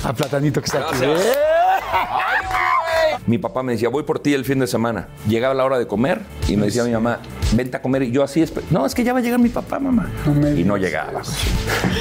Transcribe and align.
A 0.04 0.12
Platanito 0.12 0.60
que 0.60 0.66
está 0.66 0.80
aquí. 0.80 0.98
Gracias. 1.00 1.38
Mi 3.26 3.38
papá 3.38 3.62
me 3.62 3.72
decía, 3.72 3.88
voy 3.88 4.02
por 4.02 4.18
ti 4.18 4.34
el 4.34 4.44
fin 4.44 4.58
de 4.58 4.66
semana. 4.66 5.08
Llegaba 5.28 5.54
la 5.54 5.64
hora 5.64 5.78
de 5.78 5.86
comer 5.86 6.22
y 6.48 6.56
me 6.56 6.66
decía 6.66 6.84
mi 6.84 6.92
mamá, 6.92 7.20
vente 7.52 7.76
a 7.76 7.82
comer. 7.82 8.02
Y 8.02 8.10
yo 8.10 8.22
así, 8.22 8.44
no, 8.70 8.86
es 8.86 8.94
que 8.94 9.04
ya 9.04 9.12
va 9.12 9.18
a 9.18 9.22
llegar 9.22 9.38
mi 9.40 9.48
papá, 9.48 9.78
mamá. 9.78 10.08
y 10.56 10.64
no 10.64 10.76
llegaba. 10.76 11.22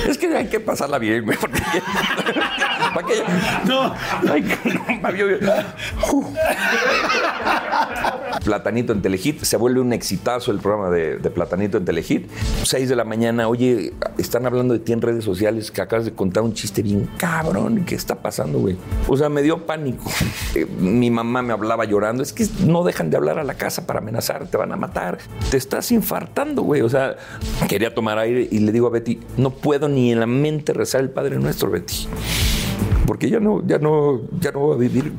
Es 0.07 0.17
que 0.17 0.27
hay 0.35 0.47
que 0.47 0.59
pasarla 0.59 0.97
bien, 0.99 1.25
güey. 1.25 1.37
porque- 1.37 1.61
¿Para 2.93 3.05
qué? 3.05 3.13
No. 3.67 3.93
Ay, 4.31 4.41
caramba, 4.41 5.11
yo- 5.11 5.27
Platanito 8.43 8.93
en 8.93 9.01
Telehit, 9.01 9.43
se 9.43 9.57
vuelve 9.57 9.81
un 9.81 9.91
exitazo 9.93 10.51
el 10.51 10.59
programa 10.59 10.89
de, 10.89 11.17
de 11.17 11.29
Platanito 11.29 11.77
en 11.77 11.85
Telehit. 11.85 12.29
6 12.63 12.89
de 12.89 12.95
la 12.95 13.03
mañana, 13.03 13.47
oye, 13.47 13.93
están 14.17 14.45
hablando 14.45 14.73
de 14.73 14.79
ti 14.79 14.93
en 14.93 15.01
redes 15.01 15.23
sociales 15.23 15.71
que 15.71 15.81
acabas 15.81 16.05
de 16.05 16.13
contar 16.13 16.43
un 16.43 16.53
chiste 16.53 16.81
bien 16.81 17.09
cabrón. 17.17 17.83
¿Qué 17.85 17.95
está 17.95 18.15
pasando, 18.15 18.59
güey? 18.59 18.77
O 19.07 19.17
sea, 19.17 19.29
me 19.29 19.41
dio 19.41 19.65
pánico. 19.65 20.09
Eh, 20.55 20.65
mi 20.79 21.11
mamá 21.11 21.41
me 21.41 21.53
hablaba 21.53 21.85
llorando. 21.85 22.23
Es 22.23 22.33
que 22.33 22.47
no 22.65 22.83
dejan 22.83 23.09
de 23.09 23.17
hablar 23.17 23.39
a 23.39 23.43
la 23.43 23.55
casa 23.55 23.85
para 23.85 23.99
amenazar, 23.99 24.47
te 24.47 24.57
van 24.57 24.71
a 24.71 24.77
matar. 24.77 25.17
Te 25.51 25.57
estás 25.57 25.91
infartando, 25.91 26.61
güey. 26.61 26.81
O 26.81 26.89
sea, 26.89 27.17
quería 27.67 27.93
tomar 27.93 28.19
aire 28.19 28.47
y 28.51 28.59
le 28.59 28.71
digo 28.71 28.87
a 28.87 28.89
Betty, 28.91 29.19
no 29.37 29.49
puedo 29.49 29.89
ni 29.89 30.11
en 30.11 30.19
la 30.19 30.27
mente 30.27 30.73
rezar 30.73 31.01
el 31.01 31.09
Padre 31.09 31.37
Nuestro, 31.37 31.71
Betty. 31.71 32.07
Porque 33.07 33.29
ya 33.29 33.39
no, 33.39 33.65
ya 33.65 33.79
no, 33.79 34.21
ya 34.39 34.51
no 34.51 34.59
voy 34.59 34.75
a 34.75 34.79
vivir. 34.79 35.13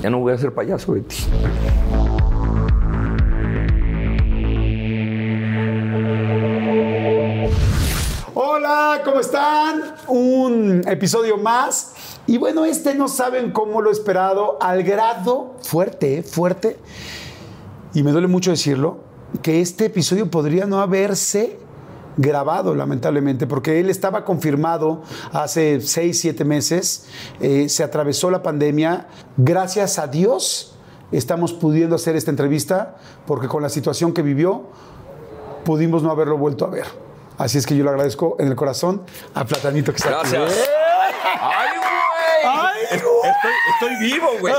Ya 0.00 0.10
no 0.10 0.20
voy 0.20 0.32
a 0.32 0.38
ser 0.38 0.52
payaso, 0.52 0.92
Betty. 0.92 1.16
Hola, 8.34 9.00
¿cómo 9.04 9.20
están? 9.20 9.82
Un 10.06 10.82
episodio 10.86 11.36
más. 11.36 11.94
Y 12.26 12.38
bueno, 12.38 12.64
este 12.64 12.94
no 12.94 13.08
saben 13.08 13.50
cómo 13.52 13.80
lo 13.80 13.90
he 13.90 13.92
esperado, 13.92 14.58
al 14.60 14.82
grado 14.82 15.54
fuerte, 15.62 16.22
fuerte. 16.22 16.76
Y 17.94 18.02
me 18.02 18.10
duele 18.10 18.26
mucho 18.26 18.50
decirlo, 18.50 18.98
que 19.42 19.60
este 19.60 19.86
episodio 19.86 20.30
podría 20.30 20.66
no 20.66 20.80
haberse 20.80 21.58
grabado, 22.16 22.74
lamentablemente, 22.74 23.46
porque 23.46 23.80
él 23.80 23.90
estaba 23.90 24.24
confirmado 24.24 25.02
hace 25.32 25.80
seis, 25.80 26.20
siete 26.20 26.44
meses, 26.44 27.06
eh, 27.40 27.68
se 27.68 27.84
atravesó 27.84 28.30
la 28.30 28.42
pandemia, 28.42 29.08
gracias 29.36 29.98
a 29.98 30.06
Dios 30.06 30.76
estamos 31.12 31.52
pudiendo 31.52 31.96
hacer 31.96 32.16
esta 32.16 32.30
entrevista, 32.30 32.96
porque 33.26 33.48
con 33.48 33.62
la 33.62 33.68
situación 33.68 34.12
que 34.12 34.22
vivió, 34.22 34.64
pudimos 35.64 36.02
no 36.02 36.10
haberlo 36.10 36.38
vuelto 36.38 36.64
a 36.64 36.68
ver. 36.68 36.86
Así 37.38 37.58
es 37.58 37.66
que 37.66 37.76
yo 37.76 37.84
le 37.84 37.90
agradezco 37.90 38.36
en 38.38 38.48
el 38.48 38.56
corazón 38.56 39.02
a 39.34 39.44
Platanito 39.44 39.92
que 39.92 39.98
está 39.98 40.20
aquí. 40.20 40.30
Gracias. 40.30 40.66
¡Ay, 41.38 41.68
güey! 41.76 41.86
¡Ay, 41.88 41.95
Estoy, 43.74 43.94
estoy 43.94 44.10
vivo, 44.12 44.28
güey. 44.40 44.54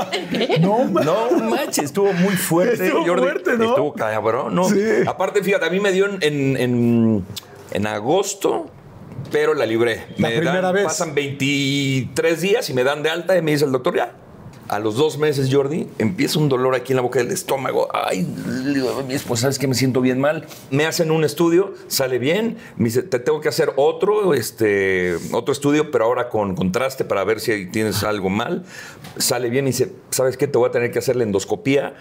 No, 0.60 0.84
No 0.88 1.30
manches, 1.50 1.84
estuvo 1.86 2.12
muy 2.12 2.34
fuerte, 2.36 2.86
Estuvo 2.86 3.04
Jordi. 3.06 3.22
fuerte, 3.22 3.56
¿no? 3.56 3.64
Estuvo 3.64 3.92
cabrón, 3.94 4.54
¿no? 4.54 4.68
Sí. 4.68 4.80
Aparte, 5.06 5.42
fíjate, 5.42 5.66
a 5.66 5.70
mí 5.70 5.80
me 5.80 5.92
dio 5.92 6.06
en, 6.06 6.18
en, 6.22 6.56
en- 6.56 7.24
en 7.70 7.86
agosto, 7.86 8.70
pero 9.30 9.52
la 9.54 9.66
libré. 9.66 10.06
La 10.16 10.28
me 10.28 10.36
primera 10.38 10.60
dan- 10.62 10.74
vez. 10.74 10.84
Pasan 10.84 11.14
23 11.14 12.40
días 12.40 12.70
y 12.70 12.74
me 12.74 12.84
dan 12.84 13.02
de 13.02 13.10
alta 13.10 13.36
y 13.36 13.42
me 13.42 13.50
dice 13.52 13.64
el 13.64 13.72
doctor, 13.72 13.94
ya. 13.96 14.12
A 14.68 14.78
los 14.78 14.96
dos 14.96 15.16
meses, 15.16 15.48
Jordi, 15.50 15.88
empieza 15.98 16.38
un 16.38 16.50
dolor 16.50 16.74
aquí 16.74 16.92
en 16.92 16.96
la 16.96 17.02
boca 17.02 17.18
del 17.18 17.30
estómago. 17.30 17.88
Ay, 17.94 18.28
digo 18.66 19.02
mi 19.02 19.14
esposa, 19.14 19.42
¿sabes 19.42 19.58
que 19.58 19.66
me 19.66 19.74
siento 19.74 20.02
bien 20.02 20.20
mal? 20.20 20.46
Me 20.70 20.84
hacen 20.84 21.10
un 21.10 21.24
estudio, 21.24 21.72
sale 21.86 22.18
bien. 22.18 22.58
Me 22.76 22.86
dice, 22.86 23.02
te 23.02 23.18
tengo 23.18 23.40
que 23.40 23.48
hacer 23.48 23.72
otro, 23.76 24.34
este, 24.34 25.16
otro 25.32 25.52
estudio, 25.52 25.90
pero 25.90 26.04
ahora 26.04 26.28
con 26.28 26.54
contraste 26.54 27.06
para 27.06 27.24
ver 27.24 27.40
si 27.40 27.64
tienes 27.66 28.04
algo 28.04 28.28
mal. 28.28 28.64
Sale 29.16 29.48
bien 29.48 29.64
y 29.64 29.68
dice, 29.68 29.90
¿sabes 30.10 30.36
qué? 30.36 30.46
Te 30.46 30.58
voy 30.58 30.68
a 30.68 30.72
tener 30.72 30.90
que 30.90 30.98
hacer 30.98 31.16
la 31.16 31.24
endoscopía 31.24 31.94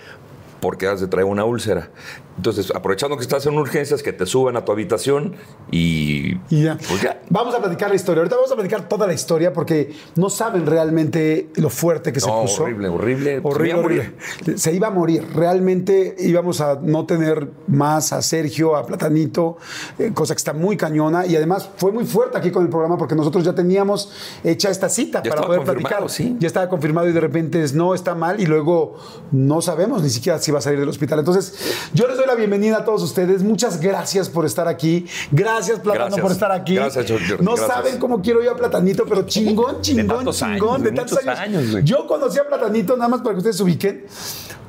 porque 0.59 0.87
has 0.87 0.99
de 1.01 1.07
traer 1.07 1.25
una 1.25 1.45
úlcera. 1.45 1.89
Entonces, 2.37 2.71
aprovechando 2.75 3.15
que 3.17 3.23
estás 3.23 3.45
en 3.47 3.57
urgencias, 3.57 4.03
que 4.03 4.13
te 4.13 4.27
suban 4.27 4.55
a 4.57 4.63
tu 4.63 4.71
habitación 4.71 5.35
y... 5.71 6.35
Y 6.49 6.63
ya. 6.63 6.77
Pues 6.87 7.01
ya. 7.01 7.19
Vamos 7.29 7.55
a 7.55 7.59
platicar 7.59 7.89
la 7.89 7.95
historia. 7.95 8.19
Ahorita 8.21 8.35
vamos 8.35 8.51
a 8.51 8.55
platicar 8.55 8.87
toda 8.87 9.07
la 9.07 9.13
historia 9.13 9.53
porque 9.53 9.93
no 10.15 10.29
saben 10.29 10.67
realmente 10.67 11.49
lo 11.55 11.71
fuerte 11.71 12.13
que 12.13 12.19
se 12.19 12.27
puso. 12.29 12.63
horrible, 12.63 12.89
horrible. 12.89 13.41
Se 13.41 13.47
Horrible, 13.47 13.69
iba 13.69 13.79
a 13.79 13.83
horrible. 13.83 14.13
Se 14.57 14.71
iba 14.73 14.87
a 14.87 14.91
morir. 14.91 15.27
Realmente 15.33 16.15
íbamos 16.19 16.61
a 16.61 16.75
no 16.81 17.05
tener 17.07 17.49
más 17.67 18.13
a 18.13 18.21
Sergio, 18.21 18.75
a 18.75 18.85
Platanito, 18.85 19.57
eh, 19.97 20.11
cosa 20.13 20.35
que 20.35 20.37
está 20.39 20.53
muy 20.53 20.77
cañona. 20.77 21.25
Y 21.25 21.35
además 21.35 21.67
fue 21.77 21.91
muy 21.91 22.05
fuerte 22.05 22.37
aquí 22.37 22.51
con 22.51 22.61
el 22.63 22.69
programa 22.69 22.97
porque 22.99 23.15
nosotros 23.15 23.43
ya 23.43 23.55
teníamos 23.55 24.11
hecha 24.43 24.69
esta 24.69 24.89
cita 24.89 25.23
Ya 25.23 25.31
para 25.31 25.41
poder 25.47 25.63
platicar. 25.63 26.07
sí. 26.09 26.35
Ya 26.39 26.45
estaba 26.47 26.69
confirmado 26.69 27.07
y 27.09 27.13
de 27.13 27.19
repente 27.19 27.63
es 27.63 27.73
no, 27.73 27.95
está 27.95 28.13
mal 28.13 28.39
y 28.39 28.45
luego 28.45 28.95
no 29.31 29.61
sabemos 29.61 30.03
ni 30.03 30.09
siquiera 30.11 30.37
si 30.37 30.51
va 30.51 30.56
a 30.57 30.61
salir 30.61 30.79
del 30.79 30.89
hospital. 30.89 31.19
Entonces, 31.19 31.53
yo 31.93 32.07
les 32.07 32.17
doy 32.17 32.25
la 32.27 32.35
bienvenida 32.35 32.77
a 32.77 32.85
todos 32.85 33.01
ustedes. 33.03 33.43
Muchas 33.43 33.79
gracias 33.79 34.29
por 34.29 34.45
estar 34.45 34.67
aquí. 34.67 35.05
Gracias, 35.31 35.79
Platano, 35.79 36.05
Gracias. 36.05 36.21
por 36.21 36.31
estar 36.31 36.51
aquí. 36.51 36.75
Gracias, 36.75 37.09
Jordi. 37.09 37.43
No 37.43 37.55
Gracias. 37.55 37.67
saben 37.67 37.97
cómo 37.99 38.21
quiero 38.21 38.41
yo 38.43 38.51
a 38.51 38.55
Platanito, 38.55 39.05
pero 39.07 39.23
chingón, 39.25 39.81
chingón, 39.81 40.07
tantos 40.17 40.37
chingón, 40.39 40.69
años, 40.75 40.83
de 40.83 40.89
de 40.91 40.95
tantos 40.97 41.17
años. 41.27 41.39
años, 41.39 41.83
yo 41.83 42.05
conocí 42.07 42.39
a 42.39 42.47
Platanito, 42.47 42.95
nada 42.97 43.09
más 43.09 43.21
para 43.21 43.33
que 43.33 43.37
ustedes 43.39 43.57
se 43.57 43.63
ubiquen. 43.63 44.05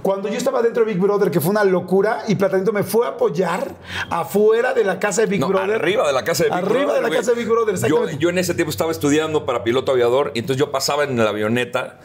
Cuando 0.02 0.28
yo 0.28 0.36
estaba 0.36 0.62
dentro 0.62 0.84
de 0.84 0.92
Big 0.92 1.02
Brother, 1.02 1.30
que 1.30 1.40
fue 1.40 1.50
una 1.50 1.64
locura, 1.64 2.22
y 2.28 2.36
Platanito 2.36 2.72
me 2.72 2.84
fue 2.84 3.04
a 3.04 3.10
apoyar 3.10 3.74
afuera 4.08 4.72
de 4.72 4.84
la 4.84 4.98
casa 5.00 5.22
de 5.22 5.26
Big 5.26 5.40
No, 5.40 5.48
Brother. 5.48 5.72
arriba 5.72 6.06
de 6.06 6.12
la 6.12 6.22
casa 6.24 6.44
de 6.44 6.50
Big 6.50 6.58
Arriba 6.58 6.70
Brother. 6.70 6.94
de 6.94 7.00
la 7.02 7.08
güey. 7.08 7.18
casa 7.18 7.30
de 7.32 7.36
Big 7.36 7.48
Brother, 7.48 7.76
Yo, 7.88 8.08
yo 8.10 8.28
en 8.30 8.38
ese 8.38 8.54
tiempo 8.54 8.70
estaba 8.70 8.92
estudiando 8.92 9.44
para 9.44 9.64
piloto 9.64 9.90
aviador 9.92 10.30
y 10.34 10.38
entonces 10.38 10.58
yo 10.60 10.70
pasaba 10.70 11.02
en 11.04 11.16
la 11.16 11.28
avioneta. 11.30 11.98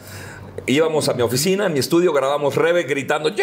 Íbamos 0.66 1.08
a 1.08 1.14
mi 1.14 1.22
oficina, 1.22 1.66
en 1.66 1.72
mi 1.72 1.80
estudio, 1.80 2.12
grabábamos 2.12 2.54
Rebe 2.54 2.84
gritando 2.84 3.28
¡Jordi, 3.28 3.42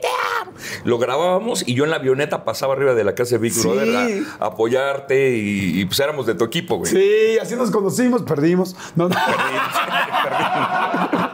te 0.00 0.08
amo". 0.40 0.52
Lo 0.84 0.98
grabábamos 0.98 1.66
y 1.66 1.74
yo 1.74 1.84
en 1.84 1.90
la 1.90 1.96
avioneta 1.96 2.44
pasaba 2.44 2.74
arriba 2.74 2.94
de 2.94 3.04
la 3.04 3.14
casa 3.14 3.36
de 3.36 3.38
Big 3.38 3.52
Sí. 3.52 3.66
Brother 3.66 4.24
a, 4.40 4.44
a 4.44 4.48
apoyarte 4.48 5.30
y, 5.36 5.80
y, 5.80 5.84
pues 5.86 5.98
éramos 6.00 6.26
de 6.26 6.34
tu 6.34 6.44
equipo, 6.44 6.76
güey. 6.78 6.90
Sí, 6.90 7.38
así 7.40 7.56
nos 7.56 7.70
conocimos, 7.70 8.22
perdimos. 8.22 8.76
No, 8.94 9.08
no. 9.08 9.16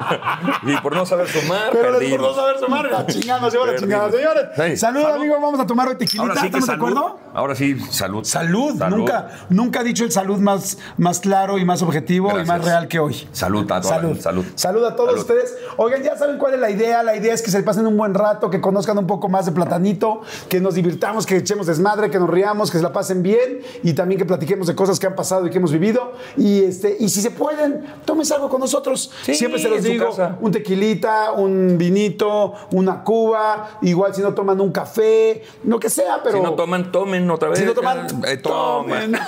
Y 0.63 0.77
por 0.79 0.95
no 0.95 1.05
saber 1.07 1.29
sumar, 1.29 1.71
Pero 1.73 1.85
les 1.85 1.93
por 1.93 1.99
perdimos. 2.01 2.29
no 2.29 2.35
saber 2.35 2.59
sumar, 2.59 2.91
la 2.91 3.07
chingada 3.07 3.41
nos 3.41 3.53
lleva 3.53 3.67
la 3.67 3.73
Perdimos. 3.73 4.11
chingada. 4.11 4.11
Señores, 4.13 4.45
Sí. 4.57 4.77
salud, 4.77 5.03
Salud. 5.03 5.17
amigo, 5.17 5.35
vamos 5.41 5.61
a 5.61 5.67
tomar 5.67 5.89
hoy 5.89 5.97
tequilita. 5.97 6.23
Ahora 6.23 6.41
sí 6.41 6.47
¿Estamos 6.47 6.67
de 6.67 6.73
acuerdo? 6.75 7.19
Ahora 7.35 7.55
sí, 7.55 7.79
salud. 7.91 8.25
Salud. 8.25 8.75
Nunca, 8.91 9.29
nunca 9.51 9.81
ha 9.81 9.83
dicho 9.85 10.05
el 10.05 10.13
salud 10.13 10.39
más, 10.39 10.79
más 10.97 11.21
claro 11.21 11.59
y 11.59 11.65
más 11.65 11.83
objetivo 11.83 12.39
y 12.39 12.45
más 12.45 12.65
real 12.65 12.89
que 12.89 12.99
hoy. 12.99 13.29
Salud 13.33 13.71
a 13.71 13.81
toda 13.81 13.97
la- 13.97 14.01
Salud. 14.03 14.21
salud. 14.21 14.45
Salud 14.55 14.85
a 14.85 14.97
todos 14.97 15.19
ustedes. 15.21 15.55
Oigan, 15.77 16.03
ya 16.03 16.17
saben 16.17 16.39
cuál 16.39 16.55
es 16.55 16.61
la 16.61 16.71
idea. 16.71 17.03
La 17.03 17.17
idea 17.17 17.35
es 17.35 17.43
que 17.43 17.51
se 17.51 17.63
pasen 17.63 17.87
un 17.87 17.97
buen 17.97 18.15
rato, 18.15 18.51
que 18.51 18.61
conozcan 18.61 18.97
un 18.99 19.07
poco 19.07 19.29
más 19.29 19.47
de 19.47 19.53
Platanito, 19.53 20.23
que 20.49 20.61
nos 20.61 20.75
divirtamos, 20.75 21.27
que 21.27 21.37
echemos 21.37 21.67
desmadre, 21.67 22.11
que 22.11 22.19
nos 22.19 22.31
riamos, 22.31 22.71
que 22.71 22.79
se 22.79 22.83
la 22.83 22.93
pasen 22.93 23.23
bien 23.23 23.61
y 23.83 23.93
también 23.93 24.19
que 24.19 24.25
platiquemos 24.25 24.67
de 24.67 24.75
cosas 24.75 24.99
que 24.99 25.07
han 25.07 25.15
pasado 25.15 25.47
y 25.47 25.51
que 25.51 25.59
hemos 25.59 25.73
vivido. 25.73 26.13
Y, 26.37 26.63
este, 26.65 26.97
y 26.99 27.09
si 27.09 27.21
se 27.21 27.31
pueden, 27.31 27.85
tómense 28.05 28.35
algo 28.35 28.49
con 28.49 28.61
nosotros. 28.61 29.11
Sí, 29.23 29.35
Siempre 29.35 29.61
se 29.61 29.69
los 29.69 29.85
en 29.85 29.96
casa. 29.99 30.37
un 30.41 30.53
tequilita, 30.53 31.33
un 31.33 31.77
vinito, 31.79 32.55
una 32.73 33.03
cuba, 33.03 33.79
igual 33.83 34.15
si 34.15 34.23
no 34.23 34.35
toman 34.35 34.61
un 34.61 34.73
café, 34.73 35.43
lo 35.65 35.79
que 35.79 35.91
sea, 35.91 36.21
pero... 36.23 36.39
Si 36.39 36.43
no 36.43 36.55
toman, 36.55 36.93
tomen 36.93 37.31
otra 37.31 37.49
vez. 37.49 37.59
Si 37.59 37.65
no 37.65 37.75
toman, 37.75 38.07
Eh, 38.27 38.37
tomen. 38.39 39.17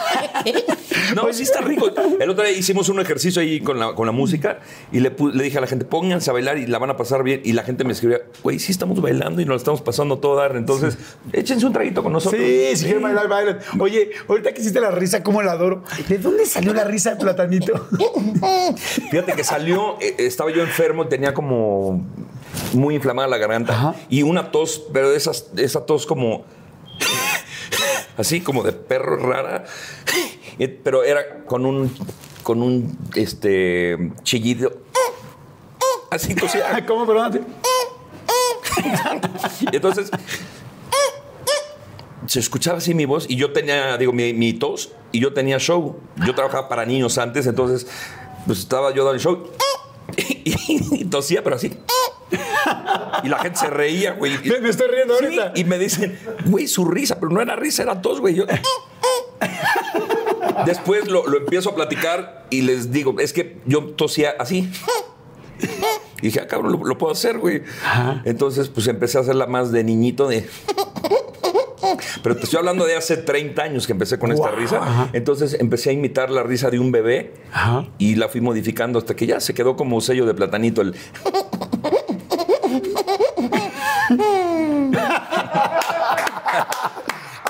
No, 1.14 1.32
sí 1.32 1.42
está 1.42 1.60
rico. 1.60 1.90
El 2.20 2.30
otro 2.30 2.44
día 2.44 2.52
hicimos 2.52 2.88
un 2.88 3.00
ejercicio 3.00 3.40
ahí 3.40 3.60
con 3.60 3.78
la, 3.78 3.94
con 3.94 4.06
la 4.06 4.12
música 4.12 4.60
y 4.92 5.00
le, 5.00 5.14
dije 5.34 5.58
a 5.58 5.60
la 5.60 5.66
gente, 5.66 5.84
pónganse 5.84 6.30
a 6.30 6.32
bailar 6.32 6.58
y 6.58 6.66
la 6.66 6.78
van 6.78 6.90
a 6.90 6.96
pasar 6.96 7.22
bien. 7.22 7.40
Y 7.44 7.52
la 7.52 7.62
gente 7.62 7.84
me 7.84 7.92
escribía, 7.92 8.20
güey, 8.42 8.58
sí 8.58 8.72
estamos 8.72 9.00
bailando 9.00 9.40
y 9.40 9.44
nos 9.44 9.52
lo 9.52 9.56
estamos 9.56 9.80
pasando 9.80 10.18
todo 10.18 10.36
dar. 10.36 10.56
Entonces, 10.56 10.98
échense 11.32 11.66
un 11.66 11.72
traguito 11.72 12.02
con 12.02 12.12
nosotros. 12.12 12.40
Sí, 12.42 12.76
si 12.76 12.84
quieren 12.84 13.02
bailar, 13.02 13.28
bailen. 13.28 13.58
Oye, 13.78 14.10
ahorita 14.28 14.52
que 14.52 14.60
hiciste 14.60 14.80
la 14.80 14.90
risa, 14.90 15.22
¿cómo 15.22 15.42
la 15.42 15.52
adoro? 15.52 15.82
¿De 16.08 16.18
dónde 16.18 16.46
salió 16.46 16.74
la 16.74 16.84
risa 16.84 17.10
de 17.10 17.16
platanito? 17.16 17.88
Fíjate 19.10 19.32
que 19.32 19.44
salió, 19.44 19.96
eh, 20.00 20.14
estaba 20.18 20.50
yo 20.50 20.57
enfermo, 20.62 21.06
tenía 21.06 21.34
como 21.34 22.04
muy 22.72 22.94
inflamada 22.94 23.28
la 23.28 23.38
garganta 23.38 23.72
Ajá. 23.72 23.94
y 24.08 24.22
una 24.22 24.50
tos, 24.50 24.82
pero 24.92 25.12
esas, 25.12 25.50
esa 25.56 25.84
tos 25.86 26.06
como 26.06 26.44
así 28.16 28.40
como 28.40 28.62
de 28.62 28.72
perro 28.72 29.16
rara, 29.16 29.64
pero 30.82 31.04
era 31.04 31.44
con 31.44 31.66
un 31.66 31.94
con 32.42 32.62
un 32.62 32.98
este 33.14 34.12
chillido 34.22 34.88
así 36.10 36.34
tosía. 36.34 36.84
¿Cómo, 36.86 37.06
perdón? 37.06 37.46
Y 39.72 39.76
entonces 39.76 40.10
se 42.26 42.40
escuchaba 42.40 42.78
así 42.78 42.94
mi 42.94 43.06
voz 43.06 43.26
y 43.28 43.36
yo 43.36 43.52
tenía, 43.52 43.96
digo, 43.96 44.12
mi, 44.12 44.32
mi 44.34 44.52
tos 44.52 44.92
y 45.12 45.20
yo 45.20 45.32
tenía 45.32 45.58
show. 45.58 45.98
Yo 46.26 46.34
trabajaba 46.34 46.68
para 46.68 46.84
niños 46.84 47.18
antes, 47.18 47.46
entonces 47.46 47.86
pues 48.46 48.60
estaba 48.60 48.92
yo 48.94 49.04
dando 49.04 49.14
el 49.14 49.20
show 49.20 49.50
y, 50.68 51.00
y 51.00 51.04
tosía, 51.04 51.42
pero 51.44 51.56
así. 51.56 51.72
Y 53.24 53.28
la 53.28 53.38
gente 53.38 53.58
se 53.58 53.70
reía, 53.70 54.12
güey. 54.12 54.36
Me- 54.44 54.60
me 54.60 54.68
estoy 54.68 54.88
riendo 54.88 55.16
Sí, 55.18 55.24
ahorita. 55.24 55.52
Y 55.54 55.64
me 55.64 55.78
dicen, 55.78 56.18
güey, 56.46 56.66
su 56.68 56.84
risa, 56.84 57.18
pero 57.18 57.30
no 57.32 57.40
era 57.40 57.56
risa, 57.56 57.82
era 57.82 58.00
tos, 58.02 58.20
güey. 58.20 58.34
Yo- 58.34 58.44
Después 60.66 61.08
lo, 61.08 61.26
lo 61.26 61.38
empiezo 61.38 61.70
a 61.70 61.74
platicar 61.74 62.46
y 62.50 62.62
les 62.62 62.90
digo, 62.92 63.14
es 63.20 63.32
que 63.32 63.58
yo 63.66 63.84
tosía 63.94 64.34
así. 64.38 64.70
Y 66.20 66.26
dije, 66.26 66.40
ah, 66.40 66.46
cabrón, 66.48 66.72
lo, 66.72 66.84
lo 66.84 66.98
puedo 66.98 67.12
hacer, 67.12 67.38
güey. 67.38 67.62
Entonces, 68.24 68.68
pues 68.68 68.86
empecé 68.88 69.18
a 69.18 69.20
hacerla 69.22 69.46
más 69.46 69.70
de 69.72 69.84
niñito 69.84 70.26
de. 70.28 70.48
Pero 72.22 72.36
te 72.36 72.44
estoy 72.44 72.58
hablando 72.58 72.86
de 72.86 72.96
hace 72.96 73.16
30 73.16 73.62
años 73.62 73.86
que 73.86 73.92
empecé 73.92 74.18
con 74.18 74.32
esta 74.32 74.50
risa. 74.50 74.78
Ajá. 74.78 75.08
Entonces 75.12 75.56
empecé 75.58 75.90
a 75.90 75.92
imitar 75.92 76.30
la 76.30 76.42
risa 76.42 76.70
de 76.70 76.78
un 76.78 76.92
bebé 76.92 77.34
Ajá. 77.52 77.86
y 77.98 78.14
la 78.16 78.28
fui 78.28 78.40
modificando 78.40 78.98
hasta 78.98 79.14
que 79.14 79.26
ya 79.26 79.40
se 79.40 79.54
quedó 79.54 79.76
como 79.76 80.00
sello 80.00 80.26
de 80.26 80.34
platanito. 80.34 80.82
El... 80.82 80.94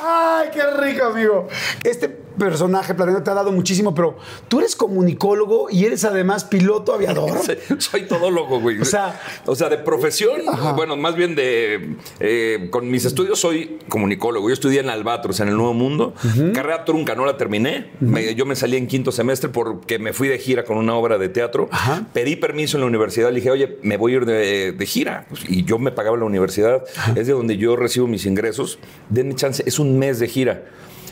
Ay, 0.00 0.48
qué 0.52 0.62
rico, 0.78 1.04
amigo. 1.06 1.48
Este 1.84 2.27
personaje, 2.38 2.94
Platanito, 2.94 3.22
te 3.22 3.30
ha 3.30 3.34
dado 3.34 3.52
muchísimo, 3.52 3.94
pero 3.94 4.16
tú 4.48 4.60
eres 4.60 4.76
comunicólogo 4.76 5.68
y 5.70 5.84
eres 5.84 6.04
además 6.04 6.44
piloto 6.44 6.94
aviador. 6.94 7.38
Soy 7.78 8.02
todólogo, 8.06 8.60
güey. 8.60 8.80
O 8.80 8.84
sea- 8.84 9.20
o 9.46 9.54
sea, 9.54 9.68
de 9.68 9.78
profesión, 9.78 10.40
bueno, 10.76 10.96
más 10.96 11.14
bien 11.16 11.34
de. 11.34 11.96
eh, 12.20 12.68
con 12.70 12.90
mis 12.90 13.04
estudios 13.04 13.38
soy 13.40 13.78
comunicólogo. 13.88 14.48
Yo 14.48 14.52
estudié 14.54 14.80
en 14.80 14.90
Albatros, 14.90 15.40
en 15.40 15.48
el 15.48 15.56
Nuevo 15.56 15.74
Mundo. 15.74 16.14
Carrera 16.54 16.84
trunca, 16.84 17.14
no 17.14 17.24
la 17.24 17.36
terminé. 17.36 17.90
Me- 18.00 18.34
yo 18.34 18.46
me 18.46 18.54
salí 18.56 18.76
en 18.76 18.86
quinto 18.86 19.10
semestre 19.12 19.48
porque 19.48 19.98
me 19.98 20.12
fui 20.12 20.28
de 20.28 20.38
gira 20.38 20.64
con 20.64 20.76
una 20.76 20.94
obra 20.94 21.18
de 21.18 21.28
teatro. 21.28 21.68
Ajá. 21.72 22.06
Pedí 22.12 22.36
permiso 22.36 22.76
en 22.76 22.82
la 22.82 22.86
universidad. 22.86 23.28
Le 23.30 23.36
dije, 23.36 23.50
oye, 23.50 23.78
me 23.82 23.96
voy 23.96 24.12
a 24.12 24.16
ir 24.16 24.26
de, 24.26 24.72
de 24.72 24.86
gira. 24.86 25.26
Pues, 25.28 25.42
y 25.48 25.64
yo 25.64 25.78
me 25.78 25.90
pagaba 25.90 26.16
la 26.16 26.24
universidad. 26.24 26.84
Es 27.16 27.26
de 27.26 27.32
donde 27.32 27.56
yo 27.56 27.74
recibo 27.76 28.06
mis 28.06 28.26
ingresos. 28.26 28.78
Denme 29.08 29.34
chance. 29.34 29.62
Es 29.66 29.78
un 29.78 29.98
mes 29.98 30.18
de 30.18 30.28
gira. 30.28 30.64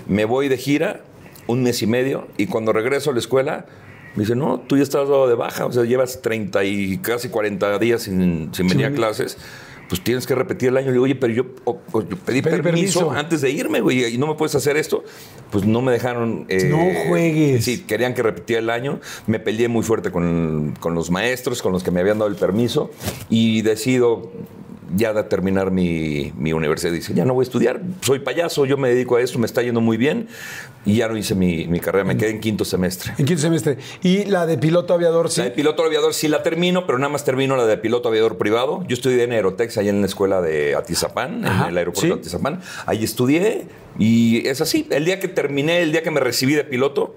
Me 0.07 0.25
voy 0.25 0.49
de 0.49 0.57
gira 0.57 1.03
un 1.47 1.63
mes 1.63 1.83
y 1.83 1.87
medio 1.87 2.29
y 2.37 2.47
cuando 2.47 2.73
regreso 2.73 3.11
a 3.11 3.13
la 3.13 3.19
escuela 3.21 3.67
me 4.15 4.23
dice, 4.23 4.35
no, 4.35 4.61
tú 4.61 4.77
ya 4.79 4.83
estás 4.83 5.09
dado 5.09 5.29
de 5.29 5.35
baja, 5.35 5.67
o 5.67 5.73
sea, 5.73 5.85
llevas 5.85 6.23
30 6.23 6.65
y 6.65 6.99
casi 6.99 7.29
40 7.29 7.79
días 7.79 8.03
sin, 8.03 8.49
sin 8.55 8.67
venir 8.67 8.87
a 8.87 8.91
clases, 8.93 9.37
pues 9.91 10.01
tienes 10.03 10.27
que 10.27 10.35
repetir 10.35 10.71
el 10.71 10.79
año. 10.79 10.87
Le 10.87 10.93
digo, 10.95 11.05
oye, 11.05 11.15
pero 11.17 11.33
yo, 11.35 11.45
o- 11.65 11.81
o 11.93 12.01
yo 12.01 12.17
pedí 12.17 12.41
Pedí 12.41 12.63
permiso, 12.63 13.01
permiso. 13.01 13.11
antes 13.13 13.43
de 13.43 13.51
irme, 13.51 13.81
güey, 13.83 14.07
y 14.07 14.17
no 14.19 14.27
me 14.27 14.35
puedes 14.35 14.55
hacer 14.55 14.77
esto. 14.79 15.05
Pues 15.51 15.65
no 15.67 15.83
me 15.83 15.93
dejaron... 15.93 16.47
eh, 16.49 16.65
No 16.71 16.79
juegues. 17.09 17.65
Sí, 17.65 17.83
querían 17.87 18.15
que 18.15 18.23
repitiera 18.23 18.61
el 18.63 18.71
año. 18.71 19.01
Me 19.29 19.39
peleé 19.39 19.69
muy 19.69 19.83
fuerte 19.85 20.11
con, 20.11 20.75
con 20.81 20.95
los 20.95 21.11
maestros, 21.11 21.61
con 21.63 21.73
los 21.73 21.85
que 21.85 21.91
me 21.93 22.01
habían 22.01 22.19
dado 22.19 22.31
el 22.31 22.37
permiso, 22.37 22.91
y 23.29 23.61
decido 23.63 24.33
ya 24.95 25.13
de 25.13 25.23
terminar 25.25 25.71
mi, 25.71 26.33
mi 26.37 26.53
universidad. 26.53 26.93
Dice, 26.93 27.15
ya 27.15 27.25
no 27.25 27.35
voy 27.35 27.43
a 27.43 27.47
estudiar, 27.47 27.81
soy 28.01 28.21
payaso, 28.21 28.67
yo 28.67 28.77
me 28.77 28.89
dedico 28.89 29.17
a 29.17 29.23
esto, 29.23 29.39
me 29.39 29.47
está 29.47 29.63
yendo 29.63 29.81
muy 29.81 29.97
bien, 29.97 30.29
y 30.85 30.97
ya 30.97 31.09
no 31.09 31.17
hice 31.17 31.35
mi, 31.35 31.67
mi 31.67 31.81
carrera, 31.81 32.05
me 32.05 32.17
quedé 32.17 32.31
en 32.31 32.41
quinto 32.41 32.65
semestre. 32.65 33.13
En 33.19 33.27
quinto 33.27 33.43
semestre. 33.43 33.79
Y 34.03 34.25
la 34.27 34.47
de 34.47 34.59
piloto 34.59 34.95
aviador, 34.95 35.31
sí. 35.31 35.41
La 35.41 35.47
de 35.47 35.51
piloto 35.51 35.85
aviador 35.85 36.15
sí 36.15 36.29
la 36.29 36.43
termino, 36.43 36.87
pero 36.87 36.99
nada 36.99 37.11
más 37.13 37.25
termino 37.25 37.57
la 37.57 37.67
de 37.67 37.77
piloto 37.77 38.09
aviador 38.09 38.39
privado. 38.39 38.85
Yo 38.87 38.95
estudié 38.95 39.23
en 39.25 39.33
Aerotex, 39.33 39.79
allá 39.79 39.91
en 39.91 40.01
la 40.01 40.07
escuela 40.07 40.41
de 40.41 40.77
Atizapán, 40.77 41.45
Ajá, 41.45 41.65
en 41.65 41.71
el 41.71 41.79
aeropuerto 41.79 42.07
sí. 42.07 42.15
de 42.15 42.21
Atizapán. 42.21 42.61
Ahí 42.87 43.03
estudié 43.03 43.67
y 43.99 44.47
es 44.47 44.61
así. 44.61 44.87
El 44.91 45.05
día 45.05 45.19
que 45.19 45.29
terminé, 45.29 45.83
el 45.83 45.91
día 45.91 46.03
que 46.03 46.11
me 46.11 46.21
recibí 46.21 46.55
de 46.55 46.65
piloto, 46.65 47.17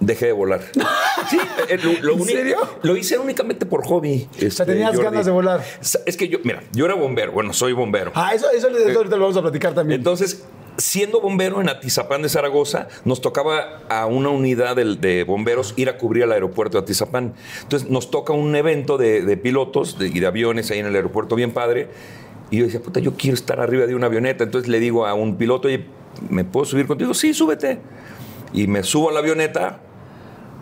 dejé 0.00 0.26
de 0.26 0.32
volar. 0.32 0.60
sí, 1.30 1.38
eh, 1.68 1.78
lo, 1.82 1.92
lo 2.02 2.12
¿En 2.14 2.24
serio? 2.24 2.58
Lo 2.82 2.96
hice 2.96 3.18
únicamente 3.18 3.66
por 3.66 3.84
hobby. 3.86 4.28
O 4.46 4.50
sea, 4.50 4.66
tenías 4.66 4.98
ganas 4.98 5.26
de 5.26 5.32
volar. 5.32 5.62
Es 6.06 6.16
que 6.16 6.28
yo, 6.28 6.38
mira, 6.44 6.62
yo 6.72 6.84
era 6.84 6.94
bombero. 6.94 7.32
Bueno, 7.32 7.52
soy 7.52 7.72
bombero. 7.72 8.12
Ah, 8.14 8.34
eso, 8.34 8.50
eso, 8.50 8.68
eso 8.68 8.98
ahorita 8.98 9.16
lo 9.16 9.22
vamos 9.22 9.36
a 9.36 9.42
platicar 9.42 9.74
también. 9.74 10.00
Entonces, 10.00 10.44
siendo 10.76 11.20
bombero 11.20 11.60
en 11.60 11.68
Atizapán 11.68 12.22
de 12.22 12.28
Zaragoza, 12.28 12.88
nos 13.04 13.20
tocaba 13.20 13.80
a 13.88 14.06
una 14.06 14.30
unidad 14.30 14.76
de, 14.76 15.24
bomberos 15.24 15.74
ir 15.76 15.88
a 15.88 15.96
cubrir 15.98 16.24
el 16.24 16.32
aeropuerto 16.32 16.78
de 16.78 16.82
Atizapán. 16.84 17.34
Entonces, 17.62 17.88
nos 17.90 18.10
toca 18.10 18.32
un 18.32 18.54
evento 18.56 18.98
de, 18.98 19.22
de 19.22 19.36
pilotos 19.36 19.98
de- 19.98 20.08
y 20.08 20.20
de 20.20 20.26
aviones 20.26 20.70
ahí 20.70 20.78
en 20.80 20.86
el 20.86 20.94
aeropuerto, 20.94 21.36
bien 21.36 21.52
padre. 21.52 21.88
Y 22.50 22.58
yo 22.58 22.64
decía, 22.66 22.80
puta, 22.80 23.00
yo 23.00 23.14
quiero 23.16 23.34
estar 23.34 23.60
arriba 23.60 23.86
de 23.86 23.94
una 23.94 24.06
avioneta. 24.06 24.44
Entonces 24.44 24.68
le 24.68 24.78
digo 24.80 25.06
a 25.06 25.14
un 25.14 25.36
piloto, 25.36 25.68
oye, 25.68 25.84
¿me 26.28 26.44
puedo 26.44 26.66
subir 26.66 26.86
contigo? 26.86 27.14
Sí, 27.14 27.34
súbete. 27.34 27.78
Y 28.54 28.66
me 28.68 28.82
subo 28.82 29.10
a 29.10 29.12
la 29.12 29.18
avioneta 29.18 29.80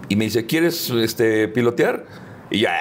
y 0.09 0.17
me 0.17 0.25
dice, 0.25 0.47
¿quieres 0.47 0.91
este, 0.91 1.47
pilotear? 1.49 2.05
Y 2.51 2.61
ya, 2.61 2.75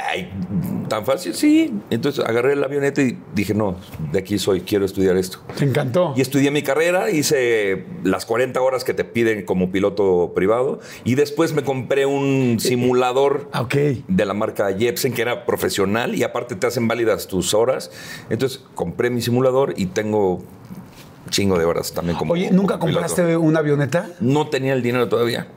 tan 0.89 1.05
fácil, 1.05 1.33
sí. 1.33 1.73
Entonces 1.91 2.25
agarré 2.25 2.57
la 2.57 2.65
avioneta 2.65 3.01
y 3.01 3.17
dije, 3.33 3.53
no, 3.53 3.77
de 4.11 4.19
aquí 4.19 4.37
soy, 4.37 4.61
quiero 4.61 4.83
estudiar 4.83 5.15
esto. 5.15 5.39
Te 5.57 5.63
encantó. 5.63 6.13
Y 6.17 6.19
estudié 6.21 6.51
mi 6.51 6.61
carrera, 6.61 7.09
hice 7.09 7.85
las 8.03 8.25
40 8.25 8.59
horas 8.61 8.83
que 8.83 8.93
te 8.93 9.05
piden 9.05 9.45
como 9.45 9.71
piloto 9.71 10.33
privado 10.35 10.81
y 11.05 11.15
después 11.15 11.53
me 11.53 11.63
compré 11.63 12.05
un 12.05 12.57
simulador 12.59 13.47
Ah, 13.53 13.61
ok. 13.63 13.75
de 14.09 14.25
la 14.25 14.33
marca 14.33 14.73
Jepsen 14.77 15.13
que 15.13 15.21
era 15.21 15.45
profesional 15.45 16.15
y 16.15 16.23
aparte 16.23 16.55
te 16.57 16.67
hacen 16.67 16.89
válidas 16.89 17.27
tus 17.27 17.53
horas. 17.53 17.91
Entonces 18.29 18.61
compré 18.75 19.09
mi 19.09 19.21
simulador 19.21 19.73
y 19.77 19.85
tengo 19.85 20.43
chingo 21.31 21.57
de 21.57 21.65
horas 21.65 21.91
también 21.93 22.15
como 22.17 22.33
Oye, 22.33 22.51
¿nunca 22.51 22.75
como 22.75 22.89
piloto. 22.91 23.07
compraste 23.07 23.35
una 23.37 23.59
avioneta? 23.59 24.05
No 24.19 24.47
tenía 24.47 24.73
el 24.73 24.83
dinero 24.83 25.09
todavía. 25.09 25.47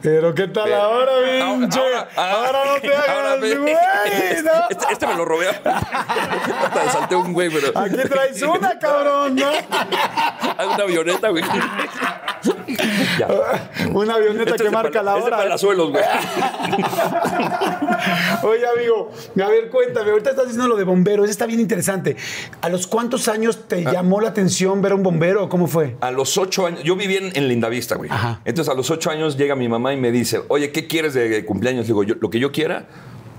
Pero 0.00 0.34
¿qué 0.34 0.48
tal 0.48 0.64
Pero- 0.64 0.82
ahora, 0.82 1.12
pinche? 1.60 1.78
ahora- 1.78 2.08
Ahora, 2.16 2.58
no 2.74 2.80
te 2.80 2.88
ahora 2.96 3.32
hagas, 3.34 3.38
güey, 3.38 3.54
¿no? 4.42 4.68
Este, 4.70 4.92
este 4.92 5.06
me 5.06 5.14
lo 5.14 5.24
robé. 5.24 5.48
Hasta 5.48 6.90
salté 6.90 7.14
un 7.14 7.32
güey, 7.32 7.50
pero. 7.50 7.78
Aquí 7.78 7.94
traes 8.08 8.42
una, 8.42 8.76
cabrón, 8.80 9.36
¿no? 9.36 9.46
Hay 10.58 10.66
una 10.66 10.82
avioneta, 10.82 11.28
güey. 11.28 11.44
Ya. 13.18 13.28
Una 13.92 14.14
avioneta 14.14 14.52
Este 14.52 14.64
que 14.64 14.70
marca 14.70 15.02
la 15.02 15.16
es 15.18 15.24
de 15.24 15.28
hora. 15.28 15.36
palazuelos, 15.38 15.90
güey. 15.90 16.04
Oye, 18.42 18.66
amigo, 18.66 19.10
a 19.42 19.48
ver, 19.48 19.68
cuéntame. 19.70 20.10
Ahorita 20.10 20.30
estás 20.30 20.46
diciendo 20.46 20.68
lo 20.68 20.76
de 20.76 20.84
bomberos. 20.84 21.28
Está 21.30 21.46
bien 21.46 21.60
interesante. 21.60 22.16
¿A 22.60 22.68
los 22.68 22.86
cuántos 22.86 23.28
años 23.28 23.68
te 23.68 23.84
Ah. 23.86 23.92
llamó 23.92 24.20
la 24.20 24.28
atención 24.30 24.80
ver 24.82 24.92
a 24.92 24.94
un 24.94 25.02
bombero? 25.02 25.48
¿Cómo 25.48 25.66
fue? 25.66 25.96
A 26.00 26.10
los 26.10 26.36
ocho 26.38 26.66
años, 26.66 26.82
yo 26.82 26.96
vivía 26.96 27.18
en, 27.18 27.36
en 27.36 27.48
Lindavista, 27.48 27.96
güey. 27.96 28.10
Ajá. 28.10 28.40
Entonces 28.44 28.72
a 28.72 28.76
los 28.76 28.90
ocho 28.90 29.10
años 29.10 29.36
llega 29.36 29.54
mi 29.56 29.68
mamá 29.68 29.92
y 29.92 29.96
me 29.96 30.12
dice, 30.12 30.40
oye, 30.48 30.72
¿qué 30.72 30.86
quieres 30.86 31.14
de 31.14 31.44
cumpleaños? 31.44 31.82
Le 31.84 31.88
digo, 31.88 32.02
"Yo- 32.04 32.14
lo 32.20 32.30
que 32.30 32.38
yo 32.38 32.52
quiera, 32.52 32.86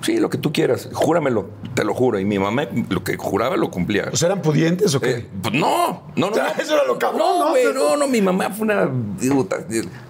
sí, 0.03 0.17
lo 0.19 0.29
que 0.29 0.37
tú 0.37 0.53
quieras, 0.53 0.89
júramelo, 0.93 1.49
te 1.73 1.83
lo 1.83 1.93
juro. 1.95 2.19
Y 2.19 2.25
mi 2.25 2.37
mamá 2.37 2.67
lo 2.89 3.03
que 3.03 3.17
juraba 3.17 3.57
lo 3.57 3.71
cumplía. 3.71 4.09
¿O 4.11 4.15
sea, 4.15 4.27
eran 4.27 4.41
pudientes 4.41 4.93
o 4.95 5.01
qué? 5.01 5.11
Eh, 5.11 5.27
pues 5.41 5.53
no, 5.55 6.03
no, 6.15 6.27
no. 6.27 6.27
O 6.31 6.33
sea, 6.35 6.53
no. 6.55 6.61
eso 6.61 6.73
era 6.75 6.85
lo 6.85 6.99
cabrón, 6.99 7.39
¿no? 7.39 7.45
No, 7.45 7.49
güey, 7.49 7.73
no, 7.73 7.97
no, 7.97 8.07
mi 8.07 8.21
mamá 8.21 8.49
fue 8.51 8.65
una. 8.65 8.89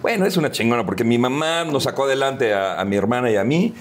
Bueno, 0.01 0.25
es 0.25 0.35
una 0.38 0.51
chingona, 0.51 0.85
porque 0.85 1.03
mi 1.03 1.17
mamá 1.17 1.63
nos 1.63 1.83
sacó 1.83 2.03
adelante 2.05 2.53
a, 2.53 2.79
a 2.81 2.85
mi 2.85 2.95
hermana 2.95 3.31
y 3.31 3.38
a 3.38 3.43
mí. 3.43 3.73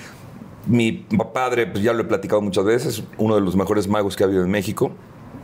Mi 0.65 0.93
padre, 1.35 1.67
pues 1.67 1.83
ya 1.83 1.93
lo 1.93 2.03
he 2.03 2.05
platicado 2.05 2.41
muchas 2.41 2.65
veces, 2.65 3.03
uno 3.19 3.35
de 3.35 3.41
los 3.41 3.57
mejores 3.57 3.89
magos 3.89 4.15
que 4.15 4.23
ha 4.23 4.27
habido 4.27 4.45
en 4.45 4.51
México. 4.51 4.93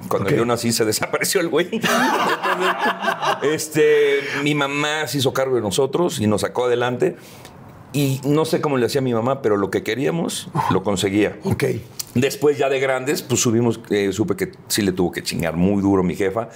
Cuando 0.08 0.28
Ok. 0.30 0.37
yo 0.37 0.44
nací 0.44 0.70
se 0.70 0.84
desapareció 0.84 1.40
el 1.40 1.48
güey. 1.48 1.80
Este, 3.42 4.20
mi 4.42 4.54
mamá 4.54 5.06
se 5.06 5.18
hizo 5.18 5.32
cargo 5.32 5.56
de 5.56 5.60
nosotros 5.62 6.20
y 6.20 6.26
nos 6.26 6.42
sacó 6.42 6.66
adelante. 6.66 7.16
Y 7.92 8.21
no 8.25 8.45
sé 8.45 8.61
cómo 8.61 8.76
le 8.76 8.87
hacía 8.87 9.00
mi 9.00 9.14
mamá, 9.14 9.40
pero 9.40 9.57
lo 9.57 9.71
que 9.71 9.83
queríamos 9.83 10.49
lo 10.71 10.83
conseguía. 10.83 11.38
Ok. 11.45 11.64
Después 12.14 12.59
ya 12.59 12.68
de 12.68 12.80
grandes, 12.80 13.23
pues 13.23 13.40
subimos, 13.40 13.80
eh, 13.90 14.12
supe 14.12 14.35
que 14.35 14.52
sí 14.68 14.83
le 14.83 14.92
tuvo 14.92 15.12
que 15.12 15.23
chingar 15.23 15.57
muy 15.57 15.80
duro 15.83 16.02
mi 16.02 16.16
jefa, 16.16 16.49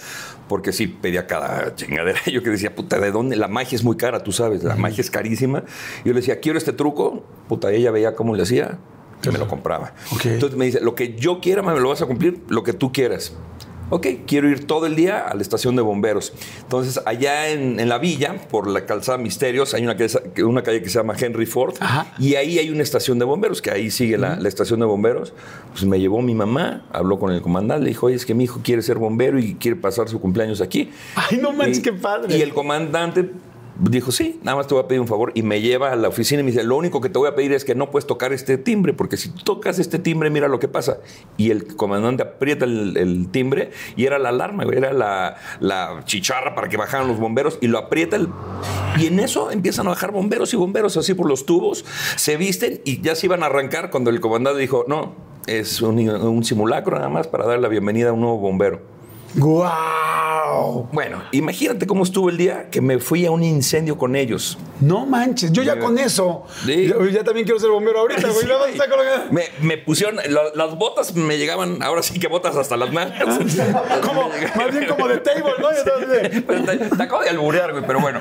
porque 0.49 0.73
sí 0.73 0.87
pedía 0.87 1.27
cada 1.27 1.75
chingadera. 1.75 2.19
Yo 2.27 2.43
que 2.43 2.51
decía, 2.51 2.75
puta, 2.75 2.99
¿de 2.99 3.11
dónde? 3.11 3.37
La 3.37 3.49
magia 3.49 3.77
es 3.77 3.85
muy 3.85 3.97
cara, 3.97 4.23
tú 4.23 4.33
sabes, 4.33 4.65
la 4.65 4.77
magia 4.77 5.01
es 5.01 5.11
carísima. 5.11 5.65
Yo 6.05 6.12
le 6.12 6.21
decía, 6.21 6.41
quiero 6.41 6.59
este 6.59 6.73
truco, 6.73 7.25
puta, 7.49 7.71
ella 7.71 7.91
veía 7.91 8.15
cómo 8.15 8.35
le 8.35 8.43
hacía, 8.43 8.79
que 9.21 9.31
me 9.31 9.39
lo 9.39 9.47
compraba. 9.47 9.95
Ok. 10.12 10.27
Entonces 10.27 10.59
me 10.59 10.65
dice, 10.65 10.81
lo 10.81 10.95
que 10.95 11.15
yo 11.15 11.41
quiera, 11.41 11.62
me 11.62 11.79
lo 11.79 11.89
vas 11.89 12.03
a 12.03 12.07
cumplir, 12.07 12.43
lo 12.49 12.62
que 12.62 12.73
tú 12.73 12.93
quieras. 12.93 13.35
Ok, 13.91 14.07
quiero 14.27 14.49
ir 14.49 14.67
todo 14.67 14.87
el 14.87 14.97
día 14.97 15.19
a 15.29 15.35
la 15.35 15.43
estación 15.43 15.77
de 15.77 15.83
bomberos. 15.83 16.33
Entonces, 16.62 16.99
allá 17.05 17.51
en, 17.51 17.79
en 17.79 17.91
la 17.91 17.99
villa, 17.99 18.37
por 18.51 18.67
la 18.67 18.87
calzada 18.87 19.19
Misterios, 19.19 19.75
hay 19.75 19.83
una 19.85 19.97
calle, 19.99 20.45
una 20.45 20.62
calle 20.62 20.83
que 20.83 20.89
se 20.89 20.99
llama 20.99 21.15
Henry 21.19 21.45
Ford. 21.45 21.75
Ajá. 21.79 22.07
Y 22.19 22.37
ahí 22.37 22.59
hay 22.59 22.71
una 22.71 22.83
estación 22.83 23.19
de 23.19 23.27
bomberos, 23.27 23.61
que 23.61 23.71
ahí 23.71 23.91
sigue 23.91 24.17
la, 24.17 24.37
la 24.37 24.49
estación 24.49 24.81
de 24.81 24.87
bomberos. 24.87 25.35
Pues 25.73 25.85
me 25.85 26.01
llevó 26.01 26.23
mi 26.23 26.35
mamá, 26.35 26.87
habló 26.91 27.19
con 27.19 27.33
el 27.33 27.43
comandante, 27.43 27.85
le 27.85 27.91
dijo, 27.91 28.07
oye, 28.07 28.17
es 28.17 28.25
que 28.25 28.33
mi 28.35 28.45
hijo 28.45 28.61
quiere 28.65 28.81
ser 28.81 28.97
bombero 28.97 29.39
y 29.39 29.57
quiere 29.57 29.77
pasar 29.77 30.09
su 30.09 30.21
cumpleaños 30.21 30.62
aquí. 30.62 30.91
Ay, 31.15 31.37
no 31.43 31.53
manches, 31.53 31.81
Y- 31.81 31.83
qué 31.83 31.93
padre. 31.93 32.35
Y 32.37 32.41
el 32.41 32.55
comandante 32.55 33.31
dijo, 33.91 34.12
sí, 34.12 34.39
nada 34.43 34.57
más 34.57 34.67
te 34.67 34.75
voy 34.75 34.85
a 34.85 34.89
pedir 34.89 35.01
un 35.01 35.09
favor. 35.09 35.33
Y 35.35 35.43
me 35.43 35.61
lleva 35.61 35.93
a 35.93 35.97
la 35.97 36.09
oficina 36.09 36.41
y 36.41 36.45
me 36.45 36.51
dice, 36.51 36.62
lo 36.62 36.77
único 36.77 37.01
que 37.01 37.09
te 37.09 37.19
voy 37.19 37.29
a 37.29 37.35
pedir 37.35 37.53
es 37.53 37.65
que 37.65 37.75
no 37.75 37.91
puedes 37.91 38.07
tocar 38.07 38.33
este 38.33 38.59
timbre, 38.59 38.93
porque 38.93 39.17
si 39.17 39.31
tocas 39.31 39.79
este 39.79 39.99
timbre, 39.99 40.31
mira 40.31 40.49
lo 40.49 40.59
que 40.59 40.69
pasa. 40.69 40.99
Y 41.37 41.51
el 41.51 41.75
comandante 41.77 42.23
aprieta 42.23 42.65
el, 42.65 43.29
timbre 43.31 43.71
y 43.97 44.05
era 44.05 44.19
la 44.19 44.29
alarma, 44.29 44.65
era 44.65 44.93
la, 44.93 46.03
chicharra 46.05 46.55
para 46.55 46.69
que 46.69 46.77
bajaran 46.77 47.09
los 47.09 47.19
bomberos 47.19 47.59
y 47.61 47.67
lo 47.67 47.79
aprieta. 47.79 48.19
y 48.99 49.07
en 49.07 49.21
eso 49.21 49.51
empiezan 49.51 49.87
a 49.87 49.91
bajar 49.91 50.12
bomberos 50.12 50.53
y 50.53 50.57
bomberos 50.57 50.97
así 50.97 51.15
por 51.15 51.29
los 51.29 51.47
tubos, 51.47 51.85
se 52.17 52.37
visten 52.37 52.81
y 52.85 53.01
ya 53.01 53.15
se 53.15 53.27
iban 53.27 53.43
a 53.43 53.47
arrancar 53.47 53.91
cuando 53.91 54.11
el 54.11 54.21
comandante 54.21 54.61
dijo, 54.61 54.85
no, 54.87 55.15
es 55.47 55.83
un, 55.83 55.99
un 56.09 56.45
simulacro 56.45 56.97
nada 56.97 57.09
más 57.09 57.27
para 57.27 57.47
dar 57.47 57.59
la 57.59 57.69
bienvenida 57.69 58.11
a 58.11 58.12
un 58.12 58.21
nuevo 58.21 58.39
bombero. 58.39 59.01
¡Guau! 59.35 60.89
Bueno, 60.93 61.23
imagínate 61.33 61.87
cómo 61.87 62.05
estuvo 62.05 62.29
el 62.29 62.37
día 62.37 62.69
que 62.71 62.81
me 62.81 62.99
fui 62.99 63.25
a 63.27 63.31
un 63.31 63.43
incendio 63.43 63.97
con 63.97 64.15
ellos. 64.17 64.59
No 64.81 65.07
manches, 65.07 65.53
yo 65.53 65.62
ya 65.62 65.79
con 65.79 65.99
eso. 65.99 66.45
Sí. 66.67 66.89
Ya, 66.89 66.97
ya 67.11 67.25
también 67.25 67.45
quiero 67.47 67.59
ser 67.61 67.71
bombero 67.71 68.01
ahorita, 68.01 68.29
güey. 68.29 68.47
Sí, 68.73 68.79
me, 69.31 69.45
me 69.61 69.79
pusieron, 69.79 70.17
la- 70.17 70.51
las 70.55 70.77
botas 70.77 71.15
me 71.15 71.39
llegaban, 71.39 71.83
ahora 71.83 72.03
sí 72.03 72.19
que 72.19 72.29
botas 72.29 72.57
hasta 72.57 72.77
las 72.77 72.93
manos. 72.93 73.12
Como, 74.05 74.29
más 74.29 74.71
bien 74.73 74.87
como 74.89 75.09
de 75.09 75.19
table, 75.19 75.53
¿no? 75.59 75.69
De- 75.69 76.29
te, 76.41 76.97
te 76.97 77.03
acabo 77.03 77.23
de 77.23 77.31
alburear, 77.31 77.73
güey, 77.73 77.85
pero 77.87 78.01
bueno. 78.01 78.21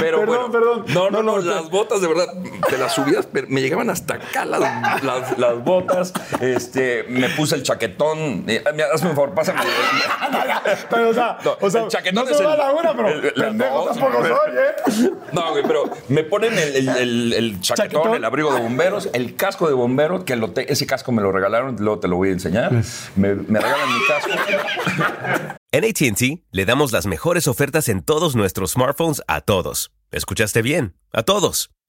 Pero 0.00 0.20
Perdón, 0.20 0.26
bueno. 0.26 0.50
perdón. 0.50 0.84
No, 0.88 1.10
no, 1.10 1.22
No, 1.22 1.38
las 1.38 1.70
botas 1.70 2.00
de 2.00 2.08
verdad, 2.08 2.26
te 2.68 2.78
las 2.78 2.94
subías, 2.94 3.26
pero 3.30 3.46
me 3.48 3.60
llegaban 3.60 3.90
hasta 3.90 4.14
acá 4.14 4.44
las, 4.44 4.60
las- 5.02 5.38
las 5.38 5.64
botas. 5.64 6.12
Este, 6.40 7.04
me 7.08 7.28
puse 7.30 7.54
el 7.54 7.62
chaquetón. 7.62 8.44
Eh, 8.48 8.62
hazme 9.04 9.10
un 9.10 9.16
favor, 9.16 9.34
pásame. 9.34 9.60
Pero, 10.90 11.10
o 11.10 11.14
sea, 11.14 11.38
No, 11.44 11.56
o 11.60 11.70
sea 11.70 11.82
el 11.82 11.88
chaquetón 11.88 12.24
no 12.24 12.30
es 12.30 12.36
se 12.36 12.44
va 12.44 12.52
el- 12.54 12.58
la 12.58 12.72
una, 12.72 12.94
pero 12.94 13.08
el- 13.08 13.32
la- 13.34 13.44
pendejo 13.48 13.84
no, 13.86 13.92
tampoco 13.92 14.22
soy, 14.26 14.54
¿eh? 14.56 15.10
No, 15.32 15.50
güey, 15.50 15.62
pero 15.66 15.84
me 16.08 16.24
ponen 16.24 16.58
el, 16.58 16.76
el- 16.76 16.88
el- 16.88 17.32
el 17.32 17.60
chaquetón, 17.60 17.90
Chaquetón. 18.00 18.14
el 18.16 18.24
abrigo 18.24 18.52
de 18.54 18.60
bomberos, 18.60 19.08
el 19.12 19.36
casco 19.36 19.68
de 19.68 19.74
bombero, 19.74 20.24
que 20.24 20.36
lo 20.36 20.50
te- 20.52 20.72
ese 20.72 20.86
casco 20.86 21.12
me 21.12 21.22
lo 21.22 21.32
regalaron, 21.32 21.76
luego 21.78 22.00
te 22.00 22.08
lo 22.08 22.16
voy 22.16 22.30
a 22.30 22.32
enseñar. 22.32 22.72
Me, 23.16 23.34
me 23.34 23.60
regalan 23.60 23.88
mi 23.88 24.06
casco. 24.06 24.30
En 25.72 25.84
ATT 25.84 26.42
le 26.52 26.64
damos 26.64 26.92
las 26.92 27.06
mejores 27.06 27.48
ofertas 27.48 27.88
en 27.88 28.02
todos 28.02 28.36
nuestros 28.36 28.72
smartphones 28.72 29.22
a 29.26 29.40
todos. 29.40 29.92
¿Escuchaste 30.10 30.62
bien? 30.62 30.94
A 31.12 31.22
todos. 31.24 31.70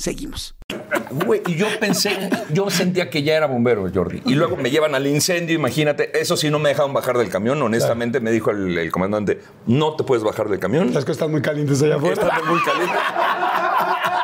Seguimos. 0.00 0.54
Güey, 1.10 1.42
y 1.46 1.56
yo 1.56 1.66
pensé, 1.78 2.30
yo 2.54 2.70
sentía 2.70 3.10
que 3.10 3.22
ya 3.22 3.34
era 3.34 3.44
bombero, 3.44 3.86
Jordi. 3.92 4.22
Y 4.24 4.34
luego 4.34 4.56
me 4.56 4.70
llevan 4.70 4.94
al 4.94 5.06
incendio, 5.06 5.54
imagínate. 5.54 6.18
Eso 6.18 6.38
sí, 6.38 6.48
no 6.48 6.58
me 6.58 6.70
dejaron 6.70 6.94
bajar 6.94 7.18
del 7.18 7.28
camión. 7.28 7.60
Honestamente, 7.60 8.18
me 8.18 8.30
dijo 8.30 8.50
el, 8.50 8.78
el 8.78 8.90
comandante, 8.90 9.42
no 9.66 9.96
te 9.96 10.04
puedes 10.04 10.24
bajar 10.24 10.48
del 10.48 10.58
camión. 10.58 10.86
Las 10.94 11.04
cosas 11.04 11.16
están 11.18 11.32
muy 11.32 11.42
calientes 11.42 11.82
allá 11.82 11.96
afuera. 11.96 12.14
Está 12.14 12.40
muy 12.50 12.62
caliente. 12.62 12.94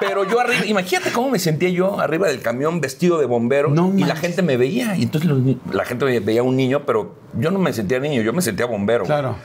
Pero 0.00 0.24
yo 0.24 0.40
arriba, 0.40 0.64
imagínate 0.64 1.12
cómo 1.12 1.28
me 1.28 1.38
sentía 1.38 1.68
yo 1.68 2.00
arriba 2.00 2.28
del 2.28 2.40
camión 2.40 2.80
vestido 2.80 3.18
de 3.18 3.26
bombero 3.26 3.68
No 3.70 3.92
y 3.96 4.04
la 4.04 4.16
gente 4.16 4.40
me 4.40 4.56
veía. 4.56 4.96
Y 4.96 5.02
entonces 5.02 5.28
los 5.28 5.40
la 5.70 5.84
gente 5.84 6.20
veía 6.20 6.42
un 6.42 6.56
niño, 6.56 6.86
pero 6.86 7.16
yo 7.34 7.50
no 7.50 7.58
me 7.58 7.74
sentía 7.74 7.98
niño, 7.98 8.22
yo 8.22 8.32
me 8.32 8.40
sentía 8.40 8.64
bombero. 8.64 9.04
Claro. 9.04 9.36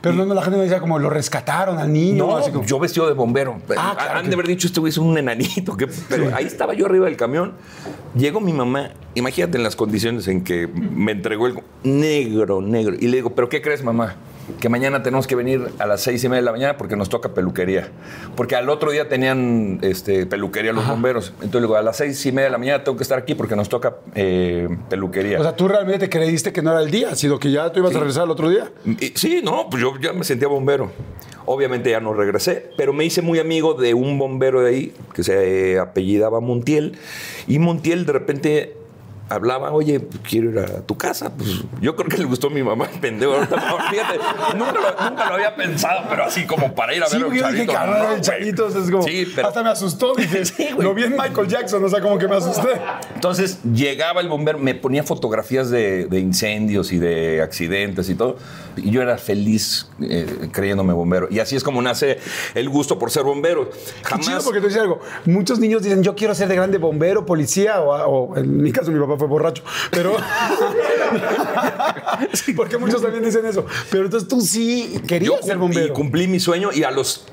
Pero 0.00 0.14
no, 0.14 0.24
no, 0.26 0.34
la 0.34 0.42
gente 0.42 0.56
me 0.58 0.64
decía 0.64 0.80
como 0.80 0.98
lo 0.98 1.10
rescataron 1.10 1.78
al 1.78 1.92
niño. 1.92 2.26
No, 2.26 2.36
así 2.36 2.50
como- 2.50 2.64
yo 2.66 2.78
vestido 2.78 3.06
de 3.06 3.14
bombero. 3.14 3.58
Ah, 3.76 3.94
claro 3.96 4.18
Han 4.18 4.22
que- 4.24 4.28
de 4.28 4.34
haber 4.34 4.46
dicho, 4.46 4.66
este 4.66 4.80
güey 4.80 4.90
es 4.90 4.98
un 4.98 5.16
enanito. 5.18 5.76
que- 5.76 5.88
pero 6.08 6.34
ahí 6.34 6.44
estaba 6.46 6.74
yo 6.74 6.86
arriba 6.86 7.06
del 7.06 7.16
camión. 7.16 7.52
Llegó 8.16 8.40
mi 8.40 8.52
mamá, 8.52 8.90
imagínate 9.14 9.56
en 9.58 9.64
las 9.64 9.76
condiciones 9.76 10.28
en 10.28 10.44
que 10.44 10.66
me 10.68 11.12
entregó 11.12 11.46
el 11.46 11.58
negro, 11.82 12.60
negro. 12.60 12.94
Y 12.98 13.08
le 13.08 13.16
digo, 13.18 13.30
¿pero 13.34 13.48
qué 13.48 13.62
crees, 13.62 13.82
mamá? 13.82 14.16
Que 14.60 14.68
mañana 14.68 15.02
tenemos 15.02 15.26
que 15.26 15.34
venir 15.34 15.68
a 15.78 15.86
las 15.86 16.02
seis 16.02 16.22
y 16.22 16.28
media 16.28 16.40
de 16.40 16.44
la 16.46 16.52
mañana 16.52 16.76
porque 16.76 16.94
nos 16.96 17.08
toca 17.08 17.34
peluquería. 17.34 17.88
Porque 18.36 18.54
al 18.54 18.68
otro 18.68 18.90
día 18.92 19.08
tenían 19.08 19.78
este, 19.82 20.24
peluquería 20.26 20.72
los 20.72 20.86
bomberos. 20.86 21.30
Entonces 21.36 21.54
le 21.54 21.60
digo, 21.62 21.76
a 21.76 21.82
las 21.82 21.96
seis 21.96 22.24
y 22.26 22.30
media 22.30 22.44
de 22.44 22.50
la 22.52 22.58
mañana 22.58 22.84
tengo 22.84 22.96
que 22.96 23.02
estar 23.02 23.18
aquí 23.18 23.34
porque 23.34 23.56
nos 23.56 23.68
toca 23.68 23.96
eh, 24.14 24.68
peluquería. 24.88 25.40
O 25.40 25.42
sea, 25.42 25.56
tú 25.56 25.66
realmente 25.66 26.08
creíste 26.08 26.52
que 26.52 26.62
no 26.62 26.70
era 26.70 26.80
el 26.82 26.90
día, 26.90 27.14
sino 27.16 27.38
que 27.40 27.50
ya 27.50 27.70
tú 27.72 27.80
ibas 27.80 27.94
a 27.94 27.98
regresar 27.98 28.22
al 28.24 28.30
otro 28.30 28.48
día. 28.48 28.70
Y- 28.84 29.12
Sí, 29.16 29.40
no, 29.42 29.68
pues 29.70 29.82
yo 29.82 29.94
ya 30.00 30.12
me 30.12 30.24
sentía 30.24 30.48
bombero. 30.48 30.90
Obviamente 31.44 31.90
ya 31.90 31.98
no 32.00 32.14
regresé, 32.14 32.70
pero 32.76 32.92
me 32.92 33.04
hice 33.04 33.20
muy 33.20 33.40
amigo 33.40 33.74
de 33.74 33.94
un 33.94 34.16
bombero 34.16 34.60
de 34.60 34.70
ahí 34.70 34.94
que 35.12 35.24
se 35.24 35.76
apellidaba 35.78 36.38
Montiel. 36.40 36.96
Y 37.48 37.58
Montiel 37.58 38.06
de 38.06 38.12
repente 38.12 38.76
hablaba, 39.32 39.72
oye, 39.72 40.06
quiero 40.28 40.50
ir 40.50 40.58
a 40.58 40.66
tu 40.82 40.96
casa. 40.96 41.32
Pues 41.36 41.60
yo 41.80 41.96
creo 41.96 42.08
que 42.08 42.18
le 42.18 42.24
gustó 42.24 42.48
a 42.48 42.50
mi 42.50 42.62
mamá, 42.62 42.88
pendejo. 43.00 43.32
Fíjate, 43.90 44.18
nunca 44.56 44.72
lo, 44.72 45.10
nunca 45.10 45.28
lo 45.28 45.34
había 45.34 45.54
pensado, 45.56 46.06
pero 46.08 46.24
así 46.24 46.46
como 46.46 46.74
para 46.74 46.94
ir 46.94 47.02
a 47.02 47.06
Sí, 47.06 47.16
ver 47.16 47.24
a 47.24 47.28
un 47.28 47.34
yo 47.34 47.48
dije, 47.52 47.66
chavito. 47.66 48.20
chavito, 48.20 48.68
es 48.68 48.90
como, 48.90 49.02
Sí, 49.02 49.26
pero- 49.34 49.48
hasta 49.48 49.62
me 49.62 49.70
asustó, 49.70 50.14
dije, 50.14 50.44
Sí, 50.52 50.68
lo 50.78 50.94
vi 50.94 51.04
en 51.04 51.12
Michael 51.12 51.48
Jackson, 51.48 51.84
o 51.84 51.88
sea, 51.88 52.00
como 52.00 52.18
que 52.18 52.28
me 52.28 52.36
asusté. 52.36 52.68
Entonces 53.14 53.58
llegaba 53.64 54.20
el 54.20 54.28
bombero, 54.28 54.58
me 54.58 54.74
ponía 54.74 55.02
fotografías 55.02 55.70
de, 55.70 56.06
de 56.06 56.20
incendios 56.20 56.92
y 56.92 56.98
de 56.98 57.40
accidentes 57.42 58.08
y 58.08 58.14
todo. 58.14 58.36
Y 58.76 58.90
yo 58.90 59.02
era 59.02 59.18
feliz 59.18 59.88
eh, 60.00 60.48
creyéndome 60.52 60.92
bombero. 60.92 61.28
Y 61.30 61.38
así 61.40 61.56
es 61.56 61.62
como 61.64 61.82
nace 61.82 62.18
el 62.54 62.68
gusto 62.68 62.98
por 62.98 63.10
ser 63.10 63.22
bombero. 63.22 63.68
Qué 63.70 63.76
Jamás. 64.04 64.26
chido 64.26 64.40
porque 64.42 64.60
te 64.60 64.66
decía 64.68 64.82
algo. 64.82 65.00
Muchos 65.26 65.58
niños 65.58 65.82
dicen, 65.82 66.02
yo 66.02 66.14
quiero 66.14 66.34
ser 66.34 66.48
de 66.48 66.54
grande 66.56 66.78
bombero, 66.78 67.26
policía, 67.26 67.80
o, 67.82 68.30
o 68.30 68.36
en 68.36 68.62
mi 68.62 68.72
caso 68.72 68.90
mi 68.90 68.98
papá 68.98 69.16
fue 69.22 69.28
borracho. 69.28 69.62
Pero. 69.90 70.16
porque 72.56 72.78
muchos 72.78 73.02
también 73.02 73.24
dicen 73.24 73.46
eso. 73.46 73.64
Pero 73.90 74.04
entonces 74.06 74.28
tú 74.28 74.40
sí 74.40 74.90
yo 74.94 75.02
querías 75.06 75.44
ser 75.46 75.58
bombero. 75.58 75.86
y 75.86 75.90
cumplí 75.90 76.26
mi 76.26 76.40
sueño 76.40 76.70
y 76.72 76.82
a 76.82 76.90
los 76.90 77.24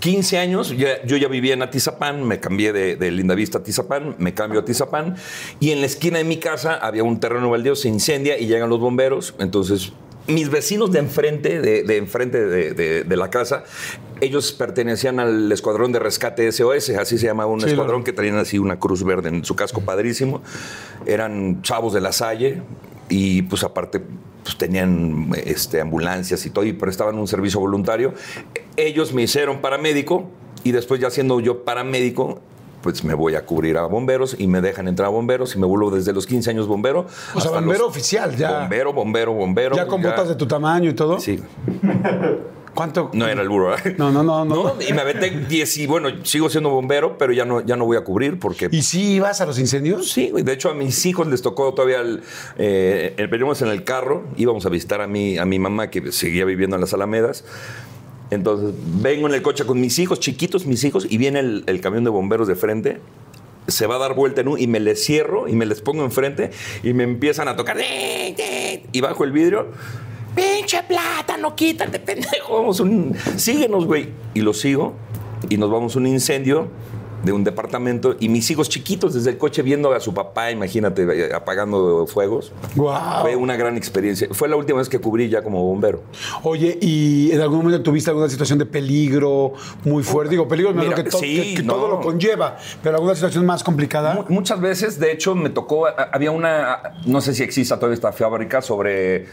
15 0.00 0.38
años, 0.38 0.74
ya- 0.76 1.04
yo 1.04 1.16
ya 1.18 1.28
vivía 1.28 1.52
en 1.52 1.60
Atizapán, 1.62 2.26
me 2.26 2.40
cambié 2.40 2.72
de, 2.72 2.96
de 2.96 3.10
Lindavista 3.10 3.58
a 3.58 3.60
Atizapán, 3.60 4.14
me 4.18 4.32
cambio 4.32 4.60
a 4.60 4.62
Atizapán, 4.62 5.16
y 5.58 5.72
en 5.72 5.80
la 5.80 5.86
esquina 5.86 6.16
de 6.18 6.24
mi 6.24 6.38
casa 6.38 6.74
había 6.76 7.04
un 7.04 7.20
terreno 7.20 7.50
baldío, 7.50 7.76
se 7.76 7.88
incendia 7.88 8.38
y 8.38 8.46
llegan 8.46 8.70
los 8.70 8.80
bomberos, 8.80 9.34
entonces 9.38 9.92
mis 10.26 10.48
vecinos 10.50 10.92
de 10.92 10.98
enfrente, 11.00 11.60
de, 11.60 11.82
de 11.82 11.96
enfrente 11.96 12.44
de, 12.46 12.72
de- 12.74 13.04
de 13.04 13.16
la 13.16 13.30
casa, 13.30 13.64
ellos 14.20 14.52
pertenecían 14.52 15.18
al 15.18 15.50
escuadrón 15.50 15.92
de 15.92 15.98
rescate 15.98 16.50
SOS, 16.52 16.90
así 16.90 17.18
se 17.18 17.26
llamaba 17.26 17.50
un 17.50 17.60
Sí, 17.62 17.68
escuadrón 17.70 18.04
que 18.04 18.12
traían 18.12 18.36
así 18.36 18.58
una 18.58 18.78
cruz 18.78 19.02
verde 19.02 19.30
en 19.30 19.44
su 19.44 19.56
casco 19.56 19.80
padrísimo, 19.80 20.42
eran 21.06 21.62
chavos 21.62 21.92
de 21.94 22.00
la 22.00 22.12
Salle 22.12 22.62
y 23.08 23.42
pues 23.42 23.64
aparte 23.64 24.00
pues 24.44 24.56
tenían 24.56 25.30
este, 25.44 25.80
ambulancias 25.80 26.44
y 26.46 26.50
todo 26.50 26.64
y 26.64 26.72
prestaban 26.72 27.18
un 27.18 27.26
servicio 27.28 27.60
voluntario. 27.60 28.14
Ellos 28.76 29.12
me 29.12 29.22
hicieron 29.22 29.60
paramédico 29.60 30.30
y 30.64 30.72
después 30.72 31.00
ya 31.00 31.10
siendo 31.10 31.40
yo 31.40 31.64
paramédico 31.64 32.40
pues 32.82 33.04
me 33.04 33.14
voy 33.14 33.34
a 33.34 33.44
cubrir 33.44 33.76
a 33.76 33.86
bomberos 33.86 34.36
y 34.38 34.46
me 34.46 34.60
dejan 34.60 34.88
entrar 34.88 35.06
a 35.06 35.10
bomberos 35.10 35.54
y 35.54 35.58
me 35.58 35.66
vuelvo 35.66 35.90
desde 35.90 36.12
los 36.12 36.26
15 36.26 36.50
años 36.50 36.66
bombero. 36.66 37.06
O 37.34 37.40
sea, 37.40 37.50
bombero 37.50 37.86
oficial, 37.86 38.36
ya. 38.36 38.60
Bombero, 38.60 38.92
bombero, 38.92 39.32
bombero. 39.32 39.76
Ya 39.76 39.86
con 39.86 40.02
botas 40.02 40.28
de 40.28 40.34
tu 40.34 40.46
tamaño 40.46 40.90
y 40.90 40.94
todo. 40.94 41.20
Sí, 41.20 41.40
¿Cuánto? 42.74 43.10
no 43.12 43.26
era 43.26 43.42
el 43.42 43.48
burro. 43.48 43.74
¿eh? 43.76 43.96
No, 43.98 44.10
no, 44.12 44.22
no, 44.22 44.44
no. 44.44 44.74
Y 44.88 44.92
me 44.92 45.00
aventé 45.00 45.30
10 45.30 45.76
y 45.78 45.86
bueno, 45.86 46.08
sigo 46.22 46.48
siendo 46.48 46.70
bombero, 46.70 47.18
pero 47.18 47.32
ya 47.32 47.44
no, 47.44 47.60
ya 47.60 47.76
no 47.76 47.84
voy 47.84 47.96
a 47.96 48.04
cubrir 48.04 48.38
porque 48.38 48.68
¿Y 48.70 48.82
si 48.82 49.14
ibas 49.14 49.40
a 49.40 49.46
los 49.46 49.58
incendios? 49.58 50.10
Sí, 50.10 50.30
güey. 50.30 50.44
De 50.44 50.52
hecho, 50.52 50.70
a 50.70 50.74
mis 50.74 51.04
hijos 51.04 51.26
les 51.26 51.42
tocó 51.42 51.74
todavía 51.74 52.00
el. 52.00 52.22
Eh, 52.58 53.14
el- 53.16 53.26
veníamos 53.28 53.60
en 53.62 53.68
el 53.68 53.82
carro, 53.82 54.22
íbamos 54.36 54.64
a 54.66 54.68
visitar 54.68 55.00
a 55.00 55.08
mi, 55.08 55.36
a 55.36 55.44
mi 55.44 55.58
mamá 55.58 55.90
que 55.90 56.12
seguía 56.12 56.44
viviendo 56.44 56.76
en 56.76 56.80
las 56.80 56.94
Alamedas. 56.94 57.44
Entonces, 58.30 58.74
vengo 59.02 59.26
en 59.28 59.34
el 59.34 59.42
coche 59.42 59.64
con 59.64 59.80
mis 59.80 59.98
hijos, 59.98 60.20
chiquitos 60.20 60.66
mis 60.66 60.82
hijos, 60.84 61.06
y 61.08 61.18
viene 61.18 61.40
el, 61.40 61.80
camión 61.80 62.04
de 62.04 62.10
bomberos 62.10 62.46
de 62.48 62.54
frente. 62.54 63.00
Se 63.66 63.86
va 63.86 63.96
a 63.96 63.98
dar 63.98 64.14
vuelta 64.14 64.40
en 64.40 64.48
un, 64.48 64.58
y 64.58 64.66
me 64.66 64.80
les 64.80 65.04
cierro 65.04 65.48
y 65.48 65.52
me 65.52 65.66
les 65.66 65.80
pongo 65.80 66.04
enfrente 66.04 66.50
y 66.82 66.92
me 66.92 67.04
empiezan 67.04 67.48
a 67.48 67.56
tocar. 67.56 67.76
Y 68.92 69.00
bajo 69.00 69.24
el 69.24 69.32
vidrio. 69.32 69.68
Pinche 70.34 70.82
plátano, 70.84 71.54
quítate, 71.54 71.98
pendejo. 72.00 72.56
Vamos 72.56 72.80
un. 72.80 73.14
Síguenos, 73.36 73.84
güey. 73.84 74.10
Y 74.34 74.40
lo 74.40 74.54
sigo 74.54 74.94
y 75.48 75.56
nos 75.56 75.70
vamos 75.70 75.96
a 75.96 75.98
un 75.98 76.06
incendio 76.06 76.68
de 77.22 77.32
un 77.32 77.44
departamento 77.44 78.16
y 78.18 78.28
mis 78.28 78.50
hijos 78.50 78.68
chiquitos 78.68 79.14
desde 79.14 79.30
el 79.30 79.38
coche 79.38 79.62
viendo 79.62 79.92
a 79.92 80.00
su 80.00 80.14
papá, 80.14 80.50
imagínate, 80.50 81.02
eh, 81.02 81.32
apagando 81.34 82.06
fuegos. 82.06 82.52
Guau. 82.74 83.22
Fue 83.22 83.36
una 83.36 83.56
gran 83.56 83.76
experiencia. 83.76 84.28
Fue 84.32 84.48
la 84.48 84.56
última 84.56 84.78
vez 84.78 84.88
que 84.88 84.98
cubrí 84.98 85.28
ya 85.28 85.42
como 85.42 85.62
bombero. 85.62 86.02
Oye, 86.42 86.78
¿y 86.80 87.30
en 87.32 87.40
algún 87.40 87.58
momento 87.58 87.82
tuviste 87.82 88.10
alguna 88.10 88.28
situación 88.28 88.58
de 88.58 88.66
peligro 88.66 89.52
muy 89.84 90.02
fuerte? 90.02 90.30
Digo, 90.30 90.48
peligro 90.48 90.72
no 90.72 90.82
Mira, 90.82 90.94
que, 90.94 91.04
to- 91.04 91.18
sí, 91.18 91.36
que- 91.36 91.54
que 91.56 91.62
no. 91.62 91.74
todo 91.74 91.88
lo 91.88 92.00
conlleva, 92.00 92.56
pero 92.82 92.96
alguna 92.96 93.14
situación 93.14 93.44
más 93.46 93.62
complicada. 93.64 94.14
Mu- 94.14 94.24
Muchas 94.28 94.60
veces, 94.60 94.98
de 94.98 95.12
hecho, 95.12 95.34
me 95.34 95.50
tocó, 95.50 95.86
había 96.12 96.30
una, 96.30 96.94
no 97.06 97.20
sé 97.20 97.34
si 97.34 97.42
exista 97.42 97.76
todavía 97.76 97.94
esta 97.94 98.12
fábrica, 98.12 98.62
sobre 98.62 99.26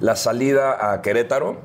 la 0.00 0.16
salida 0.16 0.92
a 0.92 1.02
Querétaro, 1.02 1.60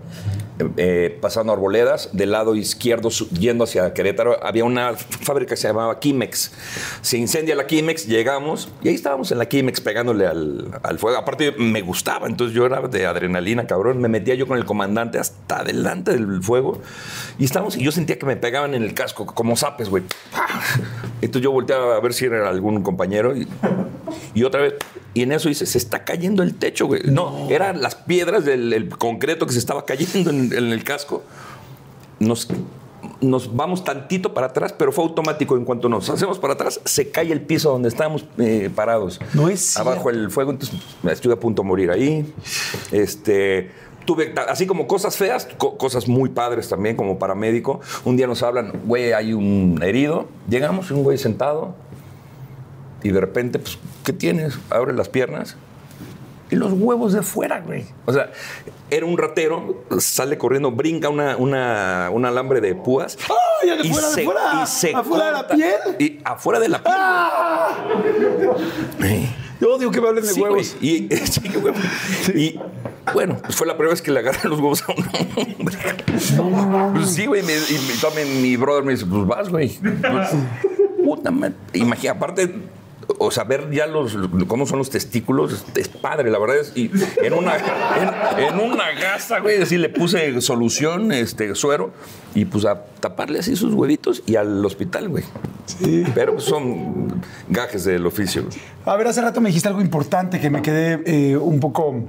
eh, 0.77 1.17
pasando 1.21 1.51
Arboledas, 1.51 2.09
del 2.13 2.31
lado 2.31 2.55
izquierdo 2.55 3.09
yendo 3.09 3.65
hacia 3.65 3.93
Querétaro, 3.93 4.41
había 4.41 4.63
una 4.63 4.93
fábrica 4.95 5.49
que 5.49 5.57
se 5.57 5.67
llamaba 5.67 5.99
Kimex. 5.99 6.53
Se 7.01 7.17
incendia 7.17 7.55
la 7.55 7.67
Kimex, 7.67 8.07
llegamos 8.07 8.69
y 8.81 8.87
ahí 8.87 8.95
estábamos 8.95 9.31
en 9.33 9.37
la 9.37 9.47
Kimex 9.47 9.81
pegándole 9.81 10.25
al, 10.25 10.79
al 10.81 10.97
fuego. 10.97 11.17
Aparte, 11.17 11.51
me 11.53 11.81
gustaba, 11.81 12.27
entonces 12.27 12.55
yo 12.55 12.65
era 12.65 12.81
de 12.81 13.05
adrenalina, 13.05 13.67
cabrón. 13.67 13.99
Me 13.99 14.07
metía 14.07 14.35
yo 14.35 14.47
con 14.47 14.57
el 14.57 14.63
comandante 14.63 15.19
hasta 15.19 15.59
adelante 15.59 16.11
del 16.11 16.41
fuego 16.41 16.81
y 17.37 17.43
estábamos, 17.43 17.75
y 17.75 17.83
yo 17.83 17.91
sentía 17.91 18.17
que 18.17 18.25
me 18.25 18.37
pegaban 18.37 18.75
en 18.75 18.83
el 18.83 18.93
casco, 18.93 19.25
como 19.25 19.57
zapes, 19.57 19.89
güey. 19.89 20.03
Entonces 21.21 21.43
yo 21.43 21.51
volteaba 21.51 21.97
a 21.97 21.99
ver 21.99 22.13
si 22.13 22.25
era 22.25 22.47
algún 22.47 22.81
compañero 22.81 23.33
y 24.33 24.43
otra 24.43 24.61
vez. 24.61 24.75
Y 25.15 25.23
en 25.23 25.31
eso 25.31 25.49
dice, 25.49 25.65
se 25.65 25.77
está 25.79 26.03
cayendo 26.03 26.43
el 26.43 26.53
techo, 26.53 26.85
güey. 26.85 27.01
No, 27.05 27.47
eran 27.49 27.81
las 27.81 27.95
piedras 27.95 28.45
del 28.45 28.71
el 28.73 28.89
concreto 28.89 29.47
que 29.47 29.53
se 29.53 29.59
estaba 29.59 29.83
cayendo 29.85 30.29
en, 30.29 30.53
en 30.53 30.65
el 30.71 30.83
casco. 30.83 31.23
Nos, 32.19 32.47
nos 33.21 33.55
vamos 33.55 33.83
tantito 33.83 34.33
para 34.33 34.47
atrás, 34.47 34.73
pero 34.77 34.91
fue 34.91 35.03
automático. 35.05 35.55
En 35.57 35.65
cuanto 35.65 35.89
nos 35.89 36.09
hacemos 36.09 36.37
para 36.37 36.53
atrás, 36.53 36.79
se 36.85 37.09
cae 37.11 37.31
el 37.31 37.41
piso 37.41 37.71
donde 37.71 37.87
estábamos 37.89 38.25
eh, 38.37 38.69
parados. 38.75 39.19
No 39.33 39.49
es 39.49 39.77
Abajo 39.77 40.09
el 40.09 40.29
fuego, 40.29 40.51
entonces 40.51 40.77
estuve 41.09 41.33
a 41.33 41.39
punto 41.39 41.61
de 41.63 41.67
morir 41.67 41.91
ahí. 41.91 42.31
Este. 42.91 43.71
Tuve, 44.05 44.35
así 44.49 44.67
como 44.67 44.85
cosas 44.85 45.17
feas, 45.17 45.47
co- 45.57 45.77
cosas 45.79 46.07
muy 46.07 46.29
padres 46.29 46.69
también, 46.69 46.95
como 46.95 47.17
paramédico. 47.17 47.79
Un 48.03 48.15
día 48.17 48.27
nos 48.27 48.43
hablan, 48.43 48.81
güey, 48.85 49.13
hay 49.13 49.33
un 49.33 49.79
herido. 49.81 50.27
Llegamos, 50.47 50.91
un 50.91 51.01
güey 51.03 51.17
sentado, 51.17 51.73
y 53.05 53.11
de 53.11 53.19
repente, 53.21 53.59
pues, 53.59 53.77
¿qué 54.03 54.13
tienes? 54.13 54.57
Abre 54.69 54.93
las 54.93 55.09
piernas 55.09 55.55
y 56.49 56.55
los 56.55 56.73
huevos 56.73 57.13
de 57.13 57.21
fuera, 57.21 57.59
güey. 57.61 57.85
O 58.05 58.13
sea, 58.13 58.31
era 58.89 59.05
un 59.05 59.17
ratero, 59.17 59.83
sale 59.99 60.37
corriendo, 60.37 60.71
brinca 60.71 61.09
una, 61.09 61.37
una, 61.37 62.09
un 62.11 62.25
alambre 62.25 62.61
de 62.61 62.75
púas. 62.75 63.17
¡Ay, 63.61 63.69
de 63.77 63.87
y 63.87 63.91
fuera, 63.91 64.09
de 64.11 64.23
fuera! 64.25 64.41
y 64.63 64.67
se 64.67 64.93
¿Afuera 64.95 65.25
de 65.25 65.31
la 65.31 65.47
piel? 65.47 65.75
Y 65.99 66.19
afuera 66.23 66.59
de 66.59 66.69
la 66.69 66.83
piel. 66.83 66.95
Eh. 69.03 69.29
Yo 69.61 69.73
odio 69.73 69.89
que 69.89 70.01
me 70.01 70.07
hablen 70.09 70.23
de 70.25 70.31
Sí, 70.33 70.41
huevos. 70.41 70.75
güey. 70.79 71.07
Y, 71.09 71.15
sí, 71.27 71.41
huevo. 71.57 71.77
Y 72.35 72.59
bueno, 73.13 73.37
pues 73.41 73.55
fue 73.55 73.65
la 73.65 73.73
primera 73.73 73.91
vez 73.93 74.01
que 74.01 74.11
le 74.11 74.19
agarré 74.19 74.49
los 74.49 74.59
huevos 74.59 74.83
a 74.87 74.91
un 74.91 75.05
hombre. 75.57 75.77
Pues 76.93 77.09
sí, 77.11 77.25
güey. 77.25 77.41
me- 77.43 77.53
Y, 77.55 77.97
también 78.01 78.41
mi 78.41 78.57
brother 78.57 78.83
me 78.83 78.91
dice, 78.93 79.05
pues 79.05 79.25
vas, 79.25 79.49
güey. 79.49 79.77
Pues, 79.79 80.29
puta 81.03 81.31
madre. 81.31 81.55
Imagina, 81.73 82.13
aparte. 82.13 82.53
O 83.19 83.31
sea, 83.31 83.43
ver 83.43 83.71
ya 83.71 83.87
los, 83.87 84.17
cómo 84.47 84.65
son 84.65 84.79
los 84.79 84.89
testículos 84.89 85.65
es 85.75 85.87
padre, 85.87 86.29
la 86.29 86.39
verdad 86.39 86.57
es. 86.57 86.73
Y 86.75 86.91
en 87.23 87.33
una, 87.33 87.55
en, 87.55 88.43
en 88.43 88.59
una 88.59 88.91
gasa, 88.91 89.39
güey, 89.39 89.61
así 89.61 89.77
le 89.77 89.89
puse 89.89 90.41
solución, 90.41 91.11
este, 91.11 91.55
suero, 91.55 91.91
y 92.33 92.45
pues 92.45 92.65
a 92.65 92.85
taparle 92.99 93.39
así 93.39 93.55
sus 93.55 93.73
huevitos 93.73 94.23
y 94.25 94.35
al 94.35 94.63
hospital, 94.65 95.09
güey. 95.09 95.23
Sí. 95.65 96.03
Pero 96.13 96.33
pues, 96.33 96.45
son 96.45 97.21
gajes 97.49 97.85
del 97.85 98.05
oficio. 98.05 98.43
güey. 98.43 98.57
A 98.85 98.95
ver, 98.95 99.07
hace 99.07 99.21
rato 99.21 99.41
me 99.41 99.49
dijiste 99.49 99.67
algo 99.67 99.81
importante 99.81 100.39
que 100.39 100.49
me 100.49 100.61
quedé 100.61 101.01
eh, 101.05 101.37
un 101.37 101.59
poco 101.59 102.03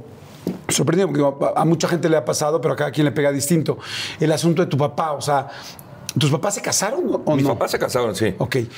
sorprendido, 0.68 1.08
porque 1.08 1.52
a 1.56 1.64
mucha 1.64 1.88
gente 1.88 2.08
le 2.08 2.16
ha 2.16 2.24
pasado, 2.24 2.60
pero 2.60 2.74
a 2.74 2.76
cada 2.76 2.90
quien 2.90 3.04
le 3.04 3.12
pega 3.12 3.32
distinto. 3.32 3.78
El 4.20 4.32
asunto 4.32 4.62
de 4.62 4.68
tu 4.68 4.76
papá, 4.76 5.12
o 5.12 5.20
sea, 5.20 5.48
¿tus 6.18 6.30
papás 6.30 6.54
se 6.54 6.62
casaron 6.62 7.04
o 7.08 7.22
o 7.24 7.36
Mis 7.36 7.44
no? 7.44 7.50
papás 7.54 7.70
se 7.72 7.78
casaron, 7.78 8.14
sí. 8.14 8.34
Ok. 8.38 8.56
Eh, 8.56 8.68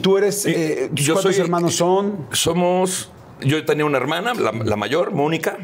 ¿Tú 0.00 0.16
eres, 0.18 0.44
eh, 0.46 0.90
tus 0.94 1.04
yo 1.06 1.14
cuántos 1.14 1.34
soy- 1.34 1.44
hermanos 1.44 1.74
son? 1.76 2.26
Somos. 2.32 3.10
Yo 3.42 3.62
tenía 3.66 3.84
una 3.84 3.98
hermana, 3.98 4.32
la, 4.34 4.52
la 4.52 4.76
mayor, 4.76 5.12
Mónica. 5.12 5.56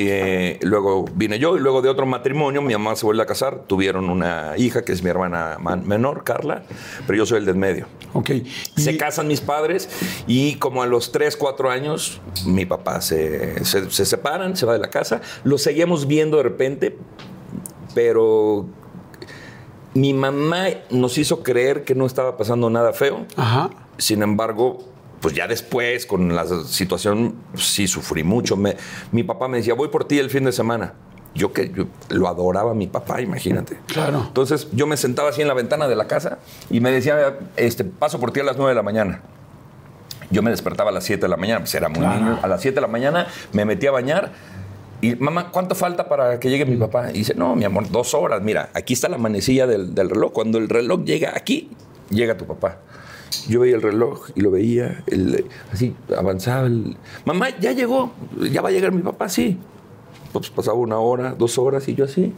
eh, 0.00 0.60
luego 0.62 1.06
vine 1.14 1.40
yo 1.40 1.56
y 1.56 1.60
luego 1.60 1.82
de 1.82 1.88
otro 1.88 2.06
matrimonio 2.06 2.62
mi 2.62 2.72
mamá 2.72 2.94
se 2.94 3.04
vuelve 3.04 3.24
a 3.24 3.26
casar. 3.26 3.64
Tuvieron 3.66 4.08
una 4.08 4.52
hija 4.56 4.84
que 4.84 4.92
es 4.92 5.02
mi 5.02 5.10
hermana 5.10 5.56
man- 5.60 5.82
menor, 5.88 6.22
Carla, 6.22 6.62
pero 7.08 7.16
yo 7.18 7.26
soy 7.26 7.38
el 7.38 7.44
del 7.46 7.56
medio. 7.56 7.86
Ok. 8.12 8.30
Y- 8.30 8.44
Se 8.80 8.96
casan 8.96 9.26
mis 9.26 9.40
padres 9.40 9.88
y 10.28 10.54
como 10.54 10.82
a 10.84 10.86
los 10.86 11.10
3, 11.10 11.36
4 11.36 11.68
años 11.70 12.20
mi 12.46 12.64
papá 12.64 13.00
se, 13.00 13.64
se, 13.64 13.90
se 13.90 14.04
separan, 14.06 14.56
se 14.56 14.64
va 14.66 14.74
de 14.74 14.78
la 14.78 14.90
casa. 14.90 15.20
Lo 15.42 15.58
seguíamos 15.58 16.06
viendo 16.06 16.36
de 16.36 16.44
repente, 16.44 16.96
pero 17.94 18.66
mi 19.98 20.14
mamá 20.14 20.66
nos 20.90 21.18
hizo 21.18 21.42
creer 21.42 21.84
que 21.84 21.94
no 21.94 22.06
estaba 22.06 22.36
pasando 22.36 22.70
nada 22.70 22.92
feo. 22.92 23.26
Ajá. 23.36 23.70
Sin 23.98 24.22
embargo, 24.22 24.78
pues 25.20 25.34
ya 25.34 25.46
después, 25.48 26.06
con 26.06 26.34
la 26.34 26.46
situación, 26.66 27.34
sí 27.56 27.88
sufrí 27.88 28.22
mucho. 28.22 28.56
Me- 28.56 28.76
mi 29.12 29.24
papá 29.24 29.48
me 29.48 29.58
decía, 29.58 29.74
voy 29.74 29.88
por 29.88 30.04
ti 30.04 30.18
el 30.18 30.30
fin 30.30 30.44
de 30.44 30.52
semana. 30.52 30.94
Yo 31.34 31.52
que 31.52 31.70
yo 31.74 31.84
lo 32.10 32.28
adoraba 32.28 32.70
a 32.70 32.74
mi 32.74 32.86
papá, 32.86 33.20
imagínate. 33.20 33.78
Claro. 33.86 34.24
Entonces 34.28 34.68
yo 34.72 34.86
me 34.86 34.96
sentaba 34.96 35.30
así 35.30 35.42
en 35.42 35.48
la 35.48 35.54
ventana 35.54 35.86
de 35.88 35.96
la 35.96 36.06
casa 36.06 36.38
y 36.70 36.80
me 36.80 36.90
decía, 36.90 37.38
este, 37.56 37.84
paso 37.84 38.18
por 38.20 38.30
ti 38.32 38.40
a 38.40 38.44
las 38.44 38.56
9 38.56 38.70
de 38.70 38.74
la 38.76 38.82
mañana. 38.82 39.22
Yo 40.30 40.42
me 40.42 40.50
despertaba 40.50 40.90
a 40.90 40.92
las 40.92 41.04
7 41.04 41.22
de 41.22 41.28
la 41.28 41.36
mañana, 41.36 41.60
pues 41.60 41.74
era 41.74 41.88
muy 41.88 42.06
niño. 42.06 42.38
A 42.42 42.46
las 42.48 42.60
7 42.60 42.74
de 42.74 42.80
la 42.82 42.86
mañana 42.88 43.26
me 43.52 43.64
metí 43.64 43.86
a 43.86 43.90
bañar 43.90 44.32
y, 45.00 45.14
mamá, 45.16 45.50
¿cuánto 45.50 45.74
falta 45.74 46.08
para 46.08 46.38
que 46.40 46.50
llegue 46.50 46.64
mi 46.66 46.76
papá? 46.76 47.10
Y 47.10 47.18
dice, 47.18 47.34
no, 47.34 47.54
mi 47.56 47.64
amor, 47.64 47.90
dos 47.90 48.14
horas. 48.14 48.42
Mira, 48.42 48.70
aquí 48.74 48.94
está 48.94 49.08
la 49.08 49.18
manecilla 49.18 49.66
del, 49.66 49.94
del 49.94 50.10
reloj. 50.10 50.32
Cuando 50.32 50.58
el 50.58 50.68
reloj 50.68 51.04
llega 51.04 51.32
aquí, 51.36 51.70
llega 52.10 52.36
tu 52.36 52.46
papá. 52.46 52.78
Yo 53.48 53.60
veía 53.60 53.76
el 53.76 53.82
reloj 53.82 54.30
y 54.34 54.40
lo 54.40 54.50
veía, 54.50 55.04
el- 55.06 55.44
así 55.72 55.94
avanzaba. 56.16 56.66
el- 56.66 56.96
Mamá, 57.24 57.48
ya 57.60 57.72
llegó, 57.72 58.12
ya 58.50 58.62
va 58.62 58.70
a 58.70 58.72
llegar 58.72 58.90
mi 58.92 59.02
papá, 59.02 59.28
sí. 59.28 59.58
Pues 60.32 60.50
pasaba 60.50 60.76
una 60.78 60.98
hora, 60.98 61.34
dos 61.38 61.58
horas 61.58 61.86
y 61.88 61.94
yo 61.94 62.04
así. 62.06 62.32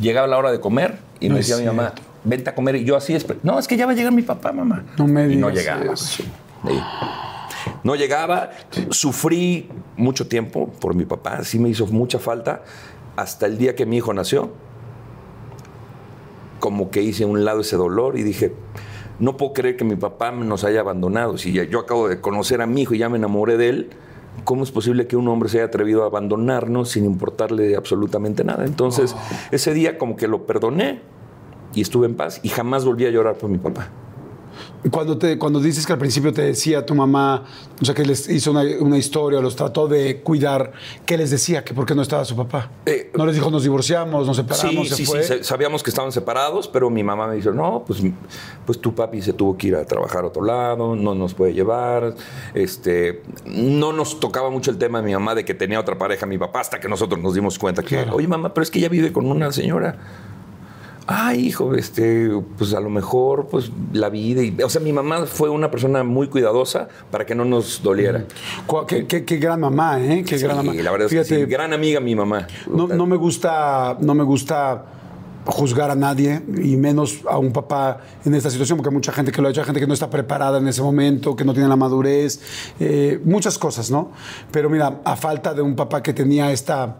Llegaba 0.00 0.26
la 0.26 0.38
hora 0.38 0.52
de 0.52 0.60
comer 0.60 0.98
y 1.20 1.28
No 1.28 1.34
me 1.34 1.40
decía 1.40 1.56
mi 1.58 1.64
mamá, 1.64 1.92
vente 2.24 2.50
a 2.50 2.54
comer. 2.54 2.76
Y 2.76 2.84
yo 2.84 2.96
así, 2.96 3.16
no, 3.42 3.58
es 3.58 3.66
que 3.66 3.76
ya 3.76 3.86
va 3.86 3.92
a 3.92 3.94
llegar 3.94 4.12
mi 4.12 4.22
papá, 4.22 4.52
mamá. 4.52 4.84
No 4.98 5.06
me 5.06 5.26
Y 5.30 5.36
no 5.36 5.48
digas 5.50 5.64
llegaba. 5.64 5.92
eso. 5.94 6.04
Sí. 6.06 6.24
No 7.84 7.94
llegaba, 7.94 8.50
sufrí 8.90 9.68
mucho 9.96 10.28
tiempo 10.28 10.68
por 10.80 10.94
mi 10.94 11.04
papá, 11.04 11.44
sí 11.44 11.58
me 11.58 11.68
hizo 11.68 11.86
mucha 11.86 12.18
falta, 12.18 12.62
hasta 13.16 13.46
el 13.46 13.58
día 13.58 13.74
que 13.74 13.86
mi 13.86 13.98
hijo 13.98 14.12
nació. 14.12 14.50
como 16.60 16.90
que 16.90 17.02
hice 17.02 17.24
a 17.24 17.26
un 17.26 17.44
lado 17.44 17.60
ese 17.60 17.76
dolor 17.76 18.18
y 18.18 18.22
dije, 18.22 18.52
no 19.18 19.36
puedo 19.36 19.52
creer 19.52 19.76
que 19.76 19.84
mi 19.84 19.96
papá 19.96 20.32
nos 20.32 20.64
haya 20.64 20.80
abandonado. 20.80 21.38
Si 21.38 21.52
yo 21.52 21.78
acabo 21.78 22.08
de 22.08 22.20
conocer 22.20 22.60
a 22.60 22.66
mi 22.66 22.82
hijo 22.82 22.94
y 22.94 22.98
ya 22.98 23.08
me 23.08 23.18
enamoré 23.18 23.56
de 23.56 23.68
él, 23.68 23.90
¿cómo 24.44 24.64
es 24.64 24.70
posible 24.70 25.06
que 25.06 25.16
un 25.16 25.28
hombre 25.28 25.48
se 25.48 25.58
haya 25.58 25.66
atrevido 25.66 26.02
a 26.02 26.06
abandonarnos 26.06 26.90
sin 26.90 27.04
importarle 27.04 27.76
absolutamente 27.76 28.42
nada? 28.42 28.64
Entonces, 28.64 29.14
ese 29.50 29.74
día 29.74 29.98
como 29.98 30.16
que 30.16 30.28
lo 30.28 30.46
perdoné 30.46 31.00
y 31.74 31.82
estuve 31.82 32.06
en 32.06 32.16
paz 32.16 32.40
y 32.42 32.48
jamás 32.48 32.84
volví 32.84 33.06
a 33.06 33.10
llorar 33.10 33.36
por 33.36 33.50
mi 33.50 33.58
papá. 33.58 33.90
Cuando, 34.90 35.18
te, 35.18 35.38
cuando 35.38 35.60
dices 35.60 35.86
que 35.86 35.92
al 35.92 35.98
principio 35.98 36.32
te 36.32 36.42
decía 36.42 36.84
tu 36.86 36.94
mamá, 36.94 37.44
o 37.80 37.84
sea, 37.84 37.94
que 37.94 38.04
les 38.04 38.28
hizo 38.28 38.50
una, 38.52 38.62
una 38.80 38.96
historia, 38.98 39.40
los 39.40 39.56
trató 39.56 39.88
de 39.88 40.20
cuidar, 40.22 40.72
¿qué 41.04 41.16
les 41.18 41.30
decía? 41.30 41.64
¿Que 41.64 41.74
por 41.74 41.86
qué 41.86 41.94
no 41.94 42.02
estaba 42.02 42.24
su 42.24 42.36
papá? 42.36 42.70
Eh, 42.86 43.10
no 43.16 43.26
les 43.26 43.34
dijo, 43.34 43.50
nos 43.50 43.62
divorciamos, 43.64 44.26
nos 44.26 44.36
separamos, 44.36 44.88
Sí, 44.88 44.94
se 44.94 44.96
sí, 44.96 45.04
fue. 45.06 45.22
sí, 45.22 45.28
sa- 45.38 45.44
sabíamos 45.44 45.82
que 45.82 45.90
estaban 45.90 46.12
separados, 46.12 46.68
pero 46.68 46.88
mi 46.90 47.02
mamá 47.02 47.26
me 47.26 47.34
dijo, 47.36 47.50
no, 47.52 47.84
pues, 47.86 48.00
pues 48.64 48.80
tu 48.80 48.94
papi 48.94 49.22
se 49.22 49.32
tuvo 49.32 49.56
que 49.56 49.68
ir 49.68 49.76
a 49.76 49.84
trabajar 49.84 50.24
a 50.24 50.28
otro 50.28 50.44
lado, 50.44 50.94
no 50.96 51.14
nos 51.14 51.34
puede 51.34 51.52
llevar. 51.54 52.14
Este, 52.54 53.22
no 53.44 53.92
nos 53.92 54.20
tocaba 54.20 54.50
mucho 54.50 54.70
el 54.70 54.78
tema 54.78 55.00
de 55.00 55.06
mi 55.06 55.12
mamá 55.14 55.34
de 55.34 55.44
que 55.44 55.54
tenía 55.54 55.80
otra 55.80 55.98
pareja, 55.98 56.26
mi 56.26 56.38
papá, 56.38 56.60
hasta 56.60 56.80
que 56.80 56.88
nosotros 56.88 57.20
nos 57.20 57.34
dimos 57.34 57.58
cuenta 57.58 57.82
que, 57.82 57.96
Claro. 57.96 58.16
oye 58.16 58.28
mamá, 58.28 58.52
pero 58.54 58.62
es 58.62 58.70
que 58.70 58.78
ella 58.78 58.88
vive 58.88 59.12
con 59.12 59.26
una 59.30 59.50
señora. 59.52 59.96
Ay, 61.08 61.46
hijo, 61.46 61.74
este, 61.74 62.30
pues 62.58 62.74
a 62.74 62.80
lo 62.80 62.90
mejor, 62.90 63.46
pues 63.48 63.70
la 63.92 64.08
vida. 64.08 64.42
Y, 64.42 64.56
o 64.60 64.68
sea, 64.68 64.80
mi 64.80 64.92
mamá 64.92 65.26
fue 65.26 65.48
una 65.50 65.70
persona 65.70 66.02
muy 66.02 66.26
cuidadosa 66.28 66.88
para 67.12 67.24
que 67.24 67.34
no 67.36 67.44
nos 67.44 67.80
doliera. 67.82 68.24
Cu- 68.66 68.86
Qué, 68.86 69.06
qué- 69.06 69.24
qué 69.24 69.36
gran 69.36 69.60
mamá, 69.60 70.00
¿eh? 70.02 70.24
Qué 70.26 70.36
gran 70.38 70.56
mamá. 70.56 70.74
La 70.74 70.90
verdad 70.90 71.06
es 71.06 71.10
Fíjate, 71.12 71.28
que 71.28 71.44
sí, 71.44 71.50
gran 71.50 71.72
amiga 71.72 72.00
mi 72.00 72.16
mamá. 72.16 72.48
no, 72.68 72.88
no 72.88 73.06
me 73.06 73.16
gusta, 73.16 73.96
no 74.00 74.14
me 74.14 74.24
gusta 74.24 74.84
juzgar 75.44 75.92
a 75.92 75.94
nadie 75.94 76.42
y 76.60 76.76
menos 76.76 77.20
a 77.30 77.38
un 77.38 77.52
papá 77.52 78.00
en 78.24 78.34
esta 78.34 78.50
situación, 78.50 78.76
porque 78.76 78.88
hay 78.88 78.94
mucha 78.94 79.12
gente 79.12 79.30
que 79.30 79.40
lo 79.40 79.46
ha 79.46 79.52
hecho, 79.52 79.60
hay 79.60 79.66
gente 79.66 79.78
que 79.78 79.86
no 79.86 79.94
está 79.94 80.10
preparada 80.10 80.58
en 80.58 80.66
ese 80.66 80.82
momento, 80.82 81.36
que 81.36 81.44
no 81.44 81.52
tiene 81.52 81.68
la 81.68 81.76
madurez, 81.76 82.40
eh, 82.80 83.20
muchas 83.24 83.56
cosas, 83.58 83.92
¿no? 83.92 84.10
Pero 84.50 84.68
mira, 84.68 85.02
a 85.04 85.14
falta 85.14 85.54
de 85.54 85.62
un 85.62 85.76
papá 85.76 86.02
que 86.02 86.12
tenía 86.12 86.50
esta 86.50 86.96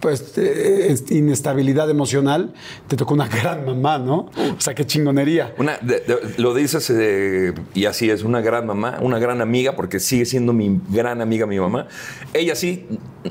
pues 0.00 0.36
eh, 0.38 0.88
es- 0.90 1.10
inestabilidad 1.10 1.88
emocional, 1.90 2.52
te 2.86 2.96
tocó 2.96 3.14
una 3.14 3.28
gran 3.42 3.64
mamá, 3.64 3.98
¿no? 3.98 4.30
O 4.56 4.60
sea, 4.60 4.74
qué 4.74 4.84
chingonería. 4.86 5.54
Una, 5.58 5.78
de- 5.78 6.00
de- 6.00 6.34
lo 6.38 6.54
dices 6.54 6.90
eh, 6.90 7.54
y 7.74 7.86
así 7.86 8.10
es, 8.10 8.22
una 8.22 8.40
gran 8.40 8.66
mamá, 8.66 8.98
una 9.00 9.18
gran 9.18 9.40
amiga, 9.40 9.74
porque 9.76 9.98
sigue 10.00 10.26
siendo 10.26 10.52
mi 10.52 10.80
gran 10.90 11.20
amiga 11.20 11.46
mi 11.46 11.58
mamá. 11.58 11.86
Ella 12.34 12.54
sí, 12.54 12.86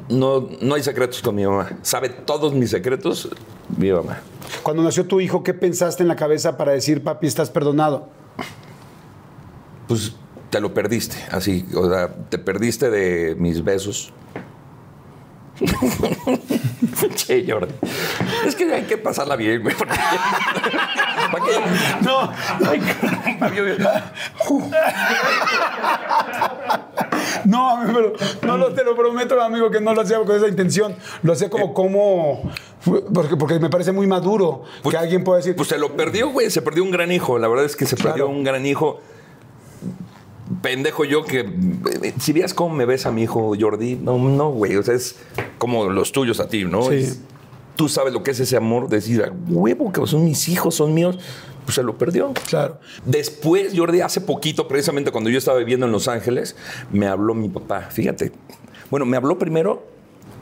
no, 0.10 0.49
no 0.62 0.75
hay 0.75 0.84
secretos 0.84 1.21
con 1.21 1.36
mi 1.36 1.45
mamá. 1.45 1.69
Sabe 1.84 2.10
todos 2.10 2.54
mis 2.54 2.71
secretos, 2.71 3.30
mi 3.78 3.91
mamá. 3.91 4.21
Cuando 4.63 4.84
nació 4.84 5.06
tu 5.06 5.21
hijo, 5.21 5.43
¿qué 5.43 5.54
pensaste 5.54 6.04
en 6.04 6.08
la 6.08 6.15
cabeza 6.15 6.58
para 6.58 6.71
decir, 6.71 7.04
papi, 7.04 7.28
estás 7.28 7.49
perdonado? 7.49 8.10
Pues 9.88 10.13
te 10.49 10.60
lo 10.60 10.73
perdiste, 10.73 11.17
así, 11.32 11.65
o 11.75 11.89
sea, 11.89 12.13
te 12.30 12.38
perdiste 12.39 12.89
de 12.89 13.36
mis 13.38 13.63
besos. 13.63 14.13
che, 17.15 17.45
Jordi. 17.47 17.73
Es 18.45 18.55
que 18.55 18.71
hay 18.73 18.83
que 18.83 18.97
pasarla 18.97 19.35
bien, 19.35 19.61
güey. 19.63 19.75
porque- 19.75 19.93
¿Para 21.31 21.45
qué? 21.45 21.51
No, 22.01 22.31
No, 27.45 27.79
pero 27.85 28.13
no 28.43 28.57
lo, 28.57 28.73
te 28.73 28.83
lo 28.83 28.95
prometo, 28.95 29.39
amigo, 29.41 29.69
que 29.69 29.79
no 29.81 29.93
lo 29.93 30.01
hacía 30.01 30.17
con 30.19 30.35
esa 30.35 30.47
intención. 30.47 30.95
Lo 31.23 31.33
hacía 31.33 31.49
como, 31.49 31.73
como, 31.73 32.51
porque, 33.13 33.35
porque 33.37 33.59
me 33.59 33.69
parece 33.69 33.91
muy 33.91 34.07
maduro 34.07 34.63
que 34.89 34.97
alguien 34.97 35.23
pueda 35.23 35.37
decir, 35.37 35.55
Pues 35.55 35.69
se 35.69 35.77
lo 35.77 35.95
perdió, 35.95 36.29
güey. 36.29 36.49
Se 36.49 36.61
perdió 36.61 36.83
un 36.83 36.91
gran 36.91 37.11
hijo. 37.11 37.37
La 37.39 37.47
verdad 37.47 37.65
es 37.65 37.75
que 37.75 37.85
se 37.85 37.95
perdió 37.95 38.27
un 38.27 38.43
gran 38.43 38.65
hijo. 38.65 38.99
Pendejo 40.65 41.06
yo 41.06 41.23
que. 41.23 41.47
Si 42.19 42.34
vieras 42.34 42.54
cómo 42.56 42.73
me 42.75 42.86
ves 42.86 43.06
a 43.06 43.12
mi 43.12 43.23
hijo 43.23 43.54
Jordi, 43.60 43.95
no, 43.95 44.17
no, 44.17 44.49
güey. 44.49 44.75
O 44.78 44.84
sea, 44.84 44.95
es 44.95 45.15
como 45.60 45.89
los 45.89 46.12
tuyos 46.12 46.39
a 46.39 46.47
ti, 46.47 46.65
¿no? 46.65 46.84
Sí. 46.89 46.95
Es- 46.95 47.19
tú 47.75 47.88
sabes 47.88 48.13
lo 48.13 48.23
que 48.23 48.32
es 48.32 48.39
ese 48.39 48.58
amor, 48.58 48.89
decir, 48.89 49.21
"A 49.23 49.32
huevo, 49.49 49.91
que 49.91 50.06
son 50.08 50.25
mis 50.25 50.47
hijos, 50.49 50.73
son 50.75 50.93
míos. 50.93 51.19
Pues 51.65 51.75
se 51.75 51.84
lo 51.84 51.97
perdió. 51.97 52.32
claro. 52.47 52.80
Después, 53.06 53.73
Jordi, 53.75 54.01
hace 54.01 54.21
poquito, 54.21 54.67
precisamente 54.67 55.12
cuando 55.12 55.30
yo 55.30 55.38
estaba 55.38 55.58
viviendo 55.60 55.86
en 55.86 55.91
Los 55.91 56.08
Ángeles, 56.08 56.56
me 56.91 57.08
habló 57.08 57.34
mi 57.34 57.49
papá. 57.49 57.82
Fíjate. 57.91 58.32
Bueno, 58.91 59.06
me 59.06 59.17
habló 59.17 59.38
primero 59.39 59.84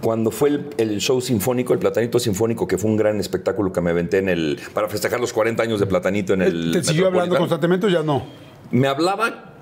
cuando 0.01 0.31
fue 0.31 0.49
el, 0.49 0.69
el 0.77 0.99
show 0.99 1.21
sinfónico, 1.21 1.71
el 1.73 1.79
Platanito 1.79 2.19
Sinfónico, 2.19 2.67
que 2.67 2.77
fue 2.77 2.89
un 2.91 2.97
gran 2.97 3.19
espectáculo 3.21 3.71
que 3.71 3.79
me 3.81 3.91
aventé 3.91 4.17
en 4.19 4.27
el, 4.29 4.59
para 4.73 4.87
festejar 4.89 5.19
los 5.21 5.31
40 5.33 5.63
años 5.63 5.79
de 5.79 5.85
Platanito 5.85 6.33
en 6.33 6.41
el. 6.41 6.71
¿Te 6.73 6.83
siguió 6.83 7.07
hablando 7.07 7.37
constantemente 7.37 7.87
o 7.87 7.89
ya 7.89 8.03
no? 8.03 8.23
Me 8.71 8.87
hablaba 8.87 9.52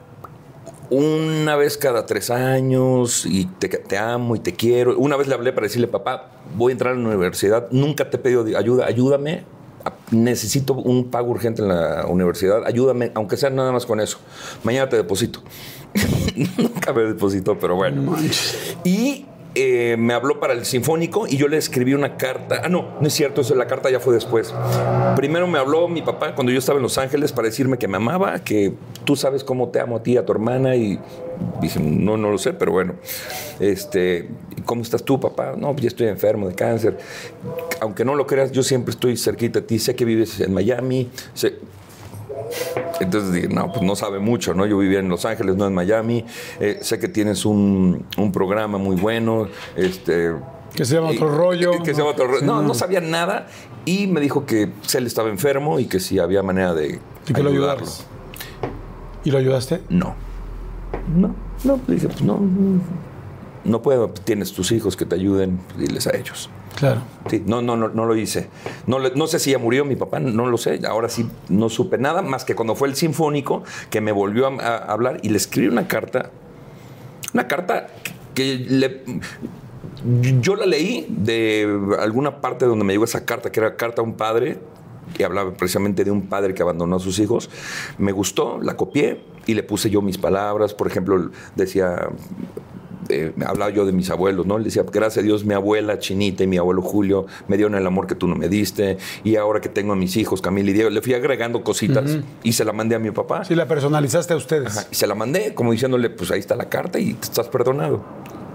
una 0.92 1.56
vez 1.56 1.78
cada 1.78 2.06
tres 2.06 2.30
años 2.30 3.26
y 3.26 3.46
te, 3.46 3.70
te 3.70 3.98
amo 3.98 4.36
y 4.36 4.40
te 4.40 4.54
quiero. 4.54 4.98
Una 4.98 5.16
vez 5.16 5.28
le 5.28 5.34
hablé 5.34 5.54
para 5.54 5.66
decirle, 5.66 5.88
papá, 5.88 6.30
voy 6.56 6.72
a 6.72 6.74
entrar 6.74 6.94
a 6.94 6.98
la 6.98 7.08
universidad, 7.08 7.70
nunca 7.72 8.10
te 8.10 8.18
he 8.18 8.20
pedido 8.20 8.46
ayuda, 8.58 8.86
ayúdame. 8.86 9.46
Necesito 10.12 10.74
un 10.74 11.10
pago 11.10 11.32
urgente 11.32 11.62
en 11.62 11.70
la 11.70 12.06
universidad, 12.06 12.66
ayúdame, 12.66 13.12
aunque 13.16 13.38
sea 13.38 13.50
nada 13.50 13.72
más 13.72 13.86
con 13.86 14.00
eso. 14.02 14.20
Mañana 14.64 14.90
te 14.90 14.98
deposito. 14.98 15.42
nunca 16.58 16.94
me 16.94 17.04
depositó, 17.04 17.58
pero 17.58 17.78
bueno. 17.78 18.16
Y 18.84 19.26
eh, 19.54 19.96
me 19.98 20.14
habló 20.14 20.40
para 20.40 20.54
el 20.54 20.66
Sinfónico 20.66 21.28
y 21.28 21.36
yo 21.36 21.48
le 21.48 21.58
escribí 21.58 21.94
una 21.94 22.16
carta. 22.16 22.62
Ah, 22.64 22.70
no, 22.70 22.98
no 23.02 23.08
es 23.08 23.14
cierto, 23.14 23.42
eso, 23.42 23.54
la 23.56 23.68
carta 23.68 23.90
ya 23.90 24.00
fue 24.00 24.14
después. 24.14 24.54
Primero 25.16 25.48
me 25.48 25.60
habló 25.60 25.88
mi 25.88 26.02
papá 26.02 26.36
cuando 26.36 26.52
yo 26.52 26.60
estaba 26.60 26.78
en 26.78 26.84
Los 26.84 26.98
Ángeles 26.98 27.32
para 27.34 27.48
decirme 27.48 27.78
que 27.78 27.88
me 27.88 27.98
amaba, 27.98 28.40
que 28.40 28.74
tú 29.04 29.16
sabes 29.16 29.44
cómo 29.44 29.70
te 29.70 29.80
amo 29.80 29.98
a 29.98 30.04
ti, 30.04 30.16
a 30.16 30.26
tu 30.26 30.32
hermana, 30.32 30.76
y 30.76 31.00
dije, 31.62 31.80
no, 31.80 32.16
no 32.18 32.32
lo 32.32 32.38
sé, 32.38 32.54
pero 32.54 32.72
bueno. 32.72 32.96
Este, 33.60 34.30
¿Cómo 34.66 34.82
estás 34.84 35.04
tú, 35.04 35.20
papá? 35.20 35.56
No, 35.58 35.72
pues 35.74 35.82
ya 35.82 35.88
estoy 35.90 36.08
enfermo 36.08 36.48
de 36.48 36.56
cáncer. 36.56 36.98
Aunque 37.82 38.06
no 38.06 38.16
lo 38.16 38.26
creas, 38.28 38.52
yo 38.52 38.64
siempre 38.64 38.92
estoy 38.92 39.18
cerquita 39.18 39.60
de 39.60 39.68
ti, 39.68 39.80
sé 39.80 39.96
que 39.96 40.06
vives 40.06 40.40
en 40.40 40.54
Miami, 40.54 41.10
entonces 43.00 43.32
dije, 43.34 43.48
no, 43.48 43.72
pues 43.72 43.82
no 43.84 43.96
sabe 43.96 44.20
mucho, 44.20 44.54
¿no? 44.54 44.66
Yo 44.66 44.78
vivía 44.78 45.00
en 45.00 45.10
Los 45.10 45.26
Ángeles, 45.26 45.56
no 45.56 45.68
en 45.68 45.74
Miami. 45.74 46.26
Eh, 46.60 46.80
sé 46.82 47.00
que 47.00 47.08
tienes 47.08 47.46
un, 47.46 48.06
un 48.18 48.32
programa 48.32 48.78
muy 48.78 48.96
bueno. 48.96 49.48
Este, 49.76 50.32
Que 50.76 50.86
se 50.86 50.96
llama 50.96 51.10
Otro 51.10 51.30
Rollo. 51.36 51.72
Que, 51.84 51.94
se 51.94 52.00
llama 52.00 52.12
otro 52.12 52.28
rollo. 52.28 52.40
Sí, 52.40 52.46
No, 52.46 52.62
no. 52.62 52.74
sabía 52.74 53.02
nada. 53.02 53.48
Y 53.86 54.08
me 54.08 54.22
dijo 54.22 54.46
que 54.46 54.70
él 54.94 55.08
estaba 55.08 55.30
enfermo 55.30 55.80
y 55.80 55.86
que 55.86 56.00
si 56.00 56.20
había 56.20 56.44
manera 56.44 56.74
de 56.74 57.00
Y 57.28 57.34
que 57.34 57.42
lo 57.44 57.50
ayudarlo. 57.50 57.84
ayudaras. 57.86 58.06
¿Y 59.24 59.32
lo 59.32 59.38
ayudaste? 59.38 59.82
No. 59.90 60.16
No, 61.16 61.34
no, 61.64 61.80
dije, 61.88 62.08
pues 62.08 62.22
no. 62.22 62.40
No 63.64 63.82
puedo, 63.82 64.10
tienes 64.10 64.54
tus 64.54 64.72
hijos 64.72 64.96
que 64.98 65.06
te 65.06 65.16
ayuden, 65.16 65.60
diles 65.78 66.08
a 66.08 66.16
ellos. 66.18 66.50
Claro. 66.76 67.02
Sí, 67.30 67.44
no, 67.46 67.62
no, 67.62 67.76
no, 67.76 68.06
lo 68.06 68.16
hice. 68.16 68.48
No, 68.88 69.28
sé 69.28 69.40
si 69.40 69.52
ya 69.52 69.60
murió 69.60 69.86
mi 69.86 69.96
papá, 69.96 70.20
no 70.20 70.48
lo 70.48 70.58
sé. 70.58 70.80
Ahora 70.88 71.10
sí 71.10 71.30
no 71.50 71.70
supe 71.70 71.98
nada 71.98 72.22
más 72.22 72.46
que 72.46 72.56
cuando 72.56 72.76
fue 72.76 72.88
el 72.88 72.96
sinfónico 72.96 73.64
que 73.90 74.02
me 74.02 74.12
volvió 74.12 74.48
a, 74.48 74.66
a 74.66 74.78
hablar 74.92 75.20
y 75.22 75.30
le 75.30 75.38
escribí 75.38 75.68
una 75.68 75.88
carta. 75.88 76.32
Una 77.34 77.48
carta 77.48 77.88
que 78.34 78.56
le. 78.56 79.04
Yo 80.42 80.56
la 80.56 80.66
leí 80.66 81.06
de 81.10 81.68
alguna 82.00 82.42
parte 82.42 82.66
donde 82.66 82.84
me 82.84 82.94
llegó 82.94 83.04
esa 83.04 83.26
carta, 83.26 83.52
que 83.52 83.60
era 83.60 83.76
carta 83.76 84.02
a 84.02 84.06
un 84.06 84.16
padre, 84.16 84.58
que 85.14 85.24
hablaba 85.24 85.54
precisamente 85.54 86.04
de 86.04 86.12
un 86.12 86.24
padre 86.24 86.54
que 86.54 86.64
abandonó 86.64 86.96
a 86.96 87.00
sus 87.00 87.20
hijos. 87.20 87.50
Me 87.98 88.12
gustó, 88.12 88.60
la 88.62 88.76
copié 88.76 89.22
y 89.46 89.54
le 89.54 89.64
puse 89.64 89.90
yo 89.90 90.02
mis 90.02 90.18
palabras. 90.18 90.74
Por 90.74 90.88
ejemplo, 90.88 91.30
decía, 91.56 92.10
eh, 93.12 93.34
hablaba 93.46 93.72
yo 93.72 93.86
de 93.86 93.92
mis 93.92 94.10
abuelos, 94.10 94.46
¿no? 94.46 94.58
Le 94.58 94.66
decía, 94.66 94.84
gracias 94.92 95.20
a 95.20 95.22
Dios, 95.22 95.46
mi 95.46 95.54
abuela 95.54 96.00
Chinita 96.00 96.44
y 96.44 96.48
mi 96.48 96.58
abuelo 96.58 96.82
Julio 96.82 97.26
me 97.48 97.58
dieron 97.58 97.76
el 97.76 97.86
amor 97.86 98.08
que 98.08 98.16
tú 98.16 98.28
no 98.28 98.36
me 98.36 98.50
diste. 98.50 98.98
Y 99.24 99.36
ahora 99.36 99.62
que 99.62 99.70
tengo 99.70 99.94
a 99.94 99.96
mis 99.96 100.16
hijos, 100.18 100.42
Camila 100.42 100.70
y 100.70 100.74
Diego, 100.74 100.90
le 100.90 101.02
fui 101.02 101.14
agregando 101.14 101.64
cositas 101.64 102.18
y 102.44 102.54
se 102.54 102.66
la 102.66 102.74
mandé 102.74 102.96
a 102.96 103.00
mi 103.00 103.12
papá. 103.12 103.46
Sí, 103.46 103.56
la 103.56 103.68
personalizaste 103.68 104.34
a 104.34 104.38
ustedes. 104.38 104.78
Ajá, 104.78 104.88
Y 104.92 104.96
se 104.96 105.08
la 105.08 105.16
mandé, 105.16 105.54
como 105.54 105.72
diciéndole, 105.72 106.10
pues 106.10 106.32
ahí 106.32 106.40
está 106.40 106.56
la 106.56 106.70
carta 106.70 107.00
y 107.00 107.14
te 107.14 107.26
estás 107.26 107.48
perdonado. 107.50 108.04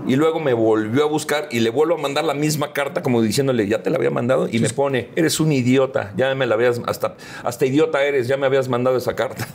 Y 0.06 0.14
luego 0.14 0.38
me 0.38 0.52
volvió 0.52 1.02
a 1.02 1.08
buscar 1.08 1.48
y 1.50 1.58
le 1.60 1.70
vuelvo 1.70 1.96
a 1.96 1.98
mandar 1.98 2.24
la 2.24 2.34
misma 2.34 2.72
carta, 2.72 3.02
como 3.02 3.20
diciéndole, 3.22 3.66
ya 3.66 3.82
te 3.82 3.90
la 3.90 3.96
había 3.96 4.10
mandado. 4.10 4.48
Y 4.48 4.60
me 4.60 4.68
pone, 4.70 5.08
eres 5.16 5.40
un 5.40 5.50
idiota, 5.50 6.12
ya 6.16 6.32
me 6.36 6.46
la 6.46 6.54
habías, 6.54 6.80
hasta, 6.86 7.16
hasta 7.42 7.66
idiota 7.66 8.04
eres, 8.04 8.28
ya 8.28 8.36
me 8.36 8.46
habías 8.46 8.68
mandado 8.68 8.96
esa 8.96 9.16
carta. 9.16 9.48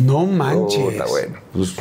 No 0.00 0.26
manches. 0.26 0.78
Puta, 0.78 1.04
bueno, 1.06 1.38
pues 1.52 1.76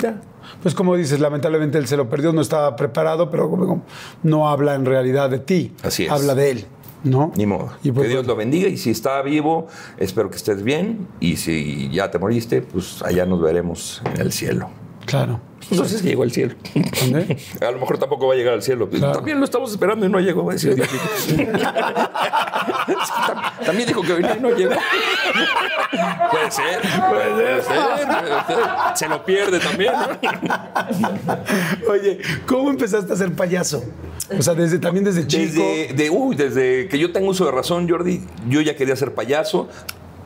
ya. 0.00 0.22
Pues 0.62 0.74
como 0.74 0.96
dices, 0.96 1.20
lamentablemente 1.20 1.78
él 1.78 1.86
se 1.86 1.96
lo 1.96 2.08
perdió, 2.08 2.32
no 2.32 2.40
estaba 2.40 2.76
preparado, 2.76 3.30
pero 3.30 3.50
como 3.50 3.82
no 4.22 4.48
habla 4.48 4.74
en 4.74 4.84
realidad 4.84 5.30
de 5.30 5.38
ti. 5.38 5.72
Así 5.82 6.04
es. 6.04 6.10
Habla 6.10 6.34
de 6.34 6.50
él, 6.50 6.66
¿no? 7.04 7.32
Ni 7.36 7.46
modo. 7.46 7.70
Y 7.82 7.92
pues, 7.92 8.06
que 8.06 8.12
Dios 8.12 8.26
lo 8.26 8.36
bendiga 8.36 8.68
y 8.68 8.76
si 8.76 8.90
está 8.90 9.20
vivo, 9.22 9.68
espero 9.98 10.30
que 10.30 10.36
estés 10.36 10.62
bien. 10.62 11.08
Y 11.18 11.36
si 11.36 11.90
ya 11.90 12.10
te 12.10 12.18
moriste, 12.18 12.62
pues 12.62 13.02
allá 13.02 13.26
nos 13.26 13.40
veremos 13.40 14.02
en 14.14 14.20
el 14.20 14.32
cielo. 14.32 14.68
Claro. 15.06 15.40
No 15.70 15.84
sé 15.84 15.98
si 15.98 16.04
llegó 16.08 16.22
al 16.22 16.32
cielo. 16.32 16.54
A 17.60 17.70
lo 17.70 17.78
mejor 17.78 17.98
tampoco 17.98 18.26
va 18.26 18.34
a 18.34 18.36
llegar 18.36 18.54
al 18.54 18.62
cielo. 18.62 18.88
También 18.88 19.38
lo 19.38 19.44
estamos 19.44 19.70
esperando 19.70 20.06
y 20.06 20.08
no 20.08 20.18
llegó. 20.20 20.44
Va 20.44 20.52
a 20.52 20.54
decir 20.54 20.74
También 23.64 23.88
dijo 23.88 24.02
que 24.02 24.12
venía 24.14 24.36
y 24.36 24.40
no 24.40 24.50
llegó. 24.50 24.72
Puede 26.30 26.50
ser, 26.50 26.80
puede 26.80 27.62
ser, 27.62 27.62
puede 27.62 28.46
ser. 28.46 28.58
Se 28.94 29.08
lo 29.08 29.24
pierde 29.24 29.58
también. 29.60 29.92
¿no? 29.92 31.90
Oye, 31.92 32.18
¿cómo 32.46 32.70
empezaste 32.70 33.12
a 33.12 33.16
ser 33.16 33.32
payaso? 33.34 33.84
O 34.36 34.42
sea, 34.42 34.54
desde, 34.54 34.78
también 34.78 35.04
desde 35.04 35.26
chico. 35.26 35.62
Desde, 35.62 35.92
de- 35.94 36.10
uy, 36.10 36.36
desde 36.36 36.88
que 36.88 36.98
yo 36.98 37.12
tengo 37.12 37.30
uso 37.30 37.44
de 37.44 37.52
razón, 37.52 37.88
Jordi, 37.88 38.22
yo 38.48 38.60
ya 38.60 38.76
quería 38.76 38.96
ser 38.96 39.14
payaso. 39.14 39.68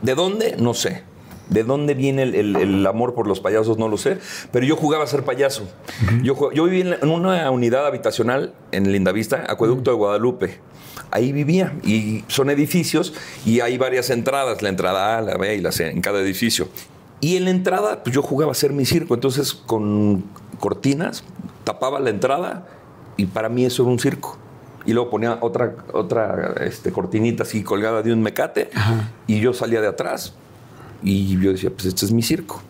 ¿De 0.01 0.15
dónde? 0.15 0.55
No 0.59 0.73
sé. 0.73 1.03
¿De 1.49 1.63
dónde 1.63 1.93
viene 1.93 2.23
el, 2.23 2.35
el- 2.35 2.55
el 2.55 2.87
amor 2.87 3.13
por 3.13 3.27
los 3.27 3.39
payasos? 3.39 3.77
No 3.77 3.87
lo 3.87 3.97
sé. 3.97 4.17
Pero 4.51 4.65
yo 4.65 4.75
jugaba 4.75 5.03
a 5.03 5.07
ser 5.07 5.23
payaso. 5.23 5.63
yo, 6.23 6.51
yo 6.51 6.63
vivía 6.65 6.97
en, 7.01 7.09
una 7.09 7.49
unidad 7.51 7.85
habitacional 7.85 8.53
en 8.71 8.91
Lindavista, 8.91 9.43
Acueducto 9.47 9.91
de 9.91 9.97
Guadalupe. 9.97 10.59
Ahí 11.11 11.31
vivía 11.31 11.73
y 11.83 12.23
son 12.27 12.49
edificios 12.49 13.13
y 13.45 13.59
hay 13.61 13.77
varias 13.77 14.09
entradas, 14.09 14.61
la 14.61 14.69
entrada 14.69 15.17
A, 15.17 15.21
la 15.21 15.37
B 15.37 15.55
y 15.55 15.61
la 15.61 15.71
C 15.71 15.89
en 15.89 16.01
cada 16.01 16.19
edificio. 16.19 16.67
Y 17.21 17.37
en 17.37 17.45
la 17.45 17.51
entrada, 17.51 18.03
pues 18.03 18.13
yo 18.13 18.21
jugaba 18.21 18.51
a 18.51 18.53
hacer 18.53 18.73
mi 18.73 18.85
circo, 18.85 19.13
entonces 19.13 19.53
con 19.53 20.25
cortinas 20.59 21.23
tapaba 21.63 21.99
la 21.99 22.09
entrada 22.09 22.67
y 23.17 23.25
para 23.27 23.49
mí 23.49 23.65
eso 23.65 23.83
era 23.83 23.91
un 23.91 23.99
circo. 23.99 24.37
Y 24.85 24.93
luego 24.93 25.09
ponía 25.09 25.37
otra, 25.41 25.75
otra 25.93 26.55
este, 26.61 26.91
cortinita 26.91 27.43
así 27.43 27.63
colgada 27.63 28.01
de 28.01 28.11
un 28.13 28.21
mecate 28.21 28.69
y 29.27 29.39
yo 29.39 29.53
salía 29.53 29.81
de 29.81 29.87
atrás 29.87 30.33
y 31.05 31.39
yo 31.39 31.51
decía, 31.51 31.69
pues 31.69 31.85
este 31.85 32.05
es 32.05 32.11
mi 32.11 32.23
circo. 32.23 32.61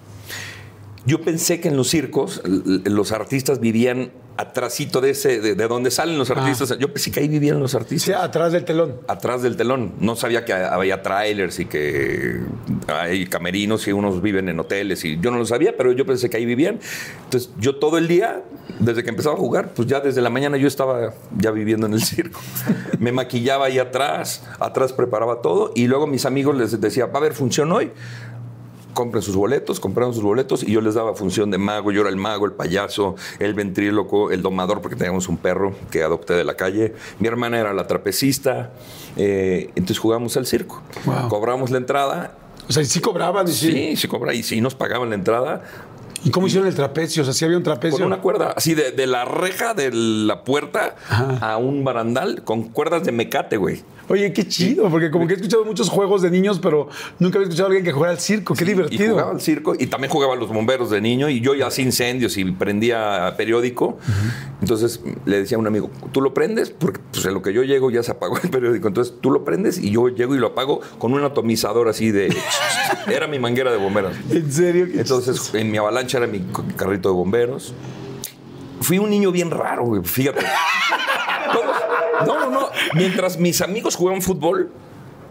Yo 1.06 1.22
pensé 1.22 1.60
que 1.60 1.70
en 1.70 1.78
los 1.78 1.88
circos 1.88 2.42
los 2.46 3.12
artistas 3.12 3.60
vivían 3.60 4.12
atrásito 4.38 5.02
de 5.02 5.12
ese, 5.12 5.40
de, 5.40 5.56
de 5.56 5.68
donde 5.68 5.92
salen 5.92 6.18
los 6.18 6.30
artistas. 6.30 6.78
Yo 6.78 6.92
pensé 6.92 7.12
que 7.12 7.20
ahí 7.22 7.28
vivían 7.28 7.60
los 7.60 7.74
artistas 7.76 8.04
Sí, 8.04 8.12
atrás 8.14 8.52
del 8.52 8.66
telón. 8.66 8.96
atrás 9.08 9.42
del 9.42 9.56
telón. 9.56 9.94
No 10.00 10.16
sabía 10.16 10.44
que 10.46 10.54
había 10.54 11.02
trailers 11.02 11.60
y 11.60 11.66
que 11.66 12.42
hay 12.88 13.28
camerinos 13.28 13.88
y 13.88 13.92
unos 13.94 14.22
viven 14.22 14.50
en 14.50 14.60
hoteles 14.60 15.06
y 15.06 15.20
yo 15.20 15.32
no 15.32 15.38
lo 15.38 15.46
sabía, 15.46 15.76
pero 15.78 15.92
yo 15.94 16.06
pensé 16.06 16.30
que 16.30 16.38
ahí 16.38 16.46
vivían. 16.46 16.80
Entonces 17.26 17.50
yo 17.60 17.78
todo 17.78 17.98
el 17.98 18.08
día, 18.08 18.44
desde 18.80 19.04
que 19.04 19.10
empezaba 19.10 19.36
a 19.36 19.38
jugar, 19.38 19.70
pues 19.74 19.88
ya 19.88 20.00
desde 20.02 20.22
la 20.22 20.30
mañana 20.30 20.58
yo 20.58 20.68
estaba 20.68 21.14
ya 21.38 21.52
viviendo 21.52 21.88
en 21.88 21.94
el 21.94 22.02
circo. 22.04 22.40
Me 23.00 23.12
maquillaba 23.12 23.68
ahí 23.68 23.80
atrás, 23.80 24.44
atrás 24.60 24.92
preparaba 24.94 25.42
todo 25.42 25.72
y 25.76 25.88
luego 25.88 26.08
mis 26.08 26.26
amigos 26.26 26.56
les 26.58 26.80
decía, 26.82 27.06
va 27.06 27.14
a 27.16 27.18
haber 27.18 27.34
función 27.34 27.72
hoy. 27.72 27.92
Compren 28.96 29.22
sus 29.22 29.36
boletos, 29.36 29.80
compraron 29.80 30.16
sus 30.16 30.24
boletos 30.24 30.64
y 30.64 30.72
yo 30.72 30.82
les 30.82 30.96
daba 30.96 31.14
función 31.14 31.52
de 31.52 31.60
mago. 31.60 31.92
Yo 31.92 32.02
era 32.02 32.10
el 32.10 32.16
mago, 32.16 32.48
el 32.48 32.54
payaso, 32.54 33.16
el 33.38 33.54
ventríloco, 33.54 34.32
el 34.32 34.42
domador, 34.42 34.82
porque 34.82 34.96
teníamos 34.96 35.30
un 35.30 35.38
perro 35.38 35.76
que 35.92 36.02
adopté 36.02 36.34
de 36.34 36.44
la 36.44 36.56
calle. 36.56 36.96
Mi 37.20 37.28
hermana 37.28 37.60
era 37.60 37.74
la 37.74 37.86
trapecista. 37.86 38.72
eh, 39.18 39.68
entonces 39.76 40.00
jugábamos 40.00 40.36
al 40.38 40.48
circo. 40.48 40.82
Wow. 41.06 41.30
Cobramos 41.30 41.70
la 41.70 41.78
entrada. 41.78 42.36
O 42.68 42.74
sea, 42.74 42.82
¿y 42.82 42.88
sí 42.88 43.00
cobraban. 43.00 43.48
y 43.48 43.52
sí. 43.52 43.72
Sí, 43.72 43.96
sí 43.98 44.08
cobra 44.08 44.34
y 44.34 44.42
sí 44.42 44.60
nos 44.60 44.74
pagaban 44.74 45.10
la 45.10 45.16
entrada 45.16 45.62
¿Y 46.26 46.32
cómo 46.32 46.48
hicieron 46.48 46.68
el 46.68 46.74
trapecio? 46.74 47.22
O 47.22 47.26
sea, 47.26 47.36
sí 47.36 47.46
había 47.46 47.58
un 47.58 47.64
trapecio. 47.64 48.00
con 48.00 48.08
una 48.08 48.18
cuerda, 48.20 48.52
así 48.56 48.74
de, 48.74 48.92
de 48.92 49.06
la 49.06 49.26
reja 49.26 49.76
de 49.76 49.92
la 49.94 50.44
puerta 50.44 50.96
a 51.40 51.58
un 51.58 51.84
barandal 51.84 52.44
con 52.44 52.64
cuerdas 52.64 53.04
de 53.04 53.12
mecate, 53.12 53.58
güey. 53.58 53.84
Oye, 54.08 54.32
qué 54.34 54.48
chido, 54.48 54.90
porque 54.90 55.10
como 55.10 55.26
que 55.28 55.34
he 55.34 55.36
escuchado 55.38 55.66
muchos 55.66 55.90
juegos 55.90 56.22
de 56.22 56.30
niños, 56.30 56.60
pero 56.60 56.90
nunca 57.20 57.38
había 57.38 57.46
escuchado 57.48 57.68
a 57.68 57.70
alguien 57.70 57.84
que 57.86 57.92
jugara 57.92 58.12
al 58.14 58.20
circo. 58.20 58.54
Qué 58.54 58.64
Y 58.64 58.68
divertido. 58.68 59.12
jugaba 59.14 59.32
al 59.32 59.42
circo 59.42 59.74
y 59.78 59.88
también 59.88 60.12
jugaba 60.12 60.34
a 60.34 60.36
los 60.36 60.50
bomberos 60.50 60.90
de 60.92 61.02
niño 61.02 61.28
y 61.30 61.42
yo 61.42 61.56
ya 61.56 61.68
hacía 61.68 61.86
incendios 61.86 62.38
y 62.38 62.46
prendía 62.46 63.34
periódico. 63.38 63.98
Entonces 64.62 65.02
le 65.26 65.38
decía 65.40 65.58
a 65.58 65.60
un 65.60 65.68
amigo, 65.68 65.90
¿tú 66.12 66.22
lo 66.22 66.34
prendes? 66.34 66.70
Porque 66.70 67.00
pues, 67.12 67.26
en 67.26 67.34
lo 67.34 67.42
que 67.42 67.52
yo 67.54 67.64
llego 67.64 67.90
ya 67.90 68.04
se 68.04 68.12
apagó 68.12 68.38
el 68.44 68.50
periódico. 68.50 68.88
Entonces 68.88 69.14
tú 69.22 69.32
lo 69.32 69.44
prendes 69.44 69.78
y 69.80 69.90
yo 69.92 70.08
llego 70.10 70.36
y 70.36 70.38
lo 70.38 70.48
apago 70.48 70.82
con 71.00 71.14
un 71.14 71.24
atomizador 71.24 71.90
así 71.90 72.12
de... 72.12 72.36
era 73.08 73.28
mi 73.28 73.40
manguera 73.40 73.72
de 73.72 73.78
bomberos. 73.78 74.16
¿En 74.30 74.52
serio? 74.52 74.88
Entonces 74.94 75.54
en 75.56 75.72
mi 75.72 75.78
avalancha 75.78 76.20
era 76.20 76.28
mi 76.28 76.42
carrito 76.76 77.10
de 77.10 77.16
bomberos. 77.16 77.74
Fui 78.82 79.00
un 79.00 79.10
niño 79.10 79.32
bien 79.32 79.50
raro, 79.50 79.84
güey, 79.86 80.04
fíjate. 80.04 80.46
Todos- 81.52 81.76
no, 82.26 82.40
no, 82.40 82.50
no. 82.50 82.70
Mientras 82.94 83.38
mis 83.38 83.62
amigos 83.62 83.96
jugaban 83.96 84.22
fútbol, 84.22 84.72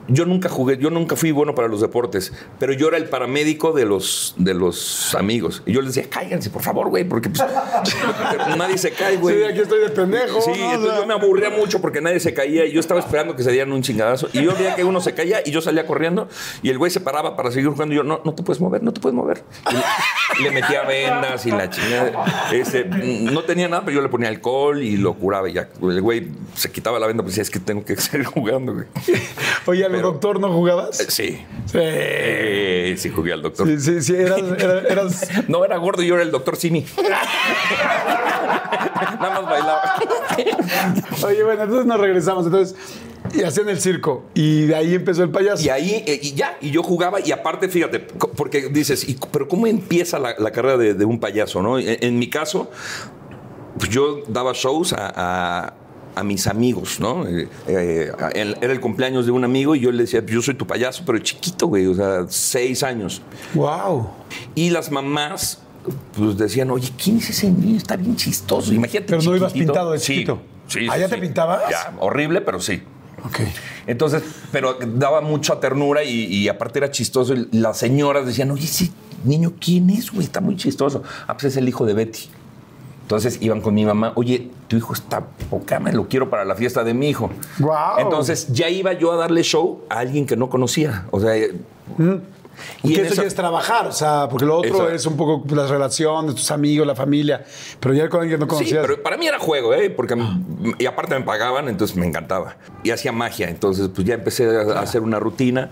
yo 0.08 0.26
nunca 0.26 0.48
jugué, 0.48 0.76
yo 0.78 0.90
nunca 0.90 1.16
fui 1.16 1.32
bueno 1.32 1.54
para 1.54 1.68
los 1.68 1.80
deportes, 1.80 2.32
pero 2.58 2.72
yo 2.72 2.88
era 2.88 2.96
el 2.96 3.06
paramédico 3.06 3.72
de 3.72 3.84
los, 3.84 4.34
de 4.36 4.54
los 4.54 5.14
amigos. 5.14 5.62
Y 5.66 5.72
yo 5.72 5.80
les 5.80 5.94
decía, 5.94 6.10
cáiganse, 6.10 6.50
por 6.50 6.62
favor, 6.62 6.88
güey, 6.88 7.04
porque 7.04 7.30
pues, 7.30 7.42
nadie 8.58 8.78
se 8.78 8.92
cae, 8.92 9.16
güey. 9.16 9.38
Sí, 9.38 9.44
aquí 9.44 9.60
estoy 9.60 9.80
de 9.80 9.90
pendejo. 9.90 10.40
Sí, 10.40 10.52
entonces 10.54 11.00
yo 11.00 11.06
me 11.06 11.14
aburría 11.14 11.50
mucho 11.50 11.80
porque 11.80 12.00
nadie 12.00 12.20
se 12.20 12.34
caía 12.34 12.66
y 12.66 12.72
yo 12.72 12.80
estaba 12.80 13.00
esperando 13.00 13.36
que 13.36 13.42
se 13.42 13.52
dieran 13.52 13.72
un 13.72 13.82
chingadazo. 13.82 14.28
Y 14.32 14.42
yo 14.42 14.54
veía 14.54 14.74
que 14.74 14.84
uno 14.84 15.00
se 15.00 15.14
caía 15.14 15.40
y 15.44 15.50
yo 15.50 15.60
salía 15.60 15.86
corriendo 15.86 16.28
y 16.62 16.70
el 16.70 16.78
güey 16.78 16.90
se 16.90 17.00
paraba 17.00 17.36
para 17.36 17.50
seguir 17.50 17.70
jugando. 17.70 17.94
Y 17.94 17.96
yo, 17.96 18.04
no, 18.04 18.20
no 18.24 18.34
te 18.34 18.42
puedes 18.42 18.60
mover, 18.60 18.82
no 18.82 18.92
te 18.92 19.00
puedes 19.00 19.14
mover. 19.14 19.42
Y 19.70 20.42
le, 20.42 20.50
le 20.50 20.60
metía 20.60 20.82
vendas 20.82 21.46
y 21.46 21.50
la 21.50 21.70
chingada. 21.70 22.50
Este, 22.52 22.84
no 22.84 23.44
tenía 23.44 23.68
nada, 23.68 23.84
pero 23.84 23.96
yo 23.96 24.02
le 24.02 24.08
ponía 24.08 24.28
alcohol 24.28 24.82
y 24.82 24.96
lo 24.96 25.14
curaba. 25.14 25.48
Y 25.48 25.54
ya 25.54 25.68
el 25.82 26.00
güey 26.02 26.28
se 26.54 26.70
quitaba 26.70 26.98
la 26.98 27.06
venda, 27.06 27.22
pues 27.22 27.34
decía, 27.34 27.42
es 27.42 27.50
que 27.50 27.60
tengo 27.60 27.84
que 27.84 27.96
seguir 28.00 28.26
jugando, 28.26 28.74
güey. 28.74 28.86
Oye, 29.66 29.84
¿al 29.94 30.00
Pero- 30.00 30.12
doctor 30.12 30.40
no 30.40 30.52
jugabas? 30.52 31.00
Eh, 31.00 31.06
Sí. 31.08 31.44
Sí. 31.66 31.78
Eh, 31.80 32.94
sí, 32.98 33.08
jugué 33.10 33.32
al 33.32 33.42
doctor. 33.42 33.66
Sí, 33.66 33.78
sí, 33.80 34.00
sí, 34.02 34.14
eras, 34.14 34.40
era- 34.58 34.80
eras- 34.88 35.48
No, 35.48 35.64
era 35.64 35.76
gordo 35.78 36.02
yo 36.02 36.14
era 36.14 36.22
el 36.22 36.30
doctor 36.30 36.56
Simi. 36.56 36.84
Nada 39.20 39.40
más 39.40 39.44
bailaba. 39.50 39.94
Oye, 41.26 41.42
bueno, 41.44 41.62
entonces 41.62 41.86
nos 41.86 42.00
regresamos. 42.00 42.46
Entonces, 42.46 42.76
y 43.34 43.42
hacían 43.42 43.68
el 43.68 43.80
circo. 43.80 44.24
Y 44.34 44.66
de 44.66 44.76
ahí 44.76 44.94
empezó 44.94 45.22
el 45.22 45.30
payaso. 45.30 45.62
Y 45.64 45.68
ahí, 45.70 46.04
eh, 46.06 46.18
y 46.22 46.34
ya, 46.34 46.56
y 46.60 46.70
yo 46.70 46.82
jugaba, 46.82 47.20
y 47.20 47.32
aparte, 47.32 47.68
fíjate, 47.68 48.00
porque 48.00 48.68
dices, 48.68 49.08
¿y, 49.08 49.18
pero 49.32 49.48
¿cómo 49.48 49.66
empieza 49.66 50.18
la, 50.18 50.34
la 50.38 50.50
carrera 50.52 50.76
de, 50.76 50.94
de 50.94 51.04
un 51.04 51.18
payaso, 51.20 51.62
no? 51.62 51.78
En, 51.78 51.98
en 52.00 52.18
mi 52.18 52.28
caso, 52.28 52.70
pues 53.78 53.90
yo 53.90 54.22
daba 54.28 54.52
shows 54.52 54.92
a, 54.92 55.12
a- 55.14 55.74
a 56.14 56.22
mis 56.22 56.46
amigos, 56.46 57.00
¿no? 57.00 57.26
Eh, 57.26 57.48
eh, 57.66 58.12
era 58.34 58.72
el 58.72 58.80
cumpleaños 58.80 59.26
de 59.26 59.32
un 59.32 59.44
amigo 59.44 59.74
y 59.74 59.80
yo 59.80 59.92
le 59.92 60.02
decía, 60.02 60.24
yo 60.24 60.42
soy 60.42 60.54
tu 60.54 60.66
payaso, 60.66 61.02
pero 61.04 61.18
chiquito, 61.18 61.66
güey, 61.66 61.86
o 61.86 61.94
sea, 61.94 62.26
seis 62.28 62.82
años. 62.82 63.22
Wow. 63.54 64.08
Y 64.54 64.70
las 64.70 64.90
mamás, 64.90 65.60
pues 66.16 66.36
decían, 66.36 66.70
oye, 66.70 66.90
¿quién 67.02 67.18
es 67.18 67.30
ese 67.30 67.50
niño? 67.50 67.76
Está 67.76 67.96
bien 67.96 68.16
chistoso. 68.16 68.72
Imagínate. 68.72 69.08
Pero 69.08 69.22
no 69.22 69.36
ibas 69.36 69.52
pintado 69.52 69.92
de 69.92 69.98
chiquito. 69.98 70.40
Sí, 70.68 70.86
¿Ah, 70.90 70.96
sí, 70.96 71.02
te 71.08 71.14
sí. 71.16 71.20
pintabas? 71.20 71.62
Ya, 71.70 71.94
horrible, 72.00 72.40
pero 72.40 72.60
sí. 72.60 72.82
Ok. 73.24 73.40
Entonces, 73.86 74.22
pero 74.52 74.78
daba 74.94 75.20
mucha 75.20 75.60
ternura 75.60 76.04
y, 76.04 76.24
y 76.24 76.48
aparte 76.48 76.78
era 76.78 76.90
chistoso. 76.90 77.34
Y 77.34 77.48
las 77.52 77.78
señoras 77.78 78.26
decían, 78.26 78.50
oye, 78.50 78.64
ese 78.64 78.90
niño, 79.24 79.54
¿quién 79.60 79.90
es, 79.90 80.10
güey? 80.10 80.24
Está 80.24 80.40
muy 80.40 80.56
chistoso. 80.56 81.02
Ah, 81.26 81.34
pues 81.34 81.44
es 81.44 81.56
el 81.56 81.68
hijo 81.68 81.84
de 81.84 81.94
Betty. 81.94 82.28
Entonces 83.04 83.38
iban 83.42 83.60
con 83.60 83.74
mi 83.74 83.84
mamá, 83.84 84.12
oye, 84.16 84.50
tu 84.66 84.76
hijo 84.76 84.94
está 84.94 85.20
poca, 85.50 85.78
me 85.78 85.92
lo 85.92 86.08
quiero 86.08 86.30
para 86.30 86.44
la 86.46 86.54
fiesta 86.54 86.82
de 86.84 86.94
mi 86.94 87.10
hijo. 87.10 87.30
Guau. 87.58 87.98
Entonces 88.00 88.48
ya 88.50 88.70
iba 88.70 88.94
yo 88.94 89.12
a 89.12 89.16
darle 89.16 89.42
show 89.42 89.82
a 89.90 89.98
alguien 89.98 90.24
que 90.24 90.36
no 90.36 90.48
conocía. 90.48 91.04
O 91.10 91.20
sea, 91.20 91.36
eh, 91.36 91.52
Y 92.82 92.98
en 92.98 93.04
eso 93.06 93.16
ya 93.20 93.28
es 93.28 93.34
trabajar, 93.34 93.86
o 93.88 93.92
sea, 93.92 94.26
porque 94.30 94.46
lo 94.46 94.56
otro 94.58 94.86
Eso. 94.86 94.88
es 94.88 95.04
un 95.06 95.16
poco 95.18 95.44
las 95.54 95.68
relaciones, 95.68 96.34
tus 96.34 96.50
amigos, 96.50 96.86
la 96.86 96.94
familia. 96.94 97.44
Pero 97.78 97.92
ya 97.94 98.08
con 98.08 98.22
alguien 98.22 98.38
que 98.38 98.46
no 98.46 98.50
Sí, 98.52 98.56
conocías. 98.58 98.86
pero 98.86 99.02
para 99.02 99.16
mí 99.18 99.26
era 99.26 99.38
juego, 99.38 99.74
¿eh? 99.74 99.90
Porque 99.90 100.16
y 100.78 100.86
aparte 100.86 101.18
me 101.18 101.24
pagaban, 101.26 101.68
entonces 101.68 101.96
me 101.96 102.06
encantaba. 102.06 102.56
Y 102.84 102.90
hacía 102.90 103.12
magia, 103.12 103.50
entonces 103.50 103.90
pues 103.94 104.06
ya 104.06 104.14
empecé 104.14 104.46
a 104.48 104.80
hacer 104.80 105.02
una 105.02 105.18
rutina. 105.20 105.68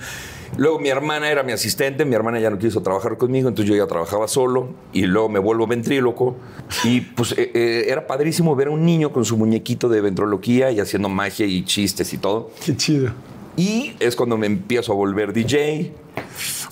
Luego 0.56 0.78
mi 0.78 0.90
hermana 0.90 1.30
era 1.30 1.42
mi 1.42 1.52
asistente, 1.52 2.04
mi 2.04 2.14
hermana 2.14 2.38
ya 2.38 2.50
no 2.50 2.58
quiso 2.58 2.82
trabajar 2.82 3.16
conmigo, 3.16 3.48
entonces 3.48 3.70
yo 3.70 3.76
ya 3.76 3.86
trabajaba 3.86 4.28
solo 4.28 4.68
y 4.92 5.06
luego 5.06 5.28
me 5.28 5.38
vuelvo 5.38 5.66
ventríloco 5.66 6.36
y 6.84 7.00
pues 7.00 7.32
eh, 7.32 7.50
eh, 7.54 7.86
era 7.88 8.06
padrísimo 8.06 8.54
ver 8.54 8.68
a 8.68 8.70
un 8.70 8.84
niño 8.84 9.12
con 9.12 9.24
su 9.24 9.38
muñequito 9.38 9.88
de 9.88 10.02
ventriloquía 10.02 10.70
y 10.70 10.80
haciendo 10.80 11.08
magia 11.08 11.46
y 11.46 11.64
chistes 11.64 12.12
y 12.12 12.18
todo. 12.18 12.50
Qué 12.64 12.76
chido. 12.76 13.12
Y 13.56 13.94
es 13.98 14.14
cuando 14.16 14.36
me 14.36 14.46
empiezo 14.46 14.92
a 14.92 14.94
volver 14.94 15.32
DJ. 15.32 15.92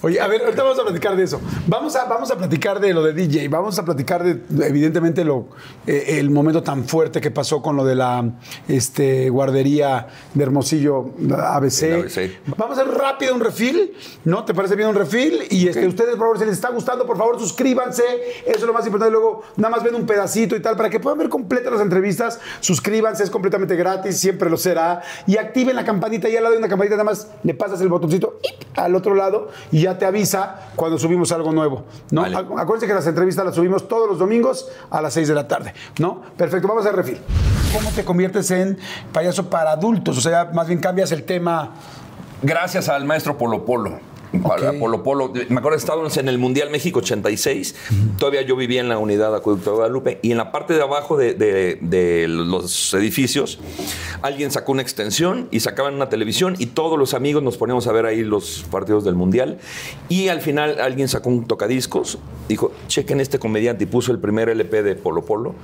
Oye, 0.03 0.19
a 0.19 0.27
ver, 0.29 0.43
ahorita 0.43 0.63
vamos 0.63 0.79
a 0.79 0.83
platicar 0.83 1.15
de 1.15 1.25
eso. 1.25 1.41
Vamos 1.67 1.95
a, 1.95 2.07
vamos 2.07 2.31
a 2.31 2.39
platicar 2.39 2.81
de 2.81 2.95
lo 2.95 3.03
de 3.03 3.13
DJ. 3.13 3.49
Vamos 3.49 3.79
a 3.79 3.85
platicar 3.85 4.25
de, 4.25 4.67
evidentemente, 4.67 5.25
lo, 5.25 5.49
eh, 5.87 6.19
el 6.19 6.31
momento 6.31 6.63
tan 6.63 6.85
fuerte 6.85 7.21
que 7.21 7.31
pasó 7.31 7.61
con 7.61 7.77
lo 7.77 7.85
de 7.85 7.95
la 7.95 8.25
este, 8.67 9.29
guardería 9.29 10.07
de 10.33 10.43
Hermosillo 10.43 11.11
ABC. 11.31 12.09
Vamos 12.57 12.79
a 12.79 12.83
hacer 12.83 12.95
rápido 12.95 13.35
un 13.35 13.41
refil, 13.41 13.93
¿no? 14.25 14.45
¿Te 14.47 14.55
parece 14.55 14.75
bien 14.75 14.89
un 14.89 14.95
refil? 14.95 15.43
Y 15.51 15.69
este, 15.69 15.87
ustedes, 15.87 16.13
por 16.13 16.21
favor, 16.21 16.39
si 16.39 16.45
les 16.47 16.55
está 16.55 16.71
gustando, 16.71 17.07
por 17.07 17.19
favor, 17.19 17.39
suscríbanse. 17.39 18.03
Eso 18.47 18.61
es 18.61 18.63
lo 18.63 18.73
más 18.73 18.87
importante. 18.87 19.13
Luego, 19.13 19.43
nada 19.57 19.77
más 19.77 19.85
ven 19.85 19.95
un 19.95 20.07
pedacito 20.07 20.57
y 20.57 20.61
tal, 20.61 20.77
para 20.77 20.89
que 20.89 20.99
puedan 20.99 21.19
ver 21.19 21.29
completas 21.29 21.73
las 21.73 21.83
entrevistas. 21.83 22.41
Suscríbanse, 22.61 23.23
es 23.23 23.31
completamente 23.31 23.77
gratis, 23.77 24.19
siempre 24.19 24.49
lo 24.49 24.57
será. 24.57 25.03
Y 25.27 25.37
activen 25.37 25.77
la 25.77 25.85
campanita. 25.85 26.27
Y 26.31 26.37
al 26.37 26.43
lado 26.43 26.55
de 26.55 26.59
una 26.59 26.69
campanita, 26.69 26.97
nada 26.97 27.05
más 27.05 27.29
le 27.43 27.53
pasas 27.53 27.83
el 27.83 27.89
botoncito 27.89 28.39
¡ip! 28.43 28.67
al 28.77 28.95
otro 28.95 29.15
lado 29.15 29.30
y 29.71 29.83
ya 29.83 29.99
te 29.99 30.07
avisa 30.07 30.71
cuando 30.77 30.99
subimos 30.99 31.33
algo 31.33 31.53
nuevo. 31.53 31.85
¿no? 32.11 32.23
Vale. 32.23 32.37
Acuérdense 32.37 32.87
que 32.87 32.95
las 32.95 33.07
entrevistas 33.07 33.45
las 33.45 33.55
subimos 33.55 33.89
todos 33.89 34.09
los 34.09 34.19
domingos 34.19 34.69
a 34.91 35.01
las 35.01 35.15
6 35.15 35.29
de 35.29 35.35
la 35.35 35.49
tarde. 35.49 35.75
¿no? 35.99 36.23
Perfecto, 36.37 36.69
vamos 36.69 36.87
a 36.87 36.93
refil. 36.93 37.19
¿Cómo 37.73 37.91
te 37.91 38.05
conviertes 38.05 38.51
en 38.51 38.79
payaso 39.13 39.49
para 39.49 39.73
adultos? 39.73 40.19
O 40.19 40.21
sea, 40.21 40.51
más 40.53 40.67
bien 40.67 40.81
cambias 40.81 41.13
el 41.13 41.25
tema. 41.25 41.71
Gracias 42.43 42.89
al 42.89 43.05
maestro 43.05 43.37
Polo 43.37 43.65
Polo. 43.65 44.10
Para 44.43 44.73
Polo 44.75 45.03
Polo. 45.03 45.33
Me 45.49 45.59
acuerdo 45.59 45.71
que 45.71 45.77
estábamos 45.83 46.17
en 46.17 46.29
el 46.29 46.39
Mundial 46.39 46.71
México 46.71 47.01
86. 47.01 47.75
Todavía 48.19 48.43
yo 48.43 48.55
vivía 48.57 48.81
en 48.81 48.89
la 48.89 48.99
unidad 48.99 49.35
Acueducto 49.35 49.71
de 49.71 49.77
Guadalupe. 49.77 50.19
Y 50.23 50.31
en 50.31 50.37
la 50.39 50.53
parte 50.53 50.75
de 50.75 50.83
abajo 50.83 51.17
de, 51.17 51.35
de- 51.35 51.79
de 51.81 52.27
los 52.29 52.95
edificios, 52.95 53.59
alguien 54.23 54.51
sacó 54.51 54.73
una 54.73 54.83
extensión 54.83 55.49
y 55.51 55.61
sacaban 55.61 55.95
una 55.95 56.09
televisión. 56.09 56.55
Y 56.59 56.67
todos 56.67 56.99
los 56.99 57.15
amigos 57.15 57.43
nos 57.43 57.57
poníamos 57.57 57.87
a 57.89 57.93
ver 57.93 58.07
ahí 58.07 58.23
los 58.23 58.65
partidos 58.71 59.05
del 59.05 59.15
Mundial. 59.17 59.59
Y 60.09 60.29
al 60.29 60.41
final 60.41 60.81
alguien 60.81 61.09
sacó 61.09 61.29
un 61.29 61.47
tocadiscos. 61.47 62.19
Dijo, 62.49 62.73
chequen 62.87 63.21
este 63.21 63.39
comediante. 63.39 63.85
Y 63.85 63.87
puso 63.89 64.13
el 64.13 64.19
primer 64.21 64.49
LP 64.49 64.83
de 64.83 64.95
Polo 64.95 65.25
Polo. 65.25 65.55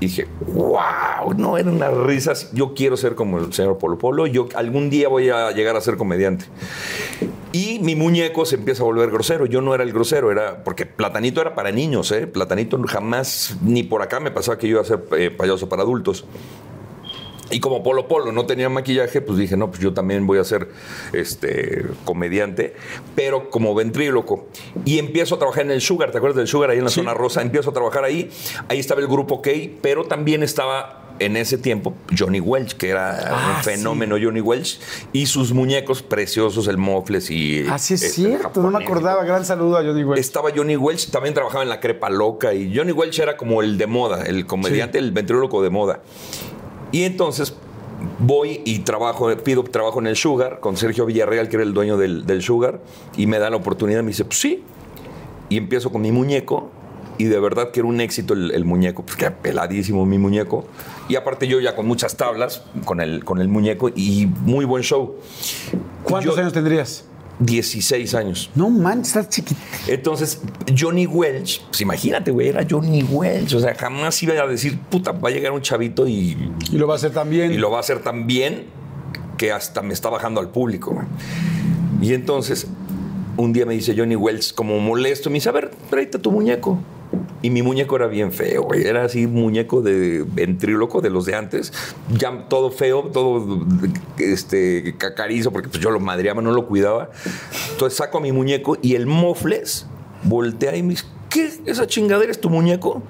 Y 0.00 0.06
dije, 0.06 0.26
wow, 0.54 1.34
no, 1.36 1.56
eran 1.56 1.74
unas 1.74 1.94
risas. 1.94 2.50
Yo 2.52 2.74
quiero 2.74 2.96
ser 2.96 3.14
como 3.14 3.38
el 3.38 3.52
señor 3.52 3.78
Polo 3.78 3.98
Polo. 3.98 4.26
Yo 4.26 4.48
algún 4.54 4.90
día 4.90 5.08
voy 5.08 5.28
a 5.30 5.52
llegar 5.52 5.76
a 5.76 5.80
ser 5.80 5.96
comediante. 5.96 6.46
Y 7.52 7.78
mi 7.80 7.94
muñeco 7.94 8.46
se 8.46 8.56
empieza 8.56 8.82
a 8.82 8.86
volver 8.86 9.10
grosero. 9.10 9.46
Yo 9.46 9.60
no 9.60 9.74
era 9.74 9.84
el 9.84 9.92
grosero, 9.92 10.32
era 10.32 10.64
porque 10.64 10.86
Platanito 10.86 11.40
era 11.40 11.54
para 11.54 11.70
niños, 11.70 12.10
¿eh? 12.10 12.26
Platanito 12.26 12.82
jamás, 12.86 13.56
ni 13.62 13.82
por 13.82 14.02
acá 14.02 14.20
me 14.20 14.30
pasaba 14.30 14.58
que 14.58 14.66
yo 14.66 14.72
iba 14.72 14.80
a 14.80 14.84
ser 14.84 15.04
eh, 15.18 15.30
payaso 15.30 15.68
para 15.68 15.82
adultos. 15.82 16.24
Y 17.52 17.60
como 17.60 17.82
Polo 17.82 18.08
Polo 18.08 18.32
no 18.32 18.46
tenía 18.46 18.70
maquillaje, 18.70 19.20
pues 19.20 19.38
dije, 19.38 19.58
no, 19.58 19.70
pues 19.70 19.80
yo 19.80 19.92
también 19.92 20.26
voy 20.26 20.38
a 20.38 20.44
ser 20.44 20.68
este, 21.12 21.84
comediante, 22.04 22.74
pero 23.14 23.50
como 23.50 23.74
ventríloco. 23.74 24.46
Y 24.86 24.98
empiezo 24.98 25.34
a 25.34 25.38
trabajar 25.38 25.64
en 25.66 25.70
el 25.70 25.82
Sugar, 25.82 26.10
¿te 26.10 26.16
acuerdas 26.16 26.38
del 26.38 26.48
Sugar 26.48 26.70
ahí 26.70 26.78
en 26.78 26.84
la 26.84 26.90
zona 26.90 27.12
rosa? 27.12 27.42
Empiezo 27.42 27.70
a 27.70 27.72
trabajar 27.74 28.04
ahí. 28.04 28.30
Ahí 28.68 28.78
estaba 28.78 29.02
el 29.02 29.06
grupo 29.06 29.42
K, 29.42 29.50
pero 29.82 30.04
también 30.04 30.42
estaba 30.42 31.02
en 31.18 31.36
ese 31.36 31.58
tiempo 31.58 31.94
Johnny 32.16 32.40
Welch, 32.40 32.72
que 32.74 32.88
era 32.88 33.18
Ah, 33.28 33.54
un 33.58 33.62
fenómeno 33.62 34.16
Johnny 34.20 34.40
Welch, 34.40 34.80
y 35.12 35.26
sus 35.26 35.52
muñecos 35.52 36.02
preciosos, 36.02 36.66
el 36.68 36.78
Mofles 36.78 37.30
y... 37.30 37.66
Así 37.68 37.94
es 37.94 38.02
este, 38.02 38.22
cierto, 38.22 38.62
no 38.62 38.70
me 38.70 38.82
acordaba. 38.82 39.24
Gran 39.24 39.44
saludo 39.44 39.76
a 39.76 39.82
Johnny 39.84 40.04
Welch. 40.04 40.18
Estaba 40.18 40.50
Johnny 40.54 40.76
Welch, 40.76 41.10
también 41.10 41.34
trabajaba 41.34 41.62
en 41.62 41.68
la 41.68 41.80
Crepa 41.80 42.08
Loca 42.08 42.54
y 42.54 42.74
Johnny 42.74 42.92
Welch 42.92 43.18
era 43.18 43.36
como 43.36 43.62
el 43.62 43.76
de 43.78 43.86
moda, 43.86 44.24
el 44.24 44.46
comediante, 44.46 44.98
el 44.98 45.12
ventríloco 45.12 45.62
de 45.62 45.70
moda. 45.70 46.00
Y 46.92 47.02
entonces 47.04 47.54
voy 48.18 48.60
y 48.64 48.80
trabajo, 48.80 49.28
pido 49.38 49.64
trabajo 49.64 49.98
en 50.00 50.06
el 50.06 50.16
Sugar 50.16 50.60
con 50.60 50.76
Sergio 50.76 51.06
Villarreal, 51.06 51.48
que 51.48 51.56
era 51.56 51.62
el 51.64 51.72
dueño 51.74 51.96
del, 51.96 52.26
del 52.26 52.42
Sugar, 52.42 52.80
y 53.16 53.26
me 53.26 53.38
da 53.38 53.50
la 53.50 53.56
oportunidad, 53.56 54.02
me 54.02 54.08
dice, 54.08 54.24
pues 54.24 54.38
sí. 54.38 54.62
Y 55.48 55.56
empiezo 55.56 55.90
con 55.90 56.02
mi 56.02 56.12
muñeco, 56.12 56.70
y 57.18 57.24
de 57.24 57.38
verdad 57.38 57.70
que 57.70 57.80
era 57.80 57.88
un 57.88 58.00
éxito 58.00 58.34
el, 58.34 58.50
el 58.52 58.64
muñeco, 58.64 59.02
pues 59.04 59.16
que 59.16 59.30
peladísimo 59.30 60.04
mi 60.06 60.18
muñeco. 60.18 60.64
Y 61.08 61.16
aparte 61.16 61.46
yo 61.48 61.60
ya 61.60 61.74
con 61.76 61.86
muchas 61.86 62.16
tablas, 62.16 62.62
con 62.84 63.00
el, 63.00 63.24
con 63.24 63.40
el 63.40 63.48
muñeco, 63.48 63.90
y 63.94 64.26
muy 64.44 64.64
buen 64.64 64.82
show. 64.82 65.14
¿Cuántos 66.04 66.34
Yo- 66.34 66.40
años 66.40 66.52
tendrías? 66.52 67.04
16 67.44 68.14
años. 68.14 68.50
No 68.54 68.70
manches, 68.70 69.08
estás 69.08 69.28
chiquito. 69.28 69.60
Entonces, 69.86 70.40
Johnny 70.78 71.06
Welch, 71.06 71.62
pues 71.68 71.80
imagínate, 71.80 72.30
güey, 72.30 72.48
era 72.48 72.66
Johnny 72.68 73.02
Welch. 73.02 73.54
O 73.54 73.60
sea, 73.60 73.74
jamás 73.74 74.22
iba 74.22 74.34
a 74.34 74.46
decir, 74.46 74.78
puta, 74.78 75.12
va 75.12 75.28
a 75.28 75.32
llegar 75.32 75.52
un 75.52 75.62
chavito 75.62 76.06
y, 76.06 76.36
Y 76.70 76.76
lo 76.78 76.86
va 76.86 76.94
a 76.94 76.96
hacer 76.96 77.12
también. 77.12 77.52
y 77.52 77.56
lo 77.58 77.70
va 77.70 77.78
a 77.78 77.80
hacer 77.80 78.00
tan 78.02 78.26
bien 78.26 78.66
que 79.36 79.52
hasta 79.52 79.82
me 79.82 79.92
está 79.92 80.08
bajando 80.08 80.40
al 80.40 80.50
público. 80.50 80.92
güey. 80.94 81.06
Y 82.00 82.14
entonces, 82.14 82.66
un 83.36 83.52
día 83.52 83.66
me 83.66 83.74
dice 83.74 83.94
Johnny 83.96 84.16
Welch, 84.16 84.54
como 84.54 84.78
molesto, 84.78 85.30
me 85.30 85.34
dice, 85.34 85.48
a 85.48 85.52
ver, 85.52 85.70
tráete 85.90 86.18
tu 86.18 86.30
muñeco. 86.30 86.78
Y 87.42 87.50
mi 87.50 87.62
muñeco 87.62 87.96
era 87.96 88.06
bien 88.06 88.32
feo, 88.32 88.62
güey. 88.62 88.86
Era 88.86 89.04
así, 89.04 89.26
muñeco 89.26 89.82
de 89.82 90.24
ventríloco 90.26 91.00
de 91.00 91.10
los 91.10 91.26
de 91.26 91.34
antes. 91.34 91.72
Ya 92.16 92.48
todo 92.48 92.70
feo, 92.70 93.10
todo 93.12 93.66
este, 94.18 94.94
cacarizo, 94.96 95.50
porque 95.50 95.68
pues 95.68 95.82
yo 95.82 95.90
lo 95.90 95.98
madreaba, 95.98 96.40
no 96.40 96.52
lo 96.52 96.66
cuidaba. 96.66 97.10
Entonces 97.72 97.98
saco 97.98 98.18
a 98.18 98.20
mi 98.20 98.30
muñeco 98.30 98.78
y 98.80 98.94
el 98.94 99.06
mofles 99.06 99.86
voltea 100.22 100.76
y 100.76 100.82
me 100.82 100.90
dice, 100.90 101.04
¿qué? 101.28 101.50
¿Esa 101.66 101.86
chingadera 101.86 102.30
es 102.30 102.40
tu 102.40 102.48
muñeco? 102.48 103.02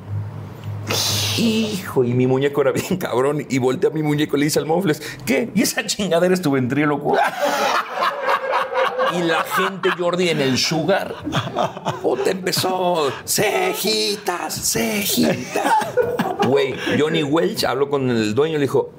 Hijo, 1.38 2.04
y 2.04 2.14
mi 2.14 2.26
muñeco 2.26 2.62
era 2.62 2.72
bien 2.72 2.96
cabrón. 2.96 3.46
Y 3.48 3.58
voltea 3.58 3.90
a 3.90 3.92
mi 3.92 4.02
muñeco 4.02 4.36
y 4.36 4.40
le 4.40 4.44
dice 4.46 4.58
al 4.58 4.66
mofles, 4.66 5.02
¿qué? 5.26 5.50
¿Y 5.54 5.62
esa 5.62 5.84
chingadera 5.86 6.32
es 6.32 6.40
tu 6.40 6.50
ventríloco? 6.50 7.16
Y 9.16 9.22
la 9.22 9.42
gente, 9.42 9.90
Jordi, 9.98 10.31
en 10.31 10.40
el 10.40 10.57
Sugar, 10.57 11.14
puta, 12.03 12.31
empezó, 12.31 13.12
cejitas, 13.27 14.72
cejitas. 14.72 15.75
Güey, 16.46 16.75
Johnny 16.98 17.22
Welch 17.22 17.64
habló 17.64 17.90
con 17.90 18.11
el 18.11 18.35
dueño 18.35 18.55
y 18.55 18.59
le 18.59 18.62
dijo, 18.62 18.90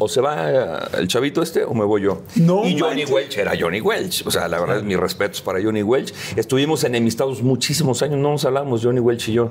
o 0.00 0.08
se 0.08 0.20
va 0.20 0.88
el 0.98 1.06
chavito 1.06 1.42
este 1.42 1.62
o 1.64 1.72
me 1.74 1.84
voy 1.84 2.02
yo. 2.02 2.22
No 2.36 2.66
y 2.66 2.76
Johnny. 2.78 3.04
Welch 3.04 3.38
era 3.38 3.52
Johnny 3.58 3.80
Welch. 3.80 4.26
O 4.26 4.30
sea, 4.30 4.48
la 4.48 4.58
verdad, 4.58 4.82
mis 4.82 4.98
respetos 4.98 5.40
para 5.42 5.62
Johnny 5.62 5.82
Welch. 5.82 6.12
Estuvimos 6.36 6.82
enemistados 6.84 7.42
muchísimos 7.42 8.02
años, 8.02 8.18
no 8.18 8.30
nos 8.30 8.44
hablamos, 8.44 8.82
Johnny 8.82 9.00
Welch 9.00 9.28
y 9.28 9.34
yo. 9.34 9.50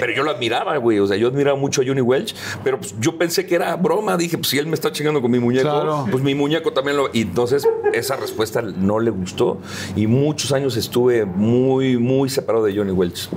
Pero 0.00 0.12
yo 0.12 0.22
lo 0.22 0.30
admiraba, 0.30 0.76
güey. 0.78 0.98
O 1.00 1.06
sea, 1.06 1.16
yo 1.16 1.28
admiraba 1.28 1.58
mucho 1.58 1.82
a 1.82 1.84
Johnny 1.84 2.00
Welch, 2.00 2.34
pero 2.64 2.78
pues, 2.78 2.94
yo 3.00 3.18
pensé 3.18 3.44
que 3.46 3.56
era 3.56 3.76
broma. 3.76 4.16
Dije, 4.16 4.38
pues 4.38 4.48
si 4.48 4.58
él 4.58 4.66
me 4.66 4.74
está 4.74 4.90
chingando 4.92 5.20
con 5.20 5.30
mi 5.30 5.38
muñeco, 5.38 5.68
Claro. 5.68 6.06
pues 6.10 6.22
mi 6.22 6.34
muñeco 6.34 6.72
también 6.72 6.96
lo. 6.96 7.10
Y 7.12 7.22
entonces 7.22 7.66
esa 7.92 8.16
respuesta 8.16 8.62
no 8.62 9.00
le 9.00 9.10
gustó. 9.10 9.58
Y 9.96 10.06
muchos 10.06 10.52
años 10.52 10.76
estuve 10.76 11.24
muy, 11.24 11.96
muy 11.98 12.30
separado 12.30 12.64
de 12.64 12.74
Johnny 12.76 12.92
Welch. 12.92 13.28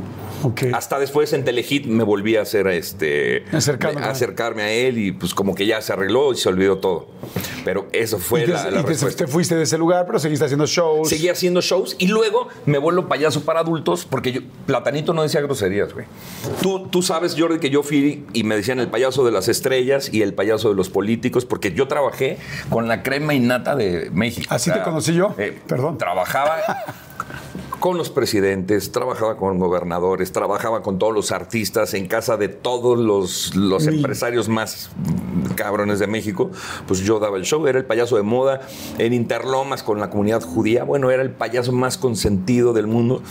Ok. 0.44 0.64
Hasta 0.74 1.00
después 1.00 1.32
en 1.34 1.44
Telehit 1.46 1.86
me 1.86 2.04
volví 2.04 2.36
a 2.36 2.42
hacer 2.42 2.68
este. 2.68 3.46
Acercarme 3.52 4.02
acercarme 4.02 4.64
a 4.64 4.72
él 4.72 4.98
y 4.98 5.12
pues 5.12 5.34
como 5.34 5.56
que 5.56 5.66
ya 5.66 5.82
se 5.82 5.94
arregló 5.94 6.34
se 6.44 6.50
olvidó 6.50 6.78
todo. 6.78 7.08
Pero 7.64 7.88
eso 7.94 8.20
fue 8.20 8.42
y 8.42 8.46
te, 8.46 8.52
la, 8.52 8.70
la 8.70 8.80
y 8.82 8.84
respuesta. 8.84 9.26
te 9.26 9.32
fuiste 9.32 9.56
de 9.56 9.64
ese 9.64 9.78
lugar, 9.78 10.06
pero 10.06 10.20
seguiste 10.20 10.44
haciendo 10.46 10.66
shows. 10.66 11.08
Seguí 11.08 11.30
haciendo 11.30 11.62
shows 11.62 11.96
y 11.98 12.08
luego 12.08 12.50
me 12.66 12.78
vuelvo 12.78 13.08
payaso 13.08 13.46
para 13.46 13.62
adultos 13.62 14.06
porque 14.10 14.32
yo, 14.34 14.42
Platanito 14.66 15.14
no 15.14 15.24
decía 15.24 15.40
groserías, 15.42 15.94
güey. 15.94 16.06
Tú, 16.62 16.88
tú 16.90 17.02
sabes, 17.02 17.36
Jordi, 17.40 17.60
que 17.60 17.70
yo 17.70 17.82
fui 17.82 18.26
y 18.34 18.44
me 18.44 18.56
decían 18.58 18.80
el 18.82 18.90
payaso 18.90 19.24
de 19.24 19.32
las 19.32 19.48
estrellas 19.48 20.10
y 20.14 20.22
el 20.22 20.34
payaso 20.34 20.70
de 20.70 20.76
los 20.76 20.90
políticos 20.90 21.46
porque 21.46 21.72
yo 21.72 21.88
trabajé 21.88 22.38
con 22.70 22.88
la 22.90 23.02
crema 23.04 23.34
innata 23.34 23.76
de 23.78 24.10
México. 24.12 24.48
Así 24.54 24.70
te 24.72 24.82
conocí 24.84 25.14
yo. 25.14 25.34
eh, 25.38 25.58
Perdón. 25.68 25.98
Trabajaba 25.98 26.58
con 27.84 27.98
los 27.98 28.10
presidentes, 28.10 28.94
trabajaba 28.94 29.36
con 29.36 29.60
gobernadores, 29.60 30.32
trabajaba 30.32 30.82
con 30.82 30.98
todos 30.98 31.14
los 31.14 31.34
artistas 31.34 31.94
en 31.94 32.08
casa 32.08 32.38
de 32.38 32.48
todos 32.48 32.98
los, 32.98 33.52
empresarios 33.86 34.48
más 34.48 34.90
cabrones 35.58 36.00
de 36.00 36.08
México. 36.08 36.50
Pues 36.88 37.02
yo 37.02 37.20
daba 37.20 37.36
el 37.36 37.44
show, 37.44 37.68
era 37.68 37.78
el 37.78 37.84
payaso 37.84 38.16
de 38.16 38.24
moda 38.24 38.62
en 39.00 39.12
Interlomas 39.12 39.84
con 39.84 40.00
la 40.00 40.10
comunidad 40.10 40.42
judía. 40.42 40.86
Bueno, 40.86 41.12
era 41.12 41.24
el 41.24 41.32
payaso 41.32 41.74
más 41.74 41.98
consentido 41.98 42.72
del 42.72 42.88
mundo. 42.88 43.22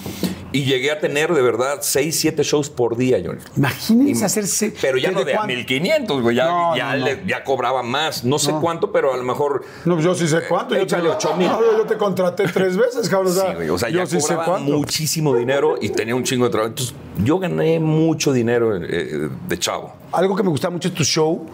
Y 0.52 0.64
llegué 0.64 0.90
a 0.90 1.00
tener 1.00 1.32
de 1.32 1.40
verdad 1.40 1.78
seis, 1.80 2.20
siete 2.20 2.42
shows 2.42 2.68
por 2.68 2.98
día, 2.98 3.22
Johnny. 3.24 3.40
Imagínense 3.56 4.26
hacerse. 4.26 4.74
Pero 4.82 4.98
ya 4.98 5.08
¿desde 5.08 5.20
no 5.20 5.24
de 5.24 5.32
a 5.32 5.36
cuándo? 5.36 5.54
1500, 5.54 6.20
güey. 6.20 6.36
Ya, 6.36 6.44
No, 6.44 6.76
ya, 6.76 6.92
no, 6.92 6.98
no. 6.98 7.04
le- 7.06 7.22
ya 7.26 7.42
cobraba 7.42 7.82
más. 7.82 8.22
No 8.22 8.38
sé 8.38 8.52
cuánto, 8.60 8.92
pero 8.92 9.14
a 9.14 9.16
lo 9.16 9.22
mejor. 9.22 9.64
No, 9.86 9.94
pues 9.94 10.04
yo 10.04 10.14
sí 10.14 10.28
sé 10.28 10.42
cuánto. 10.46 10.74
Yo 10.74 10.80
te, 10.80 10.84
échale 10.84 11.08
ocho 11.08 11.34
mil. 11.38 11.48
No, 11.48 11.78
yo 11.78 11.86
te 11.86 11.96
contraté 11.96 12.44
tres 12.48 12.76
veces, 12.76 13.08
cabrón. 13.08 13.32
Sí, 13.32 13.68
o 13.70 13.78
sea, 13.78 13.88
yo 13.88 14.00
ya 14.00 14.06
sí 14.06 14.20
sé 14.20 14.36
cuánto. 14.44 14.72
muchísimo 14.72 15.36
dinero 15.36 15.76
y 15.80 15.88
tenía 15.88 16.14
un 16.14 16.24
chingo 16.24 16.44
de 16.46 16.50
trabajo. 16.50 16.70
Entonces, 16.70 16.94
yo 17.22 17.38
gané 17.38 17.78
mucho 17.78 18.32
dinero 18.32 18.76
eh, 18.76 19.28
de 19.48 19.58
chavo. 19.58 19.94
Algo 20.12 20.36
que 20.36 20.42
me 20.42 20.50
gustaba 20.50 20.72
mucho 20.72 20.90
de 20.90 20.94
tu 20.94 21.04
show, 21.04 21.46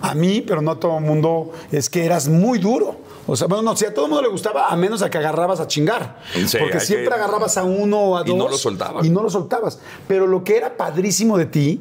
a 0.00 0.14
mí, 0.14 0.42
pero 0.46 0.62
no 0.62 0.72
a 0.72 0.80
todo 0.80 0.98
el 0.98 1.04
mundo, 1.04 1.52
es 1.72 1.90
que 1.90 2.04
eras 2.04 2.28
muy 2.28 2.58
duro. 2.58 3.05
O 3.28 3.34
sea, 3.34 3.48
bueno, 3.48 3.62
no, 3.62 3.76
si 3.76 3.84
a 3.84 3.92
todo 3.92 4.04
el 4.06 4.10
mundo 4.10 4.22
le 4.22 4.28
gustaba, 4.28 4.68
a 4.68 4.76
menos 4.76 5.02
a 5.02 5.10
que 5.10 5.18
agarrabas 5.18 5.58
a 5.60 5.66
chingar. 5.66 6.18
Sí, 6.46 6.56
Porque 6.58 6.78
siempre 6.80 7.08
que- 7.08 7.14
agarrabas 7.14 7.56
a 7.56 7.64
uno 7.64 7.98
o 8.00 8.16
a 8.16 8.22
Y 8.22 8.28
dos. 8.28 8.36
no 8.38 8.48
lo 8.48 8.56
soltabas. 8.56 9.04
Y 9.04 9.10
no 9.10 9.22
lo 9.22 9.30
soltabas. 9.30 9.80
Pero 10.06 10.26
lo 10.26 10.44
que 10.44 10.56
era 10.56 10.76
padrísimo 10.76 11.36
de 11.36 11.46
ti 11.46 11.80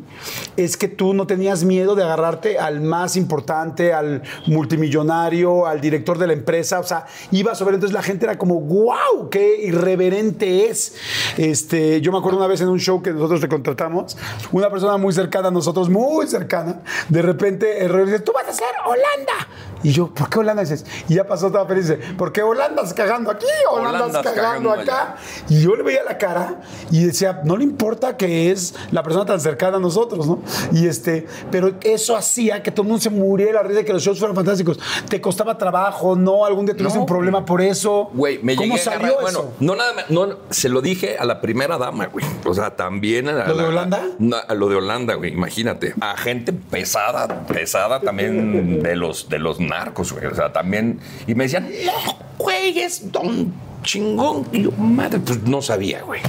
es 0.57 0.75
que 0.77 0.87
tú 0.87 1.13
no 1.13 1.27
tenías 1.27 1.63
miedo 1.63 1.93
de 1.95 2.03
agarrarte 2.03 2.57
al 2.57 2.81
más 2.81 3.15
importante, 3.15 3.93
al 3.93 4.23
multimillonario, 4.47 5.65
al 5.67 5.81
director 5.81 6.17
de 6.17 6.27
la 6.27 6.33
empresa. 6.33 6.79
O 6.79 6.83
sea, 6.83 7.05
ibas 7.31 7.61
a 7.61 7.65
ver, 7.65 7.75
entonces 7.75 7.93
la 7.93 8.03
gente 8.03 8.25
era 8.25 8.37
como, 8.37 8.59
wow, 8.61 9.29
qué 9.29 9.55
irreverente 9.63 10.67
es. 10.69 10.95
Este, 11.37 12.01
yo 12.01 12.11
me 12.11 12.17
acuerdo 12.17 12.37
una 12.39 12.47
vez 12.47 12.61
en 12.61 12.69
un 12.69 12.79
show 12.79 13.01
que 13.01 13.11
nosotros 13.11 13.41
te 13.41 13.47
contratamos, 13.49 14.17
una 14.51 14.69
persona 14.69 14.97
muy 14.97 15.13
cercana 15.13 15.49
a 15.49 15.51
nosotros, 15.51 15.89
muy 15.89 16.27
cercana, 16.27 16.81
de 17.09 17.21
repente 17.21 17.87
dice, 18.05 18.19
tú 18.19 18.31
vas 18.33 18.47
a 18.47 18.53
ser 18.53 18.67
Holanda. 18.85 19.47
Y 19.85 19.91
yo, 19.91 20.07
¿por 20.07 20.29
qué 20.29 20.39
Holanda? 20.39 20.63
dices, 20.63 20.83
y 21.07 21.13
ya 21.15 21.25
pasó 21.27 21.51
toda 21.51 21.65
feliz. 21.67 21.87
Dice, 21.87 21.99
¿por 22.17 22.31
qué 22.31 22.41
Holanda 22.41 22.81
estás 22.81 22.93
cagando 22.95 23.29
aquí? 23.29 23.45
Holanda 23.69 24.07
estás 24.07 24.21
Holanda 24.21 24.33
cagando, 24.33 24.69
cagando 24.71 24.91
acá. 24.91 25.15
Y 25.47 25.61
yo 25.61 25.75
le 25.75 25.83
veía 25.83 26.03
la 26.03 26.17
cara 26.17 26.61
y 26.89 27.03
decía, 27.05 27.41
no 27.43 27.55
le 27.55 27.63
importa 27.63 28.17
que 28.17 28.51
es 28.51 28.73
la 28.91 29.03
persona 29.03 29.25
tan 29.25 29.39
cercana 29.39 29.77
a 29.77 29.79
nosotros, 29.79 30.25
¿no? 30.25 30.41
Y 30.71 30.87
este, 30.87 31.27
pero 31.51 31.73
eso 31.83 32.15
hacía 32.15 32.63
que 32.63 32.71
todo 32.71 32.81
el 32.81 32.87
mundo 32.87 33.01
se 33.03 33.09
muriera 33.11 33.53
la 33.53 33.63
risa 33.63 33.79
de 33.81 33.85
que 33.85 33.93
los 33.93 34.01
shows 34.01 34.17
fueran 34.17 34.35
fantásticos. 34.35 34.79
¿Te 35.07 35.21
costaba 35.21 35.57
trabajo? 35.57 36.15
¿No? 36.15 36.45
¿Algún 36.45 36.65
día 36.65 36.75
tuviste 36.75 36.95
No. 36.97 37.01
un 37.01 37.07
problema 37.07 37.45
por 37.45 37.61
eso? 37.61 38.09
Güey, 38.13 38.39
me 38.41 38.55
¿Cómo 38.55 38.73
llegué 38.73 38.83
salió 38.83 39.19
eso? 39.19 39.21
Bueno, 39.21 39.43
no 39.59 39.75
nada 39.75 39.93
más, 39.93 40.09
no, 40.09 40.29
se 40.49 40.67
lo 40.69 40.81
dije 40.81 41.17
a 41.19 41.25
la 41.25 41.41
primera 41.41 41.77
dama, 41.77 42.07
güey. 42.07 42.25
O 42.43 42.53
sea, 42.55 42.75
también 42.75 43.29
a, 43.29 43.45
¿Lo 43.47 43.55
de 43.55 43.61
la- 43.61 43.67
Holanda? 43.69 44.01
No, 44.17 44.37
a 44.47 44.53
lo 44.55 44.67
de 44.67 44.77
Holanda, 44.77 45.13
güey, 45.13 45.31
imagínate. 45.31 45.93
A 46.01 46.17
gente 46.17 46.53
pesada, 46.53 47.45
pesada 47.45 47.99
también 47.99 48.81
de 48.81 48.95
los, 48.95 49.29
de 49.29 49.37
los 49.39 49.59
narcos, 49.79 50.11
güey. 50.13 50.25
O 50.25 50.35
sea, 50.35 50.51
también. 50.51 50.99
Y 51.27 51.35
me 51.35 51.45
decían, 51.45 51.69
no, 51.85 52.17
güey, 52.37 52.79
es 52.79 53.11
don 53.11 53.53
chingón. 53.85 54.47
Y 54.51 54.63
yo, 54.63 54.71
madre, 54.71 55.19
pues 55.19 55.43
no 55.43 55.61
sabía, 55.61 56.01
güey. 56.01 56.21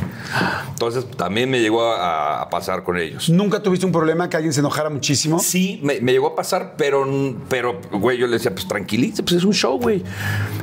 Entonces 0.68 1.06
también 1.16 1.50
me 1.50 1.60
llegó 1.60 1.90
a, 1.90 2.42
a 2.42 2.50
pasar 2.50 2.84
con 2.84 2.98
ellos. 2.98 3.28
¿Nunca 3.30 3.62
tuviste 3.62 3.86
un 3.86 3.92
problema 3.92 4.28
que 4.28 4.36
alguien 4.36 4.52
se 4.52 4.60
enojara 4.60 4.90
muchísimo? 4.90 5.38
Sí, 5.38 5.80
me, 5.82 6.00
me 6.00 6.12
llegó 6.12 6.28
a 6.28 6.36
pasar, 6.36 6.74
pero, 6.76 7.06
pero, 7.48 7.80
güey, 7.92 8.18
yo 8.18 8.26
le 8.26 8.34
decía, 8.34 8.52
pues 8.52 8.68
tranquilízate, 8.68 9.22
pues 9.22 9.36
es 9.36 9.44
un 9.44 9.54
show, 9.54 9.78
güey. 9.80 10.02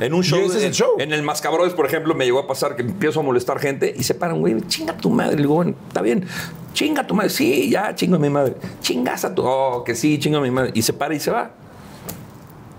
En 0.00 0.14
un 0.14 0.22
show. 0.22 0.38
ese 0.38 0.58
es 0.58 0.64
el 0.64 0.72
show. 0.72 0.90
En 0.98 1.12
el 1.12 1.22
Mascabrones, 1.22 1.74
por 1.74 1.86
ejemplo, 1.86 2.14
me 2.14 2.24
llegó 2.24 2.38
a 2.38 2.46
pasar 2.46 2.76
que 2.76 2.82
empiezo 2.82 3.20
a 3.20 3.22
molestar 3.22 3.58
gente 3.58 3.92
y 3.96 4.04
se 4.04 4.14
paran, 4.14 4.40
güey, 4.40 4.60
chinga 4.68 4.96
tu 4.96 5.10
madre. 5.10 5.36
Le 5.36 5.42
digo, 5.42 5.54
bueno, 5.54 5.74
está 5.88 6.00
bien, 6.00 6.26
chinga 6.72 7.06
tu 7.06 7.14
madre. 7.14 7.30
Sí, 7.30 7.70
ya, 7.70 7.94
chingo 7.94 8.16
a 8.16 8.20
mi 8.20 8.30
madre. 8.30 8.54
Chingas 8.80 9.24
a 9.24 9.34
tu. 9.34 9.42
Oh, 9.44 9.82
que 9.84 9.94
sí, 9.94 10.18
chingo 10.18 10.38
a 10.38 10.42
mi 10.42 10.50
madre. 10.50 10.70
Y 10.74 10.82
se 10.82 10.92
para 10.92 11.14
y 11.14 11.20
se 11.20 11.30
va. 11.30 11.50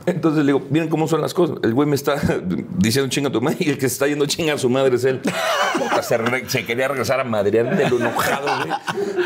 Entonces 0.05 0.45
le 0.45 0.53
digo, 0.53 0.65
miren 0.69 0.89
cómo 0.89 1.07
son 1.07 1.21
las 1.21 1.33
cosas. 1.33 1.57
El 1.63 1.73
güey 1.73 1.87
me 1.87 1.95
está 1.95 2.15
diciendo 2.77 3.09
chinga 3.09 3.29
a 3.29 3.31
tu 3.31 3.41
madre 3.41 3.57
y 3.61 3.69
el 3.69 3.75
que 3.77 3.87
se 3.89 3.93
está 3.93 4.07
yendo 4.07 4.25
chinga 4.25 4.53
a 4.53 4.57
su 4.57 4.69
madre 4.69 4.95
es 4.95 5.03
él. 5.05 5.21
Se, 6.01 6.17
re- 6.17 6.47
se 6.49 6.65
quería 6.65 6.87
regresar 6.87 7.19
a 7.19 7.23
madrear 7.23 7.75
de 7.75 7.89
lo 7.89 7.97
enojado, 7.99 8.47
güey. 8.65 8.77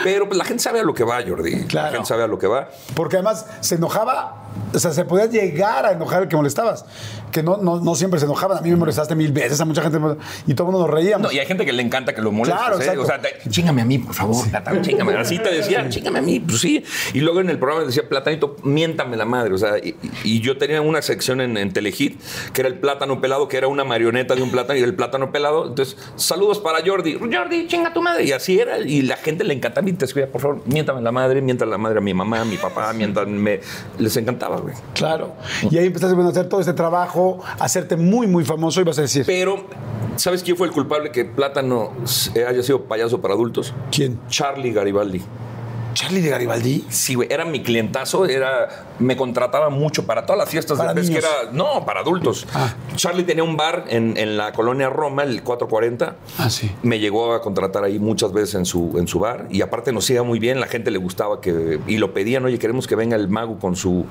Pero 0.03 0.27
pues, 0.27 0.37
la 0.37 0.45
gente 0.45 0.63
sabe 0.63 0.79
a 0.79 0.83
lo 0.83 0.93
que 0.93 1.03
va, 1.03 1.19
Jordi. 1.27 1.65
Claro. 1.65 1.87
La 1.87 1.91
gente 1.93 2.07
sabe 2.07 2.23
a 2.23 2.27
lo 2.27 2.39
que 2.39 2.47
va. 2.47 2.69
Porque 2.95 3.17
además 3.17 3.45
se 3.59 3.75
enojaba, 3.75 4.45
o 4.73 4.79
sea, 4.79 4.91
se 4.91 5.03
podía 5.05 5.25
llegar 5.25 5.85
a 5.85 5.91
enojar 5.91 6.23
el 6.23 6.27
que 6.29 6.35
molestabas. 6.35 6.85
Que 7.31 7.43
no, 7.43 7.57
no, 7.57 7.79
no 7.79 7.95
siempre 7.95 8.19
se 8.19 8.25
enojaban. 8.25 8.57
A 8.57 8.61
mí 8.61 8.69
me 8.69 8.75
molestaste 8.75 9.15
mil 9.15 9.31
veces, 9.31 9.59
a 9.61 9.65
mucha 9.65 9.81
gente. 9.81 9.99
me- 9.99 10.15
Y 10.47 10.53
todo 10.53 10.67
el 10.67 10.71
mundo 10.73 10.87
nos 10.87 10.89
reíamos. 10.95 11.27
No, 11.27 11.31
y 11.35 11.39
hay 11.39 11.45
gente 11.45 11.65
que 11.65 11.73
le 11.73 11.81
encanta 11.83 12.13
que 12.13 12.21
lo 12.21 12.31
molestes. 12.31 12.59
Claro, 12.61 12.81
¿eh? 12.81 12.97
O 12.97 13.05
sea, 13.05 13.19
te- 13.21 13.49
chingame 13.49 13.81
a 13.81 13.85
mí, 13.85 13.97
por 13.99 14.13
favor. 14.13 14.45
Chingame. 14.81 15.15
Así 15.15 15.37
te 15.39 15.51
decía, 15.51 15.87
chingame 15.89 16.19
a 16.19 16.21
mí. 16.21 16.39
Pues 16.39 16.59
sí. 16.61 16.83
Y 17.13 17.19
luego 17.21 17.41
en 17.41 17.49
el 17.49 17.59
programa 17.59 17.85
decía, 17.85 18.07
Platanito, 18.07 18.55
miéntame 18.63 19.17
la 19.17 19.25
madre. 19.25 19.53
O 19.53 19.57
sea, 19.57 19.77
y, 19.77 19.95
y 20.23 20.39
yo 20.41 20.57
tenía 20.57 20.81
una 20.81 21.01
sección 21.01 21.41
en, 21.41 21.57
en 21.57 21.71
Telehit 21.73 22.19
que 22.53 22.61
era 22.61 22.67
el 22.67 22.79
plátano 22.79 23.19
pelado, 23.21 23.47
que 23.47 23.57
era 23.57 23.67
una 23.67 23.83
marioneta 23.83 24.35
de 24.35 24.41
un 24.41 24.51
plátano 24.51 24.79
y 24.79 24.83
el 24.83 24.95
plátano 24.95 25.31
pelado. 25.31 25.67
Entonces, 25.67 25.97
saludos 26.15 26.59
para 26.59 26.79
Jordi. 26.85 27.17
Jordi, 27.19 27.67
chinga 27.67 27.93
tu 27.93 28.01
madre. 28.01 28.23
Y 28.23 28.31
así 28.31 28.59
era. 28.59 28.79
Y 28.79 29.01
la 29.03 29.17
gente 29.17 29.43
le 29.43 29.53
encantaba 29.53 29.87
y 29.89 29.93
te 29.93 30.05
escribía, 30.05 30.31
por 30.31 30.41
favor, 30.41 30.61
miéntame 30.65 31.01
la 31.01 31.11
madre, 31.11 31.41
miéntame 31.41 31.71
la 31.71 31.77
madre 31.77 31.97
a 31.99 32.01
mi 32.01 32.13
mamá, 32.13 32.41
a 32.41 32.45
mi 32.45 32.57
papá, 32.57 32.93
miéntame. 32.93 33.59
Les 33.97 34.15
encantaba, 34.17 34.57
güey. 34.57 34.73
Claro. 34.93 35.35
Y 35.69 35.77
ahí 35.77 35.87
empezaste 35.87 36.19
a 36.19 36.27
hacer 36.27 36.47
todo 36.49 36.59
este 36.59 36.73
trabajo, 36.73 37.18
hacerte 37.59 37.95
muy, 37.95 38.27
muy 38.27 38.45
famoso 38.45 38.81
y 38.81 38.83
vas 38.83 38.99
a 38.99 39.03
decir, 39.03 39.23
Pero, 39.25 39.65
¿sabes 40.15 40.43
quién 40.43 40.57
fue 40.57 40.67
el 40.67 40.73
culpable 40.73 41.11
que 41.11 41.25
Plátano 41.25 41.91
eh, 42.35 42.45
haya 42.47 42.63
sido 42.63 42.83
payaso 42.83 43.21
para 43.21 43.33
adultos? 43.33 43.73
¿quién? 43.91 44.19
Charlie 44.29 44.71
Garibaldi. 44.71 45.21
¿Charlie 45.93 46.21
de 46.21 46.29
Garibaldi? 46.29 46.85
Sí, 46.89 47.15
güey, 47.15 47.27
era 47.31 47.45
mi 47.45 47.61
clientazo, 47.61 48.25
era, 48.25 48.85
me 48.99 49.17
contrataba 49.17 49.69
mucho 49.69 50.05
para 50.05 50.25
todas 50.25 50.39
las 50.39 50.49
fiestas 50.49 50.77
Para 50.77 50.93
de 50.93 51.01
niños. 51.01 51.17
Era, 51.17 51.51
no, 51.51 51.85
para 51.85 52.01
adultos. 52.01 52.47
Ah. 52.53 52.73
Charlie 52.95 53.23
tenía 53.23 53.43
un 53.43 53.57
bar 53.57 53.85
en, 53.89 54.15
en 54.15 54.37
la 54.37 54.53
colonia 54.53 54.89
Roma, 54.89 55.23
el 55.23 55.43
440. 55.43 56.15
Ah, 56.37 56.49
sí. 56.49 56.71
Me 56.83 56.99
llegó 56.99 57.33
a 57.33 57.41
contratar 57.41 57.83
ahí 57.83 57.99
muchas 57.99 58.31
veces 58.31 58.55
en 58.55 58.65
su, 58.65 58.97
en 58.97 59.07
su 59.07 59.19
bar 59.19 59.47
y 59.49 59.61
aparte 59.61 59.91
nos 59.91 60.09
iba 60.09 60.23
muy 60.23 60.39
bien, 60.39 60.59
la 60.59 60.67
gente 60.67 60.91
le 60.91 60.99
gustaba 60.99 61.41
que 61.41 61.79
y 61.87 61.97
lo 61.97 62.13
pedían, 62.13 62.45
oye, 62.45 62.59
queremos 62.59 62.87
que 62.87 62.95
venga 62.95 63.15
el 63.15 63.27
mago 63.27 63.59
con 63.59 63.75
su, 63.75 64.05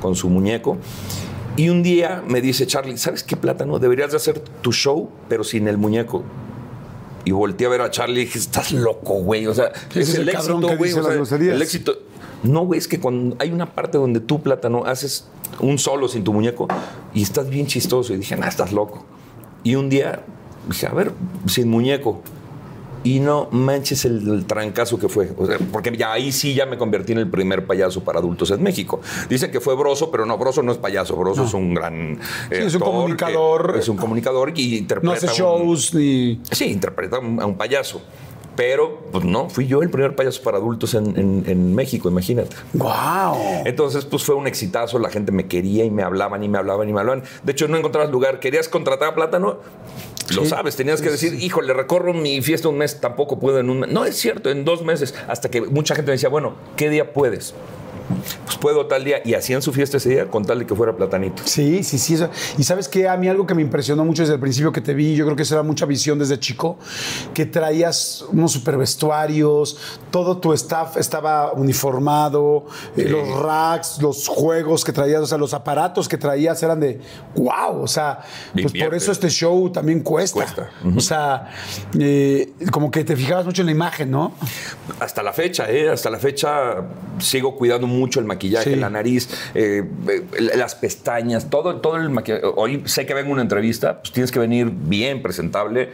con 0.00 0.14
su 0.14 0.28
muñeco. 0.28 0.78
Y 1.56 1.68
un 1.68 1.82
día 1.82 2.22
me 2.26 2.40
dice 2.40 2.66
Charlie, 2.66 2.96
¿sabes 2.96 3.22
qué 3.22 3.36
plátano? 3.36 3.78
Deberías 3.78 4.10
de 4.10 4.16
hacer 4.16 4.38
tu 4.40 4.72
show, 4.72 5.10
pero 5.28 5.44
sin 5.44 5.68
el 5.68 5.76
muñeco. 5.76 6.24
Y 7.24 7.32
volteé 7.32 7.66
a 7.66 7.70
ver 7.70 7.82
a 7.82 7.90
Charlie 7.90 8.22
y 8.22 8.24
dije, 8.24 8.38
estás 8.38 8.72
loco, 8.72 9.14
güey. 9.14 9.46
O 9.46 9.54
sea, 9.54 9.72
es 9.90 10.08
es 10.08 10.14
el 10.14 10.22
el 10.22 10.28
éxito, 10.30 10.76
güey. 10.76 10.92
o 10.92 11.26
sea, 11.26 11.36
el 11.36 11.62
éxito. 11.62 11.98
No, 12.42 12.64
güey, 12.64 12.78
es 12.78 12.88
que 12.88 12.98
cuando 12.98 13.36
hay 13.38 13.52
una 13.52 13.74
parte 13.74 13.98
donde 13.98 14.20
tú, 14.20 14.42
plátano, 14.42 14.84
haces 14.84 15.28
un 15.60 15.78
solo 15.78 16.08
sin 16.08 16.24
tu 16.24 16.32
muñeco 16.32 16.66
y 17.14 17.22
estás 17.22 17.48
bien 17.48 17.66
chistoso. 17.66 18.14
Y 18.14 18.16
dije, 18.16 18.34
nah, 18.36 18.48
estás 18.48 18.72
loco. 18.72 19.04
Y 19.62 19.76
un 19.76 19.88
día 19.88 20.24
dije, 20.68 20.86
a 20.86 20.94
ver, 20.94 21.12
sin 21.46 21.68
muñeco. 21.68 22.22
Y 23.04 23.18
no 23.20 23.48
manches 23.50 24.04
el, 24.04 24.28
el 24.28 24.44
trancazo 24.46 24.98
que 24.98 25.08
fue. 25.08 25.30
O 25.36 25.46
sea, 25.46 25.58
porque 25.72 25.96
ya 25.96 26.12
ahí 26.12 26.30
sí 26.32 26.54
ya 26.54 26.66
me 26.66 26.78
convertí 26.78 27.12
en 27.12 27.18
el 27.18 27.28
primer 27.28 27.66
payaso 27.66 28.02
para 28.04 28.18
adultos 28.20 28.50
en 28.52 28.62
México. 28.62 29.00
Dicen 29.28 29.50
que 29.50 29.60
fue 29.60 29.74
Broso, 29.74 30.10
pero 30.10 30.24
no, 30.24 30.38
Broso 30.38 30.62
no 30.62 30.72
es 30.72 30.78
payaso. 30.78 31.16
Broso 31.16 31.44
es 31.44 31.54
un 31.54 31.74
gran. 31.74 32.18
Sí, 32.50 32.54
eh, 32.56 32.64
es 32.66 32.74
un 32.74 32.80
comunicador. 32.80 33.74
Es 33.78 33.88
un 33.88 33.96
comunicador 33.96 34.52
y 34.56 34.76
interpreta. 34.78 35.04
No 35.06 35.16
hace 35.16 35.26
un- 35.26 35.32
shows 35.32 35.94
ni... 35.94 36.40
Sí, 36.50 36.66
interpreta 36.66 37.16
a 37.16 37.20
un, 37.20 37.40
a 37.40 37.46
un 37.46 37.56
payaso. 37.56 38.02
Pero, 38.54 39.06
pues 39.10 39.24
no, 39.24 39.48
fui 39.48 39.66
yo 39.66 39.80
el 39.82 39.88
primer 39.88 40.14
payaso 40.14 40.42
para 40.42 40.58
adultos 40.58 40.92
en, 40.92 41.18
en- 41.18 41.44
en 41.46 41.74
México, 41.74 42.10
imagínate. 42.10 42.54
¡Wow! 42.74 43.34
Entonces, 43.64 44.04
pues 44.04 44.24
fue 44.24 44.34
un 44.34 44.46
exitazo, 44.46 44.98
la 44.98 45.08
gente 45.08 45.32
me 45.32 45.46
quería 45.48 45.86
y 45.86 45.90
me 45.90 46.02
hablaban 46.02 46.42
y 46.44 46.50
me 46.50 46.58
hablaban 46.58 46.86
y 46.86 46.92
me 46.92 47.00
hablaban. 47.00 47.22
De 47.42 47.52
hecho, 47.52 47.66
no 47.66 47.78
encontrabas 47.78 48.10
lugar. 48.10 48.40
¿Querías 48.40 48.68
contratar 48.68 49.08
a 49.08 49.14
Plátano? 49.14 49.56
Lo 50.30 50.42
Sí. 50.44 50.50
sabes, 50.50 50.76
tenías 50.76 51.02
que 51.02 51.10
decir, 51.10 51.34
híjole, 51.34 51.72
recorro 51.74 52.14
mi 52.14 52.40
fiesta 52.42 52.68
un 52.68 52.78
mes, 52.78 53.00
tampoco 53.00 53.38
puedo 53.38 53.58
en 53.58 53.68
un 53.70 53.80
mes. 53.80 53.90
No, 53.90 54.04
es 54.04 54.16
cierto, 54.16 54.50
en 54.50 54.64
dos 54.64 54.82
meses. 54.82 55.14
Hasta 55.28 55.50
que 55.50 55.60
mucha 55.62 55.94
gente 55.94 56.10
me 56.10 56.12
decía, 56.12 56.28
bueno, 56.28 56.54
¿qué 56.76 56.88
día 56.88 57.12
puedes? 57.12 57.54
Pues 58.44 58.56
puedo 58.58 58.86
tal 58.86 59.04
día. 59.04 59.18
Y 59.24 59.34
hacían 59.34 59.62
su 59.62 59.72
fiesta 59.72 59.96
ese 59.96 60.08
día 60.10 60.26
con 60.28 60.44
tal 60.44 60.58
de 60.60 60.66
que 60.66 60.74
fuera 60.74 60.94
Platanito. 60.96 61.42
Sí, 61.44 61.82
sí, 61.82 61.98
sí. 61.98 62.14
eso- 62.14 62.30
Y 62.58 62.62
sabes 62.64 62.88
que 62.88 63.08
a 63.08 63.16
mí 63.16 63.28
algo 63.28 63.46
que 63.46 63.54
me 63.54 63.62
impresionó 63.62 64.04
mucho 64.04 64.22
desde 64.22 64.34
el 64.34 64.40
principio 64.40 64.72
que 64.72 64.80
te 64.80 64.94
vi, 64.94 65.14
yo 65.14 65.24
creo 65.24 65.36
que 65.36 65.42
eso 65.42 65.54
era 65.54 65.62
mucha 65.62 65.86
visión 65.86 66.18
desde 66.18 66.38
chico, 66.38 66.78
que 67.34 67.46
traías 67.46 68.24
unos 68.32 68.52
super 68.52 68.76
vestuarios, 68.76 69.76
todo 70.10 70.38
tu 70.38 70.52
staff 70.52 70.96
estaba 70.96 71.52
uniformado, 71.52 72.66
eh, 72.96 73.04
los 73.08 73.40
racks, 73.42 74.00
los 74.00 74.28
juegos 74.28 74.84
que 74.84 74.92
traías, 74.92 75.20
o 75.22 75.26
sea, 75.26 75.38
los 75.38 75.54
aparatos 75.54 76.08
que 76.08 76.18
traías 76.18 76.62
eran 76.62 76.80
de 76.80 77.00
wow, 77.34 77.82
o 77.82 77.86
sea, 77.88 78.20
pues 78.52 78.72
por 78.72 78.94
eso 78.94 79.12
este 79.12 79.28
show 79.30 79.70
también 79.70 80.00
cuesta. 80.00 80.32
Cuesta. 80.34 80.70
O 80.96 81.00
sea, 81.00 81.50
eh, 81.98 82.52
como 82.70 82.90
que 82.90 83.04
te 83.04 83.16
fijabas 83.16 83.44
mucho 83.44 83.62
en 83.62 83.66
la 83.66 83.72
imagen, 83.72 84.10
¿no? 84.10 84.32
Hasta 85.00 85.22
la 85.22 85.32
fecha, 85.32 85.70
¿eh? 85.70 85.88
Hasta 85.90 86.10
la 86.10 86.18
fecha 86.18 86.76
sigo 87.18 87.56
cuidando 87.56 87.86
mucho 87.86 88.01
el 88.20 88.26
maquillaje, 88.26 88.74
Sí. 88.74 88.76
la 88.76 88.90
nariz, 88.90 89.28
eh, 89.54 89.82
eh, 90.08 90.22
las 90.56 90.74
pestañas, 90.74 91.50
todo, 91.50 91.76
todo 91.80 91.96
el 91.96 92.10
maquillaje. 92.10 92.42
Hoy 92.56 92.82
sé 92.86 93.06
que 93.06 93.14
vengo 93.14 93.30
a 93.30 93.32
una 93.34 93.42
entrevista, 93.42 94.00
pues 94.00 94.12
tienes 94.12 94.30
que 94.32 94.38
venir 94.38 94.70
bien 94.70 95.22
presentable, 95.22 95.90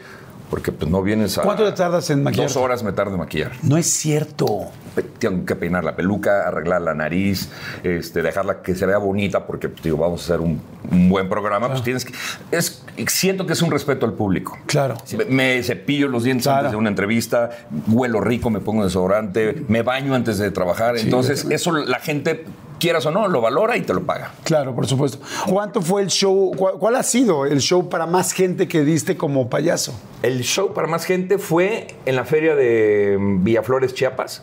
porque 0.51 0.73
pues 0.73 0.91
no 0.91 1.03
vienes 1.03 1.37
a... 1.39 1.43
¿Cuánto 1.43 1.65
te 1.65 1.73
tardas 1.73 2.09
en 2.11 2.23
maquillar? 2.23 2.47
Dos 2.49 2.57
horas 2.57 2.83
me 2.83 2.93
tardo 2.93 3.13
en 3.13 3.19
maquillar. 3.19 3.53
No 3.63 3.77
es 3.77 3.87
cierto. 3.91 4.71
Pe- 4.95 5.03
Tengo 5.03 5.45
que 5.45 5.55
peinar 5.57 5.85
la 5.85 5.95
peluca, 5.95 6.47
arreglar 6.49 6.81
la 6.83 6.95
nariz, 6.95 7.49
este, 7.83 8.23
dejarla 8.23 8.63
que 8.63 8.75
se 8.75 8.87
vea 8.87 8.99
bonita, 8.99 9.47
porque 9.47 9.69
pues, 9.69 9.83
digo, 9.83 9.99
vamos 9.99 10.23
a 10.23 10.25
hacer 10.25 10.41
un, 10.41 10.61
un 10.91 11.09
buen 11.09 11.29
programa. 11.29 11.69
Pues 11.69 11.83
tienes 11.83 12.05
que. 12.05 12.13
Es, 12.51 12.83
siento 13.09 13.47
que 13.47 13.53
es 13.53 13.63
un 13.63 13.71
respeto 13.71 14.07
al 14.07 14.15
público. 14.15 14.57
Claro. 14.67 14.97
Me- 15.17 15.25
Me 15.27 15.63
cepillo 15.63 16.09
los 16.09 16.25
dientes 16.25 16.45
Claro. 16.45 16.59
antes 16.61 16.73
de 16.73 16.77
una 16.79 16.89
entrevista, 16.89 17.51
huelo 17.89 18.21
rico, 18.21 18.49
me 18.51 18.61
pongo 18.61 18.85
desodorante, 18.85 19.65
me 19.69 19.83
baño 19.83 20.15
antes 20.15 20.39
de 20.39 20.51
trabajar. 20.51 20.97
Entonces, 20.97 21.47
eso 21.51 21.73
la 21.73 21.99
gente, 22.01 22.45
quieras 22.79 23.05
o 23.07 23.11
no, 23.11 23.29
lo 23.29 23.41
valora 23.41 23.77
y 23.77 23.83
te 23.83 23.93
lo 23.95 24.03
paga. 24.03 24.33
Claro, 24.45 24.75
por 24.75 24.87
supuesto. 24.87 25.19
¿Cuánto 25.49 25.83
fue 25.83 26.03
el 26.03 26.09
show? 26.09 26.53
¿Cuál, 26.57 26.75
cuál 26.75 26.97
ha 26.97 27.03
sido 27.03 27.45
el 27.47 27.61
show 27.61 27.89
para 27.89 28.07
más 28.07 28.33
gente 28.33 28.69
que 28.69 28.85
diste 28.85 29.17
como 29.17 29.49
payaso? 29.51 29.99
El 30.23 30.43
show 30.43 30.73
para 30.75 30.87
más 30.89 31.05
gente 31.05 31.39
fue 31.39 31.89
en 32.07 32.17
la 32.17 32.25
feria 32.25 32.55
de 32.55 33.17
mm, 33.19 33.45
Villaflores, 33.45 33.95
Chiapas. 33.95 34.43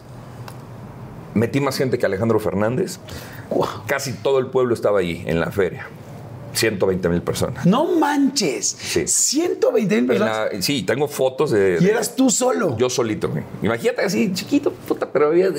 Metí 1.33 1.59
más 1.59 1.77
gente 1.77 1.97
que 1.97 2.05
Alejandro 2.05 2.39
Fernández. 2.39 2.99
Casi 3.87 4.13
todo 4.13 4.39
el 4.39 4.47
pueblo 4.47 4.73
estaba 4.73 4.99
ahí 4.99 5.23
en 5.27 5.39
la 5.39 5.51
feria. 5.51 5.87
120 6.53 7.09
mil 7.09 7.21
personas. 7.21 7.65
No 7.65 7.97
manches. 7.99 8.65
Sí. 8.79 9.05
120 9.05 9.95
mil 9.97 10.05
personas. 10.07 10.53
la- 10.53 10.61
sí, 10.61 10.83
tengo 10.83 11.09
fotos 11.09 11.51
de. 11.51 11.77
Y 11.81 11.83
de- 11.83 11.91
eras 11.91 12.15
tú 12.15 12.29
solo. 12.29 12.77
Yo 12.77 12.89
solito, 12.89 13.27
güey. 13.29 13.43
Imagínate 13.61 14.03
así, 14.03 14.31
chiquito, 14.33 14.71
puta, 14.71 15.09
pero 15.11 15.27
había. 15.27 15.49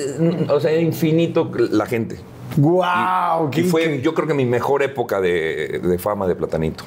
O 0.49 0.59
sea, 0.59 0.71
era 0.71 0.81
infinito 0.81 1.51
la 1.69 1.85
gente. 1.85 2.17
¡Wow! 2.57 3.51
Y 3.53 3.63
fue, 3.63 4.01
yo 4.01 4.13
creo 4.13 4.27
que 4.27 4.33
mi 4.33 4.45
mejor 4.45 4.83
época 4.83 5.21
de, 5.21 5.79
de 5.81 5.97
fama 5.97 6.27
de 6.27 6.35
Platanito. 6.35 6.83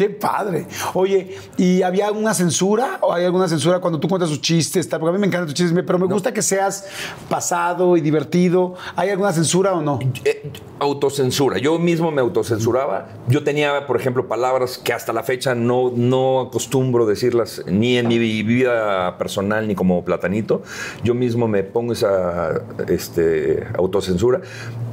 Qué 0.00 0.08
padre. 0.08 0.66
Oye, 0.94 1.36
¿y 1.58 1.82
había 1.82 2.06
alguna 2.06 2.32
censura? 2.32 2.96
¿O 3.02 3.12
hay 3.12 3.26
alguna 3.26 3.46
censura 3.48 3.80
cuando 3.80 4.00
tú 4.00 4.08
cuentas 4.08 4.30
tus 4.30 4.40
chistes? 4.40 4.88
tal? 4.88 4.98
Porque 4.98 5.10
a 5.10 5.12
mí 5.12 5.18
me 5.18 5.26
encantan 5.26 5.46
tus 5.46 5.54
chistes, 5.54 5.78
pero 5.86 5.98
me 5.98 6.06
gusta 6.06 6.32
que 6.32 6.40
seas 6.40 6.86
pasado 7.28 7.98
y 7.98 8.00
divertido. 8.00 8.76
¿Hay 8.96 9.10
alguna 9.10 9.30
censura 9.34 9.74
o 9.74 9.82
no? 9.82 9.98
Eh, 10.24 10.50
autocensura. 10.78 11.58
Yo 11.58 11.78
mismo 11.78 12.10
me 12.10 12.22
autocensuraba. 12.22 13.08
Yo 13.28 13.44
tenía, 13.44 13.86
por 13.86 14.00
ejemplo, 14.00 14.26
palabras 14.26 14.78
que 14.78 14.94
hasta 14.94 15.12
la 15.12 15.22
fecha 15.22 15.54
no, 15.54 15.92
no 15.94 16.40
acostumbro 16.40 17.04
decirlas 17.04 17.62
ni 17.66 17.98
en 17.98 18.08
mi 18.08 18.18
vida 18.18 19.18
personal 19.18 19.68
ni 19.68 19.74
como 19.74 20.02
platanito. 20.02 20.62
Yo 21.04 21.14
mismo 21.14 21.46
me 21.46 21.62
pongo 21.62 21.92
esa 21.92 22.62
este, 22.88 23.66
autocensura, 23.76 24.40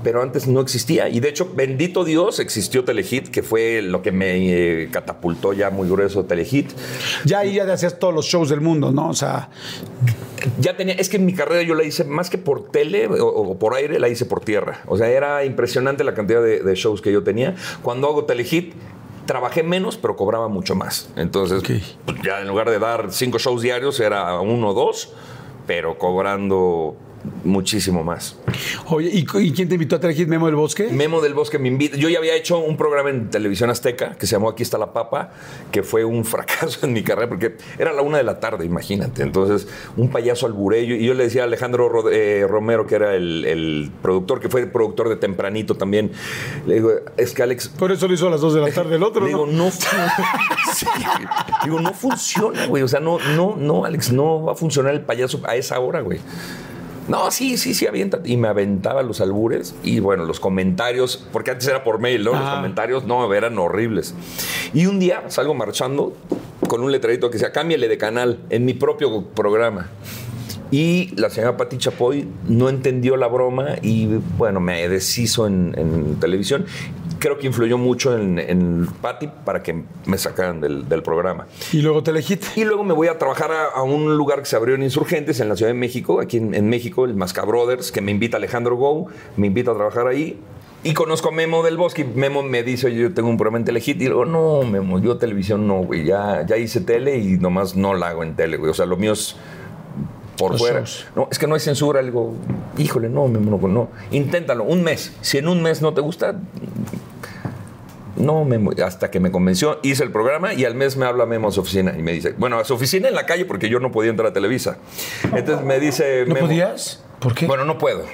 pero 0.03 0.21
antes 0.21 0.47
no 0.47 0.61
existía. 0.61 1.09
Y 1.09 1.19
de 1.19 1.29
hecho, 1.29 1.51
bendito 1.55 2.03
Dios, 2.03 2.39
existió 2.39 2.83
Telehit, 2.83 3.29
que 3.29 3.43
fue 3.43 3.81
lo 3.81 4.01
que 4.01 4.11
me 4.11 4.83
eh, 4.83 4.89
catapultó 4.91 5.53
ya 5.53 5.69
muy 5.69 5.89
grueso 5.89 6.25
Telehit. 6.25 6.71
Ya 7.25 7.39
ahí 7.39 7.55
ya 7.55 7.71
hacías 7.71 7.99
todos 7.99 8.13
los 8.13 8.25
shows 8.25 8.49
del 8.49 8.61
mundo, 8.61 8.91
¿no? 8.91 9.09
O 9.09 9.13
sea, 9.13 9.49
ya 10.59 10.77
tenía, 10.77 10.95
es 10.95 11.09
que 11.09 11.17
en 11.17 11.25
mi 11.25 11.33
carrera 11.33 11.63
yo 11.63 11.75
la 11.75 11.83
hice 11.83 12.03
más 12.03 12.29
que 12.29 12.37
por 12.37 12.69
tele 12.69 13.07
o, 13.07 13.27
o 13.27 13.59
por 13.59 13.75
aire, 13.75 13.99
la 13.99 14.09
hice 14.09 14.25
por 14.25 14.41
tierra. 14.41 14.81
O 14.87 14.97
sea, 14.97 15.09
era 15.09 15.43
impresionante 15.45 16.03
la 16.03 16.13
cantidad 16.13 16.41
de, 16.41 16.61
de 16.61 16.75
shows 16.75 17.01
que 17.01 17.11
yo 17.11 17.23
tenía. 17.23 17.55
Cuando 17.81 18.07
hago 18.07 18.25
Telehit, 18.25 18.73
trabajé 19.27 19.61
menos, 19.61 19.97
pero 19.97 20.15
cobraba 20.15 20.47
mucho 20.47 20.73
más. 20.73 21.09
Entonces, 21.15 21.61
pues, 22.05 22.17
ya 22.23 22.41
en 22.41 22.47
lugar 22.47 22.69
de 22.71 22.79
dar 22.79 23.11
cinco 23.11 23.37
shows 23.37 23.61
diarios, 23.61 23.99
era 23.99 24.39
uno 24.39 24.69
o 24.69 24.73
dos, 24.73 25.13
pero 25.67 25.99
cobrando 25.99 26.95
muchísimo 27.43 28.03
más. 28.03 28.37
Oye, 28.87 29.09
¿y, 29.11 29.19
y 29.39 29.51
quién 29.53 29.67
te 29.67 29.75
invitó 29.75 29.95
a 29.97 29.99
Telehit 29.99 30.27
Memo 30.27 30.45
del 30.45 30.55
Bosque? 30.55 30.89
Memo 30.91 31.21
del 31.21 31.33
Bosque 31.33 31.59
me 31.59 31.67
invita. 31.67 31.97
Yo 31.97 32.09
ya 32.09 32.19
había 32.19 32.35
hecho 32.35 32.57
un 32.59 32.77
programa 32.77 33.09
en 33.09 33.29
televisión 33.29 33.69
azteca 33.69 34.15
que 34.17 34.25
se 34.27 34.33
llamó 34.33 34.49
Aquí 34.49 34.63
está 34.63 34.77
la 34.77 34.93
papa, 34.93 35.31
que 35.71 35.83
fue 35.83 36.05
un 36.05 36.23
fracaso 36.25 36.85
en 36.85 36.93
mi 36.93 37.03
carrera 37.03 37.29
porque 37.29 37.57
era 37.77 37.93
la 37.93 38.01
una 38.01 38.17
de 38.17 38.23
la 38.23 38.39
tarde, 38.39 38.65
imagínate. 38.65 39.23
Entonces, 39.23 39.67
un 39.97 40.09
payaso 40.09 40.45
alburello. 40.45 40.95
Y 40.95 41.05
yo 41.05 41.13
le 41.13 41.25
decía 41.25 41.41
a 41.41 41.45
Alejandro 41.45 41.89
Ro- 41.89 42.09
eh, 42.11 42.45
Romero, 42.47 42.85
que 42.87 42.95
era 42.95 43.15
el, 43.15 43.45
el 43.45 43.91
productor, 44.01 44.39
que 44.39 44.49
fue 44.49 44.61
el 44.61 44.71
productor 44.71 45.09
de 45.09 45.15
Tempranito 45.17 45.75
también. 45.75 46.11
Le 46.65 46.75
digo, 46.75 46.91
es 47.17 47.33
que 47.33 47.43
Alex, 47.43 47.69
Por 47.69 47.91
eso 47.91 48.07
lo 48.07 48.13
hizo 48.13 48.27
a 48.27 48.31
las 48.31 48.41
2 48.41 48.53
de 48.55 48.61
la 48.61 48.71
tarde 48.71 48.95
el 48.95 49.03
otro, 49.03 49.21
le 49.23 49.27
digo, 49.29 49.45
¿no? 49.45 49.65
no, 49.65 49.71
Sí. 50.73 50.85
digo, 51.63 51.79
no 51.79 51.93
funciona, 51.93 52.65
güey. 52.67 52.83
O 52.83 52.87
sea, 52.87 52.99
no, 52.99 53.17
no, 53.35 53.55
no, 53.57 53.85
Alex, 53.85 54.11
no 54.11 54.43
va 54.43 54.53
a 54.53 54.55
funcionar 54.55 54.93
el 54.93 55.01
payaso 55.01 55.41
a 55.45 55.55
esa 55.55 55.79
hora, 55.79 56.01
güey. 56.01 56.19
No, 57.07 57.31
sí, 57.31 57.57
sí, 57.57 57.73
sí, 57.73 57.87
avienta. 57.87 58.19
Y 58.25 58.35
me 58.37 58.47
aventaba 58.49 59.01
los 59.03 59.21
albures 59.21 59.75
y 59.83 59.99
bueno, 59.99 60.25
los 60.25 60.39
comentarios, 60.39 61.25
porque 61.31 61.51
antes 61.51 61.67
era 61.67 61.83
por 61.83 61.99
mail, 61.99 62.23
¿no? 62.23 62.31
Los 62.33 62.41
Ah. 62.43 62.55
comentarios, 62.57 63.05
no, 63.05 63.33
eran 63.33 63.57
horribles. 63.57 64.13
Y 64.73 64.85
un 64.87 64.99
día 64.99 65.23
salgo 65.29 65.53
marchando 65.53 66.13
con 66.67 66.81
un 66.81 66.91
letrerito 66.91 67.29
que 67.29 67.37
decía, 67.37 67.51
cámbiale 67.53 67.87
de 67.87 67.97
canal 67.97 68.39
en 68.49 68.65
mi 68.65 68.73
propio 68.73 69.23
programa. 69.23 69.89
Y 70.69 71.13
la 71.15 71.29
señora 71.29 71.55
Pati 71.55 71.77
Chapoy 71.77 72.27
no 72.49 72.67
entendió 72.67 73.15
la 73.15 73.27
broma 73.27 73.75
y 73.81 74.07
bueno, 74.37 74.59
me 74.59 74.89
deshizo 74.89 75.47
en, 75.47 75.73
en 75.77 76.15
televisión. 76.19 76.65
Creo 77.19 77.37
que 77.37 77.47
influyó 77.47 77.77
mucho 77.77 78.17
en, 78.17 78.39
en 78.39 78.87
Pati 79.01 79.29
para 79.45 79.63
que 79.63 79.83
me 80.05 80.17
sacaran 80.17 80.61
del, 80.61 80.87
del 80.87 81.03
programa. 81.03 81.47
Y 81.71 81.81
luego 81.81 82.03
Telehit. 82.03 82.43
Y 82.55 82.65
luego 82.65 82.83
me 82.83 82.93
voy 82.93 83.07
a 83.07 83.17
trabajar 83.17 83.51
a, 83.51 83.65
a 83.75 83.83
un 83.83 84.15
lugar 84.17 84.39
que 84.39 84.45
se 84.45 84.55
abrió 84.55 84.75
en 84.75 84.83
Insurgentes, 84.83 85.39
en 85.39 85.49
la 85.49 85.55
Ciudad 85.55 85.71
de 85.71 85.77
México, 85.77 86.21
aquí 86.21 86.37
en, 86.37 86.53
en 86.53 86.69
México, 86.69 87.05
el 87.05 87.15
Masca 87.15 87.43
Brothers, 87.43 87.91
que 87.91 88.01
me 88.01 88.11
invita 88.11 88.37
Alejandro 88.37 88.75
Go, 88.75 89.07
me 89.35 89.47
invita 89.47 89.71
a 89.71 89.75
trabajar 89.75 90.07
ahí. 90.07 90.39
Y 90.83 90.93
conozco 90.93 91.29
a 91.29 91.31
Memo 91.31 91.63
del 91.63 91.75
Bosque. 91.75 92.03
y 92.03 92.17
Memo 92.17 92.43
me 92.43 92.63
dice, 92.63 92.87
oye, 92.87 93.01
yo 93.01 93.13
tengo 93.13 93.29
un 93.29 93.37
programa 93.37 93.57
en 93.57 93.65
Telehit. 93.65 93.87
Y 93.87 93.93
digo, 94.05 94.25
no, 94.25 94.61
Memo, 94.63 94.99
yo 94.99 95.17
televisión 95.17 95.67
no, 95.67 95.79
güey. 95.79 96.05
Ya, 96.05 96.45
ya 96.45 96.55
hice 96.57 96.81
tele 96.81 97.17
y 97.17 97.37
nomás 97.37 97.75
no 97.75 97.93
la 97.93 98.09
hago 98.09 98.23
en 98.23 98.35
tele, 98.35 98.57
güey. 98.57 98.71
O 98.71 98.73
sea, 98.73 98.85
lo 98.85 98.95
mío 98.95 99.13
es 99.13 99.35
por 100.37 100.51
Los 100.51 100.59
fuera. 100.61 100.79
shows. 100.79 101.07
No, 101.15 101.27
es 101.31 101.39
que 101.39 101.47
no 101.47 101.55
hay 101.55 101.59
censura. 101.61 102.01
Digo, 102.01 102.33
híjole, 102.77 103.09
no, 103.09 103.27
Memo, 103.27 103.57
no, 103.61 103.67
no. 103.67 103.89
Inténtalo, 104.11 104.63
un 104.63 104.83
mes. 104.83 105.13
Si 105.21 105.37
en 105.37 105.47
un 105.47 105.61
mes 105.63 105.81
no 105.81 105.93
te 105.93 106.01
gusta, 106.01 106.35
no, 108.15 108.43
Memo, 108.45 108.71
hasta 108.83 109.11
que 109.11 109.19
me 109.19 109.31
convenció, 109.31 109.79
hice 109.83 110.03
el 110.03 110.11
programa 110.11 110.53
y 110.53 110.65
al 110.65 110.73
mes 110.73 110.97
me 110.97 111.05
habla 111.05 111.25
Memo 111.27 111.49
a 111.49 111.51
su 111.51 111.61
oficina 111.61 111.93
y 111.97 112.01
me 112.01 112.13
dice, 112.13 112.33
bueno, 112.37 112.57
a 112.59 112.63
su 112.65 112.73
oficina 112.73 113.07
en 113.07 113.13
la 113.15 113.25
calle 113.27 113.45
porque 113.45 113.69
yo 113.69 113.79
no 113.79 113.91
podía 113.91 114.09
entrar 114.09 114.29
a 114.29 114.33
Televisa. 114.33 114.77
Entonces 115.35 115.63
me 115.63 115.79
dice, 115.79 116.23
¿No 116.27 116.33
Memo, 116.33 116.47
podías? 116.47 117.03
¿Por 117.19 117.35
qué? 117.35 117.45
Bueno, 117.45 117.63
no 117.65 117.77
puedo, 117.77 118.05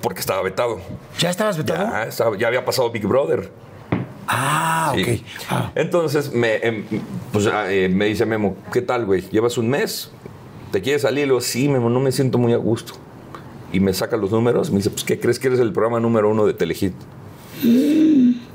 porque 0.00 0.20
estaba 0.20 0.40
vetado. 0.42 0.80
¿Ya 1.18 1.28
estabas 1.28 1.58
vetado? 1.58 1.90
Ya, 1.90 2.04
estaba- 2.04 2.36
ya 2.38 2.46
había 2.46 2.64
pasado 2.64 2.90
Big 2.90 3.06
Brother. 3.06 3.50
Ah, 4.26 4.92
Sí. 4.94 5.02
ok. 5.02 5.26
Ah. 5.50 5.72
Entonces 5.74 6.32
me, 6.32 6.56
em, 6.56 6.84
pues, 7.32 7.46
ah, 7.48 7.70
eh, 7.70 7.88
me 7.90 8.06
dice 8.06 8.24
Memo, 8.24 8.56
¿qué 8.72 8.80
tal, 8.80 9.04
güey? 9.04 9.22
¿Llevas 9.30 9.58
un 9.58 9.68
mes? 9.68 10.10
¿Te 10.72 10.80
quieres 10.82 11.02
salir? 11.02 11.20
Le 11.26 11.32
digo, 11.32 11.40
sí, 11.40 11.68
Memo, 11.68 11.90
no 11.90 12.00
me 12.00 12.12
siento 12.12 12.38
muy 12.38 12.52
a 12.52 12.56
gusto. 12.56 12.94
Y 13.72 13.80
me 13.80 13.92
saca 13.94 14.16
los 14.16 14.30
números, 14.32 14.70
me 14.70 14.78
dice, 14.78 14.90
pues, 14.90 15.04
¿qué 15.04 15.18
crees 15.20 15.38
que 15.38 15.48
eres 15.48 15.60
el 15.60 15.72
programa 15.72 16.00
número 16.00 16.28
uno 16.30 16.44
de 16.46 16.54
Telehit? 16.54 16.92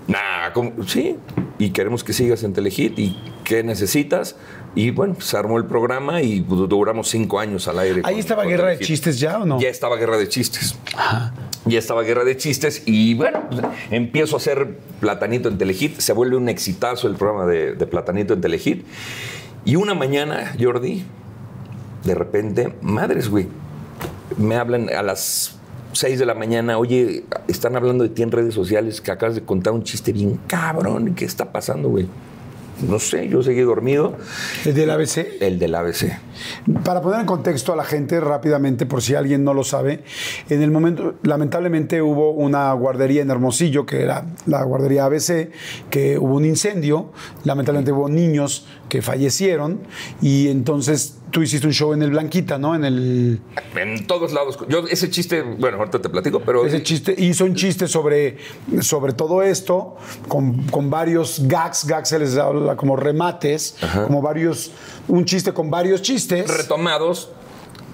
Nah, 0.07 0.51
¿cómo? 0.53 0.71
sí. 0.87 1.15
Y 1.57 1.69
queremos 1.69 2.03
que 2.03 2.11
sigas 2.13 2.43
en 2.43 2.53
Telehit. 2.53 2.99
¿Y 2.99 3.17
qué 3.43 3.63
necesitas? 3.63 4.35
Y 4.75 4.91
bueno, 4.91 5.15
se 5.19 5.37
armó 5.37 5.57
el 5.57 5.65
programa 5.65 6.21
y 6.21 6.41
pues, 6.41 6.67
duramos 6.69 7.07
cinco 7.07 7.39
años 7.39 7.67
al 7.69 7.79
aire. 7.79 8.01
¿Ahí 8.03 8.15
con- 8.15 8.19
estaba 8.19 8.43
con 8.43 8.51
Guerra 8.51 8.67
de. 8.71 8.79
Chistes 8.79 9.19
ya 9.19 9.39
o 9.39 9.45
no? 9.45 9.59
Ya 9.59 9.69
estaba 9.69 9.95
Guerra 9.95 10.17
de 10.17 10.27
Chistes. 10.27 10.75
Ya 11.65 11.79
estaba 11.79 12.03
Guerra 12.03 12.25
de 12.25 12.35
Chistes 12.37 12.83
y 12.85 13.13
bueno, 13.15 13.43
pues, 13.49 13.61
empiezo 13.89 14.35
a 14.35 14.37
hacer 14.39 14.77
Platanito 14.99 15.47
en 15.47 15.57
Telehit. 15.57 15.97
Se 15.99 16.11
vuelve 16.13 16.35
un 16.35 16.49
exitazo 16.49 17.07
el 17.07 17.15
programa 17.15 17.45
de, 17.45 17.73
de 17.75 17.87
Platanito 17.87 18.33
en 18.33 18.41
Telehit. 18.41 18.85
Y 19.63 19.77
una 19.77 19.93
mañana, 19.95 20.53
Jordi, 20.59 21.05
de 22.05 22.15
repente, 22.15 22.73
madres, 22.81 23.29
güey, 23.29 23.47
me 24.37 24.55
hablan 24.55 24.89
a 24.89 25.03
las 25.03 25.57
6 25.93 26.19
de 26.19 26.25
la 26.25 26.35
mañana, 26.35 26.77
oye, 26.77 27.23
están 27.47 27.75
hablando 27.75 28.03
de 28.03 28.09
ti 28.09 28.21
en 28.21 28.31
redes 28.31 28.53
sociales 28.53 29.01
que 29.01 29.11
acabas 29.11 29.35
de 29.35 29.41
contar 29.41 29.73
un 29.73 29.83
chiste 29.83 30.13
bien 30.13 30.39
cabrón. 30.47 31.15
¿Qué 31.15 31.25
está 31.25 31.51
pasando, 31.51 31.89
güey? 31.89 32.07
No 32.87 32.99
sé, 32.99 33.29
yo 33.29 33.41
seguí 33.41 33.61
dormido. 33.61 34.17
¿El 34.65 34.73
del 34.73 34.89
ABC? 34.89 35.41
El 35.41 35.59
del 35.59 35.75
ABC. 35.75 36.19
Para 36.83 37.01
poner 37.01 37.21
en 37.21 37.25
contexto 37.25 37.71
a 37.71 37.75
la 37.77 37.85
gente 37.85 38.19
rápidamente, 38.19 38.85
por 38.85 39.01
si 39.01 39.15
alguien 39.15 39.45
no 39.45 39.53
lo 39.53 39.63
sabe, 39.63 40.03
en 40.49 40.61
el 40.61 40.71
momento, 40.71 41.15
lamentablemente 41.23 42.01
hubo 42.01 42.31
una 42.31 42.73
guardería 42.73 43.21
en 43.21 43.29
Hermosillo, 43.29 43.85
que 43.85 44.01
era 44.01 44.25
la 44.45 44.63
guardería 44.63 45.05
ABC, 45.05 45.51
que 45.89 46.17
hubo 46.19 46.35
un 46.35 46.43
incendio, 46.43 47.13
lamentablemente 47.45 47.93
hubo 47.93 48.09
niños 48.09 48.67
que 48.89 49.01
fallecieron, 49.01 49.79
y 50.21 50.49
entonces 50.49 51.19
tú 51.35 51.41
hiciste 51.41 51.67
un 51.67 51.73
show 51.73 51.91
en 51.91 52.01
el 52.01 52.11
Blanquita, 52.11 52.57
¿no? 52.57 52.75
En 52.75 52.85
el... 52.85 53.41
En 53.75 54.07
todos 54.07 54.31
lados. 54.31 54.57
Yo 54.69 54.85
ese 54.89 55.09
chiste, 55.09 55.41
bueno, 55.41 55.79
ahorita 55.79 56.01
te 56.01 56.07
platico, 56.07 56.39
pero 56.39 56.65
Ese 56.65 56.81
chiste, 56.81 57.13
hizo 57.17 57.43
un 57.43 57.55
chiste 57.55 57.89
sobre, 57.89 58.37
sobre 58.79 59.11
todo 59.11 59.43
esto, 59.43 59.97
con, 60.29 60.63
con 60.67 60.89
varios 60.89 61.41
gags, 61.45 61.87
gags 61.87 62.07
se 62.07 62.19
les 62.19 62.37
habla 62.37 62.77
como 62.77 62.95
remates, 62.95 63.75
como 64.07 64.21
varios, 64.21 64.71
un 65.09 65.25
chiste 65.25 65.53
con 65.53 65.69
varios 65.69 66.01
chistes. 66.01 66.47
retomados 66.47 67.31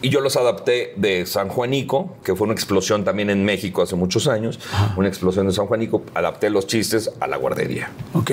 y 0.02 0.10
yo 0.10 0.20
los 0.22 0.36
adapté 0.38 0.94
de 0.98 1.26
San 1.26 1.50
Juanico, 1.50 2.16
que 2.24 2.36
fue 2.36 2.46
una 2.46 2.54
explosión 2.54 3.04
también 3.04 3.30
en 3.30 3.46
México 3.46 3.82
hace 3.82 3.96
muchos 3.96 4.28
años, 4.28 4.60
una 4.98 5.08
explosión 5.08 5.48
de 5.48 5.54
San 5.54 5.68
Juanico, 5.68 6.04
adapté 6.14 6.50
los 6.50 6.68
chistes 6.68 7.12
a 7.20 7.28
la 7.28 7.38
guardería. 7.38 7.92
Ok. 8.14 8.32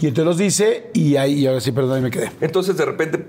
Y 0.00 0.06
entonces 0.06 0.24
los 0.24 0.38
dice 0.38 0.90
y 0.94 1.16
ahí, 1.16 1.34
y 1.40 1.46
ahora 1.46 1.60
sí, 1.60 1.72
perdón, 1.72 1.96
ahí 1.96 2.02
me 2.02 2.10
quedé. 2.10 2.30
Entonces 2.40 2.76
de 2.76 2.84
repente, 2.84 3.24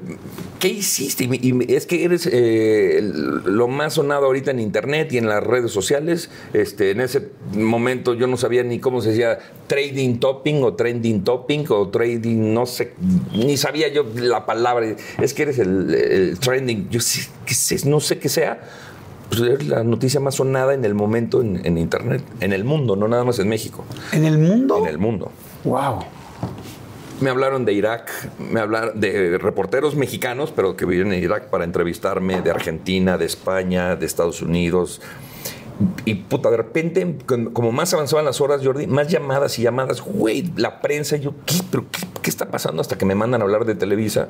¿qué 0.60 0.68
hiciste? 0.70 1.24
Y, 1.24 1.28
me- 1.28 1.40
y 1.42 1.54
me- 1.54 1.66
es 1.68 1.86
que 1.86 2.04
eres 2.04 2.30
eh, 2.32 3.00
lo 3.46 3.68
más 3.68 3.94
sonado 3.94 4.26
ahorita 4.26 4.52
en 4.52 4.60
internet 4.60 5.12
y 5.14 5.18
en 5.18 5.28
las 5.28 5.44
redes 5.44 5.72
sociales. 5.72 6.30
Este, 6.54 6.92
en 6.92 7.02
ese 7.02 7.30
momento 7.54 8.14
yo 8.14 8.28
no 8.28 8.38
sabía 8.38 8.64
ni 8.64 8.80
cómo 8.80 9.02
se 9.02 9.10
decía 9.10 9.40
trading 9.68 10.18
topping 10.20 10.64
o 10.64 10.74
trending 10.74 11.24
topping 11.24 11.66
o 11.70 11.90
trading, 11.90 12.54
no 12.54 12.66
sé, 12.66 12.94
ni 13.34 13.58
sabía 13.58 13.88
yo 13.88 14.06
la 14.16 14.46
palabra. 14.46 14.96
Es 15.22 15.34
que 15.34 15.44
eres 15.44 15.60
el, 15.60 15.94
el 15.94 16.40
trending. 16.40 16.90
Yo 16.90 17.00
sí, 17.00 17.22
qué 17.46 17.54
sé, 17.54 17.79
no 17.86 18.00
sé 18.00 18.20
qué 18.20 18.30
sea. 18.30 18.62
Pues 19.30 19.42
es 19.42 19.68
la 19.68 19.84
noticia 19.84 20.20
más 20.20 20.36
sonada 20.36 20.74
en 20.74 20.84
el 20.86 20.96
momento 20.96 21.42
en, 21.42 21.64
en 21.64 21.78
internet, 21.78 22.24
en 22.40 22.52
el 22.52 22.64
mundo, 22.64 22.96
no 22.96 23.08
nada 23.08 23.24
más 23.24 23.38
en 23.38 23.48
México, 23.48 23.86
¿En 24.12 24.26
el 24.26 24.40
mundo? 24.40 24.80
en 24.80 24.88
el 24.88 24.98
mundo. 24.98 25.32
Wow. 25.66 26.00
Me 27.22 27.30
hablaron 27.30 27.64
de 27.64 27.74
Irak, 27.74 28.10
me 28.40 28.60
hablaron 28.60 29.00
de 29.00 29.38
reporteros 29.38 29.96
mexicanos, 29.96 30.52
pero 30.56 30.76
que 30.76 30.86
viven 30.86 31.14
en 31.14 31.24
Irak 31.24 31.50
para 31.50 31.64
entrevistarme, 31.64 32.42
de 32.42 32.50
Argentina, 32.50 33.20
de 33.20 33.26
España, 33.26 33.96
de 33.96 34.06
Estados 34.08 34.42
Unidos. 34.42 35.00
Y 36.06 36.16
puta, 36.16 36.50
de 36.50 36.58
repente, 36.58 37.18
como 37.54 37.72
más 37.72 37.94
avanzaban 37.94 38.26
las 38.26 38.42
horas, 38.42 38.62
Jordi, 38.64 38.88
más 38.88 39.10
llamadas 39.10 39.60
y 39.60 39.62
llamadas, 39.62 40.02
güey, 40.02 40.52
la 40.56 40.82
prensa, 40.82 41.18
y 41.18 41.22
yo, 41.22 41.34
¿qué, 41.46 41.56
pero 41.70 41.86
qué, 41.92 42.02
qué 42.22 42.30
está 42.30 42.50
pasando? 42.50 42.82
Hasta 42.82 42.98
que 42.98 43.06
me 43.06 43.16
mandan 43.16 43.42
a 43.42 43.44
hablar 43.44 43.66
de 43.66 43.76
Televisa. 43.76 44.30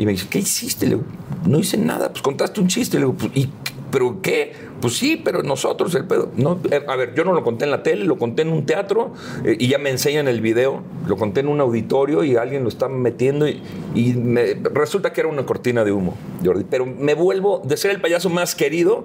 Y 0.00 0.06
me 0.06 0.12
dice, 0.12 0.26
¿qué 0.30 0.38
hiciste? 0.38 0.86
Le 0.86 0.94
digo, 0.94 1.06
no 1.46 1.58
hice 1.58 1.76
nada, 1.76 2.08
pues 2.08 2.22
contaste 2.22 2.58
un 2.58 2.68
chiste. 2.68 2.96
Le 2.98 3.04
digo, 3.04 3.18
"Pues, 3.18 3.32
¿y 3.34 3.50
¿pero 3.90 4.22
qué? 4.22 4.52
Pues 4.80 4.94
sí, 4.96 5.20
pero 5.22 5.42
nosotros 5.42 5.94
el 5.94 6.06
pedo. 6.06 6.30
Eh, 6.70 6.82
a 6.88 6.96
ver, 6.96 7.12
yo 7.14 7.22
no 7.22 7.34
lo 7.34 7.42
conté 7.44 7.66
en 7.66 7.70
la 7.70 7.82
tele, 7.82 8.06
lo 8.06 8.16
conté 8.16 8.40
en 8.40 8.48
un 8.48 8.64
teatro 8.64 9.12
eh, 9.44 9.56
y 9.60 9.68
ya 9.68 9.76
me 9.76 9.90
enseñan 9.90 10.26
el 10.26 10.40
video. 10.40 10.80
Lo 11.06 11.18
conté 11.18 11.40
en 11.40 11.48
un 11.48 11.60
auditorio 11.60 12.24
y 12.24 12.36
alguien 12.36 12.62
lo 12.62 12.70
está 12.70 12.88
metiendo 12.88 13.46
y, 13.46 13.60
resulta 14.72 15.12
que 15.12 15.20
era 15.20 15.28
una 15.28 15.44
cortina 15.44 15.84
de 15.84 15.92
humo, 15.92 16.16
Jordi. 16.42 16.64
Pero 16.70 16.86
me 16.86 17.12
vuelvo 17.12 17.60
de 17.62 17.76
ser 17.76 17.90
el 17.90 18.00
payaso 18.00 18.30
más 18.30 18.54
querido 18.54 19.04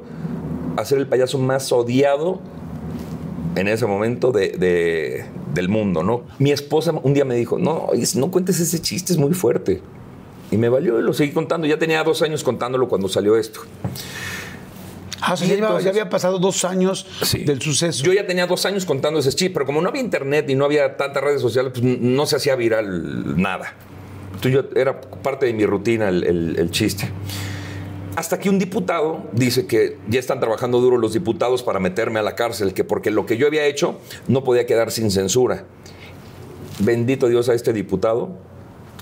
a 0.78 0.86
ser 0.86 1.00
el 1.00 1.08
payaso 1.08 1.40
más 1.40 1.74
odiado 1.74 2.40
en 3.58 3.68
ese 3.68 3.86
momento 3.86 4.32
de, 4.32 4.50
de- 4.50 5.26
del 5.54 5.68
mundo, 5.68 6.04
¿no? 6.04 6.22
Mi 6.40 6.52
esposa 6.52 6.94
un 7.04 7.14
día 7.14 7.26
me 7.26 7.36
dijo, 7.36 7.58
no, 7.58 7.88
no 8.16 8.32
cuentes 8.32 8.60
ese 8.62 8.80
chiste, 8.80 9.12
es 9.12 9.20
muy 9.20 9.34
fuerte. 9.34 9.82
Y 10.52 10.58
me 10.58 10.70
valió 10.70 11.00
y 11.00 11.04
lo 11.04 11.14
seguí 11.14 11.32
contando. 11.32 11.68
Ya 11.68 11.78
tenía 11.78 12.04
dos 12.04 12.22
años 12.22 12.44
contándolo 12.44 12.88
cuando 12.88 13.08
salió 13.08 13.36
esto. 13.38 13.62
Ah, 15.22 15.34
o 15.34 15.38
sea, 15.38 15.48
ya, 15.48 15.56
entonces- 15.56 15.86
ya 15.86 15.90
había 15.90 16.10
pasado 16.10 16.38
dos 16.40 16.64
años 16.66 17.08
Sí. 17.24 17.44
del 17.46 17.62
suceso. 17.62 18.04
Yo 18.04 18.14
ya 18.14 18.28
tenía 18.28 18.46
dos 18.46 18.66
años 18.66 18.86
contando 18.86 19.20
ese 19.20 19.30
chiste, 19.30 19.50
pero 19.50 19.66
como 19.66 19.82
no 19.82 19.90
había 19.90 20.02
internet 20.02 20.50
y 20.50 20.56
no 20.56 20.66
había 20.66 20.98
tantas 20.98 21.24
redes 21.24 21.42
sociales, 21.42 21.72
pues 21.74 21.84
no 21.84 22.26
se 22.28 22.36
hacía 22.36 22.56
viral 22.56 23.42
nada. 23.42 23.74
Entonces 24.36 24.52
yo, 24.52 24.80
era 24.80 25.02
parte 25.02 25.48
de 25.48 25.54
mi 25.54 25.66
rutina 25.66 26.10
el, 26.10 26.24
el- 26.26 26.60
el 26.60 26.70
chiste. 26.72 27.10
Hasta 28.16 28.40
que 28.40 28.50
un 28.50 28.60
diputado 28.60 29.24
dice 29.34 29.66
que 29.66 29.98
ya 30.08 30.20
están 30.20 30.40
trabajando 30.40 30.80
duro 30.80 30.98
los 30.98 31.14
diputados 31.14 31.64
para 31.64 31.80
meterme 31.80 32.20
a 32.20 32.22
la 32.22 32.36
cárcel, 32.36 32.74
que 32.74 32.84
porque 32.84 33.10
lo 33.12 33.26
que 33.26 33.36
yo 33.38 33.48
había 33.48 33.66
hecho 33.66 34.00
no 34.28 34.44
podía 34.44 34.66
quedar 34.66 34.92
sin 34.92 35.10
censura. 35.12 35.66
Bendito 36.80 37.28
Dios 37.30 37.50
a 37.50 37.54
este 37.54 37.74
diputado. 37.74 38.38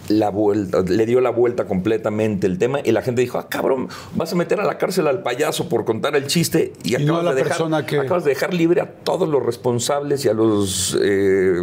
La 0.09 0.29
vuelta, 0.29 0.81
le 0.81 1.05
dio 1.05 1.21
la 1.21 1.29
vuelta 1.29 1.65
completamente 1.65 2.45
el 2.45 2.57
tema 2.57 2.79
y 2.83 2.91
la 2.91 3.01
gente 3.01 3.21
dijo, 3.21 3.37
ah, 3.37 3.47
cabrón, 3.47 3.87
vas 4.15 4.33
a 4.33 4.35
meter 4.35 4.59
a 4.59 4.65
la 4.65 4.77
cárcel 4.77 5.07
al 5.07 5.23
payaso 5.23 5.69
por 5.69 5.85
contar 5.85 6.15
el 6.17 6.27
chiste 6.27 6.73
y, 6.83 6.95
Y 7.01 7.05
no 7.05 7.15
a 7.15 7.19
acabas, 7.19 7.23
la 7.23 7.29
de 7.31 7.35
dejar, 7.37 7.49
persona 7.57 7.85
que- 7.85 7.99
acabas 7.99 8.23
de 8.25 8.29
dejar 8.31 8.53
libre 8.53 8.81
a 8.81 8.91
todos 8.91 9.29
los 9.29 9.41
responsables 9.45 10.25
y 10.25 10.29
a 10.29 10.33
los 10.33 10.97
eh, 11.01 11.55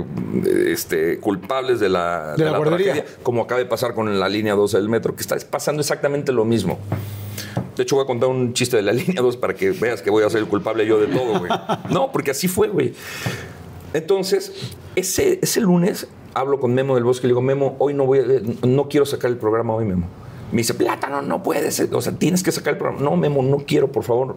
este, 0.66 1.18
culpables 1.20 1.80
de 1.80 1.90
la, 1.90 2.34
De 2.36 2.44
la 2.46 2.56
guardería. 2.56 2.92
tragedia, 2.94 3.16
como 3.22 3.42
acaba 3.42 3.58
de 3.58 3.66
pasar 3.66 3.92
con 3.94 4.18
la 4.18 4.28
línea 4.30 4.54
12 4.54 4.78
del 4.78 4.88
metro, 4.88 5.14
que 5.14 5.20
está 5.20 5.36
pasando 5.50 5.80
exactamente 5.82 6.32
lo 6.32 6.46
mismo. 6.46 6.78
De 7.76 7.82
hecho, 7.82 7.96
voy 7.96 8.04
a 8.04 8.06
contar 8.06 8.30
un 8.30 8.54
chiste 8.54 8.76
de 8.76 8.82
la 8.82 8.92
línea 8.94 9.20
2 9.20 9.36
para 9.36 9.52
que 9.54 9.72
veas 9.72 10.00
que 10.00 10.08
voy 10.10 10.24
a 10.24 10.30
ser 10.30 10.40
el 10.40 10.46
culpable 10.48 10.86
yo 10.86 10.98
de 10.98 11.08
todo, 11.08 11.38
güey. 11.40 11.50
No, 11.90 12.10
porque 12.10 12.30
así 12.30 12.48
fue, 12.48 12.68
güey. 12.68 12.94
Entonces, 13.92 14.52
ese, 14.96 15.40
ese 15.42 15.60
lunes 15.60 16.06
hablo 16.34 16.60
con 16.60 16.74
Memo 16.74 16.94
del 16.94 17.04
Bosque 17.04 17.26
y 17.26 17.28
le 17.28 17.32
digo, 17.32 17.42
Memo, 17.42 17.76
hoy 17.78 17.94
no 17.94 18.06
voy 18.06 18.18
a- 18.20 18.66
no 18.66 18.88
quiero 18.88 19.06
sacar 19.06 19.30
el 19.30 19.36
programa 19.36 19.74
hoy, 19.74 19.84
Memo. 19.84 20.06
Me 20.52 20.58
dice, 20.58 20.74
Plátano, 20.74 21.22
no 21.22 21.42
puedes, 21.42 21.78
o 21.92 22.00
sea, 22.02 22.12
tienes 22.12 22.42
que 22.42 22.50
sacar 22.52 22.72
el 22.74 22.78
programa. 22.78 23.02
No, 23.02 23.16
Memo, 23.16 23.42
no 23.42 23.58
quiero, 23.58 23.92
por 23.92 24.02
favor. 24.04 24.36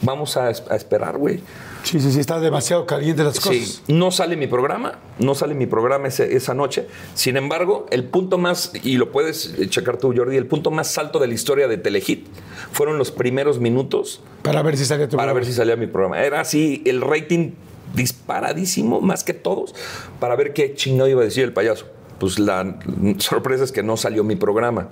Vamos 0.00 0.36
a, 0.36 0.48
es- 0.50 0.62
a 0.70 0.76
esperar, 0.76 1.18
güey. 1.18 1.40
Sí, 1.82 1.98
sí, 2.00 2.12
sí, 2.12 2.20
está 2.20 2.38
demasiado 2.38 2.86
caliente 2.86 3.24
las 3.24 3.40
cosas. 3.40 3.56
Sí, 3.84 3.92
no 3.92 4.12
sale 4.12 4.36
mi 4.36 4.46
programa, 4.46 4.98
no 5.18 5.34
sale 5.34 5.54
mi 5.54 5.66
programa 5.66 6.06
ese- 6.06 6.36
esa 6.36 6.54
noche. 6.54 6.86
Sin 7.14 7.36
embargo, 7.36 7.86
el 7.90 8.04
punto 8.04 8.38
más, 8.38 8.70
y 8.84 8.96
lo 8.96 9.10
puedes 9.10 9.56
checar 9.70 9.96
tú, 9.96 10.12
Jordi, 10.16 10.36
el 10.36 10.46
punto 10.46 10.70
más 10.70 10.96
alto 10.98 11.18
de 11.18 11.26
la 11.26 11.34
historia 11.34 11.66
de 11.66 11.78
Telehit 11.78 12.28
fueron 12.70 12.96
los 12.98 13.10
primeros 13.10 13.58
minutos 13.58 14.20
Para 14.42 14.62
ver 14.62 14.76
si 14.76 14.84
salía 14.84 15.08
tu 15.08 15.16
para 15.16 15.32
programa. 15.32 15.40
ver 15.40 15.46
si 15.46 15.52
salía 15.56 15.74
mi 15.76 15.86
programa. 15.88 16.22
Era 16.22 16.40
así 16.40 16.82
el 16.86 17.00
rating 17.00 17.52
disparadísimo, 17.94 19.00
más 19.00 19.24
que 19.24 19.34
todos, 19.34 19.74
para 20.20 20.36
ver 20.36 20.52
qué 20.52 20.74
chingado 20.74 21.08
iba 21.08 21.22
a 21.22 21.24
decir 21.24 21.44
el 21.44 21.52
payaso. 21.52 21.86
Pues 22.18 22.38
la 22.38 22.78
sorpresa 23.18 23.62
es 23.64 23.72
que 23.72 23.82
no 23.82 23.96
salió 23.96 24.24
mi 24.24 24.34
programa. 24.36 24.88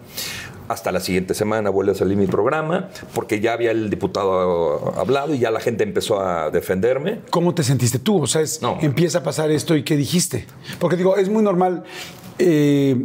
Hasta 0.68 0.90
la 0.90 0.98
siguiente 0.98 1.34
semana 1.34 1.70
vuelve 1.70 1.92
a 1.92 1.94
salir 1.94 2.16
mi 2.16 2.26
programa, 2.26 2.88
porque 3.14 3.40
ya 3.40 3.52
había 3.52 3.70
el 3.70 3.88
diputado 3.88 4.94
hablado 4.98 5.32
y 5.34 5.38
ya 5.38 5.50
la 5.52 5.60
gente 5.60 5.84
empezó 5.84 6.20
a 6.20 6.50
defenderme. 6.50 7.20
¿Cómo 7.30 7.54
te 7.54 7.62
sentiste 7.62 8.00
tú? 8.00 8.22
O 8.22 8.26
sea, 8.26 8.42
es- 8.42 8.60
No. 8.62 8.76
empieza 8.80 9.18
a 9.18 9.22
pasar 9.22 9.50
esto 9.52 9.76
y 9.76 9.84
¿qué 9.84 9.96
dijiste? 9.96 10.46
Porque 10.80 10.96
digo, 10.96 11.16
es 11.16 11.28
muy 11.28 11.42
normal. 11.42 11.84
eh, 12.38 13.02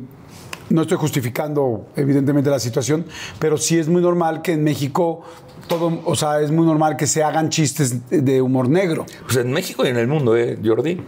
no 0.72 0.82
estoy 0.84 0.98
justificando, 0.98 1.88
evidentemente, 1.96 2.50
la 2.50 2.60
situación, 2.60 3.06
pero 3.40 3.58
sí 3.58 3.78
es 3.78 3.88
muy 3.88 4.02
normal 4.02 4.42
que 4.42 4.54
en 4.54 4.64
México 4.64 5.22
todo, 5.68 6.02
o 6.06 6.16
sea, 6.16 6.42
es 6.42 6.52
muy 6.52 6.66
normal 6.66 6.98
que 6.98 7.08
se 7.08 7.24
hagan 7.24 7.50
chistes 7.50 8.10
de 8.10 8.42
humor 8.42 8.68
negro. 8.68 9.06
Pues 9.26 9.38
en 9.38 9.52
México 9.52 9.86
y 9.86 9.90
en 9.90 9.98
el 9.98 10.08
mundo, 10.08 10.36
¿eh, 10.36 10.58
Jordi? 10.64 11.00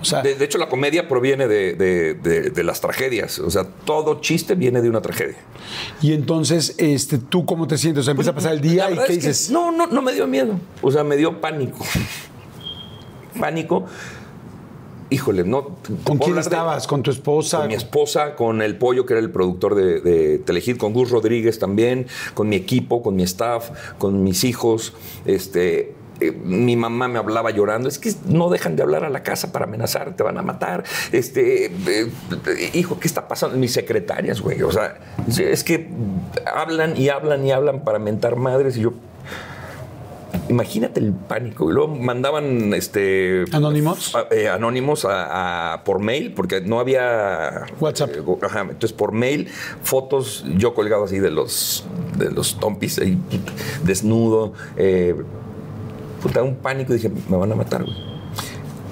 O 0.00 0.04
sea- 0.04 0.22
de, 0.22 0.34
de 0.36 0.44
hecho, 0.44 0.58
la 0.58 0.68
comedia 0.68 1.08
proviene 1.08 1.46
de, 1.48 1.74
de- 1.74 2.14
de- 2.50 2.62
las 2.64 2.80
tragedias. 2.80 3.38
O 3.40 3.50
sea, 3.50 3.64
todo 3.84 4.20
chiste 4.20 4.54
viene 4.54 4.80
de 4.80 4.88
una 4.88 5.00
tragedia. 5.02 5.36
Y 6.00 6.12
entonces, 6.12 6.74
este, 6.78 7.18
¿tú 7.18 7.44
cómo 7.44 7.66
te 7.66 7.76
sientes? 7.76 8.02
O 8.02 8.04
sea, 8.04 8.12
empieza 8.12 8.30
a 8.30 8.34
pasar 8.34 8.52
el 8.52 8.60
día 8.60 8.88
y 8.90 8.96
¿qué 9.06 9.14
dices? 9.14 9.50
no, 9.50 9.72
no, 9.72 9.86
no 9.88 10.00
me 10.02 10.12
dio 10.12 10.26
miedo. 10.28 10.54
O 10.82 10.90
sea, 10.92 11.02
me 11.02 11.16
dio 11.16 11.40
pánico. 11.40 11.84
pánico. 13.38 13.86
Híjole, 15.10 15.44
no. 15.44 15.76
¿Con 16.04 16.18
quién 16.18 16.34
de- 16.34 16.40
estabas? 16.40 16.86
¿Con 16.86 17.02
tu 17.02 17.10
esposa? 17.10 17.58
Con 17.60 17.68
mi 17.68 17.74
esposa, 17.74 18.34
con 18.36 18.60
el 18.60 18.76
pollo, 18.76 19.06
que 19.06 19.14
era 19.14 19.20
el 19.20 19.30
productor 19.30 19.74
de, 19.74 20.00
de 20.00 20.38
Telehit, 20.38 20.76
con 20.76 20.92
Gus 20.92 21.10
Rodríguez 21.10 21.58
también, 21.58 22.06
con 22.34 22.48
mi 22.48 22.56
equipo, 22.56 23.02
con 23.02 23.16
mi 23.16 23.22
staff, 23.22 23.70
con 23.98 24.22
mis 24.22 24.44
hijos. 24.44 24.92
Este. 25.24 25.94
eh, 26.20 26.32
mi 26.32 26.76
mamá 26.76 27.08
me 27.08 27.18
hablaba 27.18 27.50
llorando, 27.52 27.88
es 27.88 27.98
que 27.98 28.12
no 28.26 28.50
dejan 28.50 28.74
de 28.76 28.82
hablar 28.82 29.04
a 29.04 29.08
la 29.08 29.22
casa 29.22 29.50
para 29.52 29.64
amenazar, 29.64 30.14
te 30.16 30.22
van 30.24 30.36
a 30.36 30.42
matar. 30.42 30.84
Este, 31.12 31.66
eh, 31.66 31.70
eh, 31.88 32.70
hijo, 32.74 32.98
¿qué 33.00 33.06
está 33.08 33.28
pasando? 33.28 33.56
Mis 33.56 33.72
secretarias, 33.72 34.40
güey. 34.42 34.60
O 34.62 34.72
sea, 34.72 34.98
es 35.38 35.64
que 35.64 35.88
hablan 36.54 36.96
y 37.00 37.08
hablan 37.08 37.46
y 37.46 37.52
hablan 37.52 37.82
para 37.84 37.98
mentar 37.98 38.36
madres 38.36 38.76
y 38.76 38.80
yo, 38.82 38.92
Imagínate 40.48 41.00
el 41.00 41.12
pánico. 41.12 41.70
Y 41.70 41.74
luego 41.74 41.94
mandaban 41.94 42.72
este, 42.74 43.44
¿Anónimos? 43.52 44.14
a- 44.14 44.26
eh, 44.34 44.48
anónimos 44.48 45.04
a- 45.04 45.72
a- 45.74 45.84
por 45.84 46.00
mail, 46.00 46.32
porque 46.34 46.60
no 46.60 46.80
había 46.80 47.64
WhatsApp. 47.80 48.10
eh, 48.14 48.22
ajá, 48.42 48.60
entonces 48.62 48.92
por 48.92 49.12
mail, 49.12 49.48
fotos, 49.82 50.44
yo 50.56 50.74
colgado 50.74 51.04
así 51.04 51.18
de 51.18 51.30
los, 51.30 51.84
de 52.18 52.30
los 52.30 52.58
tompis, 52.60 52.98
ahí, 52.98 53.18
desnudo. 53.84 54.52
eh, 54.76 55.14
puta, 56.22 56.42
un 56.42 56.56
pánico. 56.56 56.92
Dije, 56.92 57.10
me 57.28 57.36
van 57.36 57.52
a 57.52 57.54
matar, 57.54 57.84
güey. 57.84 57.96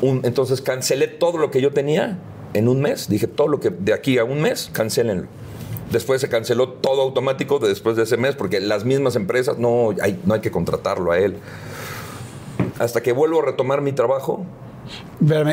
Un- 0.03 0.21
entonces 0.25 0.61
cancelé 0.61 1.07
todo 1.09 1.39
lo 1.39 1.51
que 1.51 1.61
yo 1.61 1.73
tenía 1.73 2.19
en 2.55 2.69
un 2.69 2.81
mes. 2.81 3.09
Dije, 3.09 3.27
todo 3.27 3.49
lo 3.49 3.61
que 3.61 3.71
de 3.71 3.93
aquí 3.93 4.19
a 4.19 4.25
un 4.25 4.41
mes, 4.43 4.71
cancelenlo. 4.73 5.27
Después 5.91 6.21
se 6.21 6.29
canceló 6.29 6.69
todo 6.71 7.03
automático 7.03 7.59
de- 7.59 7.69
después 7.69 7.97
de 7.97 8.03
ese 8.03 8.17
mes 8.17 8.35
porque 8.35 8.61
las 8.61 8.85
mismas 8.85 9.15
empresas 9.17 9.59
no 9.59 9.91
hay, 10.03 10.21
no 10.25 10.35
hay 10.35 10.41
que 10.41 10.51
contratarlo 10.51 11.13
a 11.13 11.19
él. 11.19 11.37
Hasta 12.79 13.03
que 13.03 13.13
vuelvo 13.13 13.41
a 13.41 13.45
retomar 13.47 13.81
mi 13.83 13.93
trabajo, 13.93 14.45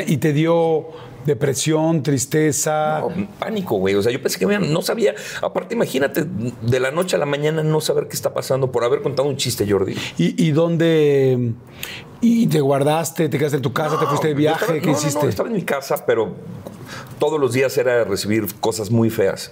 ¿Y 0.06 0.18
te 0.18 0.32
dio 0.32 0.86
depresión, 1.26 2.02
tristeza? 2.04 3.00
no, 3.00 3.28
pánico, 3.40 3.76
güey. 3.78 3.94
O 3.96 4.02
sea, 4.02 4.12
yo 4.12 4.20
pensé 4.22 4.38
que 4.38 4.46
no 4.46 4.82
sabía. 4.82 5.14
Aparte, 5.42 5.74
imagínate, 5.74 6.24
de 6.62 6.80
la 6.80 6.90
noche 6.92 7.16
a 7.16 7.18
la 7.18 7.26
mañana 7.26 7.62
no 7.64 7.80
saber 7.80 8.06
qué 8.06 8.14
está 8.14 8.32
pasando 8.32 8.70
por 8.70 8.84
haber 8.84 9.02
contado 9.02 9.28
un 9.28 9.36
chiste, 9.36 9.68
Jordi. 9.68 9.94
¿Y, 10.18 10.40
y 10.46 10.52
dónde? 10.52 11.52
¿Y 12.20 12.46
te 12.46 12.60
guardaste? 12.60 13.28
¿Te 13.28 13.38
quedaste 13.38 13.56
en 13.56 13.62
tu 13.62 13.72
casa? 13.72 13.98
¿Te 13.98 14.06
fuiste 14.06 14.28
de 14.28 14.34
viaje? 14.34 14.60
estaba- 14.60 14.78
¿Qué 14.80 14.86
no, 14.86 14.92
no, 14.92 14.98
hiciste? 14.98 15.22
no, 15.24 15.28
estaba 15.28 15.48
en 15.48 15.54
mi 15.56 15.62
casa, 15.62 16.04
pero 16.06 16.32
todos 17.18 17.40
los 17.40 17.52
días 17.52 17.76
era 17.76 18.04
recibir 18.04 18.46
cosas 18.60 18.90
muy 18.90 19.10
feas. 19.10 19.50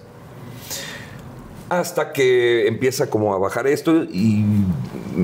Hasta 1.72 2.12
que 2.12 2.66
empieza 2.68 3.08
como 3.08 3.32
a 3.32 3.38
bajar 3.38 3.66
esto 3.66 4.04
y 4.04 4.44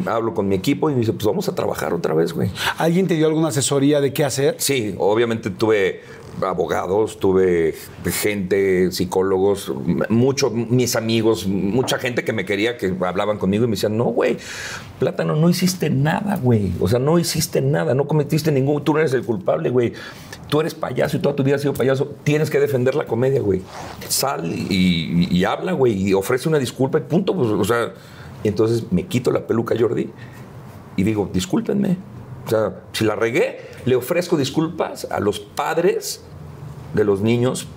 hablo 0.06 0.32
con 0.32 0.48
mi 0.48 0.54
equipo 0.54 0.88
y 0.88 0.94
me 0.94 1.00
dice, 1.00 1.12
pues 1.12 1.26
vamos 1.26 1.46
a 1.50 1.54
trabajar 1.54 1.92
otra 1.92 2.14
vez, 2.14 2.32
güey. 2.32 2.50
¿Alguien 2.78 3.06
te 3.06 3.16
dio 3.16 3.26
alguna 3.26 3.48
asesoría 3.48 4.00
de 4.00 4.14
qué 4.14 4.24
hacer? 4.24 4.54
Sí, 4.56 4.94
obviamente 4.96 5.50
tuve 5.50 6.00
abogados, 6.40 7.18
tuve 7.18 7.74
gente, 8.04 8.90
psicólogos, 8.92 9.70
muchos, 10.08 10.52
mis 10.54 10.96
amigos, 10.96 11.46
mucha 11.46 11.98
gente 11.98 12.24
que 12.24 12.32
me 12.32 12.46
quería, 12.46 12.78
que 12.78 12.94
hablaban 13.04 13.36
conmigo 13.36 13.64
y 13.64 13.66
me 13.66 13.72
decían, 13.72 13.98
no, 13.98 14.04
güey, 14.04 14.38
Plátano, 14.98 15.36
no 15.36 15.50
hiciste 15.50 15.90
nada, 15.90 16.38
güey. 16.42 16.72
O 16.80 16.88
sea, 16.88 16.98
no 16.98 17.18
hiciste 17.18 17.60
nada, 17.60 17.94
no 17.94 18.06
cometiste 18.06 18.50
ningún, 18.52 18.82
tú 18.84 18.94
no 18.94 19.00
eres 19.00 19.12
el 19.12 19.24
culpable, 19.24 19.68
güey. 19.68 19.92
Tú 20.48 20.60
eres 20.60 20.74
payaso 20.74 21.16
y 21.16 21.20
toda 21.20 21.36
tu 21.36 21.42
vida 21.42 21.56
has 21.56 21.60
sido 21.60 21.74
payaso. 21.74 22.14
Tienes 22.24 22.48
que 22.50 22.58
defender 22.58 22.94
la 22.94 23.04
comedia, 23.04 23.40
güey. 23.40 23.62
Sal 24.08 24.46
y, 24.46 25.28
y 25.30 25.44
habla, 25.44 25.72
güey, 25.72 26.08
y 26.08 26.14
ofrece 26.14 26.48
una 26.48 26.58
disculpa 26.58 26.98
y 26.98 27.02
punto. 27.02 27.34
Pues, 27.34 27.48
o 27.48 27.64
sea, 27.64 27.92
y 28.42 28.48
entonces 28.48 28.84
me 28.90 29.06
quito 29.06 29.30
la 29.30 29.46
peluca, 29.46 29.74
Jordi, 29.78 30.10
y 30.96 31.02
digo, 31.02 31.28
discúlpenme. 31.32 31.96
O 32.46 32.50
sea, 32.50 32.80
si 32.92 33.04
la 33.04 33.14
regué, 33.14 33.60
le 33.84 33.96
ofrezco 33.96 34.36
disculpas 34.36 35.06
a 35.10 35.20
los 35.20 35.38
padres 35.38 36.22
de 36.94 37.04
los 37.04 37.20
niños 37.20 37.68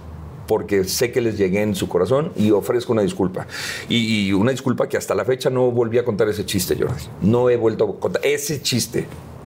porque 0.47 0.84
sé 0.84 1.11
que 1.11 1.22
les 1.22 1.38
llegué 1.38 1.61
en 1.61 1.76
su 1.76 1.88
corazón 1.88 2.32
y 2.36 2.51
ofrezco 2.51 2.93
una 2.93 3.01
disculpa. 3.01 3.47
Y, 3.89 4.28
y 4.28 4.34
una 4.34 4.51
disculpa 4.51 4.88
que 4.88 4.97
hasta 4.97 5.15
la 5.15 5.26
fecha 5.26 5.49
no 5.49 5.72
volví 5.72 5.97
a 5.97 6.05
contar 6.05 6.30
ese 6.30 6.45
chiste, 6.45 6.76
Jordi. 6.78 7.03
No 7.22 7.49
he 7.49 7.57
vuelto 7.57 7.86
a 7.86 7.99
contar 7.99 8.26
ese 8.26 8.61
chiste. 8.61 9.07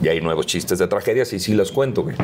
Y 0.00 0.08
hay 0.08 0.20
nuevos 0.20 0.46
chistes 0.46 0.78
de 0.78 0.86
tragedias 0.86 1.32
y 1.32 1.40
sí 1.40 1.54
los 1.54 1.72
cuento, 1.72 2.02
güey. 2.02 2.16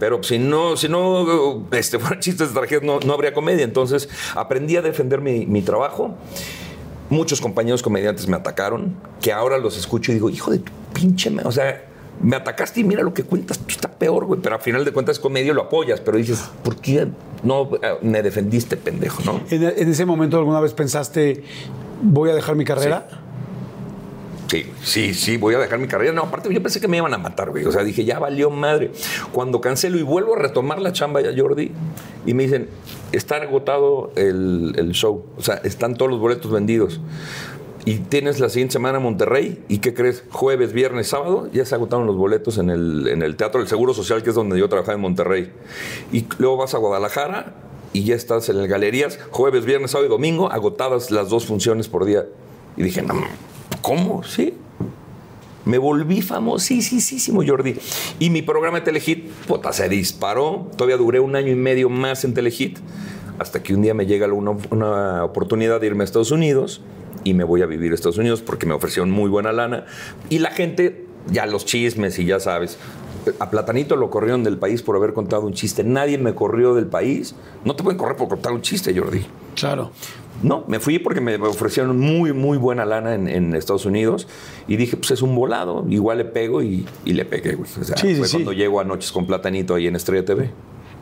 Pero 0.00 0.22
si 0.22 0.38
no, 0.38 0.76
si 0.76 0.88
no 0.88 1.68
este, 1.70 1.98
fueran 2.00 2.20
chistes 2.20 2.48
de 2.48 2.54
tragedias, 2.54 2.82
no, 2.82 2.98
no 3.00 3.12
habría 3.12 3.32
comedia. 3.32 3.64
Entonces 3.64 4.08
aprendí 4.34 4.76
a 4.76 4.82
defender 4.82 5.20
mi, 5.20 5.46
mi 5.46 5.62
trabajo. 5.62 6.16
Muchos 7.08 7.40
compañeros 7.40 7.82
comediantes 7.82 8.26
me 8.26 8.36
atacaron, 8.36 8.96
que 9.20 9.32
ahora 9.32 9.58
los 9.58 9.76
escucho 9.76 10.10
y 10.12 10.14
digo, 10.14 10.30
hijo 10.30 10.50
de 10.50 10.58
tu 10.58 10.72
pinche... 10.94 11.30
ma-". 11.30 11.42
O 11.44 11.52
sea, 11.52 11.84
me 12.20 12.36
atacaste 12.36 12.80
y 12.80 12.84
mira 12.84 13.02
lo 13.02 13.12
que 13.12 13.22
cuentas, 13.22 13.58
tú 13.58 13.66
está 13.68 13.88
peor, 13.90 14.24
güey. 14.24 14.40
Pero 14.40 14.54
al 14.56 14.60
final 14.62 14.84
de 14.84 14.92
cuentas 14.92 15.18
comedia 15.18 15.52
lo 15.52 15.62
apoyas. 15.62 16.00
Pero 16.00 16.16
dices, 16.16 16.50
¿por 16.64 16.76
qué 16.76 17.06
no 17.42 17.68
eh, 17.82 17.98
me 18.00 18.22
defendiste, 18.22 18.76
pendejo, 18.76 19.22
no? 19.24 19.40
¿En, 19.50 19.62
en 19.62 19.88
ese 19.88 20.06
momento 20.06 20.38
alguna 20.38 20.60
vez 20.60 20.72
pensaste, 20.72 21.44
voy 22.02 22.30
a 22.30 22.34
dejar 22.34 22.56
mi 22.56 22.64
carrera? 22.64 23.06
Sí, 23.10 23.16
sí, 24.82 25.14
sí, 25.14 25.36
voy 25.36 25.54
a 25.54 25.58
dejar 25.58 25.78
mi 25.78 25.86
carrera. 25.86 26.12
No, 26.12 26.22
aparte 26.22 26.52
yo 26.52 26.62
pensé 26.62 26.80
que 26.80 26.88
me 26.88 26.96
iban 26.98 27.12
a 27.14 27.18
matar, 27.18 27.50
güey. 27.50 27.64
O 27.64 27.72
sea, 27.72 27.84
dije, 27.84 28.04
ya 28.04 28.18
valió 28.18 28.50
madre. 28.50 28.90
Cuando 29.32 29.60
cancelo 29.60 29.98
y 29.98 30.02
vuelvo 30.02 30.34
a 30.34 30.38
retomar 30.38 30.80
la 30.80 30.92
chamba 30.92 31.20
ya, 31.20 31.30
Jordi, 31.36 31.72
y 32.26 32.34
me 32.34 32.44
dicen, 32.44 32.68
está 33.12 33.36
agotado 33.36 34.12
el, 34.16 34.74
el 34.76 34.92
show. 34.92 35.24
O 35.36 35.42
sea, 35.42 35.56
están 35.64 35.96
todos 35.96 36.10
los 36.10 36.20
boletos 36.20 36.50
vendidos. 36.50 37.00
Y 37.84 37.96
tienes 37.96 38.38
la 38.38 38.48
siguiente 38.48 38.74
semana 38.74 38.98
en 38.98 39.02
Monterrey, 39.02 39.60
¿y 39.68 39.78
qué 39.78 39.92
crees? 39.92 40.22
Jueves, 40.30 40.72
viernes, 40.72 41.08
sábado, 41.08 41.48
ya 41.52 41.64
se 41.64 41.74
agotaron 41.74 42.06
los 42.06 42.16
boletos 42.16 42.58
en 42.58 42.70
el, 42.70 43.08
en 43.08 43.22
el 43.22 43.34
Teatro 43.34 43.58
del 43.60 43.68
Seguro 43.68 43.92
Social, 43.92 44.22
que 44.22 44.30
es 44.30 44.36
donde 44.36 44.56
yo 44.56 44.68
trabajaba 44.68 44.94
en 44.94 45.00
Monterrey. 45.00 45.52
Y 46.12 46.26
luego 46.38 46.58
vas 46.58 46.74
a 46.74 46.78
Guadalajara 46.78 47.54
y 47.92 48.04
ya 48.04 48.14
estás 48.14 48.48
en 48.48 48.58
el 48.58 48.68
Galerías, 48.68 49.18
jueves, 49.30 49.64
viernes, 49.64 49.90
sábado 49.90 50.06
y 50.06 50.10
domingo, 50.10 50.52
agotadas 50.52 51.10
las 51.10 51.28
dos 51.28 51.44
funciones 51.44 51.88
por 51.88 52.04
día. 52.04 52.24
Y 52.76 52.84
dije, 52.84 53.02
no, 53.02 53.14
¿cómo? 53.82 54.22
Sí. 54.22 54.54
Me 55.64 55.78
volví 55.78 56.22
famosísimo, 56.22 57.42
Jordi. 57.46 57.76
Y 58.18 58.30
mi 58.30 58.42
programa 58.42 58.80
de 58.80 58.84
Telehit, 58.84 59.30
puta, 59.46 59.72
se 59.72 59.88
disparó. 59.88 60.68
Todavía 60.76 60.96
duré 60.96 61.20
un 61.20 61.36
año 61.36 61.52
y 61.52 61.54
medio 61.54 61.88
más 61.88 62.24
en 62.24 62.34
Telehit. 62.34 62.78
Hasta 63.38 63.62
que 63.62 63.74
un 63.74 63.82
día 63.82 63.94
me 63.94 64.06
llega 64.06 64.26
una, 64.32 64.52
una 64.70 65.24
oportunidad 65.24 65.80
de 65.80 65.86
irme 65.86 66.02
a 66.02 66.04
Estados 66.04 66.30
Unidos 66.32 66.80
y 67.24 67.34
me 67.34 67.44
voy 67.44 67.62
a 67.62 67.66
vivir 67.66 67.92
a 67.92 67.94
Estados 67.94 68.18
Unidos 68.18 68.42
porque 68.42 68.66
me 68.66 68.74
ofrecieron 68.74 69.10
muy 69.10 69.30
buena 69.30 69.52
lana. 69.52 69.86
Y 70.30 70.40
la 70.40 70.50
gente, 70.50 71.06
ya 71.30 71.46
los 71.46 71.64
chismes 71.64 72.18
y 72.18 72.24
ya 72.24 72.40
sabes. 72.40 72.78
A 73.38 73.50
Platanito 73.50 73.96
lo 73.96 74.10
corrieron 74.10 74.42
del 74.44 74.58
país 74.58 74.82
por 74.82 74.96
haber 74.96 75.12
contado 75.12 75.42
un 75.42 75.52
chiste. 75.52 75.84
Nadie 75.84 76.18
me 76.18 76.34
corrió 76.34 76.74
del 76.74 76.86
país. 76.86 77.34
No 77.64 77.74
te 77.76 77.82
pueden 77.82 77.98
correr 77.98 78.16
por 78.16 78.28
contar 78.28 78.52
un 78.52 78.62
chiste, 78.62 78.96
Jordi. 78.98 79.24
Claro. 79.54 79.90
No, 80.42 80.64
me 80.66 80.80
fui 80.80 80.98
porque 80.98 81.20
me 81.20 81.36
ofrecieron 81.36 81.98
muy, 82.00 82.32
muy 82.32 82.58
buena 82.58 82.84
lana 82.84 83.14
en, 83.14 83.28
en 83.28 83.54
Estados 83.54 83.86
Unidos 83.86 84.26
y 84.66 84.76
dije, 84.76 84.96
pues 84.96 85.12
es 85.12 85.22
un 85.22 85.36
volado, 85.36 85.84
igual 85.88 86.18
le 86.18 86.24
pego 86.24 86.62
y, 86.62 86.84
y 87.04 87.12
le 87.12 87.24
pegué, 87.24 87.54
güey. 87.54 87.70
O 87.80 87.84
sea, 87.84 87.96
Sí, 87.96 88.08
sí, 88.08 88.14
fue 88.16 88.26
sí. 88.26 88.32
cuando 88.38 88.52
llego 88.52 88.80
a 88.80 88.84
Noches 88.84 89.12
con 89.12 89.26
Platanito 89.26 89.74
ahí 89.74 89.86
en 89.86 89.94
Estrella 89.94 90.24
TV. 90.24 90.50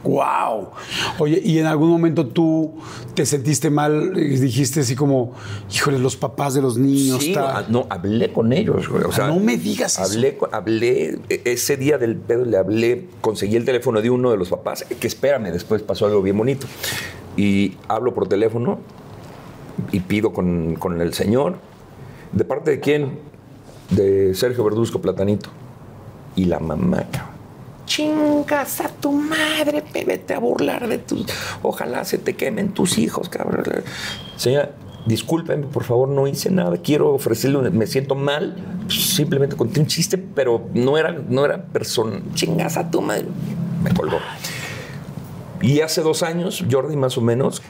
¡Wow! 0.02 0.70
Oye, 1.18 1.42
¿y 1.44 1.58
en 1.58 1.66
algún 1.66 1.90
momento 1.90 2.26
tú 2.26 2.74
te 3.14 3.26
sentiste 3.26 3.68
mal? 3.68 4.12
y 4.16 4.36
Dijiste 4.38 4.80
así 4.80 4.96
como, 4.96 5.32
híjole, 5.70 5.98
los 5.98 6.16
papás 6.16 6.54
de 6.54 6.62
los 6.62 6.78
niños. 6.78 7.22
Sí, 7.22 7.34
ah, 7.36 7.64
no, 7.68 7.86
hablé 7.90 8.32
con 8.32 8.52
ellos, 8.54 8.88
güey. 8.88 9.04
O 9.04 9.12
sea, 9.12 9.26
no 9.28 9.38
me 9.38 9.58
digas 9.58 9.98
eso. 9.98 10.02
hablé, 10.10 10.38
con- 10.38 10.54
hablé, 10.54 11.18
e- 11.28 11.42
ese 11.44 11.76
día 11.76 11.98
del 11.98 12.16
pedo 12.16 12.46
le 12.46 12.56
hablé, 12.56 13.08
conseguí 13.20 13.56
el 13.56 13.66
teléfono 13.66 14.00
de 14.00 14.08
uno 14.08 14.30
de 14.30 14.38
los 14.38 14.48
papás, 14.48 14.86
que 14.98 15.06
espérame, 15.06 15.50
después 15.52 15.82
pasó 15.82 16.06
algo 16.06 16.22
bien 16.22 16.38
bonito. 16.38 16.66
Y 17.36 17.74
hablo 17.86 18.14
por 18.14 18.26
teléfono 18.26 18.78
y 19.92 20.00
pido 20.00 20.32
con, 20.32 20.76
con 20.76 20.98
el 21.02 21.12
señor. 21.12 21.56
¿De 22.32 22.44
parte 22.44 22.70
de 22.70 22.80
quién? 22.80 23.18
De 23.90 24.34
Sergio 24.34 24.64
Verduzco 24.64 25.00
Platanito. 25.02 25.50
Y 26.36 26.46
la 26.46 26.58
mamá, 26.58 27.04
cabrón. 27.10 27.29
Chingas 27.94 28.80
a 28.82 28.88
tu 28.88 29.10
madre, 29.10 29.82
vete 30.06 30.32
a 30.34 30.38
burlar 30.38 30.86
de 30.86 30.98
tus. 30.98 31.26
Ojalá 31.60 32.04
se 32.04 32.18
te 32.18 32.36
quemen 32.36 32.72
tus 32.72 32.98
hijos, 32.98 33.28
cabrón. 33.28 33.64
Señora, 34.36 34.70
discúlpeme, 35.06 35.66
por 35.66 35.82
favor, 35.82 36.08
no 36.08 36.28
hice 36.28 36.52
nada. 36.52 36.76
Quiero 36.76 37.12
ofrecerle, 37.12 37.58
un- 37.58 37.76
me 37.76 37.88
siento 37.88 38.14
mal. 38.14 38.54
Simplemente 38.88 39.56
conté 39.56 39.80
un 39.80 39.88
chiste, 39.88 40.18
pero 40.18 40.68
no 40.72 40.98
era, 40.98 41.10
no 41.28 41.44
era 41.44 41.64
persona. 41.64 42.20
Chingas 42.34 42.76
a 42.76 42.88
tu 42.88 43.00
madre. 43.02 43.26
Me 43.82 43.92
colgó. 43.92 44.18
Y 45.60 45.80
hace 45.80 46.00
dos 46.02 46.22
años, 46.22 46.64
Jordi 46.70 46.94
más 46.94 47.18
o 47.18 47.22
menos, 47.22 47.60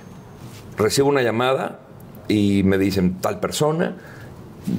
recibo 0.76 1.08
una 1.08 1.22
llamada 1.22 1.80
y 2.28 2.62
me 2.62 2.76
dicen, 2.76 3.22
tal 3.22 3.40
persona. 3.40 3.96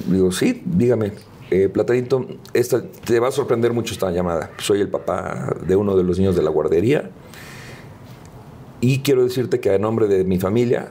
Digo, 0.06 0.30
sí, 0.30 0.62
dígame, 0.64 1.10
eh, 1.52 1.68
Platanito, 1.68 2.24
esta, 2.54 2.82
te 2.82 3.20
va 3.20 3.28
a 3.28 3.30
sorprender 3.30 3.74
mucho 3.74 3.92
esta 3.92 4.10
llamada. 4.10 4.52
Soy 4.56 4.80
el 4.80 4.88
papá 4.88 5.54
de 5.66 5.76
uno 5.76 5.94
de 5.94 6.02
los 6.02 6.18
niños 6.18 6.34
de 6.34 6.40
la 6.40 6.48
guardería 6.48 7.10
y 8.80 9.00
quiero 9.00 9.22
decirte 9.22 9.60
que 9.60 9.68
a 9.68 9.78
nombre 9.78 10.08
de 10.08 10.24
mi 10.24 10.38
familia 10.38 10.88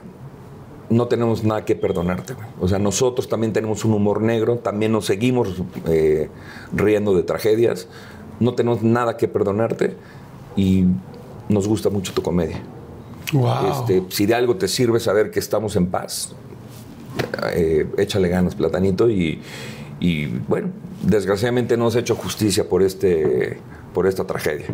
no 0.88 1.08
tenemos 1.08 1.42
nada 1.42 1.64
que 1.64 1.74
perdonarte. 1.74 2.34
O 2.60 2.68
sea, 2.68 2.78
nosotros 2.78 3.28
también 3.28 3.52
tenemos 3.52 3.84
un 3.84 3.92
humor 3.94 4.22
negro, 4.22 4.58
también 4.58 4.92
nos 4.92 5.06
seguimos 5.06 5.48
eh, 5.88 6.30
riendo 6.72 7.12
de 7.16 7.24
tragedias, 7.24 7.88
no 8.38 8.54
tenemos 8.54 8.84
nada 8.84 9.16
que 9.16 9.26
perdonarte 9.26 9.96
y 10.54 10.84
nos 11.48 11.66
gusta 11.66 11.90
mucho 11.90 12.12
tu 12.12 12.22
comedia. 12.22 12.62
¡Wow! 13.32 13.72
Este, 13.72 14.04
si 14.10 14.26
de 14.26 14.36
algo 14.36 14.54
te 14.54 14.68
sirve 14.68 15.00
saber 15.00 15.32
que 15.32 15.40
estamos 15.40 15.74
en 15.74 15.88
paz, 15.88 16.36
eh, 17.52 17.84
échale 17.98 18.28
ganas, 18.28 18.54
Platanito. 18.54 19.10
Y, 19.10 19.40
y, 20.02 20.26
bueno, 20.26 20.70
desgraciadamente 21.04 21.76
no 21.76 21.86
has 21.86 21.94
hecho 21.94 22.16
justicia 22.16 22.68
por, 22.68 22.82
este, 22.82 23.58
por 23.94 24.08
esta 24.08 24.26
tragedia. 24.26 24.66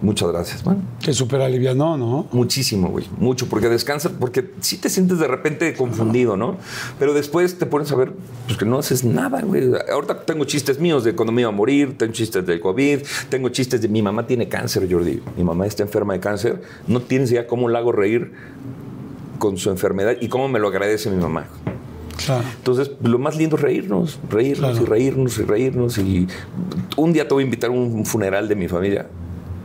Muchas 0.00 0.32
gracias, 0.32 0.64
man. 0.64 0.82
Que 0.98 1.12
súper 1.12 1.42
alivianó, 1.42 1.98
¿no? 1.98 2.26
Muchísimo, 2.32 2.88
güey. 2.88 3.04
Mucho, 3.18 3.50
porque 3.50 3.68
descansas, 3.68 4.12
porque 4.18 4.52
sí 4.60 4.78
te 4.78 4.88
sientes 4.88 5.18
de 5.18 5.28
repente 5.28 5.74
confundido, 5.74 6.38
¿no? 6.38 6.56
Pero 6.98 7.12
después 7.12 7.58
te 7.58 7.66
pones 7.66 7.92
a 7.92 7.96
ver, 7.96 8.14
pues 8.46 8.56
que 8.56 8.64
no 8.64 8.78
haces 8.78 9.04
nada, 9.04 9.42
güey. 9.42 9.70
Ahorita 9.92 10.24
tengo 10.24 10.46
chistes 10.46 10.80
míos 10.80 11.04
de 11.04 11.14
cuando 11.14 11.32
me 11.32 11.42
iba 11.42 11.50
a 11.50 11.52
morir, 11.52 11.98
tengo 11.98 12.14
chistes 12.14 12.46
del 12.46 12.60
COVID, 12.60 13.00
tengo 13.28 13.50
chistes 13.50 13.82
de 13.82 13.88
mi 13.88 14.00
mamá 14.00 14.26
tiene 14.26 14.48
cáncer, 14.48 14.90
Jordi. 14.90 15.20
Mi 15.36 15.44
mamá 15.44 15.66
está 15.66 15.82
enferma 15.82 16.14
de 16.14 16.20
cáncer. 16.20 16.62
No 16.86 17.02
tienes 17.02 17.30
idea 17.30 17.46
cómo 17.46 17.68
la 17.68 17.80
hago 17.80 17.92
reír 17.92 18.32
con 19.38 19.58
su 19.58 19.68
enfermedad 19.68 20.16
y 20.18 20.28
cómo 20.28 20.48
me 20.48 20.58
lo 20.58 20.68
agradece 20.68 21.10
mi 21.10 21.20
mamá. 21.20 21.46
Claro. 22.26 22.44
Entonces, 22.56 22.90
lo 23.02 23.18
más 23.18 23.36
lindo 23.36 23.56
es 23.56 23.62
reírnos, 23.62 24.18
reírnos 24.30 24.70
Claro. 24.72 24.84
y 24.84 24.88
reírnos 24.88 25.38
y 25.38 25.42
reírnos. 25.42 25.98
Y 25.98 26.28
un 26.96 27.12
día 27.12 27.26
te 27.26 27.34
voy 27.34 27.42
a 27.42 27.46
invitar 27.46 27.70
a 27.70 27.72
un 27.72 28.04
funeral 28.06 28.48
de 28.48 28.54
mi 28.56 28.68
familia 28.68 29.06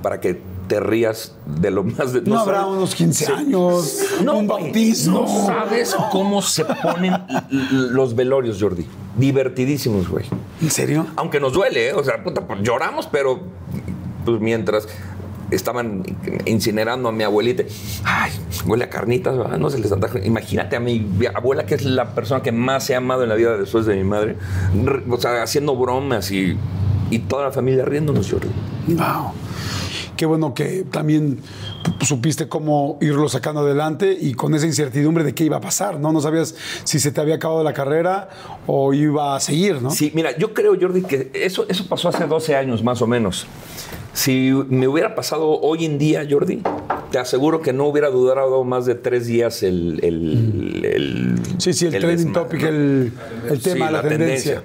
para 0.01 0.19
que 0.19 0.39
te 0.67 0.79
rías 0.81 1.33
de 1.45 1.71
lo 1.71 1.83
más 1.83 2.11
de... 2.11 2.21
No, 2.21 2.37
habrá 2.39 2.61
sabes- 2.61 2.75
unos 2.77 2.93
15 2.95 3.31
años, 3.31 3.99
un 4.19 4.47
bautismo. 4.47 5.21
No 5.21 5.27
sabes 5.45 5.95
cómo 6.11 6.41
se 6.41 6.65
ponen 6.65 7.13
los 7.71 8.13
velorios, 8.15 8.57
Jordi. 8.61 8.85
Divertidísimos, 9.17 10.09
güey. 10.09 10.25
¿En 10.61 10.69
serio? 10.69 11.07
Aunque 11.15 11.39
nos 11.39 11.53
duele, 11.53 11.89
¿eh? 11.89 11.93
O 11.93 12.03
sea, 12.03 12.21
puta, 12.23 12.43
lloramos, 12.61 13.07
pero 13.07 13.39
pues 14.25 14.41
mientras... 14.41 14.87
estaban 15.51 16.03
incinerando 16.45 17.09
a 17.09 17.11
mi 17.11 17.23
abuelita. 17.23 17.63
Ay, 18.03 18.31
huele 18.65 18.85
a 18.85 18.89
carnitas, 18.89 19.37
¿verdad? 19.37 19.57
no 19.57 19.69
se 19.69 19.79
les 19.79 19.91
antoja. 19.91 20.19
Imagínate 20.25 20.75
a 20.75 20.79
mi 20.79 21.07
abuela, 21.33 21.65
que 21.65 21.75
es 21.75 21.85
la 21.85 22.13
persona 22.15 22.41
que 22.41 22.51
más 22.51 22.89
he 22.89 22.95
amado 22.95 23.23
en 23.23 23.29
la 23.29 23.35
vida 23.35 23.57
después 23.57 23.85
de 23.85 23.95
mi 23.95 24.03
madre, 24.03 24.35
re- 24.83 25.03
o 25.09 25.17
sea, 25.17 25.43
haciendo 25.43 25.75
bromas 25.75 26.31
y, 26.31 26.57
y 27.09 27.19
toda 27.19 27.45
la 27.45 27.51
familia 27.51 27.85
riéndonos, 27.85 28.29
Jordi. 28.29 28.47
Wow. 28.87 29.31
Qué 30.15 30.25
bueno 30.25 30.55
que 30.55 30.83
también 30.89 31.41
supiste 32.01 32.49
cómo 32.49 32.97
irlo 33.01 33.29
sacando 33.29 33.61
adelante 33.61 34.17
y 34.19 34.33
con 34.33 34.55
esa 34.55 34.65
incertidumbre 34.65 35.23
de 35.23 35.35
qué 35.35 35.43
iba 35.43 35.57
a 35.57 35.61
pasar, 35.61 35.99
¿no? 35.99 36.11
No 36.11 36.21
sabías 36.21 36.55
si 36.85 36.99
se 36.99 37.11
te 37.11 37.21
había 37.21 37.35
acabado 37.35 37.63
la 37.63 37.73
carrera 37.73 38.27
o 38.65 38.93
iba 38.95 39.35
a 39.35 39.39
seguir, 39.39 39.79
¿no? 39.79 39.91
Sí, 39.91 40.11
mira, 40.15 40.35
yo 40.35 40.55
creo, 40.55 40.75
Jordi, 40.79 41.03
que 41.03 41.29
eso, 41.35 41.65
eso 41.69 41.85
pasó 41.87 42.09
hace 42.09 42.25
12 42.25 42.55
años 42.55 42.83
más 42.83 42.99
o 43.03 43.05
menos. 43.07 43.45
Si 44.17 44.51
me 44.69 44.87
hubiera 44.87 45.13
pasado 45.13 45.47
hoy 45.61 45.85
en 45.85 45.99
día, 45.99 46.25
Jordi, 46.27 46.63
te 47.11 47.19
aseguro 47.19 47.61
que 47.61 47.71
no 47.71 47.85
hubiera 47.85 48.09
durado 48.09 48.63
más 48.63 48.87
de 48.87 48.95
tres 48.95 49.27
días 49.27 49.61
el... 49.61 49.99
el, 50.03 50.81
el- 50.83 51.35
Sí, 51.59 51.71
sí, 51.71 51.85
el 51.85 51.91
trending 51.91 52.29
desma- 52.29 52.33
topic, 52.33 52.63
el- 52.63 53.13
el 53.47 53.61
tema, 53.61 53.91
la 53.91 54.01
tendencia. 54.01 54.63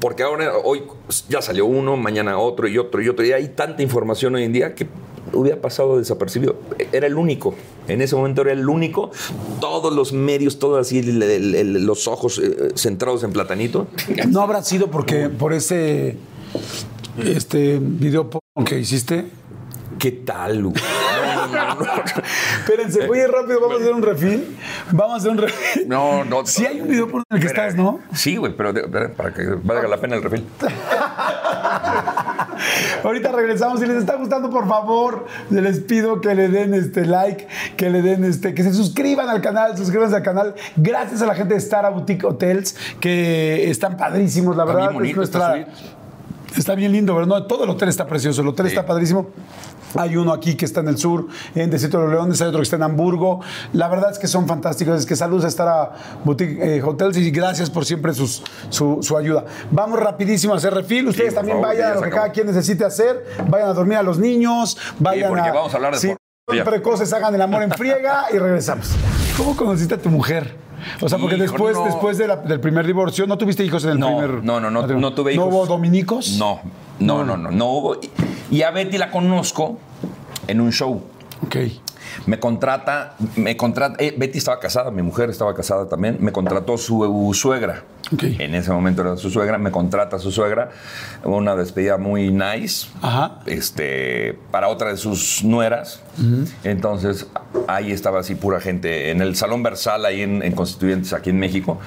Porque 0.00 0.22
ahora, 0.22 0.52
hoy 0.64 0.84
ya 1.28 1.42
salió 1.42 1.66
uno, 1.66 1.98
mañana 1.98 2.38
otro 2.38 2.66
y 2.66 2.78
otro 2.78 3.02
y 3.02 3.08
otro. 3.10 3.26
Y 3.26 3.32
hay 3.32 3.48
tanta 3.48 3.82
información 3.82 4.36
hoy 4.36 4.44
en 4.44 4.54
día 4.54 4.74
que 4.74 4.86
hubiera 5.34 5.60
pasado 5.60 5.98
desapercibido. 5.98 6.56
Era 6.90 7.06
el 7.06 7.16
único. 7.16 7.54
En 7.88 8.00
ese 8.00 8.16
momento 8.16 8.40
era 8.40 8.52
el 8.52 8.66
único. 8.66 9.10
Todos 9.60 9.94
los 9.94 10.14
medios, 10.14 10.58
todos 10.58 10.80
así, 10.80 11.00
el- 11.00 11.22
el- 11.22 11.54
el- 11.54 11.84
los 11.84 12.08
ojos 12.08 12.38
eh, 12.38 12.70
centrados 12.74 13.22
en 13.22 13.32
Platanito. 13.34 13.86
¿No 14.30 14.40
habrá 14.40 14.62
sido 14.62 14.90
porque 14.90 15.28
por 15.28 15.52
ese 15.52 16.16
este 17.22 17.78
video 17.82 18.30
que 18.62 18.78
hiciste? 18.78 19.26
¿Qué 19.98 20.12
tal, 20.12 20.58
Lu? 20.58 20.72
No, 20.72 21.46
no, 21.48 21.74
no. 21.74 21.86
Espérense, 22.60 23.04
voy 23.08 23.18
a 23.18 23.24
ir 23.24 23.30
rápido, 23.32 23.60
vamos 23.60 23.78
a 23.78 23.80
hacer 23.82 23.92
un 23.94 24.02
refil. 24.02 24.56
Vamos 24.92 25.14
a 25.14 25.16
hacer 25.16 25.30
un 25.32 25.38
refil. 25.38 25.88
No, 25.88 26.24
no. 26.24 26.46
Si 26.46 26.64
hay 26.64 26.80
un 26.80 26.86
video 26.88 27.08
en 27.08 27.16
el 27.30 27.40
que 27.40 27.46
Espera. 27.46 27.66
estás, 27.68 27.76
¿no? 27.76 27.98
Sí, 28.14 28.36
güey, 28.36 28.56
pero 28.56 28.72
para 29.16 29.32
que 29.34 29.44
valga 29.62 29.88
la 29.88 29.96
pena 29.96 30.14
el 30.16 30.22
refil. 30.22 30.44
Ahorita 33.02 33.32
regresamos. 33.32 33.80
Si 33.80 33.86
les 33.86 33.96
está 33.98 34.14
gustando, 34.16 34.50
por 34.50 34.68
favor, 34.68 35.26
les 35.50 35.80
pido 35.80 36.20
que 36.20 36.34
le 36.36 36.48
den 36.48 36.74
este 36.74 37.04
like, 37.06 37.48
que 37.76 37.90
le 37.90 38.02
den 38.02 38.24
este, 38.24 38.54
que 38.54 38.62
se 38.62 38.72
suscriban 38.72 39.28
al 39.28 39.40
canal, 39.40 39.76
suscríbanse 39.76 40.14
al 40.16 40.22
canal. 40.22 40.54
Gracias 40.76 41.20
a 41.22 41.26
la 41.26 41.34
gente 41.34 41.54
de 41.54 41.58
Star 41.58 41.92
Boutique 41.92 42.24
Hotels, 42.24 42.76
que 43.00 43.68
están 43.70 43.96
padrísimos, 43.96 44.56
la 44.56 44.64
verdad. 44.64 44.92
bonito, 44.92 45.10
es 45.22 45.30
nuestra- 45.32 45.66
está 46.60 46.74
bien 46.74 46.92
lindo, 46.92 47.14
¿verdad? 47.14 47.28
No, 47.40 47.46
todo 47.46 47.64
el 47.64 47.70
hotel 47.70 47.88
está 47.88 48.06
precioso, 48.06 48.42
el 48.42 48.48
hotel 48.48 48.66
Sí. 48.66 48.70
está 48.74 48.86
padrísimo. 48.86 49.28
Hay 49.96 50.16
uno 50.16 50.32
aquí 50.32 50.56
que 50.56 50.64
está 50.64 50.80
en 50.80 50.88
el 50.88 50.98
sur, 50.98 51.28
en 51.54 51.70
Desierto 51.70 51.98
de 51.98 52.04
los 52.04 52.12
Leones, 52.12 52.40
hay 52.42 52.48
otro 52.48 52.58
que 52.58 52.64
está 52.64 52.74
en 52.76 52.82
Hamburgo. 52.82 53.40
La 53.72 53.86
verdad 53.88 54.10
es 54.10 54.18
que 54.18 54.26
son 54.26 54.48
fantásticos. 54.48 54.98
Es 54.98 55.06
que 55.06 55.14
saludos 55.14 55.44
a 55.44 55.48
estar 55.48 55.68
a 55.68 55.92
Boutique 56.24 56.58
eh, 56.78 56.82
Hotels 56.82 57.16
y 57.16 57.30
gracias 57.30 57.70
por 57.70 57.84
siempre 57.84 58.12
sus- 58.12 58.42
su, 58.70 58.98
su 59.02 59.16
ayuda. 59.16 59.44
Vamos 59.70 60.00
rapidísimo 60.00 60.52
a 60.52 60.56
hacer 60.56 60.74
refil. 60.74 61.06
Ustedes 61.08 61.34
también 61.34 61.58
favor, 61.58 61.68
vayan 61.76 61.92
a 61.92 61.94
lo 61.94 62.02
que 62.02 62.10
cada 62.10 62.30
quien 62.32 62.46
necesite 62.48 62.84
hacer. 62.84 63.24
Vayan 63.48 63.68
a 63.68 63.72
dormir 63.72 63.98
a 63.98 64.02
los 64.02 64.18
niños. 64.18 64.76
Vayan 64.98 65.28
porque 65.30 65.48
a. 65.48 65.52
vamos 65.52 65.72
a 65.72 65.76
hablar 65.76 65.94
de 65.94 66.16
precoces, 66.64 67.12
hagan 67.12 67.34
el 67.34 67.40
amor 67.42 67.62
en 67.62 67.70
friega 67.70 68.26
y 68.32 68.38
regresamos. 68.38 68.90
¿Cómo 69.36 69.56
conociste 69.56 69.94
a 69.94 69.98
tu 69.98 70.10
mujer? 70.10 70.56
O 71.00 71.08
sea, 71.08 71.18
porque 71.18 71.36
Hijo, 71.36 71.44
después, 71.44 71.76
no. 71.76 71.84
después 71.84 72.18
de 72.18 72.26
la- 72.28 72.36
del 72.36 72.60
primer 72.60 72.86
divorcio, 72.86 73.26
¿no 73.26 73.36
tuviste 73.38 73.64
hijos 73.64 73.84
en 73.84 73.90
el 73.92 73.98
No, 73.98 74.06
primer 74.18 74.44
no, 74.44 74.60
no, 74.60 74.70
no, 74.70 74.80
matrimonio? 74.80 75.10
no 75.10 75.14
tuve 75.14 75.34
hijos. 75.34 75.46
¿No 75.48 75.54
hubo 75.54 75.66
dominicos? 75.66 76.36
No, 76.38 76.60
no, 77.00 77.24
no, 77.24 77.36
no, 77.36 77.50
no 77.50 77.66
hubo. 77.66 77.94
Y- 77.96 78.10
Y 78.50 78.62
a 78.62 78.70
Betty 78.70 78.98
la 78.98 79.10
conozco 79.10 79.78
en 80.46 80.60
un 80.60 80.70
show. 80.72 81.02
Ok. 81.46 81.56
Me 82.26 82.38
contrata, 82.38 83.14
me 83.36 83.56
contrata, 83.56 83.96
eh, 83.98 84.14
Betty 84.16 84.38
estaba 84.38 84.60
casada, 84.60 84.90
mi 84.90 85.02
mujer 85.02 85.30
estaba 85.30 85.54
casada 85.54 85.88
también, 85.88 86.18
me 86.20 86.30
contrató 86.32 86.76
su 86.78 87.30
suegra. 87.34 87.82
En 88.22 88.54
ese 88.54 88.70
momento 88.70 89.02
era 89.02 89.16
su 89.16 89.30
suegra, 89.30 89.58
me 89.58 89.70
contrata 89.70 90.18
su 90.18 90.30
suegra, 90.30 90.70
una 91.24 91.56
despedida 91.56 91.98
muy 91.98 92.30
nice, 92.30 92.88
Ajá. 93.02 93.40
este, 93.46 94.38
para 94.50 94.68
otra 94.68 94.90
de 94.90 94.96
sus 94.96 95.42
nueras. 95.44 96.02
Entonces, 96.62 97.26
ahí 97.68 97.92
estaba 97.92 98.20
así 98.20 98.34
pura 98.34 98.60
gente, 98.60 99.10
en 99.10 99.20
el 99.20 99.36
Salón 99.36 99.62
Versal, 99.62 100.04
ahí 100.06 100.22
en, 100.22 100.42
en 100.42 100.52
Constituyentes, 100.52 101.12
aquí 101.12 101.30
en 101.30 101.38
México. 101.38 101.78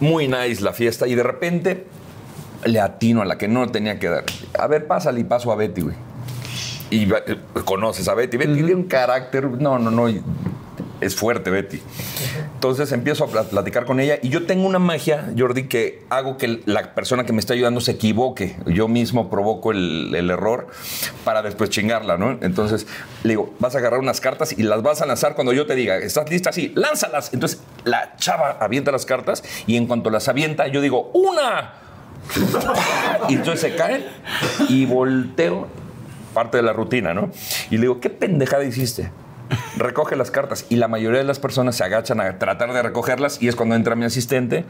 Muy 0.00 0.28
nice 0.28 0.62
la 0.62 0.72
fiesta, 0.72 1.06
y 1.06 1.14
de 1.14 1.22
repente 1.22 1.86
le 2.64 2.80
atino 2.80 3.22
a 3.22 3.24
la 3.24 3.38
que 3.38 3.48
no 3.48 3.68
tenía 3.70 3.98
que 3.98 4.08
dar. 4.08 4.24
A 4.58 4.66
ver, 4.66 4.86
pásale 4.86 5.20
y 5.20 5.24
paso 5.24 5.50
a 5.52 5.56
Betty, 5.56 5.80
güey. 5.82 5.96
Y 6.90 7.10
eh, 7.10 7.38
conoces 7.64 8.06
a 8.08 8.14
Betty. 8.14 8.36
Betty 8.36 8.54
tiene 8.54 8.74
un 8.74 8.84
carácter, 8.84 9.50
no, 9.50 9.78
no, 9.78 9.90
no, 9.90 10.08
es 11.02 11.14
fuerte 11.16 11.50
Betty. 11.50 11.80
Entonces 12.54 12.92
empiezo 12.92 13.24
a 13.24 13.26
pla- 13.28 13.42
platicar 13.44 13.84
con 13.84 14.00
ella 14.00 14.18
y 14.22 14.28
yo 14.28 14.46
tengo 14.46 14.66
una 14.66 14.78
magia, 14.78 15.32
Jordi, 15.36 15.64
que 15.64 16.02
hago 16.10 16.36
que 16.36 16.62
la 16.64 16.94
persona 16.94 17.24
que 17.24 17.32
me 17.32 17.40
está 17.40 17.54
ayudando 17.54 17.80
se 17.80 17.92
equivoque. 17.92 18.56
Yo 18.66 18.88
mismo 18.88 19.28
provoco 19.28 19.72
el, 19.72 20.14
el 20.14 20.30
error 20.30 20.68
para 21.24 21.42
después 21.42 21.70
chingarla, 21.70 22.16
¿no? 22.16 22.38
Entonces 22.40 22.86
le 23.24 23.30
digo, 23.30 23.54
vas 23.58 23.74
a 23.74 23.78
agarrar 23.78 24.00
unas 24.00 24.20
cartas 24.20 24.52
y 24.56 24.62
las 24.62 24.82
vas 24.82 25.02
a 25.02 25.06
lanzar 25.06 25.34
cuando 25.34 25.52
yo 25.52 25.66
te 25.66 25.74
diga, 25.74 25.96
¿estás 25.98 26.30
lista? 26.30 26.52
Sí, 26.52 26.72
lánzalas. 26.76 27.34
Entonces 27.34 27.60
la 27.84 28.16
chava 28.16 28.58
avienta 28.60 28.92
las 28.92 29.04
cartas 29.04 29.42
y 29.66 29.76
en 29.76 29.86
cuanto 29.86 30.08
las 30.10 30.28
avienta, 30.28 30.68
yo 30.68 30.80
digo, 30.80 31.10
¡una! 31.14 31.74
Y 33.28 33.34
entonces 33.34 33.60
se 33.60 33.74
caen 33.76 34.04
y 34.68 34.86
volteo, 34.86 35.66
parte 36.32 36.58
de 36.58 36.62
la 36.62 36.72
rutina, 36.72 37.12
¿no? 37.12 37.30
Y 37.70 37.74
le 37.76 37.82
digo, 37.82 38.00
¿qué 38.00 38.08
pendejada 38.10 38.64
hiciste? 38.64 39.10
Recoge 39.76 40.16
las 40.16 40.30
cartas. 40.30 40.66
Y 40.68 40.76
la 40.76 40.88
mayoría 40.88 41.18
de 41.18 41.24
las 41.24 41.38
personas 41.38 41.76
se 41.76 41.84
agachan 41.84 42.20
a 42.20 42.38
tratar 42.38 42.72
de 42.72 42.82
recogerlas 42.82 43.42
y 43.42 43.48
es 43.48 43.56
cuando 43.56 43.74
entra 43.74 43.94
mi 43.94 44.04
asistente. 44.04 44.64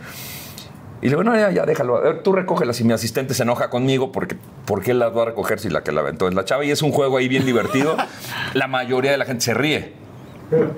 Y 1.00 1.06
le 1.06 1.10
digo, 1.10 1.24
no, 1.24 1.36
ya, 1.36 1.50
ya, 1.50 1.66
déjalo. 1.66 1.96
A 1.96 2.00
ver, 2.00 2.22
tú 2.22 2.32
recógelas. 2.32 2.80
Y 2.80 2.84
mi 2.84 2.92
asistente 2.92 3.34
se 3.34 3.42
enoja 3.42 3.70
conmigo 3.70 4.12
porque 4.12 4.36
¿por 4.64 4.82
qué 4.82 4.94
las 4.94 5.16
va 5.16 5.22
a 5.22 5.24
recoger 5.26 5.58
si 5.58 5.68
la 5.68 5.82
que 5.82 5.90
la 5.90 6.00
aventó 6.00 6.28
es 6.28 6.34
la 6.34 6.44
chava? 6.44 6.64
Y 6.64 6.70
es 6.70 6.80
un 6.80 6.92
juego 6.92 7.16
ahí 7.16 7.28
bien 7.28 7.44
divertido. 7.44 7.96
La 8.54 8.68
mayoría 8.68 9.10
de 9.10 9.16
la 9.16 9.24
gente 9.24 9.42
se 9.42 9.54
ríe. 9.54 9.94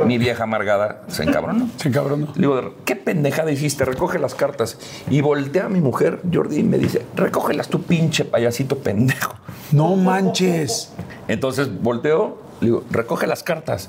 Mi 0.07 0.19
vieja 0.19 0.45
amargada 0.45 1.03
se 1.09 1.25
encabronó. 1.25 1.69
Cabrón. 1.93 2.23
¿no? 2.23 2.33
Le 2.35 2.41
digo, 2.41 2.75
¿qué 2.85 2.95
pendejada 2.97 3.51
hiciste? 3.51 3.85
Recoge 3.85 4.19
las 4.19 4.35
cartas. 4.35 4.79
Y 5.11 5.21
voltea 5.21 5.67
a 5.67 5.69
mi 5.69 5.81
mujer, 5.81 6.21
Jordi, 6.33 6.61
y 6.61 6.63
me 6.63 6.79
dice, 6.79 7.05
recógelas 7.17 7.69
tú, 7.69 7.83
pinche 7.83 8.25
payasito 8.25 8.79
pendejo. 8.79 9.35
No 9.73 9.97
manches. 9.97 10.93
Entonces 11.27 11.83
volteo, 11.83 12.39
le 12.65 12.71
digo, 12.71 12.85
recoge 12.91 13.27
las 13.27 13.43
cartas. 13.43 13.89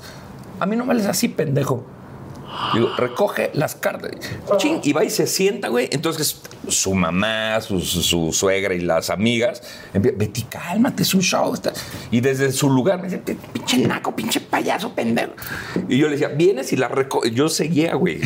A 0.60 0.66
mí 0.66 0.76
no 0.76 0.84
me 0.84 0.94
les 0.94 1.06
así, 1.06 1.28
pendejo. 1.28 1.84
Digo, 2.74 2.90
recoge 2.96 3.50
las 3.54 3.74
cartas. 3.74 4.12
Ching, 4.58 4.80
y 4.82 4.92
va 4.92 5.04
y 5.04 5.10
se 5.10 5.26
sienta, 5.26 5.68
güey. 5.68 5.88
Entonces 5.92 6.40
su 6.68 6.94
mamá, 6.94 7.60
su, 7.60 7.80
su- 7.80 8.02
su 8.02 8.32
suegra 8.32 8.74
y 8.74 8.80
las 8.80 9.10
amigas, 9.10 9.62
Betty, 9.94 10.42
cálmate, 10.42 11.02
es 11.04 11.14
un 11.14 11.20
show. 11.22 11.54
está-". 11.54 11.72
Y 12.10 12.20
desde 12.20 12.50
su 12.52 12.68
lugar 12.70 13.00
me 13.00 13.08
dice, 13.08 13.18
pinche 13.52 13.78
naco, 13.78 14.14
pinche 14.16 14.40
payaso, 14.40 14.92
pendejo. 14.94 15.32
Y 15.88 15.98
yo 15.98 16.06
le 16.06 16.12
decía, 16.12 16.28
vienes 16.28 16.72
y 16.72 16.76
la 16.76 16.88
recoges. 16.88 17.32
Yo 17.32 17.48
seguía, 17.48 17.94
güey. 17.94 18.20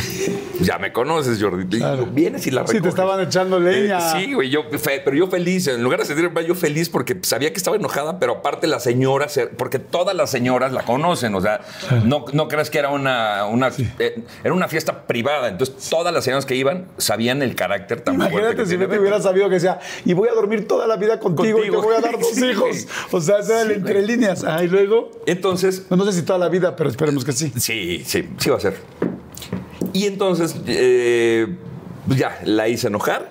Ya 0.61 0.79
me 0.79 0.93
conoces, 0.93 1.41
Jordi. 1.43 1.79
Yo, 1.81 2.07
vienes 2.07 2.47
y 2.47 2.51
la 2.51 2.63
recoges. 2.63 2.79
Sí, 2.79 2.83
te 2.83 2.89
estaban 2.89 3.21
echando 3.21 3.59
leña. 3.61 3.99
Eh, 3.99 4.25
sí, 4.27 4.33
güey, 4.33 4.49
yo, 4.51 4.63
fe- 4.79 5.01
pero 5.05 5.17
yo 5.17 5.27
feliz, 5.29 5.67
en 5.67 5.83
lugar 5.83 6.01
de 6.01 6.07
sentirme 6.07 6.45
yo 6.47 6.55
feliz 6.55 6.89
porque 6.89 7.19
sabía 7.23 7.51
que 7.53 7.57
estaba 7.59 7.77
enojada, 7.77 8.19
pero 8.19 8.35
aparte 8.37 8.67
la 8.67 8.81
señora, 8.81 9.29
se- 9.29 9.47
porque 9.49 9.79
todas 9.79 10.15
las 10.17 10.31
señoras 10.31 10.73
la 10.73 10.83
conocen, 10.83 11.35
o 11.35 11.41
sea, 11.41 11.61
no, 12.05 12.25
no 12.33 12.49
crees 12.49 12.71
que 12.71 12.79
era 12.79 12.91
una, 12.91 13.45
una 13.47 13.71
eh, 13.99 14.20
era 14.45 14.53
una 14.55 14.69
fiesta 14.69 15.07
privada, 15.07 15.49
entonces 15.49 15.89
todas 15.89 16.13
las 16.13 16.25
señoras 16.25 16.47
que 16.47 16.55
iban 16.57 16.87
sabían 16.99 17.43
el 17.43 17.55
carácter 17.55 18.01
tan 18.01 18.17
fuerte 18.17 18.37
Imagínate 18.37 18.67
si 18.67 18.77
Betty 18.77 18.87
Betty. 18.91 19.01
hubiera 19.01 19.21
sabido 19.21 19.49
que 19.49 19.55
decía, 19.55 19.79
y 20.05 20.13
voy 20.13 20.29
a 20.29 20.33
dormir 20.33 20.67
toda 20.69 20.87
la 20.87 20.97
vida 20.97 21.19
contigo, 21.21 21.61
y 21.65 21.71
te 21.71 21.77
voy 21.77 21.95
a 21.97 22.01
dar 22.01 22.19
dos 22.19 22.31
Sí, 22.35 22.47
hijos. 22.47 22.87
O 23.11 23.21
sea, 23.21 23.43
Sí, 23.43 23.53
entre 23.73 24.03
líneas. 24.03 24.45
Ah, 24.45 24.63
y 24.63 24.69
luego, 24.69 25.11
Entonces, 25.27 25.87
no, 25.91 25.97
no 25.97 26.05
sé 26.05 26.13
si 26.13 26.23
toda 26.23 26.39
la 26.39 26.49
vida, 26.49 26.77
pero 26.77 26.91
esperemos 26.91 27.25
que 27.25 27.33
sí. 27.33 27.53
Sí, 27.57 28.03
sí, 28.07 28.29
sí 28.39 28.51
va 28.51 28.57
a 28.57 28.61
ser. 28.61 28.77
Y 29.93 30.07
entonces, 30.07 30.55
eh, 30.67 31.57
ya, 32.09 32.39
la 32.45 32.69
hice 32.69 32.87
enojar. 32.89 33.29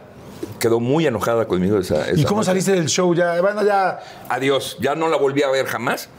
Quedó 0.60 0.82
muy 0.82 1.08
enojada 1.08 1.48
conmigo 1.48 1.78
esa, 1.78 2.10
¿Y 2.12 2.20
esa 2.20 2.28
cómo 2.28 2.42
noche. 2.42 2.48
saliste 2.48 2.74
del 2.74 2.88
show? 2.88 3.14
Ya, 3.16 3.40
bueno, 3.40 3.64
ya. 3.64 4.00
Adiós, 4.28 4.78
ya 4.82 4.94
no 4.96 5.08
la 5.08 5.16
volví 5.16 5.42
a 5.42 5.50
ver 5.50 5.66
jamás. 5.66 6.10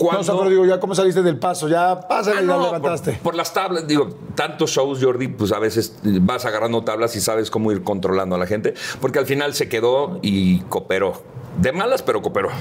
No, 0.00 0.04
Cuando, 0.04 0.20
o 0.20 0.24
sea, 0.24 0.34
pero 0.36 0.50
digo, 0.50 0.64
ya, 0.64 0.78
¿cómo 0.78 0.94
saliste 0.94 1.22
del 1.22 1.38
paso? 1.38 1.68
Ya, 1.68 2.00
pásale 2.00 2.38
Ah, 2.38 2.42
y 2.42 2.46
ya 2.46 2.52
no, 2.56 2.62
levantaste. 2.66 3.12
Por, 3.12 3.20
por 3.22 3.34
las 3.34 3.52
tablas, 3.52 3.86
digo, 3.86 4.08
tantos 4.34 4.70
shows, 4.70 5.02
Jordi, 5.02 5.28
pues 5.28 5.52
a 5.52 5.58
veces 5.58 5.98
vas 6.02 6.44
agarrando 6.44 6.82
tablas 6.84 7.16
y 7.16 7.20
sabes 7.20 7.50
cómo 7.50 7.72
ir 7.72 7.82
controlando 7.82 8.36
a 8.36 8.38
la 8.38 8.46
gente, 8.46 8.74
porque 9.00 9.18
al 9.18 9.26
final 9.26 9.54
se 9.54 9.68
quedó 9.68 10.18
y 10.22 10.60
cooperó. 10.62 11.22
De 11.60 11.72
malas, 11.72 12.02
pero 12.02 12.22
cooperó. 12.22 12.50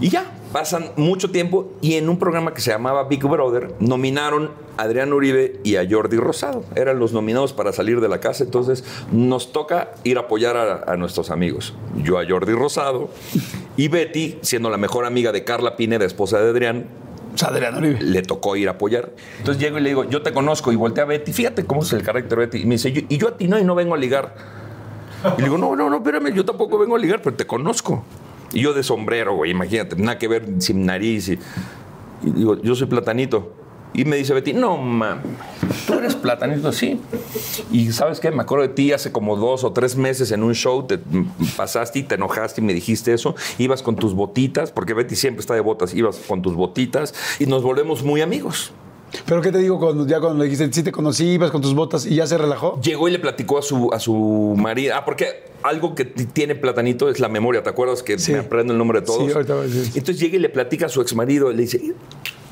Y 0.00 0.08
ya, 0.08 0.24
pasan 0.52 0.90
mucho 0.96 1.30
tiempo 1.30 1.72
y 1.80 1.94
en 1.94 2.08
un 2.08 2.18
programa 2.18 2.52
que 2.54 2.60
se 2.60 2.70
llamaba 2.70 3.04
Big 3.04 3.24
Brother 3.24 3.74
nominaron 3.80 4.50
a 4.76 4.82
Adrián 4.82 5.12
Uribe 5.12 5.60
y 5.64 5.76
a 5.76 5.86
Jordi 5.88 6.16
Rosado. 6.18 6.64
Eran 6.74 6.98
los 6.98 7.12
nominados 7.12 7.52
para 7.52 7.72
salir 7.72 8.00
de 8.00 8.08
la 8.08 8.20
casa, 8.20 8.44
entonces 8.44 8.84
nos 9.10 9.52
toca 9.52 9.92
ir 10.04 10.18
a 10.18 10.22
apoyar 10.22 10.56
a, 10.56 10.84
a 10.92 10.96
nuestros 10.96 11.30
amigos. 11.30 11.74
Yo 12.02 12.18
a 12.18 12.26
Jordi 12.28 12.52
Rosado 12.52 13.10
Y 13.76 13.88
Betty, 13.88 14.38
siendo 14.42 14.68
la 14.70 14.76
mejor 14.76 15.04
amiga 15.06 15.32
de 15.32 15.44
Carla 15.44 15.76
Pineda, 15.76 16.04
esposa 16.04 16.38
de 16.40 16.50
Adrián, 16.50 16.86
O 17.34 17.38
sea, 17.38 17.48
Adrián 17.48 17.76
Uribe. 17.78 18.00
le 18.02 18.22
tocó 18.22 18.54
ir 18.56 18.68
a 18.68 18.72
apoyar. 18.72 19.10
Entonces 19.38 19.62
llego 19.62 19.78
y 19.78 19.80
le 19.80 19.88
digo, 19.88 20.04
yo 20.04 20.20
te 20.22 20.32
conozco. 20.32 20.70
Y 20.72 20.76
volteé 20.76 21.02
a 21.02 21.06
Betty, 21.06 21.32
fíjate 21.32 21.64
cómo 21.64 21.82
es 21.82 21.92
el 21.94 22.02
carácter 22.02 22.30
de 22.38 22.44
Betty. 22.46 22.58
Y 22.62 22.66
me 22.66 22.74
dice, 22.74 22.92
"Yo- 22.92 23.02
y 23.08 23.16
yo 23.18 23.28
a 23.28 23.36
ti 23.38 23.48
no, 23.48 23.58
y 23.58 23.64
no 23.64 23.74
vengo 23.74 23.94
a 23.94 23.98
ligar. 23.98 24.34
Y 25.38 25.40
le 25.40 25.44
digo, 25.44 25.56
no, 25.56 25.74
no, 25.76 25.88
no, 25.88 25.96
espérame, 25.98 26.34
yo 26.34 26.44
tampoco 26.44 26.78
vengo 26.78 26.96
a 26.96 26.98
ligar, 26.98 27.22
pero 27.22 27.36
te 27.36 27.46
conozco. 27.46 28.04
Y 28.52 28.60
yo 28.60 28.74
de 28.74 28.82
sombrero, 28.82 29.34
güey, 29.34 29.50
imagínate, 29.50 29.96
nada 29.96 30.18
que 30.18 30.28
ver 30.28 30.46
sin 30.58 30.86
nariz. 30.86 31.28
Y, 31.28 31.38
y 32.22 32.30
digo, 32.30 32.60
yo 32.60 32.74
soy 32.74 32.86
platanito. 32.86 33.52
Y 33.94 34.06
me 34.06 34.16
dice 34.16 34.32
Betty, 34.32 34.54
no, 34.54 34.78
mam, 34.78 35.20
tú 35.86 35.94
eres 35.94 36.14
platanito, 36.14 36.72
sí. 36.72 36.98
Y 37.70 37.92
¿sabes 37.92 38.20
qué? 38.20 38.30
Me 38.30 38.40
acuerdo 38.40 38.66
de 38.66 38.72
ti 38.72 38.92
hace 38.92 39.12
como 39.12 39.36
dos 39.36 39.64
o 39.64 39.72
tres 39.72 39.96
meses 39.96 40.32
en 40.32 40.42
un 40.42 40.54
show, 40.54 40.86
te 40.86 40.98
pasaste 41.58 41.98
y 41.98 42.02
te 42.02 42.14
enojaste 42.14 42.62
y 42.62 42.64
me 42.64 42.72
dijiste 42.72 43.12
eso. 43.12 43.34
Ibas 43.58 43.82
con 43.82 43.96
tus 43.96 44.14
botitas, 44.14 44.72
porque 44.72 44.94
Betty 44.94 45.14
siempre 45.14 45.40
está 45.40 45.52
de 45.52 45.60
botas, 45.60 45.94
ibas 45.94 46.16
con 46.26 46.40
tus 46.40 46.54
botitas 46.54 47.14
y 47.38 47.44
nos 47.44 47.62
volvemos 47.62 48.02
muy 48.02 48.22
amigos. 48.22 48.72
Pero 49.26 49.42
¿qué 49.42 49.52
te 49.52 49.58
digo 49.58 49.78
cuando 49.78 50.06
ya 50.06 50.20
cuando 50.20 50.38
le 50.38 50.44
dijiste, 50.50 50.72
sí 50.72 50.82
te 50.82 50.90
conocí, 50.92 51.32
ibas 51.32 51.50
con 51.50 51.60
tus 51.60 51.74
botas 51.74 52.06
y 52.06 52.14
ya 52.16 52.26
se 52.26 52.38
relajó? 52.38 52.80
Llegó 52.80 53.08
y 53.08 53.12
le 53.12 53.18
platicó 53.18 53.58
a 53.58 53.62
su, 53.62 53.90
a 53.92 53.98
su 54.00 54.54
marido. 54.56 54.94
Ah, 54.96 55.04
porque 55.04 55.44
algo 55.62 55.94
que 55.94 56.04
tiene 56.06 56.54
Platanito 56.54 57.08
es 57.10 57.20
la 57.20 57.28
memoria. 57.28 57.62
¿Te 57.62 57.70
acuerdas 57.70 58.02
que 58.02 58.18
Sí. 58.18 58.32
me 58.32 58.38
aprendo 58.38 58.72
el 58.72 58.78
nombre 58.78 59.00
de 59.00 59.06
todos? 59.06 59.26
Sí, 59.26 59.32
ahorita 59.32 59.54
voy 59.54 59.64
a 59.64 59.68
decir. 59.68 59.84
Entonces 59.94 60.18
llega 60.18 60.36
y 60.36 60.40
le 60.40 60.48
platica 60.48 60.86
a 60.86 60.88
su 60.88 61.00
ex 61.02 61.14
marido. 61.14 61.50
Le 61.52 61.62
dice, 61.62 61.94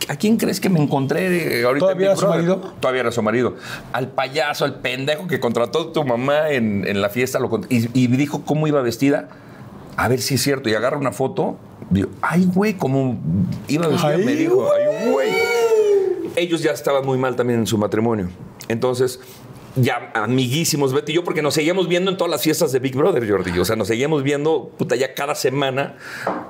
¿a 0.08 0.16
quién 0.16 0.36
crees 0.36 0.60
que 0.60 0.68
me 0.68 0.80
encontré 0.80 1.60
eh, 1.60 1.64
ahorita? 1.64 1.86
¿Todavía 1.86 2.06
en 2.06 2.10
era 2.12 2.16
su 2.16 2.26
Brother?" 2.26 2.40
marido? 2.46 2.72
Todavía 2.78 3.00
era 3.00 3.12
su 3.12 3.22
marido. 3.22 3.56
Al 3.92 4.08
payaso, 4.08 4.64
al 4.66 4.80
pendejo 4.80 5.26
que 5.26 5.40
contrató 5.40 5.88
tu 5.88 6.04
mamá 6.04 6.50
en, 6.50 6.86
en 6.86 7.00
la 7.00 7.08
fiesta 7.08 7.38
lo 7.38 7.60
y, 7.70 7.88
y 7.98 8.06
dijo 8.08 8.42
cómo 8.44 8.66
iba 8.66 8.82
vestida. 8.82 9.28
A 9.96 10.08
ver 10.08 10.20
si 10.20 10.34
es 10.34 10.42
cierto. 10.42 10.68
Y 10.68 10.74
agarra 10.74 10.98
una 10.98 11.12
foto. 11.12 11.56
Digo, 11.88 12.10
ay, 12.22 12.46
güey, 12.54 12.74
cómo 12.74 13.18
iba 13.66 13.88
vestida. 13.88 14.10
Ay, 14.10 14.24
me 14.24 14.34
dijo, 14.34 14.68
ay, 14.72 15.10
güey 15.10 15.30
ellos 16.36 16.62
ya 16.62 16.72
estaban 16.72 17.04
muy 17.04 17.18
mal 17.18 17.36
también 17.36 17.60
en 17.60 17.66
su 17.66 17.78
matrimonio. 17.78 18.28
Entonces, 18.68 19.20
ya 19.76 20.10
amiguísimos, 20.14 20.92
Betty 20.92 21.12
y 21.12 21.14
yo, 21.16 21.24
porque 21.24 21.42
nos 21.42 21.54
seguíamos 21.54 21.88
viendo 21.88 22.10
en 22.10 22.16
todas 22.16 22.30
las 22.30 22.42
fiestas 22.42 22.72
de 22.72 22.78
Big 22.80 22.96
Brother, 22.96 23.28
Jordi. 23.28 23.58
O 23.58 23.64
sea, 23.64 23.76
nos 23.76 23.88
seguíamos 23.88 24.22
viendo, 24.22 24.70
puta, 24.76 24.96
ya 24.96 25.14
cada 25.14 25.34
semana, 25.34 25.96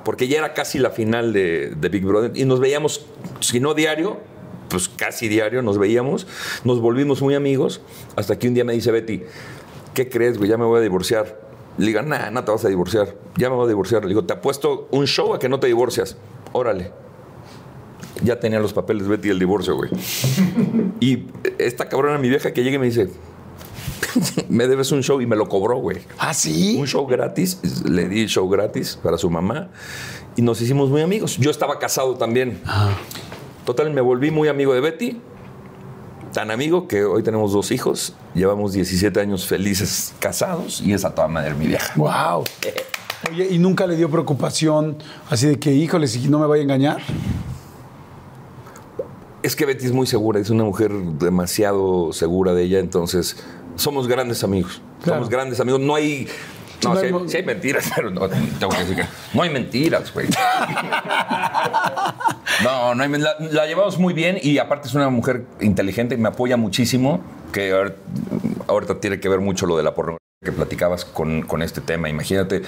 porque 0.03 0.27
ya 0.27 0.39
era 0.39 0.53
casi 0.53 0.79
la 0.79 0.89
final 0.89 1.33
de, 1.33 1.75
Big 1.91 2.05
Brother. 2.05 2.31
Y 2.35 2.45
nos 2.45 2.59
veíamos, 2.59 3.05
si 3.39 3.59
no 3.59 3.73
diario, 3.73 4.19
pues 4.69 4.89
casi 4.89 5.27
diario 5.27 5.61
nos 5.61 5.77
veíamos. 5.77 6.27
Nos 6.63 6.79
volvimos 6.79 7.21
muy 7.21 7.35
amigos, 7.35 7.81
hasta 8.15 8.39
que 8.39 8.47
un 8.47 8.53
día 8.53 8.63
me 8.63 8.73
dice 8.73 8.91
Betty, 8.91 9.23
¿qué 9.93 10.09
crees, 10.09 10.37
güey? 10.37 10.49
Ya 10.49 10.57
me 10.57 10.65
voy 10.65 10.79
a 10.79 10.81
divorciar. 10.81 11.39
Le 11.77 11.87
digo, 11.87 12.01
nah, 12.01 12.31
no 12.31 12.43
te 12.43 12.51
vas 12.51 12.65
a 12.65 12.69
divorciar. 12.69 13.15
Ya 13.37 13.49
me 13.49 13.55
voy 13.55 13.65
a 13.65 13.69
divorciar. 13.69 14.01
Le 14.03 14.09
digo, 14.09 14.25
te 14.25 14.33
apuesto 14.33 14.87
un 14.91 15.05
show 15.05 15.33
a 15.33 15.39
que 15.39 15.47
no 15.47 15.59
te 15.59 15.67
divorcias. 15.67 16.17
Órale 16.53 16.91
ya 18.23 18.39
tenía 18.39 18.59
los 18.59 18.73
papeles 18.73 19.07
Betty 19.07 19.29
del 19.29 19.39
divorcio, 19.39 19.75
güey. 19.75 19.89
Y 20.99 21.25
esta 21.57 21.89
cabrona, 21.89 22.17
mi 22.17 22.29
vieja, 22.29 22.53
que 22.53 22.63
llega 22.63 22.75
y 22.75 22.79
me 22.79 22.85
dice, 22.85 23.09
me 24.49 24.67
debes 24.67 24.91
un 24.91 25.01
show 25.03 25.21
y 25.21 25.25
me 25.25 25.35
lo 25.35 25.47
cobró, 25.49 25.77
güey. 25.77 25.97
¿Ah, 26.17 26.33
sí? 26.33 26.77
Un 26.79 26.87
show 26.87 27.05
gratis, 27.07 27.59
le 27.85 28.07
di 28.07 28.27
show 28.27 28.47
gratis 28.49 28.99
para 29.01 29.17
su 29.17 29.29
mamá 29.29 29.69
y 30.35 30.41
nos 30.41 30.61
hicimos 30.61 30.89
muy 30.89 31.01
amigos. 31.01 31.37
Yo 31.37 31.51
estaba 31.51 31.79
casado 31.79 32.15
también. 32.15 32.61
Total, 33.65 33.91
me 33.91 34.01
volví 34.01 34.31
muy 34.31 34.47
amigo 34.47 34.73
de 34.73 34.81
Betty. 34.81 35.21
Tan 36.33 36.49
amigo 36.49 36.87
que 36.87 37.03
hoy 37.03 37.23
tenemos 37.23 37.51
dos 37.51 37.71
hijos, 37.71 38.13
llevamos 38.33 38.71
17 38.71 39.19
años 39.19 39.45
felices 39.45 40.13
casados 40.19 40.79
y 40.79 40.93
es 40.93 41.03
a 41.03 41.13
toda 41.13 41.27
madre 41.27 41.53
mi 41.55 41.67
vieja. 41.67 41.91
Wow. 41.97 42.45
Oye, 43.29 43.49
¿y 43.51 43.59
nunca 43.59 43.85
le 43.85 43.97
dio 43.97 44.09
preocupación 44.09 44.97
así 45.29 45.47
de 45.47 45.59
que, 45.59 45.73
híjole, 45.73 46.07
si 46.07 46.27
no 46.29 46.39
me 46.39 46.47
vaya 46.47 46.61
a 46.61 46.63
engañar? 46.63 47.01
Es 49.43 49.55
que 49.55 49.65
Betty 49.65 49.85
es 49.85 49.91
muy 49.91 50.05
segura, 50.07 50.39
es 50.39 50.49
una 50.49 50.63
mujer 50.63 50.91
demasiado 50.93 52.13
segura 52.13 52.53
de 52.53 52.63
ella, 52.63 52.79
entonces 52.79 53.37
somos 53.75 54.07
grandes 54.07 54.43
amigos. 54.43 54.81
Claro. 55.03 55.19
Somos 55.19 55.29
grandes 55.29 55.59
amigos. 55.59 55.79
No 55.81 55.95
hay. 55.95 56.27
No, 56.83 56.95
No 56.95 57.27
sí, 57.29 57.37
hay 57.37 57.43
mentiras, 57.43 57.91
pero 57.95 58.09
no, 58.09 58.27
tengo 58.27 58.69
que 58.71 58.77
decir 58.79 58.95
que 58.95 59.05
no 59.35 59.43
hay 59.43 59.49
mentiras, 59.51 60.11
güey. 60.13 60.27
No, 62.63 62.93
no 62.95 63.03
hay, 63.03 63.09
la, 63.09 63.35
la 63.39 63.65
llevamos 63.65 63.97
muy 63.97 64.13
bien 64.13 64.37
y 64.41 64.57
aparte 64.59 64.87
es 64.87 64.93
una 64.93 65.09
mujer 65.09 65.45
inteligente, 65.61 66.15
me 66.17 66.27
apoya 66.29 66.57
muchísimo, 66.57 67.21
que 67.51 67.73
ahor- 67.73 67.95
ahorita 68.67 68.99
tiene 68.99 69.19
que 69.19 69.29
ver 69.29 69.39
mucho 69.39 69.65
lo 69.65 69.77
de 69.77 69.83
la 69.83 69.93
pornografía 69.95 70.19
que 70.43 70.51
platicabas 70.51 71.05
con, 71.05 71.43
con 71.43 71.61
este 71.61 71.81
tema. 71.81 72.09
Imagínate, 72.09 72.61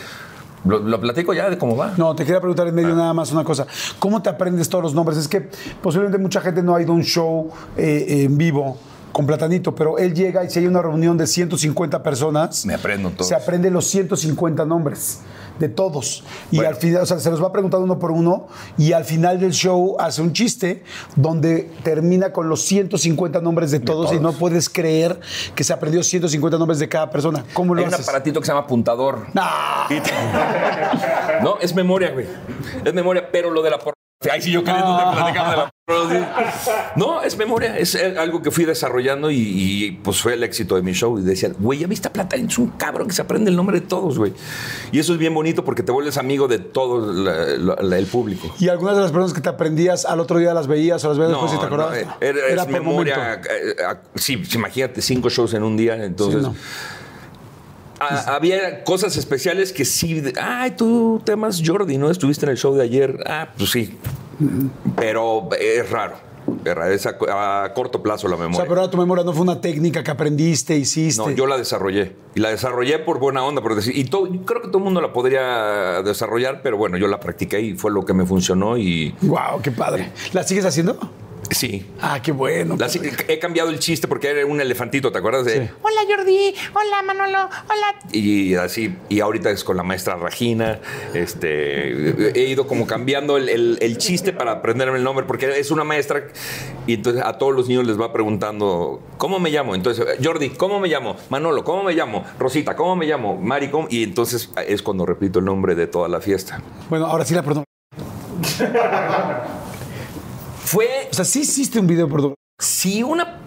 lo, 0.65 0.79
lo 0.79 0.99
platico 0.99 1.33
ya 1.33 1.49
de 1.49 1.57
cómo 1.57 1.75
va. 1.75 1.93
No, 1.97 2.15
te 2.15 2.25
quería 2.25 2.39
preguntar 2.39 2.67
en 2.67 2.75
medio 2.75 2.95
nada 2.95 3.13
más 3.13 3.31
una 3.31 3.43
cosa. 3.43 3.65
¿Cómo 3.99 4.21
te 4.21 4.29
aprendes 4.29 4.69
todos 4.69 4.83
los 4.83 4.93
nombres? 4.93 5.17
Es 5.17 5.27
que 5.27 5.49
posiblemente 5.81 6.17
mucha 6.17 6.41
gente 6.41 6.61
no 6.63 6.75
ha 6.75 6.81
ido 6.81 6.91
a 6.91 6.95
un 6.95 7.03
show 7.03 7.49
eh, 7.77 8.23
en 8.25 8.37
vivo 8.37 8.77
con 9.13 9.25
Platanito, 9.25 9.73
pero 9.73 9.97
él 9.97 10.13
llega 10.13 10.43
y 10.43 10.49
si 10.49 10.59
hay 10.59 10.67
una 10.67 10.81
reunión 10.81 11.17
de 11.17 11.27
150 11.27 12.03
personas, 12.03 12.65
Me 12.65 12.73
aprendo 12.73 13.11
todos. 13.11 13.27
se 13.27 13.35
aprende 13.35 13.71
los 13.71 13.85
150 13.87 14.65
nombres 14.65 15.21
de 15.59 15.69
todos. 15.69 16.23
Y 16.49 16.65
al 16.65 16.75
final, 16.75 17.03
o 17.03 17.05
sea, 17.05 17.19
se 17.19 17.29
los 17.29 17.41
va 17.41 17.51
preguntando 17.51 17.85
uno 17.85 17.99
por 17.99 18.09
uno 18.11 18.47
y 18.75 18.93
al 18.93 19.05
final 19.05 19.39
del 19.39 19.51
show 19.53 19.95
hace 19.99 20.21
un 20.23 20.33
chiste 20.33 20.83
donde 21.15 21.69
termina 21.83 22.31
con 22.33 22.49
los 22.49 22.63
150 22.63 23.39
nombres 23.39 23.69
de 23.69 23.79
todos, 23.79 24.11
y 24.13 24.19
no 24.19 24.33
puedes 24.33 24.67
creer 24.67 25.19
que 25.53 25.63
se 25.63 25.71
aprendió 25.71 26.01
150 26.03 26.57
nombres 26.57 26.79
de 26.79 26.89
cada 26.89 27.11
persona. 27.11 27.45
¿Cómo 27.53 27.75
lo 27.75 27.81
Hay 27.81 27.87
un 27.87 27.93
aparatito 27.93 28.39
que 28.39 28.47
se 28.47 28.51
llama 28.51 28.65
apuntador. 28.65 29.27
¡No! 29.33 29.43
No, 31.41 31.57
es 31.59 31.75
memoria, 31.75 32.11
güey. 32.11 32.25
Es 32.85 32.93
memoria, 32.93 33.27
pero 33.31 33.49
lo 33.51 33.61
de 33.61 33.69
la 33.69 33.77
pornografía. 33.77 34.31
Ay, 34.31 34.41
sí, 34.41 34.51
yo 34.51 34.63
queriendo 34.63 34.97
te 34.97 35.15
platicaba 35.15 35.51
de 35.51 35.57
la. 35.57 35.69
No, 36.95 37.21
es 37.23 37.37
memoria. 37.37 37.77
Es 37.77 37.95
eh, 37.95 38.15
algo 38.17 38.41
que 38.41 38.51
fui 38.51 38.65
desarrollando 38.65 39.29
y, 39.31 39.37
y, 39.37 39.91
pues 40.03 40.21
fue 40.21 40.33
el 40.33 40.43
éxito 40.43 40.75
de 40.75 40.81
mi 40.81 40.93
show. 40.93 41.17
Y 41.19 41.21
decía, 41.23 41.51
güey, 41.59 41.79
ya 41.79 41.87
viste 41.87 42.07
a 42.07 42.13
Platanito, 42.13 42.49
es 42.51 42.57
un 42.57 42.69
cabrón 42.71 43.07
que 43.07 43.13
se 43.13 43.21
aprende 43.21 43.49
el 43.49 43.55
nombre 43.55 43.79
de 43.79 43.85
todos, 43.85 44.17
güey. 44.17 44.33
Y 44.91 44.99
eso 44.99 45.13
es 45.13 45.19
bien 45.19 45.33
bonito 45.33 45.63
porque 45.65 45.83
te 45.83 45.91
vuelves 45.91 46.17
amigo 46.17 46.47
de 46.47 46.59
todo 46.59 47.11
la- 47.13 47.45
la- 47.57 47.81
la- 47.81 47.97
el 47.97 48.05
público. 48.05 48.53
Y 48.59 48.69
algunas 48.69 48.95
de 48.95 49.01
las 49.03 49.11
personas 49.11 49.33
que 49.33 49.41
te 49.41 49.49
aprendías 49.49 50.05
al 50.05 50.19
otro 50.19 50.37
día 50.39 50.53
las 50.53 50.67
veías 50.67 51.03
o 51.05 51.09
las 51.09 51.17
veías 51.17 51.31
después 51.31 51.53
y 51.53 51.57
te 51.59 51.65
acordabas. 51.65 51.97
eh, 51.97 52.07
era, 52.21 52.39
es 52.47 52.51
Era 52.53 52.63
por 52.63 52.71
memoria. 52.73 53.41
eh, 53.49 53.75
sí, 54.15 54.41
imagínate, 54.53 55.01
cinco 55.01 55.29
shows 55.29 55.53
en 55.53 55.63
un 55.63 55.77
día. 55.77 56.03
Entonces. 56.03 56.41
Sí, 56.41 56.47
no. 56.47 56.55
Había 58.27 58.83
cosas 58.83 59.15
especiales 59.15 59.71
que 59.71 59.85
sí. 59.85 60.21
Ay, 60.41 60.71
tú 60.71 61.21
te 61.23 61.31
llamas 61.31 61.61
Jordi, 61.65 61.97
¿no? 61.97 62.09
Estuviste 62.11 62.45
en 62.45 62.51
el 62.51 62.57
show 62.57 62.73
de 62.75 62.83
ayer. 62.83 63.17
Ah, 63.25 63.47
pues 63.57 63.71
sí. 63.71 63.97
Pero 64.95 65.49
es 65.59 65.89
raro. 65.89 66.15
Es 66.65 66.75
raro, 66.75 66.91
es 66.91 67.05
a, 67.05 67.63
a 67.63 67.73
corto 67.73 68.03
plazo 68.03 68.27
la 68.27 68.35
O 68.35 68.37
sea, 68.37 68.47
memoria. 68.47 68.67
pero 68.67 68.81
ahora 68.81 68.91
tu 68.91 68.97
memoria 68.97 69.23
no 69.23 69.31
fue 69.31 69.43
una 69.43 69.61
técnica 69.61 70.03
que 70.03 70.11
aprendiste, 70.11 70.75
hiciste. 70.75 71.21
No, 71.21 71.31
yo 71.31 71.47
la 71.47 71.57
desarrollé. 71.57 72.15
Y 72.35 72.41
la 72.41 72.49
desarrollé 72.49 72.99
por 72.99 73.19
buena 73.19 73.43
onda, 73.45 73.61
por 73.61 73.75
decir. 73.75 73.97
Y 73.97 74.03
todo- 74.05 74.27
creo 74.45 74.61
que 74.61 74.67
todo 74.67 74.79
el 74.79 74.83
mundo 74.83 74.99
la 74.99 75.13
podría 75.13 76.01
desarrollar, 76.03 76.61
pero 76.61 76.75
bueno, 76.77 76.97
yo 76.97 77.07
la 77.07 77.19
practiqué 77.21 77.61
y 77.61 77.75
fue 77.75 77.91
lo 77.91 78.03
que 78.03 78.13
me 78.13 78.25
funcionó. 78.25 78.77
Y 78.77 79.15
Wow, 79.21 79.61
qué 79.61 79.71
padre. 79.71 80.11
¿La 80.33 80.43
sigues 80.43 80.65
haciendo? 80.65 80.97
Sí. 81.51 81.85
Ah, 82.01 82.21
qué 82.21 82.31
bueno. 82.31 82.75
La- 82.77 82.87
he 83.27 83.39
cambiado 83.39 83.69
el 83.69 83.79
chiste 83.79 84.07
porque 84.07 84.29
era 84.29 84.45
un 84.45 84.59
elefantito, 84.61 85.11
¿te 85.11 85.17
acuerdas? 85.19 85.45
De, 85.45 85.53
Sí. 85.67 85.73
Hola 85.81 86.01
Jordi, 86.07 86.53
hola 86.73 87.01
Manolo, 87.05 87.39
hola. 87.69 87.95
Y 88.11 88.55
así, 88.55 88.95
y 89.09 89.19
ahorita 89.19 89.49
es 89.51 89.63
con 89.63 89.77
la 89.77 89.83
maestra 89.83 90.15
Regina. 90.15 90.79
Este, 91.13 92.39
he 92.39 92.47
ido 92.47 92.67
como 92.67 92.87
cambiando 92.87 93.37
el, 93.37 93.49
el- 93.49 93.77
el 93.81 93.97
chiste 93.97 94.33
para 94.33 94.51
aprenderme 94.53 94.97
el 94.97 95.03
nombre, 95.03 95.25
porque 95.25 95.59
es 95.59 95.71
una 95.71 95.83
maestra 95.83 96.23
y 96.87 96.93
entonces 96.95 97.23
a 97.23 97.37
todos 97.37 97.53
los 97.53 97.67
niños 97.67 97.85
les 97.87 97.99
va 97.99 98.11
preguntando, 98.13 99.01
¿cómo 99.17 99.39
me 99.39 99.49
llamo? 99.49 99.75
Entonces, 99.75 100.05
Jordi, 100.23 100.49
¿cómo 100.49 100.79
me 100.79 100.87
llamo? 100.87 101.15
Manolo, 101.29 101.63
¿cómo 101.63 101.83
me 101.83 101.93
llamo? 101.93 102.23
Rosita, 102.39 102.75
¿cómo 102.75 102.95
me 102.95 103.05
llamo? 103.05 103.35
Mari, 103.39 103.69
¿cómo? 103.69 103.87
Y 103.89 104.03
entonces 104.03 104.49
es 104.67 104.81
cuando 104.81 105.05
repito 105.05 105.39
el 105.39 105.45
nombre 105.45 105.75
de 105.75 105.87
toda 105.87 106.07
la 106.07 106.19
fiesta. 106.21 106.61
Bueno, 106.89 107.05
ahora 107.05 107.25
sí 107.25 107.33
la 107.33 107.43
perdón. 107.43 107.63
Fue, 110.65 110.87
O 111.11 111.13
sea, 111.13 111.25
sí 111.25 111.41
hiciste 111.41 111.79
un 111.79 111.87
video 111.87 112.07
por 112.07 112.33
sí, 112.59 113.03
una 113.03 113.37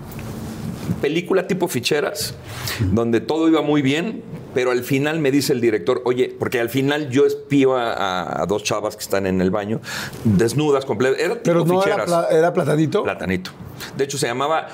película 1.01 1.47
tipo 1.47 1.69
ficheras, 1.69 2.35
donde 2.81 3.21
todo 3.21 3.49
iba 3.49 3.61
muy 3.63 3.83
bien, 3.83 4.23
pero 4.55 4.71
al 4.71 4.83
final 4.83 5.19
me 5.21 5.31
dice 5.31 5.53
el 5.53 5.61
director, 5.61 6.03
oye, 6.05 6.35
porque 6.39 6.61
al 6.61 6.71
final 6.71 7.11
yo 7.11 7.27
espío 7.27 7.77
a, 7.77 7.93
a- 7.93 8.43
a 8.43 8.47
dos 8.47 8.63
chavas 8.63 8.97
que 8.97 9.03
están 9.03 9.27
en 9.27 9.41
el 9.41 9.51
baño, 9.51 9.81
desnudas, 10.25 10.85
completas. 10.85 11.19
Era 11.21 11.35
tipo 11.35 11.43
Pero 11.45 11.65
no 11.65 11.75
era, 11.75 11.83
ficheras. 11.83 12.07
pla- 12.07 12.29
era 12.31 12.53
platanito. 12.53 13.03
Platanito. 13.03 13.51
De 13.97 14.05
hecho, 14.05 14.17
se 14.19 14.27
llamaba. 14.27 14.69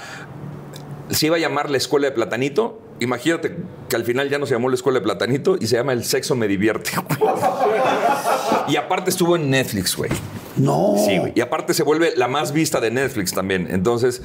Se 1.10 1.26
iba 1.26 1.36
a 1.36 1.40
llamar 1.40 1.68
la 1.70 1.76
escuela 1.76 2.06
de 2.06 2.12
Platanito. 2.12 2.80
Imagínate 3.00 3.56
que 3.88 3.96
al 3.96 4.04
final 4.04 4.30
ya 4.30 4.38
no 4.38 4.46
se 4.46 4.54
llamó 4.54 4.68
la 4.68 4.76
escuela 4.76 5.00
de 5.00 5.04
Platanito 5.04 5.56
y 5.60 5.66
se 5.66 5.76
llama 5.76 5.92
El 5.92 6.04
sexo 6.04 6.36
me 6.36 6.46
divierte. 6.48 6.92
y 8.68 8.76
aparte 8.76 9.10
estuvo 9.10 9.36
en 9.36 9.50
Netflix, 9.50 9.96
güey. 9.96 10.10
No. 10.56 10.94
Sí, 10.96 11.18
güey. 11.18 11.32
Y 11.34 11.40
aparte 11.40 11.74
se 11.74 11.82
vuelve 11.82 12.12
la 12.16 12.28
más 12.28 12.52
vista 12.52 12.80
de 12.80 12.90
Netflix 12.90 13.32
también. 13.32 13.68
Entonces, 13.70 14.22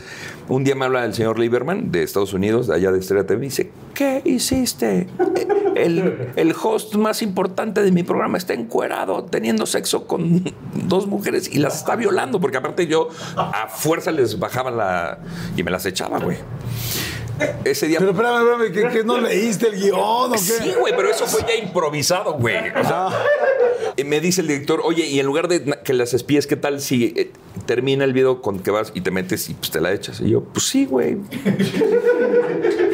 un 0.47 0.63
día 0.63 0.75
me 0.75 0.85
habla 0.85 1.05
el 1.05 1.13
señor 1.13 1.39
Lieberman 1.39 1.91
de 1.91 2.03
Estados 2.03 2.33
Unidos, 2.33 2.67
de 2.67 2.75
allá 2.75 2.91
de 2.91 2.99
Estrella 2.99 3.25
TV, 3.25 3.45
y 3.45 3.49
dice, 3.49 3.71
¿qué 3.93 4.21
hiciste? 4.25 5.07
El, 5.75 6.31
el 6.35 6.55
host 6.61 6.95
más 6.95 7.21
importante 7.21 7.83
de 7.83 7.91
mi 7.91 8.03
programa 8.03 8.37
está 8.37 8.53
encuerado, 8.53 9.23
teniendo 9.25 9.65
sexo 9.65 10.07
con 10.07 10.43
dos 10.73 11.07
mujeres 11.07 11.49
y 11.53 11.59
las 11.59 11.77
está 11.77 11.95
violando, 11.95 12.39
porque 12.39 12.57
aparte 12.57 12.87
yo 12.87 13.09
a 13.35 13.67
fuerza 13.67 14.11
les 14.11 14.39
bajaba 14.39 14.71
la... 14.71 15.19
y 15.55 15.63
me 15.63 15.71
las 15.71 15.85
echaba, 15.85 16.19
güey. 16.19 16.37
Ese 17.63 17.87
día... 17.87 17.99
Pero 17.99 18.11
espérame, 18.11 18.41
espérame, 18.41 18.73
¿qué, 18.73 18.97
qué 18.97 19.03
no 19.03 19.19
leíste 19.19 19.67
el 19.67 19.75
guion 19.75 19.99
o 19.99 20.31
qué? 20.31 20.37
Sí, 20.37 20.71
güey, 20.79 20.93
pero 20.95 21.09
eso 21.09 21.25
fue 21.27 21.41
ya 21.41 21.55
improvisado, 21.55 22.33
güey. 22.33 22.57
O 22.69 22.83
sea, 22.83 23.09
y 23.95 24.03
me 24.03 24.19
dice 24.19 24.41
el 24.41 24.47
director, 24.47 24.81
oye, 24.83 25.05
y 25.05 25.19
en 25.19 25.25
lugar 25.25 25.47
de 25.47 25.63
que 25.83 25.93
las 25.93 26.13
espíes, 26.13 26.45
¿qué 26.47 26.55
tal 26.55 26.81
si 26.81 27.13
eh, 27.15 27.31
termina 27.65 28.03
el 28.03 28.13
video 28.13 28.41
con 28.41 28.59
que 28.59 28.71
vas 28.71 28.91
y 28.93 29.01
te 29.01 29.11
metes 29.11 29.49
y 29.49 29.53
pues 29.55 29.71
te 29.71 29.81
la 29.81 29.91
echas? 29.91 30.21
Y 30.21 30.29
yo, 30.29 30.43
pues 30.43 30.67
sí, 30.67 30.85
güey. 30.85 31.17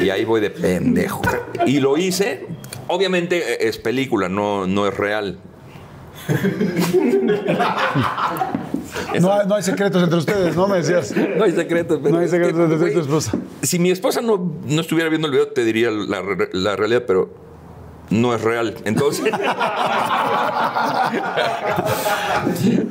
y 0.00 0.10
ahí 0.10 0.24
voy 0.24 0.40
de 0.40 0.50
pendejo. 0.50 1.22
Y 1.66 1.80
lo 1.80 1.96
hice. 1.96 2.46
Obviamente 2.88 3.38
eh, 3.38 3.68
es 3.68 3.78
película, 3.78 4.28
no, 4.28 4.66
no 4.66 4.86
es 4.86 4.96
real. 4.96 5.38
No, 9.20 9.32
hay- 9.32 9.46
no 9.46 9.54
hay 9.56 9.62
secretos 9.62 10.02
entre 10.02 10.18
ustedes, 10.18 10.56
¿no? 10.56 10.66
Me 10.68 10.76
decías. 10.78 11.12
No 11.36 11.44
hay 11.44 11.52
secretos. 11.52 12.00
pero 12.02 12.14
No 12.14 12.18
hay 12.20 12.26
es 12.26 12.30
que, 12.32 12.38
secretos 12.38 12.72
entre 12.72 12.92
tu 12.92 13.00
esposa. 13.00 13.32
Si 13.62 13.78
mi 13.78 13.90
esposa 13.90 14.20
no, 14.20 14.52
no 14.66 14.80
estuviera 14.80 15.08
viendo 15.08 15.26
el 15.28 15.32
video, 15.32 15.48
te 15.48 15.64
diría 15.64 15.90
la, 15.90 16.22
la 16.52 16.76
realidad, 16.76 17.04
pero 17.06 17.30
no 18.10 18.34
es 18.34 18.42
real. 18.42 18.74
Entonces. 18.84 19.32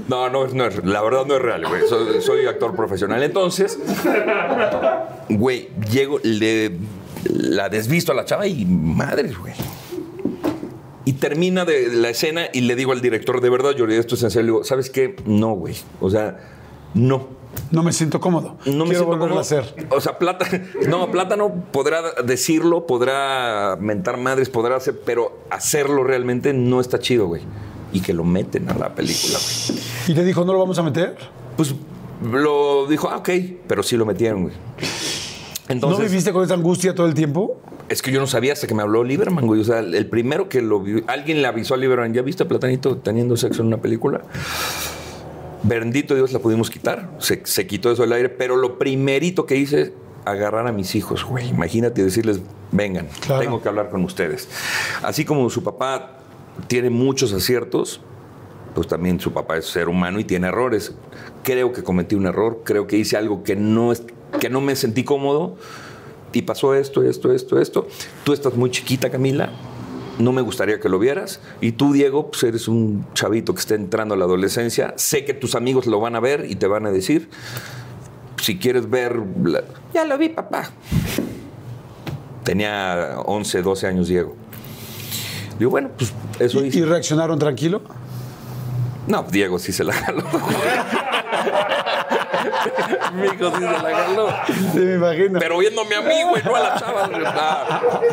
no, 0.07 0.29
no, 0.29 0.47
no 0.47 0.65
es, 0.65 0.83
la 0.85 1.01
verdad 1.01 1.25
no 1.25 1.35
es 1.35 1.41
real, 1.41 1.65
güey. 1.67 1.81
Soy, 1.87 2.21
soy 2.21 2.45
actor 2.47 2.75
profesional. 2.75 3.21
Entonces, 3.23 3.77
güey, 5.29 5.69
llego, 5.91 6.19
le 6.23 6.71
la 7.29 7.69
desvisto 7.69 8.11
a 8.11 8.15
la 8.15 8.25
chava 8.25 8.47
y 8.47 8.65
madres, 8.65 9.37
güey. 9.37 9.53
Y 11.05 11.13
termina 11.13 11.65
de 11.65 11.89
la 11.89 12.09
escena 12.09 12.47
y 12.53 12.61
le 12.61 12.75
digo 12.75 12.91
al 12.91 13.01
director, 13.01 13.41
de 13.41 13.49
verdad, 13.49 13.75
Jordi, 13.77 13.95
esto 13.95 14.15
es 14.15 14.23
en 14.23 14.31
serio. 14.31 14.43
Le 14.43 14.51
digo, 14.51 14.63
¿sabes 14.63 14.89
qué? 14.89 15.15
No, 15.25 15.53
güey. 15.53 15.75
O 15.99 16.09
sea, 16.09 16.39
no. 16.93 17.27
No 17.71 17.83
me 17.83 17.91
siento 17.91 18.19
cómodo. 18.19 18.57
No 18.65 18.85
me 18.85 18.95
siento 18.95 19.17
cómodo. 19.17 19.37
a 19.37 19.41
hacer. 19.41 19.87
O 19.89 19.99
sea, 19.99 20.17
Plata, 20.17 20.47
no, 20.87 21.11
Plátano 21.11 21.53
podrá 21.71 22.01
decirlo, 22.23 22.87
podrá 22.87 23.77
mentar 23.79 24.17
madres, 24.17 24.49
podrá 24.49 24.77
hacer, 24.77 25.01
pero 25.05 25.39
hacerlo 25.49 26.03
realmente 26.03 26.53
no 26.53 26.79
está 26.79 26.99
chido, 26.99 27.27
güey. 27.27 27.41
Y 27.91 28.01
que 28.01 28.13
lo 28.13 28.23
meten 28.23 28.69
a 28.69 28.73
la 28.73 28.95
película, 28.95 29.37
güey. 29.37 29.79
¿Y 30.07 30.13
te 30.13 30.23
dijo, 30.23 30.45
no 30.45 30.53
lo 30.53 30.59
vamos 30.59 30.79
a 30.79 30.83
meter? 30.83 31.15
Pues 31.57 31.75
lo 32.23 32.87
dijo, 32.87 33.09
ah, 33.09 33.17
ok, 33.17 33.29
pero 33.67 33.83
sí 33.83 33.97
lo 33.97 34.05
metieron, 34.05 34.43
güey. 34.43 34.55
¿No 35.75 35.97
viviste 35.97 36.31
con 36.33 36.43
esa 36.43 36.53
angustia 36.53 36.93
todo 36.95 37.07
el 37.07 37.13
tiempo? 37.13 37.59
es 37.89 38.01
que 38.01 38.11
yo 38.11 38.19
no 38.19 38.27
sabía 38.27 38.53
hasta 38.53 38.65
que 38.65 38.73
me 38.73 38.81
habló 38.81 39.03
Lieberman, 39.03 39.45
güey. 39.45 39.61
O 39.61 39.63
sea, 39.63 39.79
el 39.79 40.07
primero 40.07 40.49
que 40.49 40.61
lo 40.61 40.79
vio, 40.79 41.03
alguien 41.07 41.41
le 41.41 41.47
avisó 41.47 41.73
a 41.75 41.77
Lieberman, 41.77 42.13
¿ya 42.13 42.21
viste 42.21 42.41
a 42.43 42.47
Platanito 42.47 42.97
teniendo 42.97 43.35
sexo 43.37 43.61
en 43.61 43.67
una 43.67 43.77
película? 43.77 44.21
Bendito 45.63 46.15
Dios 46.15 46.33
la 46.33 46.39
pudimos 46.39 46.69
quitar. 46.69 47.09
Se, 47.19 47.41
se 47.45 47.67
quitó 47.67 47.91
eso 47.91 48.01
del 48.03 48.13
aire, 48.13 48.29
pero 48.29 48.55
lo 48.57 48.77
primerito 48.77 49.45
que 49.45 49.55
hice, 49.55 49.93
agarrar 50.25 50.67
a 50.67 50.71
mis 50.71 50.95
hijos, 50.95 51.23
güey. 51.23 51.49
Imagínate 51.49 52.03
decirles, 52.03 52.41
vengan, 52.71 53.07
Claro. 53.21 53.41
tengo 53.41 53.61
que 53.61 53.69
hablar 53.69 53.89
con 53.89 54.03
ustedes. 54.03 54.49
Así 55.03 55.23
como 55.23 55.49
su 55.49 55.63
papá 55.63 56.17
tiene 56.67 56.89
muchos 56.89 57.31
aciertos, 57.33 58.01
pues 58.75 58.87
también 58.87 59.19
su 59.19 59.31
papá 59.31 59.57
es 59.57 59.65
ser 59.67 59.87
humano 59.87 60.19
y 60.19 60.23
tiene 60.25 60.47
errores. 60.47 60.93
Creo 61.43 61.71
que 61.71 61.83
cometí 61.83 62.15
un 62.15 62.25
error, 62.25 62.61
creo 62.65 62.87
que 62.87 62.97
hice 62.97 63.15
algo 63.17 63.43
que 63.43 63.55
no, 63.55 63.91
es, 63.91 64.03
que 64.39 64.49
no 64.49 64.61
me 64.61 64.75
sentí 64.75 65.03
cómodo 65.03 65.55
y 66.31 66.43
pasó 66.43 66.73
esto, 66.73 67.03
esto, 67.03 67.31
esto, 67.33 67.59
esto. 67.59 67.87
Tú 68.23 68.33
estás 68.33 68.55
muy 68.55 68.71
chiquita, 68.71 69.09
Camila. 69.09 69.49
No 70.19 70.31
me 70.31 70.41
gustaría 70.41 70.79
que 70.79 70.89
lo 70.89 70.99
vieras. 70.99 71.39
Y 71.61 71.71
tú, 71.73 71.91
Diego, 71.93 72.29
pues 72.31 72.43
eres 72.43 72.67
un 72.67 73.05
chavito 73.13 73.53
que 73.53 73.59
está 73.61 73.75
entrando 73.75 74.13
a 74.13 74.17
la 74.17 74.25
adolescencia. 74.25 74.93
Sé 74.97 75.25
que 75.25 75.33
tus 75.33 75.55
amigos 75.55 75.85
lo 75.87 75.99
van 75.99 76.15
a 76.15 76.19
ver 76.19 76.45
y 76.49 76.55
te 76.55 76.67
van 76.67 76.85
a 76.85 76.91
decir. 76.91 77.29
Si 78.41 78.57
quieres 78.59 78.89
ver. 78.89 79.19
la- 79.43 79.63
Ya 79.93 80.05
lo 80.05 80.17
vi, 80.17 80.29
papá. 80.29 80.69
Tenía 82.43 83.17
11, 83.25 83.61
12 83.61 83.87
años, 83.87 84.07
Diego. 84.07 84.35
Digo, 85.57 85.71
bueno, 85.71 85.89
pues 85.97 86.13
eso 86.39 86.63
¿Y, 86.63 86.67
hice. 86.67 86.79
y 86.79 86.83
reaccionaron 86.83 87.39
tranquilo? 87.39 87.81
No, 89.07 89.23
Diego 89.23 89.59
sí 89.59 89.71
se 89.71 89.83
la 89.83 89.93
jaló. 89.93 90.23
Mi 93.15 93.27
hijo 93.27 93.51
sí 93.51 93.57
se 93.57 93.61
la 93.83 93.95
jaló. 93.95 94.27
Sí, 94.73 94.79
me 94.79 94.93
imagino. 94.95 95.39
Pero 95.39 95.57
viéndome 95.59 95.95
a 95.95 96.01
mí, 96.01 96.15
güey, 96.29 96.43
no 96.43 96.55
a 96.55 96.59
la 96.59 96.75
chava. 96.79 97.07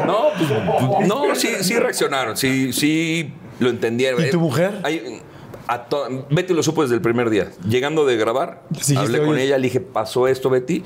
No, 0.07 0.29
pues, 0.37 1.07
no, 1.09 1.35
sí, 1.35 1.49
sí 1.63 1.77
reaccionaron, 1.79 2.37
sí, 2.37 2.73
sí 2.73 3.33
lo 3.59 3.71
entendieron. 3.71 4.25
¿Y 4.25 4.31
tu 4.31 4.41
mujer? 4.41 4.81
Hay- 4.83 5.23
a 5.67 5.85
to- 5.85 6.27
Betty 6.31 6.53
lo 6.53 6.63
supo 6.63 6.83
desde 6.83 6.97
el 6.97 7.01
primer 7.01 7.31
día. 7.31 7.49
Llegando 7.69 8.05
de 8.05 8.17
grabar, 8.17 8.63
hablé 8.97 9.19
con 9.21 9.29
"Oye". 9.31 9.45
ella, 9.45 9.57
le 9.59 9.65
dije, 9.65 9.81
pasó 9.81 10.27
esto, 10.27 10.51
Betty, 10.51 10.83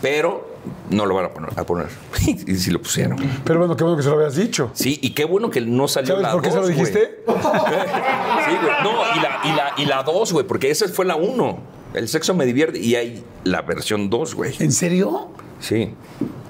pero 0.00 0.57
no 0.90 1.06
lo 1.06 1.14
van 1.14 1.26
a 1.26 1.28
poner. 1.30 1.50
A 1.56 1.64
poner. 1.64 1.86
y 2.26 2.54
sí 2.56 2.70
lo 2.70 2.80
pusieron. 2.80 3.18
Pero 3.44 3.58
bueno, 3.58 3.76
qué 3.76 3.84
bueno 3.84 3.96
que 3.96 4.02
se 4.02 4.08
lo 4.10 4.16
habías 4.16 4.36
dicho. 4.36 4.70
Sí, 4.74 4.98
y 5.02 5.10
qué 5.10 5.24
bueno 5.24 5.50
que 5.50 5.60
no 5.60 5.88
salió 5.88 6.08
¿Sabes 6.08 6.22
la 6.22 6.32
por 6.32 6.42
qué 6.42 6.50
se 6.50 6.56
lo 6.56 6.62
güey. 6.62 6.74
dijiste? 6.74 7.24
Sí, 7.26 8.54
güey. 8.62 8.72
No, 8.82 8.92
y 9.14 9.20
la, 9.20 9.40
y 9.44 9.56
la, 9.56 9.72
y 9.76 9.84
la 9.86 10.02
dos, 10.02 10.32
güey, 10.32 10.46
porque 10.46 10.70
esa 10.70 10.88
fue 10.88 11.04
la 11.04 11.16
uno. 11.16 11.58
El 11.94 12.08
sexo 12.08 12.34
me 12.34 12.46
divierte 12.46 12.78
y 12.78 12.94
hay 12.94 13.22
la 13.44 13.62
versión 13.62 14.08
dos, 14.10 14.34
güey. 14.34 14.54
¿En 14.58 14.72
serio? 14.72 15.28
Sí. 15.60 15.94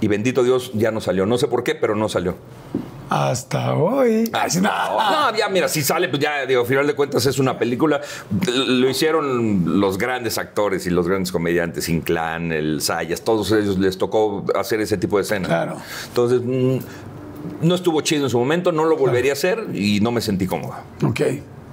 Y 0.01 0.09
bendito 0.09 0.43
Dios, 0.43 0.71
ya 0.75 0.91
no 0.91 1.01
salió. 1.01 1.27
No 1.27 1.39
sé 1.39 1.49
por 1.49 1.65
qué, 1.65 1.75
pero 1.75 1.97
no 1.97 2.09
salió. 2.09 2.37
Hasta 3.11 3.75
hoy. 3.75 4.31
Ah, 4.33 4.47
no, 4.61 5.37
ya, 5.37 5.49
mira, 5.49 5.69
si 5.69 5.83
sale, 5.83 6.09
pues 6.09 6.23
ya, 6.23 6.45
digo, 6.47 6.63
al 6.63 6.67
final 6.67 6.87
de 6.87 6.95
cuentas 6.95 7.25
es 7.27 7.39
una 7.39 7.59
película. 7.59 8.01
Lo 8.53 8.89
hicieron 8.89 9.81
los 9.81 9.99
grandes 9.99 10.39
actores 10.39 10.87
y 10.87 10.91
los 10.91 11.09
grandes 11.09 11.33
comediantes, 11.33 11.89
Inclán, 11.89 12.53
el 12.53 12.81
Sayas, 12.81 13.23
todos 13.23 13.51
ellos 13.53 13.79
les 13.79 13.99
tocó 13.99 14.45
hacer 14.55 14.81
ese 14.81 14.99
tipo 14.99 15.17
de 15.17 15.23
escena. 15.23 15.49
Claro. 15.49 15.77
Entonces, 16.09 16.43
mm, 16.45 16.79
no 17.63 17.75
estuvo 17.75 18.01
chido 18.03 18.25
en 18.25 18.31
su 18.31 18.39
momento, 18.39 18.73
no 18.73 18.85
lo 18.85 18.97
volvería 18.97 19.33
a 19.33 19.35
hacer 19.35 19.67
y 19.75 20.01
no 20.01 20.11
me 20.11 20.21
sentí 20.21 20.47
cómodo. 20.47 20.75
Ok. 21.05 21.21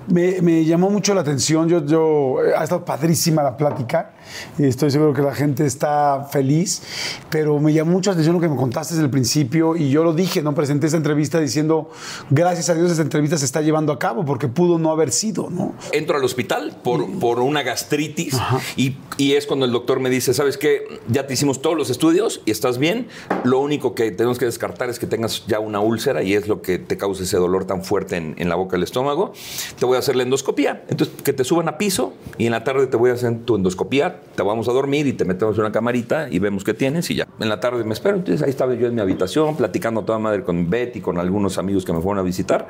Me, 0.08 0.42
me 0.42 0.64
llamó 0.64 0.90
mucho 0.90 1.14
la 1.14 1.22
atención. 1.22 1.68
Yo, 1.68 1.84
yo, 1.86 2.44
eh, 2.46 2.54
ha 2.56 2.64
estado 2.64 2.86
padrísima 2.86 3.42
la 3.44 3.58
plática. 3.58 4.12
Estoy 4.58 4.92
seguro 4.92 5.14
que 5.14 5.22
la 5.22 5.36
gente 5.36 5.66
está 5.66 6.28
feliz. 6.32 6.82
Pero 7.30 7.60
me 7.60 7.74
llamó 7.74 7.92
mucho 7.92 8.10
la 8.10 8.14
atención 8.14 8.36
lo 8.36 8.42
que 8.42 8.50
me 8.50 8.56
contaste 8.56 8.94
desde 8.94 9.06
el 9.06 9.12
principio. 9.12 9.76
Y 9.76 9.90
yo 9.90 10.04
lo 10.04 10.14
dije, 10.14 10.42
¿no? 10.42 10.54
Presenté 10.54 10.88
esta 10.88 10.98
entrevista 10.98 11.40
diciendo, 11.40 11.90
gracias 12.30 12.70
a 12.70 12.76
Dios 12.76 12.92
esta 12.92 13.04
entrevista 13.04 13.38
se 13.38 13.46
está 13.46 13.62
llevando 13.62 13.92
a 13.92 14.00
cabo 14.00 14.26
porque 14.26 14.48
pudo 14.48 14.78
no 14.80 14.92
haber 14.92 15.12
sido, 15.12 15.50
¿no? 15.50 15.74
entro 15.92 16.18
al 16.18 16.24
hospital 16.24 16.78
por, 16.84 17.20
por 17.20 17.40
una 17.40 17.64
gastritis 17.64 18.38
y, 18.76 18.98
y 19.18 19.34
es 19.34 19.48
cuando 19.48 19.66
el 19.66 19.72
doctor 19.72 20.00
me 20.00 20.10
dice, 20.10 20.34
¿sabes 20.34 20.58
qué? 20.58 21.00
Ya 21.08 21.28
te 21.28 21.34
hicimos 21.34 21.62
todos 21.62 21.78
los 21.78 21.90
estudios 21.90 22.42
y 22.46 22.52
estás 22.52 22.78
bien. 22.78 23.08
Lo 23.44 23.60
único 23.60 23.96
que 23.96 24.12
tenemos 24.12 24.38
que 24.38 24.46
descartar 24.46 24.90
es 24.90 25.00
que 25.00 25.08
tengas 25.08 25.46
ya 25.48 25.60
una 25.60 25.80
úlcera 25.80 26.24
y 26.24 26.34
es 26.34 26.48
lo 26.48 26.62
que 26.62 26.80
te 26.80 26.98
causa 26.98 27.24
ese 27.24 27.38
dolor 27.38 27.66
tan 27.66 27.84
fuerte 27.84 28.18
en, 28.18 28.36
en 28.38 28.50
la 28.50 28.56
boca 28.56 28.76
del 28.76 28.84
estómago. 28.84 29.34
Te 29.80 29.86
voy 29.86 29.96
a 29.96 30.00
hacer 30.00 30.16
la 30.16 30.24
endoscopía. 30.24 30.84
Entonces, 30.90 31.22
que 31.24 31.34
te 31.34 31.44
suban 31.44 31.68
a 31.68 31.78
piso 31.78 32.14
y 32.38 32.46
en 32.46 32.52
la 32.52 32.64
tarde 32.64 32.88
te 32.88 32.98
voy 32.98 33.12
a 33.12 33.14
hacer 33.14 33.40
tu 33.46 33.56
endoscopía. 33.56 34.15
Te 34.36 34.44
vamos 34.44 34.68
a 34.68 34.72
dormir 34.72 35.08
y 35.08 35.14
te 35.14 35.26
metemos 35.26 35.56
en 35.56 35.62
una 35.62 35.72
camarita 35.72 36.28
y 36.30 36.40
vemos 36.40 36.64
qué 36.64 36.74
tienes 36.74 37.10
y 37.10 37.16
ya. 37.16 37.28
En 37.40 37.50
la 37.50 37.60
tarde 37.60 37.84
me 37.84 37.94
espero. 37.94 38.18
Entonces, 38.18 38.42
ahí 38.42 38.50
estaba 38.50 38.74
yo 38.74 38.88
en 38.88 38.96
mi 38.96 39.02
habitación 39.02 39.56
platicando 39.56 40.04
toda 40.04 40.20
madre 40.20 40.44
con 40.44 40.70
Betty, 40.70 41.02
con 41.02 41.18
algunos 41.18 41.58
amigos 41.58 41.86
que 41.86 41.94
me 41.94 42.02
fueron 42.02 42.20
a 42.20 42.24
visitar. 42.24 42.68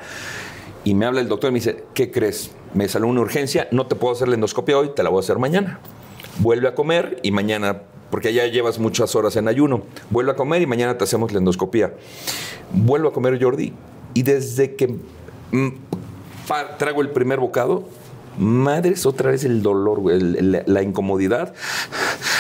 Y 0.84 0.94
me 0.94 1.06
habla 1.06 1.22
el 1.22 1.28
doctor 1.28 1.50
y 1.50 1.54
me 1.54 1.60
dice, 1.60 1.84
¿qué 1.94 2.12
crees? 2.12 2.52
Me 2.74 2.88
salió 2.88 3.08
una 3.08 3.22
urgencia, 3.22 3.68
no 3.72 3.88
te 3.88 3.96
puedo 3.96 4.14
hacer 4.14 4.28
la 4.28 4.36
endoscopia 4.36 4.78
hoy, 4.78 4.92
te 4.96 5.02
la 5.02 5.10
voy 5.10 5.18
a 5.18 5.22
hacer 5.22 5.40
mañana. 5.40 5.80
Vuelve 6.40 6.68
a 6.68 6.76
comer 6.76 7.20
y 7.24 7.32
mañana, 7.32 7.82
porque 8.12 8.34
ya 8.34 8.46
llevas 8.46 8.78
muchas 8.78 9.16
horas 9.16 9.36
en 9.36 9.48
ayuno, 9.48 9.82
vuelve 10.12 10.34
a 10.34 10.36
comer 10.36 10.62
y 10.62 10.68
mañana 10.68 10.98
te 10.98 11.04
hacemos 11.04 11.32
la 11.32 11.40
endoscopia. 11.40 11.94
Vuelvo 12.72 13.10
a 13.10 13.14
comer 13.14 13.42
Jordi 13.42 13.74
y 14.14 14.22
desde 14.22 14.76
que 14.76 14.96
mm, 15.52 15.70
trago 16.78 17.02
el 17.02 17.10
primer 17.10 17.40
bocado, 17.40 17.86
madres, 18.38 19.06
otra 19.06 19.32
vez 19.32 19.44
el 19.44 19.62
dolor, 19.62 20.02
la 20.04 20.82
incomodidad. 20.82 21.54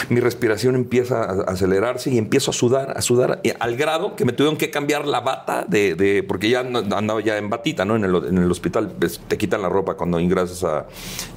Mi 0.10 0.20
respiración 0.20 0.76
empieza 0.76 1.24
a 1.24 1.43
acelerarse 1.43 2.12
y 2.12 2.18
empiezo 2.18 2.52
a 2.52 2.54
sudar, 2.54 2.93
a 2.98 3.02
sudar, 3.02 3.41
al 3.60 3.76
grado 3.76 4.16
que 4.16 4.26
me 4.26 4.34
tuvieron 4.34 4.58
que 4.58 4.70
cambiar 4.70 5.08
la 5.08 5.22
bata, 5.22 5.66
de, 5.68 6.24
porque 6.28 6.50
ya 6.50 6.60
andaba 6.60 7.22
ya 7.22 7.38
en 7.38 7.50
batita, 7.50 7.86
¿no? 7.86 7.96
En 7.96 8.04
el, 8.04 8.52
hospital 8.52 8.93
pues, 9.00 9.20
te 9.28 9.38
quitan 9.38 9.62
la 9.62 9.70
ropa 9.70 9.96
cuando 9.96 10.20
ingresas 10.20 10.64
a, 10.64 10.86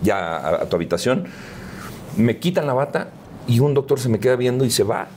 ya 0.03 0.49
a 0.49 0.69
tu 0.69 0.77
habitación. 0.77 1.25
Me 2.17 2.39
quitan 2.39 2.67
la 2.67 2.75
bata 2.75 3.11
y 3.47 3.61
un 3.61 3.75
doctor 3.75 3.99
se 3.99 4.09
me 4.09 4.21
queda 4.21 4.37
viendo 4.37 4.65
y 4.65 4.71
se 4.71 4.85
va. 4.85 5.09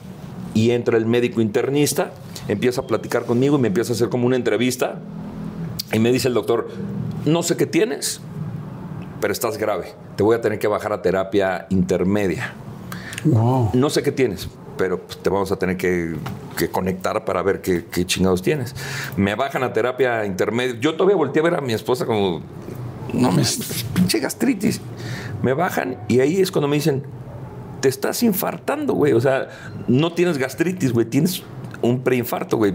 Y 0.54 0.70
entra 0.70 0.98
el 0.98 1.06
médico 1.06 1.40
internista, 1.40 2.12
empieza 2.48 2.82
a 2.82 2.86
platicar 2.86 3.24
conmigo 3.24 3.56
y 3.56 3.60
me 3.60 3.68
empieza 3.68 3.92
a 3.92 3.94
hacer 3.94 4.08
como 4.08 4.26
una 4.26 4.36
entrevista. 4.36 5.00
Y 5.92 5.98
me 5.98 6.10
dice 6.10 6.28
el 6.28 6.34
doctor, 6.34 6.68
no 7.26 7.42
sé 7.42 7.56
qué 7.56 7.66
tienes, 7.66 8.20
pero 9.22 9.32
estás 9.32 9.56
grave. 9.56 9.86
te 10.16 10.24
voy 10.24 10.34
a 10.34 10.40
tener 10.40 10.58
que 10.58 10.66
bajar 10.66 10.92
a 10.92 11.00
terapia 11.00 11.66
intermedia. 11.70 12.52
Wow. 13.24 13.70
No 13.72 13.88
sé 13.88 14.02
qué 14.02 14.10
tienes, 14.10 14.48
pero 14.76 14.98
pues, 14.98 15.16
te 15.18 15.30
vamos 15.30 15.52
a 15.52 15.56
tener 15.56 15.76
que, 15.76 16.16
que 16.56 16.68
conectar 16.68 17.24
para 17.24 17.40
ver 17.40 17.60
qué, 17.60 17.84
qué 17.84 18.04
chingados 18.04 18.42
tienes. 18.42 18.74
Me 19.16 19.36
bajan 19.36 19.62
a 19.62 19.72
terapia 19.72 20.26
intermedia. 20.26 20.76
Yo 20.80 20.96
todavía 20.96 21.16
volteé 21.16 21.38
a 21.38 21.44
ver 21.44 21.54
a 21.54 21.60
mi 21.60 21.72
esposa 21.72 22.04
como, 22.04 22.42
no 23.12 23.30
me, 23.30 23.44
pinche 23.94 24.18
gastritis. 24.18 24.80
Me 25.40 25.52
bajan 25.52 25.98
y 26.08 26.18
ahí 26.18 26.40
es 26.40 26.50
cuando 26.50 26.66
me 26.66 26.74
dicen, 26.74 27.04
te 27.80 27.88
estás 27.88 28.24
infartando, 28.24 28.94
güey. 28.94 29.12
O 29.12 29.20
sea, 29.20 29.50
no 29.86 30.12
tienes 30.14 30.36
gastritis, 30.36 30.92
güey, 30.92 31.06
tienes 31.06 31.44
un 31.80 32.02
preinfarto, 32.02 32.56
güey. 32.56 32.74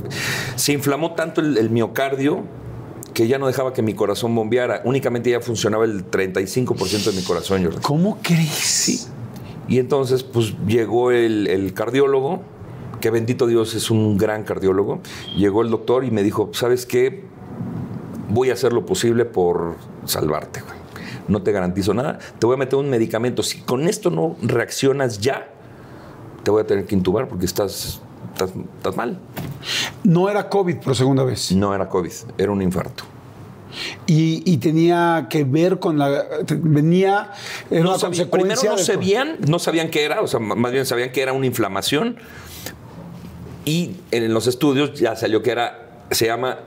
Se 0.55 0.71
inflamó 0.71 1.11
tanto 1.11 1.41
el, 1.41 1.57
el 1.57 1.69
miocardio 1.69 2.45
que 3.17 3.27
ya 3.27 3.39
no 3.39 3.47
dejaba 3.47 3.73
que 3.73 3.81
mi 3.81 3.95
corazón 3.95 4.35
bombeara. 4.35 4.83
Únicamente 4.85 5.31
ya 5.31 5.41
funcionaba 5.41 5.85
el 5.85 6.05
35% 6.05 7.09
de 7.09 7.13
mi 7.13 7.23
corazón, 7.23 7.63
Jordi. 7.63 7.79
¿Cómo 7.81 8.19
crees? 8.21 8.51
Sí. 8.51 9.07
Y 9.67 9.79
entonces, 9.79 10.21
pues 10.21 10.53
llegó 10.67 11.09
el, 11.09 11.47
el 11.47 11.73
cardiólogo, 11.73 12.43
que 13.01 13.09
bendito 13.09 13.47
Dios 13.47 13.73
es 13.73 13.89
un 13.89 14.19
gran 14.19 14.43
cardiólogo. 14.43 14.99
Llegó 15.35 15.63
el 15.63 15.71
doctor 15.71 16.05
y 16.05 16.11
me 16.11 16.21
dijo, 16.21 16.51
¿sabes 16.53 16.85
qué? 16.85 17.23
Voy 18.29 18.51
a 18.51 18.53
hacer 18.53 18.71
lo 18.71 18.85
posible 18.85 19.25
por 19.25 19.77
salvarte, 20.05 20.61
güey. 20.61 20.75
No 21.27 21.41
te 21.41 21.51
garantizo 21.51 21.95
nada. 21.95 22.19
Te 22.37 22.45
voy 22.45 22.53
a 22.53 22.57
meter 22.57 22.77
un 22.77 22.87
medicamento. 22.87 23.41
Si 23.41 23.61
con 23.61 23.87
esto 23.87 24.11
no 24.11 24.35
reaccionas 24.43 25.17
ya, 25.17 25.49
te 26.43 26.51
voy 26.51 26.61
a 26.61 26.67
tener 26.67 26.85
que 26.85 26.93
intubar 26.93 27.27
porque 27.27 27.47
estás, 27.47 27.99
estás, 28.37 28.51
estás 28.77 28.95
mal. 28.95 29.17
No 30.03 30.29
era 30.29 30.47
COVID 30.49 30.77
por 30.77 30.95
segunda 30.95 31.23
vez. 31.23 31.51
No 31.51 31.73
era 31.73 31.89
COVID, 31.89 32.11
era 32.37 32.51
un 32.51 32.61
infarto. 32.61 33.03
Y, 34.07 34.41
y 34.45 34.57
tenía 34.57 35.27
que 35.29 35.43
ver 35.43 35.77
con 35.79 35.97
la. 35.99 36.23
Venía. 36.49 37.31
Era 37.69 37.83
No 37.83 37.89
una 37.91 37.99
sabía- 37.99 38.29
consecuencia. 38.29 38.55
primero 38.55 38.71
no 38.71 38.77
de- 38.77 38.83
sabían, 38.83 39.37
no 39.47 39.59
sabían 39.59 39.89
qué 39.89 40.03
era, 40.05 40.21
o 40.21 40.27
sea, 40.27 40.39
más 40.39 40.71
bien 40.71 40.85
sabían 40.85 41.11
que 41.11 41.21
era 41.21 41.33
una 41.33 41.45
inflamación. 41.45 42.17
Y 43.65 43.97
en 44.11 44.33
los 44.33 44.47
estudios 44.47 44.97
ya 44.99 45.15
salió 45.15 45.43
que 45.43 45.51
era, 45.51 45.87
se 46.11 46.25
llama 46.25 46.59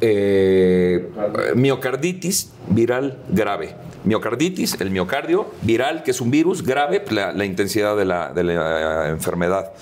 eh, 0.00 1.10
miocarditis 1.56 2.50
viral 2.68 3.18
grave. 3.28 3.74
Miocarditis, 4.04 4.80
el 4.80 4.90
miocardio, 4.90 5.50
viral, 5.60 6.02
que 6.04 6.12
es 6.12 6.20
un 6.22 6.30
virus 6.30 6.62
grave, 6.64 7.04
la, 7.10 7.32
la 7.32 7.44
intensidad 7.44 7.96
de 7.96 8.06
la, 8.06 8.32
de 8.32 8.44
la, 8.44 9.08
enfermedad. 9.10 9.72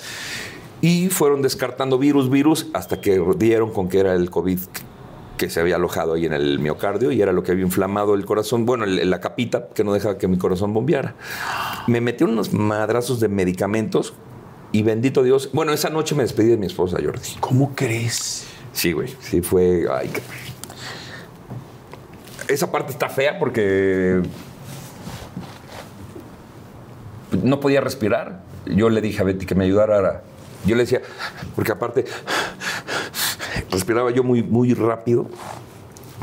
Y 0.81 1.09
fueron 1.09 1.43
descartando 1.43 1.99
virus, 1.99 2.31
virus, 2.31 2.67
hasta 2.73 3.01
que 3.01 3.21
dieron 3.37 3.73
con 3.73 3.89
que 3.89 3.99
era 4.01 4.15
el 4.15 4.31
COVID 4.31 4.59
que 5.37 5.49
se 5.51 5.61
había 5.61 5.77
alojado 5.77 6.15
ahí 6.15 6.27
en 6.27 6.33
el 6.33 6.59
miocardio 6.59 7.13
y 7.13 7.23
era 7.23 7.33
lo 7.33 7.43
que 7.45 7.53
había 7.53 7.65
inflamado 7.65 8.15
el 8.15 8.25
corazón, 8.25 8.67
bueno, 8.67 8.85
el- 8.85 9.09
la 9.09 9.21
capita 9.21 9.69
que 9.73 9.85
no 9.85 9.93
dejaba 9.93 10.19
que 10.19 10.27
mi 10.27 10.37
corazón 10.37 10.73
bombeara. 10.75 11.15
Me 11.87 12.01
metieron 12.01 12.33
unos 12.35 12.53
madrazos 12.53 13.21
de 13.21 13.29
medicamentos 13.29 14.15
y 14.73 14.83
bendito 14.83 15.23
Dios, 15.23 15.51
bueno, 15.53 15.73
esa 15.73 15.91
noche 15.91 16.15
me 16.17 16.23
despedí 16.25 16.49
de 16.49 16.57
mi 16.57 16.67
esposa, 16.67 16.99
Jordi. 17.03 17.37
¿Cómo 17.39 17.73
crees? 17.77 18.47
Sí, 18.73 18.91
güey, 18.93 19.15
sí 19.21 19.41
fue... 19.41 19.85
ay, 19.93 20.09
qué- 20.09 20.23
Esa 22.53 22.71
parte 22.73 22.91
está 22.93 23.09
fea 23.09 23.39
porque 23.39 24.21
no 27.43 27.61
podía 27.61 27.81
respirar. 27.81 28.43
Yo 28.67 28.91
le 28.91 29.01
dije 29.01 29.21
a 29.21 29.25
Betty 29.25 29.47
que 29.47 29.55
me 29.55 29.65
ayudara. 29.65 30.23
Yo 30.69 30.77
le 30.77 30.83
decía, 30.83 31.01
porque 31.57 31.73
aparte 31.73 32.05
respiraba 33.71 34.11
yo 34.11 34.23
muy, 34.23 34.43
muy 34.43 34.75
rápido. 34.75 35.27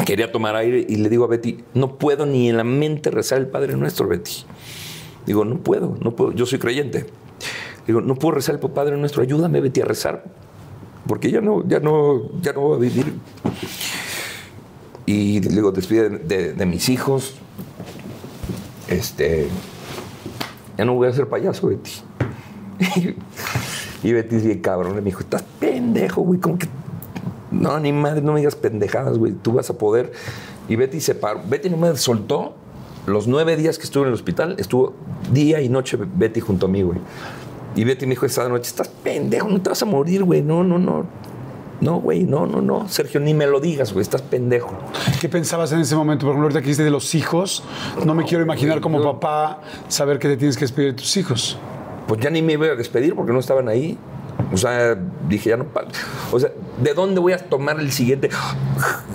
Quería 0.05 0.31
tomar 0.31 0.55
aire 0.55 0.85
y 0.88 0.97
le 0.97 1.09
digo 1.09 1.23
a 1.26 1.27
Betty, 1.27 1.63
no 1.73 1.97
puedo 1.97 2.26
ni 2.26 2.49
en 2.49 2.57
la 2.57 2.63
mente 2.63 3.09
rezar 3.11 3.39
el 3.39 3.47
Padre 3.47 3.76
Nuestro, 3.76 4.07
Betty. 4.07 4.43
Digo, 5.26 5.45
no 5.45 5.57
puedo, 5.57 5.97
no 6.01 6.15
puedo, 6.15 6.31
yo 6.34 6.45
soy 6.45 6.59
creyente. 6.59 7.07
Digo, 7.88 8.01
no 8.01 8.15
puedo 8.15 8.35
rezar 8.35 8.55
el 8.55 8.69
Padre 8.69 8.97
Nuestro, 8.97 9.23
ayúdame, 9.23 9.61
Betty, 9.61 9.81
a 9.81 9.85
rezar. 9.85 10.23
Porque 11.07 11.31
ya 11.31 11.41
no, 11.41 11.67
ya 11.67 11.80
no, 11.80 12.39
ya 12.41 12.53
no 12.53 12.61
voy 12.61 12.77
a 12.77 12.80
vivir. 12.80 13.13
Y 15.07 15.39
le 15.41 15.49
digo, 15.49 15.72
despide 15.72 16.09
de, 16.09 16.53
de- 16.53 16.65
mis 16.65 16.89
hijos. 16.89 17.35
Este. 18.88 19.47
Ya 20.77 20.85
no 20.85 20.93
voy 20.93 21.07
a 21.07 21.13
ser 21.13 21.27
payaso, 21.27 21.67
Betty. 21.67 21.91
y 24.06 24.14
Betty 24.14 24.36
es 24.36 24.45
bien 24.45 24.60
cabrón. 24.60 24.94
Me 24.94 25.02
dijo, 25.02 25.22
estás 25.22 25.44
pendejo, 25.60 26.22
güey. 26.22 26.40
Como 26.40 26.60
que. 26.60 26.68
No, 27.49 27.80
ni 27.80 27.91
madre, 27.91 28.22
no 28.22 28.34
me 28.34 28.40
digas 28.40 28.56
pendejadas, 28.56 29.18
güey. 29.18 29.34
Tú 29.34 29.53
vas 29.53 29.68
a 29.72 29.80
poder. 29.80 30.11
Y 30.69 30.76
Betty 30.76 31.02
se 31.02 31.15
paró. 31.15 31.41
Betty 31.49 31.72
no 31.72 31.77
me 31.77 31.98
soltó. 31.98 32.53
Los 33.07 33.27
nueve 33.27 33.57
días 33.57 33.80
que 33.80 33.84
estuve 33.84 34.03
en 34.03 34.10
el 34.10 34.14
hospital, 34.14 34.56
estuvo 34.60 34.94
día 35.32 35.60
y 35.60 35.69
noche 35.69 35.98
Betty 35.98 36.40
junto 36.40 36.68
a 36.68 36.69
mí, 36.69 36.84
güey. 36.84 36.99
Y 37.76 37.84
Betty 37.84 38.06
me 38.06 38.11
dijo 38.11 38.27
esa 38.27 38.48
noche, 38.48 38.68
estás 38.68 38.90
pendejo, 38.90 39.48
no 39.48 39.60
te 39.60 39.69
vas 39.69 39.82
a 39.82 39.86
morir, 39.86 40.23
güey. 40.23 40.44
No, 40.44 40.64
no, 40.64 40.77
no. 40.77 41.07
No, 41.82 41.99
güey, 41.99 42.23
no, 42.23 42.45
no, 42.45 42.61
no. 42.61 42.88
Sergio, 42.88 43.19
ni 43.19 43.34
me 43.34 43.48
lo 43.48 43.60
digas, 43.60 43.91
güey. 43.91 44.03
Estás 44.03 44.22
pendejo. 44.22 44.72
¿Qué 45.19 45.30
pensabas 45.30 45.72
en 45.72 45.80
ese 45.80 45.95
momento? 45.95 46.27
Por 46.27 46.34
ejemplo, 46.34 46.45
ahorita 46.45 46.61
que 46.61 46.65
dijiste 46.65 46.84
de 46.84 46.91
los 46.91 47.15
hijos, 47.15 47.64
no 48.06 48.14
me 48.14 48.23
quiero 48.23 48.44
imaginar 48.44 48.82
como 48.82 49.02
papá 49.02 49.61
saber 49.88 50.19
que 50.19 50.27
te 50.27 50.38
tienes 50.38 50.57
que 50.57 50.61
despedir 50.61 50.91
de 50.91 50.98
tus 51.02 51.18
hijos. 51.18 51.57
Pues 52.07 52.22
ya 52.22 52.30
ni 52.30 52.41
me 52.41 52.53
iba 52.53 52.68
a 52.68 52.76
despedir 52.76 53.15
porque 53.15 53.32
no 53.32 53.40
estaban 53.40 53.68
ahí. 53.68 53.98
O 54.52 54.57
sea, 54.57 54.98
dije, 55.27 55.49
ya 55.49 55.57
no. 55.57 55.65
O 56.32 56.40
sea, 56.40 56.52
¿de 56.82 56.94
dónde 56.94 57.19
voy 57.19 57.34
a 57.34 57.38
tomar 57.38 57.80
el 57.80 57.91
siguiente 57.91 58.30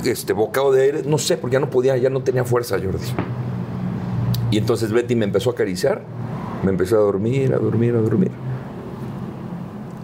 este, 0.05 0.33
bocado 0.33 0.73
de 0.73 0.83
aire? 0.83 1.03
No 1.05 1.19
sé, 1.19 1.37
porque 1.37 1.55
ya 1.55 1.61
no 1.61 1.71
podía, 1.71 1.97
ya 1.97 2.11
no 2.11 2.23
tenía 2.23 2.45
fuerza, 2.45 2.79
Jordi. 2.83 3.07
Y 4.51 4.59
entonces 4.59 4.93
Betty 4.93 5.15
me 5.15 5.25
empezó 5.25 5.51
a 5.51 5.53
acariciar, 5.53 6.03
me 6.65 6.71
empezó 6.71 6.97
a 6.97 7.01
dormir, 7.01 7.53
a 7.55 7.59
dormir, 7.59 7.95
a 7.95 8.01
dormir. 8.01 8.31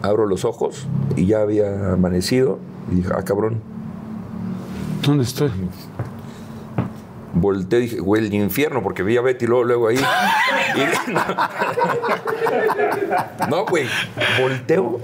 Abro 0.02 0.26
los 0.26 0.44
ojos 0.44 0.86
y 1.16 1.26
ya 1.26 1.40
había 1.40 1.92
amanecido. 1.92 2.58
Y 2.92 2.96
dije, 2.96 3.10
ah, 3.16 3.22
cabrón. 3.22 3.60
¿Dónde 5.02 5.24
estoy? 5.24 5.50
Volteé 7.38 7.80
y 7.80 7.82
dije, 7.82 7.98
güey, 8.00 8.26
el 8.26 8.32
infierno, 8.34 8.82
porque 8.82 9.02
vi 9.02 9.16
a 9.18 9.20
Betty 9.20 9.46
luego, 9.46 9.64
luego 9.64 9.88
ahí. 9.88 9.98
Y- 10.76 11.12
no, 13.50 13.64
güey, 13.66 13.86
volteo 14.40 15.00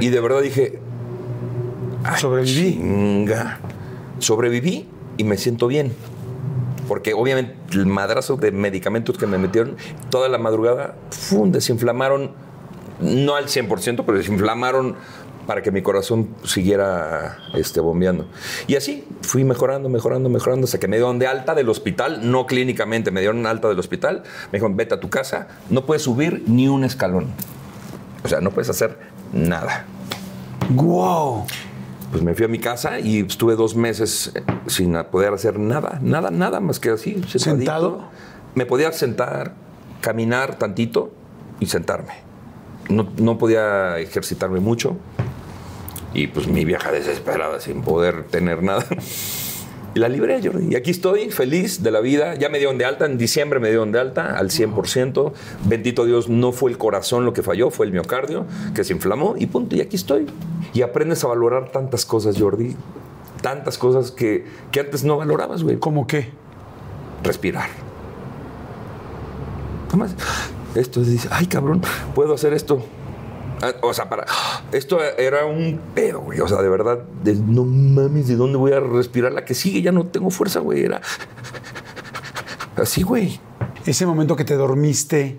y 0.00 0.08
de 0.08 0.20
verdad 0.20 0.40
dije, 0.42 0.78
"Ay, 2.04 2.20
Sobreviví. 2.20 2.72
chinga". 2.74 3.58
Sobreviví 4.18 4.88
y 5.16 5.24
me 5.24 5.36
siento 5.36 5.66
bien. 5.66 5.92
Porque 6.88 7.14
obviamente 7.14 7.56
el 7.72 7.86
madrazo 7.86 8.36
de 8.36 8.52
medicamentos 8.52 9.18
que 9.18 9.26
me 9.26 9.38
metieron 9.38 9.76
toda 10.08 10.28
la 10.28 10.38
madrugada, 10.38 10.94
¡fum! 11.10 11.50
desinflamaron, 11.50 12.30
no 13.00 13.34
al 13.34 13.46
100%, 13.48 14.04
pero 14.06 14.16
desinflamaron 14.18 14.94
para 15.46 15.62
que 15.62 15.70
mi 15.70 15.82
corazón 15.82 16.28
siguiera 16.44 17.38
este, 17.54 17.80
bombeando. 17.80 18.26
Y 18.66 18.76
así 18.76 19.04
fui 19.22 19.44
mejorando, 19.44 19.88
mejorando, 19.88 20.28
mejorando, 20.28 20.64
hasta 20.64 20.78
que 20.78 20.88
me 20.88 20.96
dieron 20.96 21.18
de 21.18 21.26
alta 21.26 21.54
del 21.54 21.68
hospital, 21.68 22.30
no 22.30 22.46
clínicamente, 22.46 23.10
me 23.10 23.20
dieron 23.20 23.46
alta 23.46 23.68
del 23.68 23.78
hospital, 23.78 24.22
me 24.52 24.58
dijeron, 24.58 24.76
vete 24.76 24.94
a 24.94 25.00
tu 25.00 25.08
casa, 25.08 25.48
no 25.70 25.86
puedes 25.86 26.02
subir 26.02 26.42
ni 26.46 26.68
un 26.68 26.84
escalón. 26.84 27.28
O 28.24 28.28
sea, 28.28 28.40
no 28.40 28.50
puedes 28.50 28.68
hacer 28.68 28.98
nada. 29.32 29.86
¡Wow! 30.70 31.46
Pues 32.10 32.22
me 32.22 32.34
fui 32.34 32.44
a 32.44 32.48
mi 32.48 32.58
casa 32.58 32.98
y 32.98 33.20
estuve 33.20 33.56
dos 33.56 33.76
meses 33.76 34.32
eh, 34.34 34.42
sin 34.66 34.94
poder 35.10 35.32
hacer 35.32 35.58
nada, 35.58 35.98
nada, 36.02 36.30
nada 36.30 36.60
más 36.60 36.80
que 36.80 36.90
así. 36.90 37.22
¿Sentado? 37.28 38.08
Me 38.54 38.66
podía 38.66 38.90
sentar, 38.92 39.54
caminar 40.00 40.58
tantito 40.58 41.12
y 41.60 41.66
sentarme. 41.66 42.14
No, 42.88 43.08
no 43.18 43.38
podía 43.38 43.98
ejercitarme 43.98 44.60
mucho. 44.60 44.96
Y 46.16 46.28
pues 46.28 46.48
mi 46.48 46.64
vieja 46.64 46.90
desesperada 46.90 47.60
sin 47.60 47.82
poder 47.82 48.24
tener 48.24 48.62
nada. 48.62 48.86
Y 49.94 49.98
la 49.98 50.08
libré, 50.08 50.40
Jordi. 50.42 50.72
Y 50.72 50.76
aquí 50.76 50.90
estoy, 50.90 51.30
feliz 51.30 51.82
de 51.82 51.90
la 51.90 52.00
vida. 52.00 52.34
Ya 52.34 52.48
me 52.48 52.56
dieron 52.56 52.78
de 52.78 52.86
alta, 52.86 53.04
en 53.04 53.18
diciembre 53.18 53.60
me 53.60 53.68
dieron 53.68 53.92
de 53.92 54.00
alta 54.00 54.36
al 54.36 54.48
100%. 54.48 55.32
Bendito 55.64 56.06
Dios, 56.06 56.30
no 56.30 56.52
fue 56.52 56.70
el 56.70 56.78
corazón 56.78 57.26
lo 57.26 57.34
que 57.34 57.42
falló, 57.42 57.70
fue 57.70 57.84
el 57.84 57.92
miocardio 57.92 58.46
que 58.74 58.82
se 58.82 58.94
inflamó 58.94 59.34
y 59.38 59.46
punto. 59.46 59.76
Y 59.76 59.82
aquí 59.82 59.96
estoy. 59.96 60.26
Y 60.72 60.80
aprendes 60.80 61.22
a 61.24 61.28
valorar 61.28 61.70
tantas 61.70 62.06
cosas, 62.06 62.38
Jordi. 62.38 62.76
Tantas 63.42 63.76
cosas 63.76 64.10
que, 64.10 64.46
que 64.70 64.80
antes 64.80 65.04
no 65.04 65.18
valorabas, 65.18 65.62
güey. 65.62 65.78
¿Cómo 65.78 66.06
qué? 66.06 66.30
Respirar. 67.22 67.68
Nada 69.86 69.96
más. 69.96 70.14
Esto 70.74 71.02
dice, 71.02 71.28
ay, 71.30 71.46
cabrón, 71.46 71.82
puedo 72.14 72.34
hacer 72.34 72.54
esto. 72.54 72.82
Ah, 73.62 73.72
O 73.82 73.92
sea, 73.94 74.08
para. 74.08 74.26
Esto 74.72 74.98
era 75.02 75.46
un 75.46 75.80
pedo, 75.94 76.20
güey. 76.20 76.40
O 76.40 76.48
sea, 76.48 76.60
de 76.62 76.68
verdad, 76.68 76.98
de, 77.22 77.34
no 77.34 77.64
mames, 77.64 78.28
¿de 78.28 78.36
dónde 78.36 78.58
voy 78.58 78.72
a 78.72 78.80
respirar 78.80 79.32
la 79.32 79.44
que 79.44 79.54
sigue? 79.54 79.80
Ya 79.82 79.92
no 79.92 80.06
tengo 80.06 80.30
fuerza, 80.30 80.60
güey. 80.60 80.84
Era. 80.84 81.00
Así, 82.76 83.02
güey. 83.02 83.40
Ese 83.86 84.04
momento 84.04 84.36
que 84.36 84.44
te 84.44 84.54
dormiste, 84.56 85.38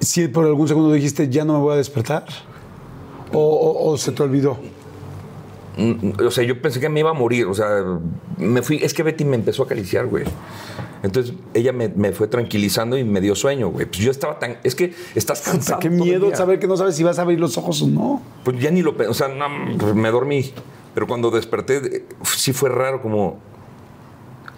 si 0.00 0.28
por 0.28 0.44
algún 0.46 0.66
segundo 0.66 0.92
dijiste, 0.92 1.28
ya 1.28 1.44
no 1.44 1.54
me 1.54 1.58
voy 1.60 1.74
a 1.74 1.76
despertar, 1.76 2.24
o, 3.32 3.38
o- 3.40 3.90
o 3.92 3.96
se 3.98 4.12
te 4.12 4.22
olvidó. 4.22 4.58
Mm, 5.78 6.12
o 6.26 6.30
sea, 6.30 6.44
yo 6.44 6.60
pensé 6.60 6.80
que 6.80 6.88
me 6.88 7.00
iba 7.00 7.10
a 7.10 7.14
morir. 7.14 7.46
O 7.46 7.54
sea, 7.54 7.82
me 8.36 8.60
fui. 8.62 8.76
Es 8.82 8.92
que 8.92 9.02
Betty 9.02 9.24
me 9.24 9.36
empezó 9.36 9.62
a 9.62 9.66
acariciar, 9.66 10.06
güey. 10.06 10.24
Entonces 11.02 11.32
ella 11.54 11.72
me, 11.72 11.88
me 11.88 12.12
fue 12.12 12.26
tranquilizando 12.26 12.98
y 12.98 13.04
me 13.04 13.20
dio 13.20 13.34
sueño, 13.36 13.68
güey. 13.68 13.86
Pues 13.86 13.98
yo 13.98 14.10
estaba 14.10 14.38
tan. 14.38 14.56
Es 14.64 14.74
que 14.74 14.92
estás 15.14 15.40
cansado. 15.42 15.78
Qué 15.80 15.88
miedo 15.90 16.34
saber 16.34 16.58
que 16.58 16.66
no 16.66 16.76
sabes 16.76 16.96
si 16.96 17.04
vas 17.04 17.18
a 17.18 17.22
abrir 17.22 17.38
los 17.40 17.56
ojos 17.56 17.80
o 17.82 17.86
no. 17.86 18.20
Pues 18.44 18.58
ya 18.60 18.70
ni 18.70 18.82
lo 18.82 18.96
pensé. 18.96 19.10
O 19.10 19.14
sea, 19.14 19.28
no, 19.28 19.46
pues 19.78 19.94
me 19.94 20.10
dormí. 20.10 20.52
Pero 20.94 21.06
cuando 21.06 21.30
desperté, 21.30 22.04
sí 22.24 22.52
fue 22.52 22.68
raro, 22.70 23.00
como. 23.00 23.38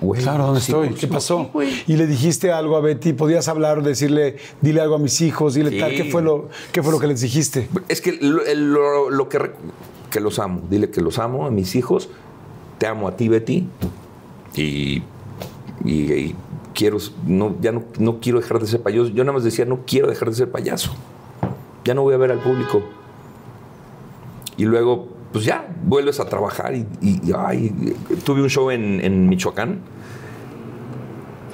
Güey, 0.00 0.22
Claro, 0.22 0.46
¿dónde 0.46 0.62
sí, 0.62 0.72
estoy? 0.72 0.88
¿Qué 0.94 1.06
pasó? 1.06 1.50
y 1.86 1.96
le 1.96 2.06
dijiste 2.06 2.50
algo 2.50 2.78
a 2.78 2.80
Betty, 2.80 3.12
podías 3.12 3.48
hablar, 3.48 3.82
decirle, 3.82 4.36
dile 4.62 4.80
algo 4.80 4.94
a 4.94 4.98
mis 4.98 5.20
hijos, 5.20 5.52
dile 5.52 5.68
Sí. 5.68 5.78
tal, 5.78 5.90
¿qué 5.94 6.04
fue 6.04 6.22
lo, 6.22 6.48
qué 6.72 6.82
fue 6.82 6.90
lo 6.90 6.98
que 6.98 7.06
les 7.06 7.20
dijiste? 7.20 7.68
Es 7.90 8.00
que 8.00 8.12
lo, 8.12 8.42
el- 8.46 8.72
lo- 8.72 9.10
lo 9.10 9.28
que, 9.28 9.50
que 10.10 10.20
los 10.20 10.38
amo. 10.38 10.60
Dile 10.68 10.90
que 10.90 11.00
los 11.00 11.18
amo 11.18 11.46
a 11.46 11.50
mis 11.50 11.74
hijos. 11.76 12.08
Te 12.78 12.86
amo 12.86 13.08
a 13.08 13.16
ti, 13.16 13.28
Betty. 13.28 13.66
Y, 14.56 15.02
y- 15.84 16.34
quiero, 16.74 16.98
no, 17.26 17.56
ya 17.60 17.72
no, 17.72 17.82
no 17.98 18.20
quiero 18.20 18.40
dejar 18.40 18.58
de 18.60 18.66
ser 18.66 18.82
payaso. 18.82 19.08
Yo 19.08 19.22
nada 19.24 19.34
más 19.34 19.44
decía, 19.44 19.64
no 19.64 19.80
quiero 19.86 20.08
dejar 20.08 20.28
de 20.30 20.34
ser 20.34 20.50
payaso. 20.50 20.92
Ya 21.84 21.94
no 21.94 22.02
voy 22.02 22.14
a 22.14 22.16
ver 22.16 22.30
al 22.32 22.38
público. 22.38 22.82
Y 24.56 24.64
luego, 24.64 25.08
pues 25.32 25.44
ya, 25.44 25.68
vuelves 25.84 26.20
a 26.20 26.26
trabajar. 26.26 26.74
Y, 26.74 26.86
ay, 27.36 27.94
tuve 28.24 28.42
un 28.42 28.48
show 28.50 28.70
en 28.70 29.28
Michoacán. 29.28 29.80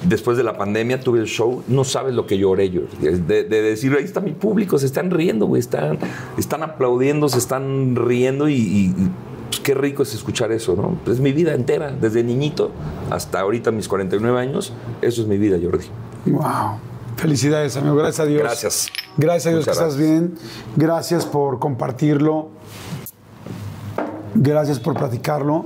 Después 0.03 0.37
de 0.37 0.43
la 0.43 0.57
pandemia 0.57 0.99
tuve 0.99 1.19
el 1.19 1.25
show, 1.25 1.63
no 1.67 1.83
sabes 1.83 2.13
lo 2.13 2.27
que 2.27 2.37
lloré 2.37 2.69
yo. 2.69 2.81
De, 3.01 3.43
de 3.43 3.61
decir, 3.61 3.93
ahí 3.93 4.03
está 4.03 4.19
mi 4.19 4.33
público, 4.33 4.77
se 4.77 4.85
están 4.85 5.11
riendo, 5.11 5.47
güey, 5.47 5.59
están, 5.59 5.97
están 6.37 6.63
aplaudiendo, 6.63 7.29
se 7.29 7.39
están 7.39 7.95
riendo 7.95 8.47
y, 8.47 8.93
pues, 9.47 9.59
qué 9.61 9.73
rico 9.73 10.03
es 10.03 10.13
escuchar 10.13 10.51
eso, 10.51 10.75
¿no? 10.75 11.11
Es 11.11 11.19
mi 11.19 11.31
vida 11.31 11.53
entera, 11.53 11.91
desde 11.91 12.23
niñito 12.23 12.71
hasta 13.09 13.39
ahorita 13.39 13.71
mis 13.71 13.87
49 13.87 14.39
años, 14.39 14.73
eso 15.01 15.21
es 15.21 15.27
mi 15.27 15.37
vida, 15.37 15.57
Jordi. 15.61 15.85
Wow. 16.25 16.79
Felicidades, 17.15 17.75
amigo. 17.75 17.95
Gracias 17.95 18.19
a 18.19 18.25
Dios. 18.25 18.41
Gracias. 18.41 18.87
Gracias 19.17 19.47
a 19.47 19.49
Dios 19.49 19.61
Muchas 19.61 19.77
que 19.77 19.83
estás 19.83 19.97
bien. 19.97 20.35
Gracias 20.75 21.25
por 21.25 21.57
compartirlo. 21.57 22.49
Gracias 24.35 24.79
por 24.79 24.95
platicarlo. 24.95 25.65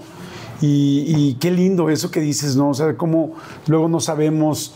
Y, 0.61 1.05
y 1.07 1.33
qué 1.39 1.51
lindo 1.51 1.89
eso 1.89 2.11
que 2.11 2.19
dices, 2.19 2.55
¿no? 2.55 2.69
O 2.69 2.73
sea, 2.73 2.95
cómo 2.95 3.33
luego 3.67 3.87
no 3.89 3.99
sabemos. 3.99 4.73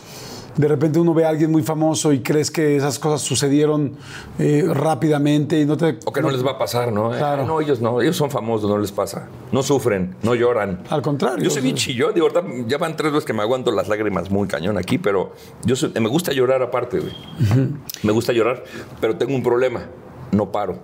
De 0.56 0.68
repente 0.68 0.98
uno 0.98 1.12
ve 1.12 1.26
a 1.26 1.28
alguien 1.28 1.52
muy 1.52 1.62
famoso 1.62 2.14
y 2.14 2.20
crees 2.20 2.50
que 2.50 2.76
esas 2.76 2.98
cosas 2.98 3.20
sucedieron 3.20 3.92
eh, 4.38 4.64
rápidamente 4.66 5.60
y 5.60 5.66
no 5.66 5.76
te. 5.76 5.98
O 6.06 6.12
que 6.14 6.22
no 6.22 6.30
les 6.30 6.42
va 6.44 6.52
a 6.52 6.58
pasar, 6.58 6.90
¿no? 6.90 7.14
Eh, 7.14 7.18
Claro. 7.18 7.44
no, 7.44 7.60
ellos 7.60 7.82
no, 7.82 8.00
ellos 8.00 8.16
son 8.16 8.30
famosos, 8.30 8.70
no 8.70 8.78
les 8.78 8.90
pasa. 8.90 9.28
No 9.52 9.62
sufren, 9.62 10.16
no 10.22 10.34
lloran. 10.34 10.80
Al 10.88 11.02
contrario. 11.02 11.44
Yo 11.44 11.50
soy 11.50 11.60
bien 11.60 11.76
chillón, 11.76 12.14
digo, 12.14 12.28
ya 12.66 12.78
van 12.78 12.96
tres 12.96 13.12
veces 13.12 13.26
que 13.26 13.34
me 13.34 13.42
aguanto 13.42 13.70
las 13.70 13.86
lágrimas 13.88 14.30
muy 14.30 14.48
cañón 14.48 14.78
aquí, 14.78 14.96
pero 14.96 15.32
yo 15.66 15.76
soy- 15.76 15.92
me 16.00 16.08
gusta 16.08 16.32
llorar 16.32 16.62
aparte, 16.62 17.00
güey. 17.00 17.12
Me 18.02 18.12
gusta 18.12 18.32
llorar, 18.32 18.64
pero 18.98 19.14
tengo 19.16 19.34
un 19.34 19.42
problema, 19.42 19.82
no 20.32 20.50
paro. 20.52 20.78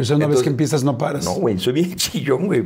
O 0.00 0.04
sea, 0.04 0.16
una 0.16 0.26
vez 0.26 0.42
que 0.42 0.48
empiezas 0.48 0.82
no 0.84 0.96
paras. 0.96 1.24
No, 1.24 1.32
güey, 1.34 1.58
soy 1.58 1.72
bien 1.74 1.94
chillón, 1.96 2.46
güey. 2.46 2.64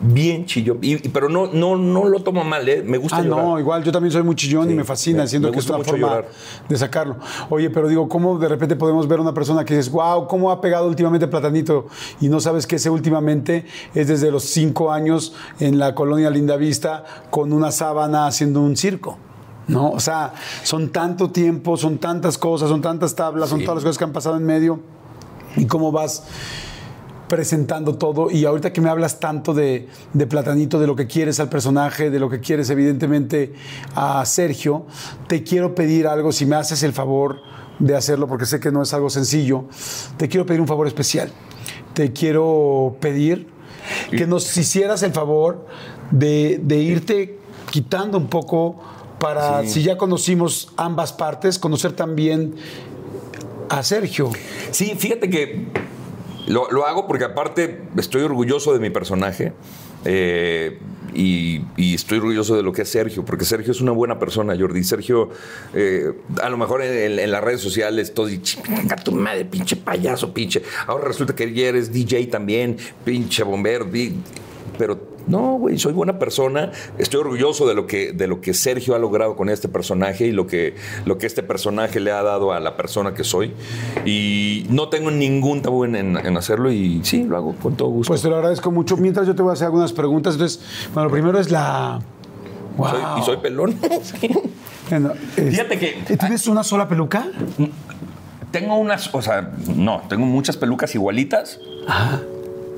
Bien 0.00 0.46
chillón. 0.46 0.78
Y- 0.80 0.96
pero 1.08 1.28
no, 1.28 1.46
no, 1.52 1.76
no 1.76 2.04
lo 2.06 2.20
tomo 2.20 2.44
mal, 2.44 2.68
¿eh? 2.68 2.82
Me 2.84 2.98
gusta 2.98 3.18
Ah, 3.18 3.22
llorar. 3.22 3.44
no, 3.44 3.58
igual 3.58 3.84
yo 3.84 3.92
también 3.92 4.10
soy 4.12 4.22
muy 4.22 4.34
chillón 4.36 4.66
Sí, 4.66 4.72
y 4.72 4.76
me 4.76 4.84
fascina, 4.84 5.22
me- 5.22 5.28
siento 5.28 5.48
me 5.48 5.52
que 5.52 5.58
es 5.60 5.68
una 5.68 5.84
forma 5.84 5.98
llorar. 6.08 6.28
de 6.68 6.76
sacarlo. 6.78 7.16
Oye, 7.50 7.68
pero 7.70 7.88
digo, 7.88 8.08
¿cómo 8.08 8.38
de 8.38 8.48
repente 8.48 8.74
podemos 8.76 9.06
ver 9.06 9.20
una 9.20 9.34
persona 9.34 9.64
que 9.64 9.76
dices, 9.76 9.92
wow, 9.92 10.26
cómo 10.28 10.50
ha 10.50 10.60
pegado 10.60 10.86
últimamente 10.88 11.26
Platanito? 11.28 11.86
Y 12.20 12.28
no 12.28 12.40
sabes 12.40 12.66
que 12.66 12.76
ese 12.76 12.88
últimamente 12.90 13.66
es 13.94 14.08
desde 14.08 14.30
los 14.30 14.44
cinco 14.44 14.92
años 14.92 15.34
en 15.60 15.78
la 15.78 15.94
colonia 15.94 16.30
Lindavista 16.30 17.04
con 17.30 17.52
una 17.52 17.70
sábana 17.70 18.26
haciendo 18.26 18.60
un 18.62 18.76
circo. 18.76 19.18
¿No? 19.68 19.90
O 19.90 19.98
sea, 19.98 20.32
son 20.62 20.90
tanto 20.90 21.30
tiempo, 21.32 21.76
son 21.76 21.98
tantas 21.98 22.38
cosas, 22.38 22.68
son 22.68 22.80
tantas 22.82 23.16
tablas, 23.16 23.48
son 23.48 23.60
todas 23.62 23.74
las 23.74 23.84
cosas 23.84 23.98
que 23.98 24.04
han 24.04 24.12
pasado 24.12 24.36
en 24.36 24.46
medio. 24.46 24.78
¿Y 25.56 25.66
cómo 25.66 25.92
vas 25.92 26.24
presentando 27.28 27.96
todo 27.96 28.30
y 28.30 28.44
ahorita 28.44 28.72
que 28.72 28.80
me 28.80 28.88
hablas 28.88 29.18
tanto 29.18 29.52
de, 29.52 29.88
de 30.12 30.26
Platanito, 30.28 30.78
de 30.78 30.86
lo 30.86 30.94
que 30.94 31.06
quieres 31.08 31.40
al 31.40 31.48
personaje, 31.48 32.08
de 32.10 32.20
lo 32.20 32.30
que 32.30 32.38
quieres 32.40 32.70
evidentemente 32.70 33.52
a 33.96 34.24
Sergio, 34.24 34.86
te 35.26 35.42
quiero 35.42 35.74
pedir 35.74 36.06
algo, 36.06 36.30
si 36.30 36.46
me 36.46 36.54
haces 36.54 36.82
el 36.84 36.92
favor 36.92 37.40
de 37.80 37.96
hacerlo, 37.96 38.28
porque 38.28 38.46
sé 38.46 38.60
que 38.60 38.70
no 38.70 38.82
es 38.82 38.94
algo 38.94 39.10
sencillo, 39.10 39.64
te 40.16 40.28
quiero 40.28 40.46
pedir 40.46 40.60
un 40.60 40.68
favor 40.68 40.86
especial. 40.86 41.30
Te 41.94 42.12
quiero 42.12 42.96
pedir 43.00 43.48
que 44.10 44.26
nos 44.26 44.56
hicieras 44.56 45.02
el 45.02 45.12
favor 45.12 45.66
de, 46.12 46.60
de 46.62 46.76
irte 46.78 47.38
quitando 47.70 48.18
un 48.18 48.28
poco 48.28 48.78
para, 49.18 49.62
Sí. 49.62 49.68
si 49.70 49.82
ya 49.82 49.96
conocimos 49.96 50.72
ambas 50.76 51.12
partes, 51.12 51.58
conocer 51.58 51.92
también 51.94 52.54
a 53.68 53.82
Sergio. 53.82 54.30
Sí, 54.70 54.94
fíjate 54.96 55.30
que 55.30 55.66
lo, 56.46 56.70
lo 56.70 56.86
hago 56.86 57.06
porque 57.06 57.24
aparte 57.24 57.82
estoy 57.96 58.22
orgulloso 58.22 58.72
de 58.72 58.78
mi 58.78 58.90
personaje 58.90 59.52
eh, 60.04 60.78
y, 61.14 61.62
y 61.76 61.94
estoy 61.94 62.18
orgulloso 62.18 62.56
de 62.56 62.62
lo 62.62 62.72
que 62.72 62.82
es 62.82 62.88
Sergio, 62.88 63.24
porque 63.24 63.44
Sergio 63.44 63.72
es 63.72 63.80
una 63.80 63.92
buena 63.92 64.18
persona, 64.18 64.54
Jordi. 64.58 64.84
Sergio, 64.84 65.30
eh, 65.74 66.12
a 66.42 66.48
lo 66.48 66.56
mejor 66.56 66.82
en, 66.82 67.30
las 67.30 67.42
redes 67.42 67.60
sociales 67.60 68.12
todos 68.14 68.30
dicen, 68.30 68.42
"Chinga 68.64 68.96
tu 68.96 69.12
madre, 69.12 69.44
pinche 69.44 69.76
payaso, 69.76 70.32
pinche. 70.32 70.62
Ahora 70.86 71.08
resulta 71.08 71.34
que 71.34 71.66
eres 71.66 71.92
DJ 71.92 72.26
también, 72.26 72.76
pinche 73.04 73.42
bombero, 73.42 73.88
pero 74.78 75.15
no, 75.26 75.56
güey, 75.58 75.78
soy 75.78 75.92
buena 75.92 76.18
persona. 76.18 76.70
Estoy 76.98 77.20
orgulloso 77.20 77.66
de 77.66 77.74
lo 77.74 77.86
que, 77.86 78.12
de 78.12 78.26
lo 78.28 78.40
que 78.40 78.54
Sergio 78.54 78.94
ha 78.94 78.98
logrado 78.98 79.36
con 79.36 79.48
este 79.48 79.68
personaje 79.68 80.26
y 80.26 80.32
lo 80.32 80.46
que, 80.46 80.74
lo 81.04 81.18
que 81.18 81.26
este 81.26 81.42
personaje 81.42 81.98
le 82.00 82.12
ha 82.12 82.22
dado 82.22 82.52
a 82.52 82.60
la 82.60 82.76
persona 82.76 83.14
que 83.14 83.24
soy. 83.24 83.52
Y 84.04 84.66
no 84.70 84.88
tengo 84.88 85.10
ningún 85.10 85.62
tabú 85.62 85.84
en, 85.84 85.96
en- 85.96 86.16
en 86.16 86.36
hacerlo 86.36 86.70
y 86.70 87.00
sí, 87.04 87.24
lo 87.24 87.36
hago 87.36 87.54
con 87.56 87.76
todo 87.76 87.88
gusto. 87.88 88.10
Pues 88.12 88.22
te 88.22 88.28
lo 88.28 88.36
agradezco 88.36 88.70
mucho. 88.70 88.96
Mientras 88.96 89.26
yo 89.26 89.34
te 89.34 89.42
voy 89.42 89.50
a 89.50 89.54
hacer 89.54 89.66
algunas 89.66 89.92
preguntas. 89.92 90.34
Entonces, 90.34 90.60
bueno, 90.94 91.08
lo 91.08 91.12
primero 91.12 91.38
es 91.40 91.50
la. 91.50 92.00
Wow. 92.76 92.88
Soy- 92.90 93.00
y 93.20 93.24
soy 93.24 93.36
pelón. 93.38 93.74
Bueno, 94.88 95.10
es- 95.36 95.50
Fíjate 95.50 95.78
que- 95.80 95.98
¿Eh, 96.08 96.16
¿Tienes 96.16 96.46
una 96.46 96.62
sola 96.62 96.86
peluca? 96.86 97.26
tengo 98.52 98.76
unas, 98.78 99.12
o 99.12 99.20
sea, 99.20 99.50
no, 99.74 100.02
tengo 100.08 100.24
muchas 100.26 100.56
pelucas 100.56 100.94
igualitas. 100.94 101.58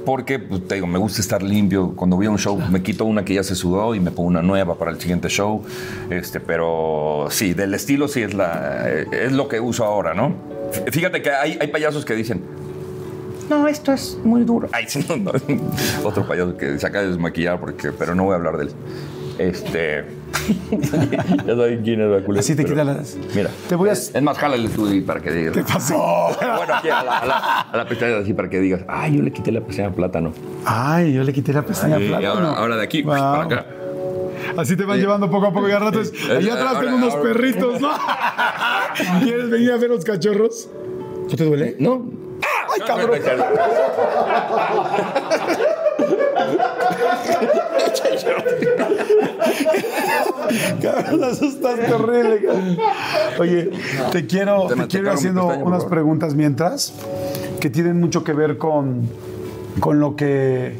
Porque, 0.04 0.38
pues, 0.38 0.66
te 0.66 0.76
digo, 0.76 0.86
me 0.86 0.98
gusta 0.98 1.20
estar 1.20 1.42
limpio. 1.42 1.94
Cuando 1.94 2.16
voy 2.16 2.26
a 2.26 2.30
un 2.30 2.38
show, 2.38 2.58
me 2.70 2.82
quito 2.82 3.04
una 3.04 3.24
que 3.24 3.34
ya 3.34 3.42
se 3.42 3.54
sudó 3.54 3.94
y 3.94 4.00
me 4.00 4.10
pongo 4.10 4.28
una 4.28 4.42
nueva 4.42 4.76
para 4.76 4.90
el 4.90 5.00
siguiente 5.00 5.28
show. 5.28 5.62
Este, 6.10 6.40
pero 6.40 7.26
sí, 7.30 7.54
del 7.54 7.74
estilo 7.74 8.08
sí 8.08 8.22
es, 8.22 8.34
la, 8.34 8.88
es 8.88 9.32
lo 9.32 9.48
que 9.48 9.60
uso 9.60 9.84
ahora, 9.84 10.14
¿no? 10.14 10.34
Fíjate 10.90 11.22
que 11.22 11.30
hay, 11.30 11.58
hay 11.60 11.68
payasos 11.68 12.04
que 12.04 12.14
dicen, 12.14 12.42
no, 13.48 13.66
esto 13.66 13.92
es 13.92 14.18
muy 14.24 14.44
duro. 14.44 14.68
Ay, 14.72 14.86
no, 15.08 15.16
no. 15.16 15.32
Otro 16.04 16.26
payaso 16.26 16.56
que 16.56 16.78
se 16.78 16.86
acaba 16.86 17.04
de 17.04 17.10
desmaquillar, 17.10 17.58
porque, 17.58 17.92
pero 17.92 18.14
no 18.14 18.24
voy 18.24 18.32
a 18.32 18.36
hablar 18.36 18.56
de 18.58 18.64
él. 18.64 18.72
Este. 19.38 20.17
ya 21.46 21.56
saben 21.56 21.82
quién 21.82 22.00
es 22.00 22.08
la 22.10 22.24
culera, 22.24 22.40
Así 22.40 22.54
te 22.56 22.64
quitan 22.64 22.86
las- 22.86 23.16
Mira. 23.34 23.50
Te 23.68 23.74
voy 23.74 23.88
a- 23.88 23.92
Es, 23.92 24.14
es 24.14 24.22
más, 24.22 24.38
jálale 24.38 24.68
tú 24.68 24.88
y 24.92 25.00
para 25.00 25.20
que 25.20 25.30
digas. 25.30 25.54
¿Qué 25.54 25.62
pasó? 25.62 25.96
Bueno, 26.38 26.74
aquí 26.74 26.88
a 26.88 27.02
la, 27.02 27.18
a 27.18 27.26
la- 27.26 27.60
a 27.72 27.76
la 27.76 27.86
pestaña 27.86 28.18
así 28.18 28.34
para 28.34 28.48
que 28.50 28.60
digas, 28.60 28.82
ay, 28.88 29.16
yo 29.16 29.22
le 29.22 29.32
quité 29.32 29.52
la 29.52 29.60
pestaña 29.60 29.88
a 29.88 29.92
plátano. 29.92 30.32
Ay, 30.64 31.12
yo 31.12 31.22
le 31.24 31.32
quité 31.32 31.52
la 31.52 31.62
pestaña 31.62 31.98
Y 31.98 32.08
plátano. 32.08 32.32
ahora, 32.48 32.58
ahora 32.58 32.76
de 32.76 32.82
aquí 32.84 33.02
Wow. 33.02 33.12
para 33.14 33.42
acá. 33.42 33.66
Así 34.56 34.76
te 34.76 34.84
van 34.84 34.98
llevando 34.98 35.30
poco 35.30 35.46
a 35.48 35.52
poco. 35.52 35.68
Y 35.68 35.72
al 35.72 35.80
rato 35.80 36.00
es, 36.00 36.12
allá 36.30 36.54
atrás 36.54 36.68
ahora- 36.74 36.80
tengo 36.80 36.96
unos 36.96 37.14
ahora- 37.14 37.32
perritos, 37.32 37.80
¿no? 37.80 37.90
¿Quieres 39.22 39.50
venir 39.50 39.72
a 39.72 39.76
ver 39.76 39.90
los 39.90 40.04
cachorros? 40.04 40.68
¿No 41.30 41.36
te 41.36 41.44
duele? 41.44 41.76
No. 41.78 42.06
¡Ay, 42.74 42.80
cabrón! 42.86 43.18
Cabrón, 50.82 51.24
asustas 51.24 51.76
terrible. 51.76 52.42
cabrón. 52.44 52.78
Oye, 53.38 53.70
te 54.12 54.26
quiero, 54.26 54.66
Te 54.66 54.76
te 54.76 54.86
quiero 54.86 55.06
ir 55.08 55.12
haciendo 55.14 55.48
pestaña, 55.48 55.64
unas 55.64 55.84
preguntas 55.84 56.34
mientras 56.34 56.94
que 57.60 57.70
tienen 57.70 58.00
mucho 58.00 58.24
que 58.24 58.32
ver 58.32 58.58
con, 58.58 59.08
con 59.80 60.00
lo 60.00 60.16
que 60.16 60.76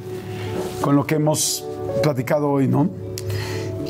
con 0.80 0.94
lo 0.96 1.06
que 1.06 1.16
hemos 1.16 1.64
platicado 2.02 2.50
hoy, 2.50 2.68
¿no? 2.68 2.88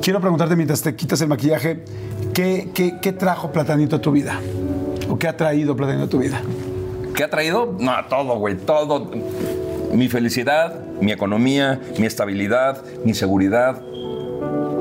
Quiero 0.00 0.20
preguntarte 0.20 0.56
mientras 0.56 0.80
te 0.80 0.96
quitas 0.96 1.20
el 1.20 1.28
maquillaje, 1.28 1.84
¿qué, 2.32 2.70
qué, 2.72 2.98
qué 3.00 3.12
trajo 3.12 3.52
Platanito 3.52 3.96
a 3.96 4.00
tu 4.00 4.10
vida? 4.10 4.40
¿O 5.10 5.18
qué 5.18 5.28
ha 5.28 5.36
traído 5.36 5.76
Platanito 5.76 6.06
a 6.06 6.08
tu 6.08 6.18
vida? 6.18 6.40
¿Qué 7.14 7.24
ha 7.24 7.30
traído? 7.30 7.74
No, 7.78 7.92
todo, 8.08 8.38
güey, 8.38 8.56
todo. 8.56 9.10
Mi 9.92 10.08
felicidad, 10.08 10.74
mi 11.00 11.12
economía, 11.12 11.80
mi 11.98 12.06
estabilidad, 12.06 12.84
mi 13.04 13.14
seguridad, 13.14 13.80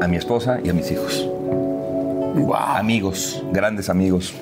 a 0.02 0.08
mi 0.08 0.18
esposa 0.18 0.60
y 0.64 0.70
a 0.70 0.74
mis 0.74 0.92
hijos. 0.92 1.26
Wow. 2.36 2.56
Amigos, 2.56 3.44
grandes 3.52 3.90
amigos. 3.90 4.34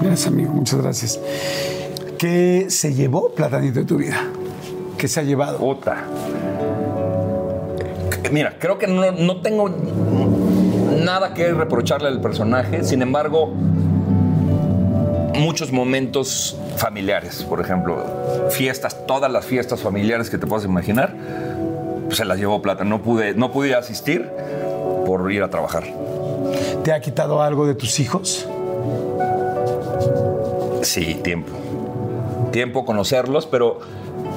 Gracias, 0.00 0.26
amigo. 0.26 0.52
Muchas 0.52 0.80
gracias. 0.80 1.20
¿Qué 2.18 2.66
se 2.68 2.94
llevó 2.94 3.30
Platanito 3.30 3.80
de 3.80 3.86
tu 3.86 3.96
vida? 3.96 4.22
¿Qué 4.96 5.08
se 5.08 5.20
ha 5.20 5.22
llevado? 5.22 5.58
Puta. 5.58 6.04
Mira, 8.30 8.56
creo 8.58 8.78
que 8.78 8.86
no, 8.86 9.12
no 9.12 9.40
tengo 9.42 9.70
nada 11.04 11.34
que 11.34 11.52
reprocharle 11.52 12.08
al 12.08 12.20
personaje, 12.20 12.82
sin 12.84 13.02
embargo, 13.02 13.52
muchos 15.34 15.72
momentos 15.72 16.56
familiares, 16.76 17.42
por 17.42 17.60
ejemplo, 17.60 18.04
fiestas, 18.50 19.06
todas 19.06 19.30
las 19.30 19.44
fiestas 19.44 19.80
familiares 19.80 20.30
que 20.30 20.38
te 20.38 20.46
puedas 20.46 20.64
imaginar, 20.64 21.14
pues 22.06 22.18
se 22.18 22.24
las 22.24 22.38
llevó 22.38 22.62
plata. 22.62 22.84
No 22.84 23.02
pude, 23.02 23.34
no 23.34 23.52
pude 23.52 23.74
asistir 23.74 24.30
por 25.06 25.30
ir 25.32 25.42
a 25.42 25.50
trabajar. 25.50 25.84
¿Te 26.82 26.92
ha 26.92 27.00
quitado 27.00 27.42
algo 27.42 27.66
de 27.66 27.74
tus 27.74 28.00
hijos? 28.00 28.48
Sí, 30.82 31.18
tiempo. 31.22 31.52
Tiempo 32.52 32.84
conocerlos, 32.84 33.46
pero, 33.46 33.80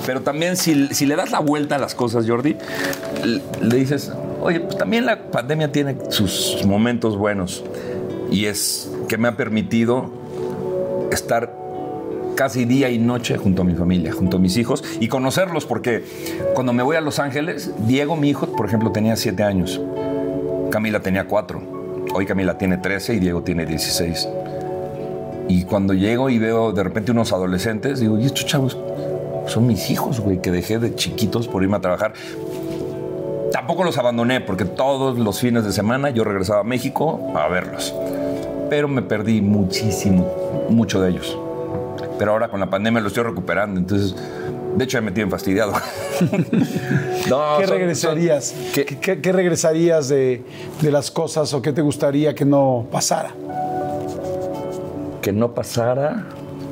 pero 0.06 0.22
también 0.22 0.58
si, 0.58 0.88
si 0.88 1.06
le 1.06 1.16
das 1.16 1.32
la 1.32 1.40
vuelta 1.40 1.76
a 1.76 1.80
las 1.80 1.94
cosas, 1.94 2.28
Jordi, 2.28 2.56
le, 3.24 3.42
le 3.62 3.76
dices, 3.76 4.12
oye, 4.42 4.62
pues 4.62 4.78
también 4.78 5.06
la 5.06 5.30
pandemia 5.30 5.72
tiene 5.72 5.98
sus 6.10 6.66
momentos 6.66 7.18
buenos. 7.18 7.64
Y 8.32 8.46
es 8.46 8.92
que 9.08 9.18
me 9.18 9.28
ha 9.28 9.38
permitido 9.38 10.17
estar 11.12 11.54
casi 12.36 12.66
día 12.66 12.90
y 12.90 13.00
noche 13.00 13.36
junto 13.38 13.64
a 13.64 13.66
mi 13.66 13.74
familia, 13.74 14.14
junto 14.14 14.38
a 14.38 14.40
mis 14.40 14.58
hijos 14.58 14.84
y 15.00 15.08
conocerlos, 15.08 15.66
porque 15.66 16.04
cuando 16.54 16.72
me 16.72 16.84
voy 16.84 16.96
a 16.96 17.02
Los 17.02 17.20
Ángeles, 17.20 17.72
Diego, 17.88 18.16
mi 18.16 18.30
hijo, 18.30 18.46
por 18.48 18.68
ejemplo, 18.68 18.92
tenía 18.92 19.16
siete 19.16 19.44
años, 19.44 19.82
Camila 20.70 21.00
tenía 21.00 21.26
cuatro, 21.26 21.62
hoy 22.14 22.26
Camila 22.26 22.58
tiene 22.58 22.78
13 22.78 23.16
y 23.16 23.20
Diego 23.20 23.42
tiene 23.42 23.66
16. 23.66 24.30
Y 25.50 25.64
cuando 25.64 25.94
llego 25.94 26.30
y 26.30 26.40
veo 26.40 26.72
de 26.74 26.84
repente 26.84 27.12
unos 27.12 27.32
adolescentes, 27.32 28.00
digo, 28.00 28.20
¿y 28.20 28.26
estos 28.26 28.46
chavos? 28.46 28.78
Son 29.48 29.66
mis 29.66 29.90
hijos, 29.90 30.20
güey, 30.20 30.42
que 30.42 30.52
dejé 30.52 30.78
de 30.78 30.94
chiquitos 30.94 31.48
por 31.48 31.64
irme 31.64 31.78
a 31.78 31.80
trabajar. 31.80 32.14
Tampoco 33.52 33.86
los 33.86 33.98
abandoné, 33.98 34.42
porque 34.42 34.66
todos 34.66 35.18
los 35.18 35.40
fines 35.40 35.64
de 35.64 35.72
semana 35.72 36.10
yo 36.10 36.26
regresaba 36.26 36.62
a 36.62 36.64
México 36.66 37.32
a 37.34 37.48
verlos. 37.48 37.94
Pero 38.70 38.88
me 38.88 39.02
perdí 39.02 39.42
muchísimo, 39.42 40.66
mucho 40.70 41.02
de 41.02 41.10
ellos. 41.12 41.38
Pero 42.20 42.32
ahora 42.32 42.50
con 42.50 42.60
la 42.60 42.70
pandemia 42.70 43.00
lo 43.02 43.08
estoy 43.08 43.24
recuperando, 43.24 43.80
entonces, 43.80 44.16
de 44.76 44.84
hecho, 44.84 44.98
ya 44.98 45.02
me 45.02 45.12
tienen 45.12 45.30
fastidiado. 45.32 45.74
No, 47.30 47.58
¿Qué 47.60 47.68
son- 47.68 47.78
regresarías? 47.78 48.46
son- 48.46 48.72
¿Qué, 48.74 48.86
qué- 48.86 49.20
qué 49.22 49.32
regresarías 49.34 50.08
de, 50.08 50.44
de 50.82 50.92
las 50.92 51.12
cosas 51.12 51.54
o 51.54 51.62
qué 51.62 51.74
te 51.74 51.82
gustaría 51.82 52.34
que 52.34 52.46
no 52.46 52.86
pasara? 52.92 53.32
que 55.22 55.34
no 55.34 55.54
pasara 55.54 56.24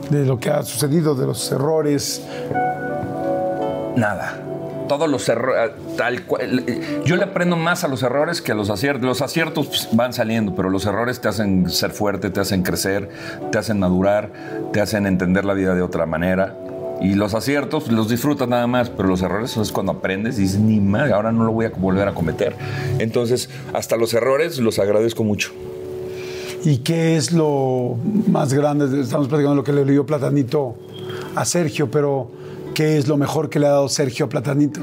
De 0.10 0.24
lo 0.26 0.40
que 0.40 0.50
ha 0.50 0.64
sucedido, 0.64 1.14
de 1.14 1.26
los 1.28 1.52
errores. 1.52 2.22
nada. 3.98 4.40
Todos 4.88 5.10
los 5.10 5.28
errores, 5.30 5.72
tal 5.98 6.24
cual. 6.24 6.64
Yo 7.06 7.16
le 7.16 7.24
aprendo 7.24 7.56
más 7.56 7.84
a 7.84 7.88
los 7.88 8.04
errores 8.04 8.42
que 8.42 8.52
a 8.52 8.56
los 8.56 8.70
aciertos. 8.70 9.04
Los 9.04 9.22
aciertos 9.22 9.68
pues, 9.68 9.90
van 9.94 10.14
saliendo, 10.14 10.56
pero 10.56 10.70
los 10.70 10.86
errores 10.86 11.22
te 11.22 11.28
hacen 11.28 11.70
ser 11.70 11.92
fuerte, 11.92 12.30
te 12.30 12.40
hacen 12.40 12.64
crecer, 12.64 13.10
te 13.52 13.58
hacen 13.58 13.80
madurar, 13.80 14.32
te 14.72 14.82
hacen 14.82 15.06
entender 15.06 15.46
la 15.46 15.54
vida 15.54 15.74
de 15.74 15.82
otra 15.82 16.06
manera. 16.06 16.56
Y 17.02 17.16
los 17.16 17.34
aciertos 17.34 17.92
los 17.92 18.10
disfrutas 18.10 18.48
nada 18.48 18.68
más, 18.68 18.90
pero 18.90 19.10
los 19.10 19.22
errores 19.22 19.58
es 19.58 19.72
cuando 19.72 19.94
aprendes 19.94 20.38
y 20.40 20.44
dices, 20.44 20.60
ni 20.60 20.80
madre, 20.80 21.14
ahora 21.14 21.32
no 21.32 21.44
lo 21.44 21.52
voy 21.52 21.66
a 21.66 21.70
volver 21.70 22.08
a 22.08 22.14
cometer. 22.14 22.56
Entonces, 23.00 23.50
hasta 23.74 23.98
los 23.98 24.14
errores 24.14 24.60
los 24.60 24.80
agradezco 24.80 25.24
mucho. 25.24 25.52
¿Y 26.64 26.78
qué 26.78 27.16
es 27.16 27.32
lo 27.32 27.98
más 28.28 28.54
grande? 28.54 29.02
Estamos 29.02 29.28
platicando 29.28 29.56
lo 29.56 29.64
que 29.64 29.74
le 29.74 29.84
dio 29.84 30.06
Platanito 30.06 30.76
a 31.36 31.46
Sergio, 31.46 31.92
pero 31.92 32.32
¿qué 32.76 32.98
es 32.98 33.08
lo 33.08 33.18
mejor 33.18 33.50
que 33.50 33.60
le 33.60 33.66
ha 33.66 33.72
dado 33.72 33.90
Sergio 33.90 34.30
Platanito? 34.30 34.82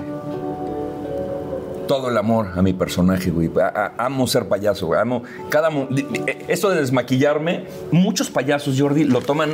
todo 1.89 2.09
el 2.09 2.17
amor 2.17 2.47
a 2.57 2.63
mi 2.63 2.73
personaje, 2.73 3.31
güey. 3.31 3.51
A- 3.61 3.93
amo 3.99 4.27
ser 4.27 4.49
payaso, 4.49 4.87
güey. 4.87 4.99
Amo 5.01 5.25
cada... 5.51 5.69
di- 5.91 6.07
Esto 6.49 6.71
de 6.71 6.81
desmaquillarme, 6.81 7.65
muchos 7.91 8.31
payasos, 8.31 8.81
Jordi, 8.81 9.05
lo 9.05 9.21
toman... 9.21 9.51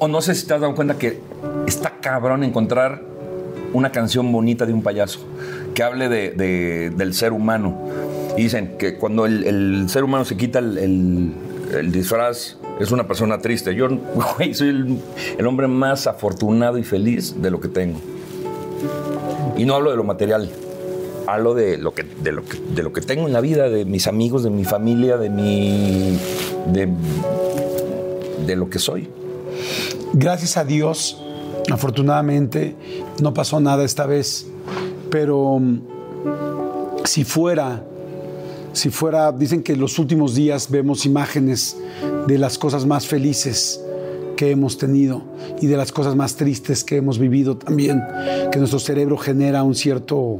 O, 0.00 0.08
no 0.08 0.20
sé 0.20 0.34
si 0.34 0.44
te 0.46 0.54
has 0.54 0.60
dado 0.60 0.74
cuenta 0.74 0.98
que 0.98 1.20
está 1.68 1.92
cabrón 2.00 2.42
encontrar 2.42 3.02
una 3.72 3.92
canción 3.92 4.32
bonita 4.32 4.66
de 4.66 4.72
un 4.72 4.82
payaso 4.82 5.20
que 5.74 5.84
hable 5.84 6.08
de- 6.08 6.30
de- 6.32 6.90
del 6.90 7.14
ser 7.14 7.32
humano. 7.32 7.78
Y 8.36 8.42
dicen 8.42 8.76
que 8.76 8.96
cuando 8.96 9.24
el, 9.26 9.88
ser 9.88 10.02
humano 10.02 10.24
se 10.24 10.36
quita 10.36 10.58
el- 10.58 11.32
el 11.72 11.92
disfraz, 11.92 12.56
es 12.80 12.90
una 12.92 13.06
persona 13.06 13.38
triste. 13.38 13.74
Yo, 13.74 13.88
soy 14.52 14.68
el, 14.68 14.98
el 15.38 15.46
hombre 15.46 15.68
más 15.68 16.06
afortunado 16.06 16.78
y 16.78 16.84
feliz 16.84 17.40
de 17.40 17.50
lo 17.50 17.60
que 17.60 17.68
tengo. 17.68 17.98
Y 19.56 19.64
no 19.64 19.74
hablo 19.74 19.90
de 19.90 19.96
lo 19.96 20.04
material, 20.04 20.50
hablo 21.26 21.54
de 21.54 21.78
lo 21.78 21.92
que, 21.92 22.04
de 22.04 22.32
lo 22.32 22.44
que, 22.44 22.58
de 22.74 22.82
lo 22.82 22.92
que 22.92 23.00
tengo 23.00 23.26
en 23.26 23.32
la 23.32 23.40
vida, 23.40 23.68
de 23.68 23.84
mis 23.84 24.06
amigos, 24.06 24.44
de 24.44 24.50
mi 24.50 24.64
familia, 24.64 25.16
de 25.16 25.30
mi. 25.30 26.18
de, 26.72 26.88
de 28.46 28.56
lo 28.56 28.70
que 28.70 28.78
soy. 28.78 29.08
Gracias 30.12 30.56
a 30.56 30.64
Dios, 30.64 31.20
afortunadamente, 31.70 32.76
no 33.20 33.34
pasó 33.34 33.60
nada 33.60 33.84
esta 33.84 34.06
vez. 34.06 34.46
Pero 35.10 35.58
mm, 35.58 35.80
si 37.04 37.24
fuera, 37.24 37.82
si 38.78 38.90
fuera, 38.90 39.32
dicen 39.32 39.62
que 39.62 39.72
en 39.72 39.80
los 39.80 39.98
últimos 39.98 40.34
días 40.34 40.70
vemos 40.70 41.04
imágenes 41.04 41.76
de 42.26 42.38
las 42.38 42.58
cosas 42.58 42.86
más 42.86 43.06
felices 43.06 43.80
que 44.36 44.52
hemos 44.52 44.78
tenido 44.78 45.22
y 45.60 45.66
de 45.66 45.76
las 45.76 45.90
cosas 45.90 46.14
más 46.14 46.36
tristes 46.36 46.84
que 46.84 46.96
hemos 46.96 47.18
vivido 47.18 47.56
también, 47.56 48.00
que 48.52 48.58
nuestro 48.58 48.78
cerebro 48.78 49.16
genera 49.16 49.64
un 49.64 49.74
cierto, 49.74 50.38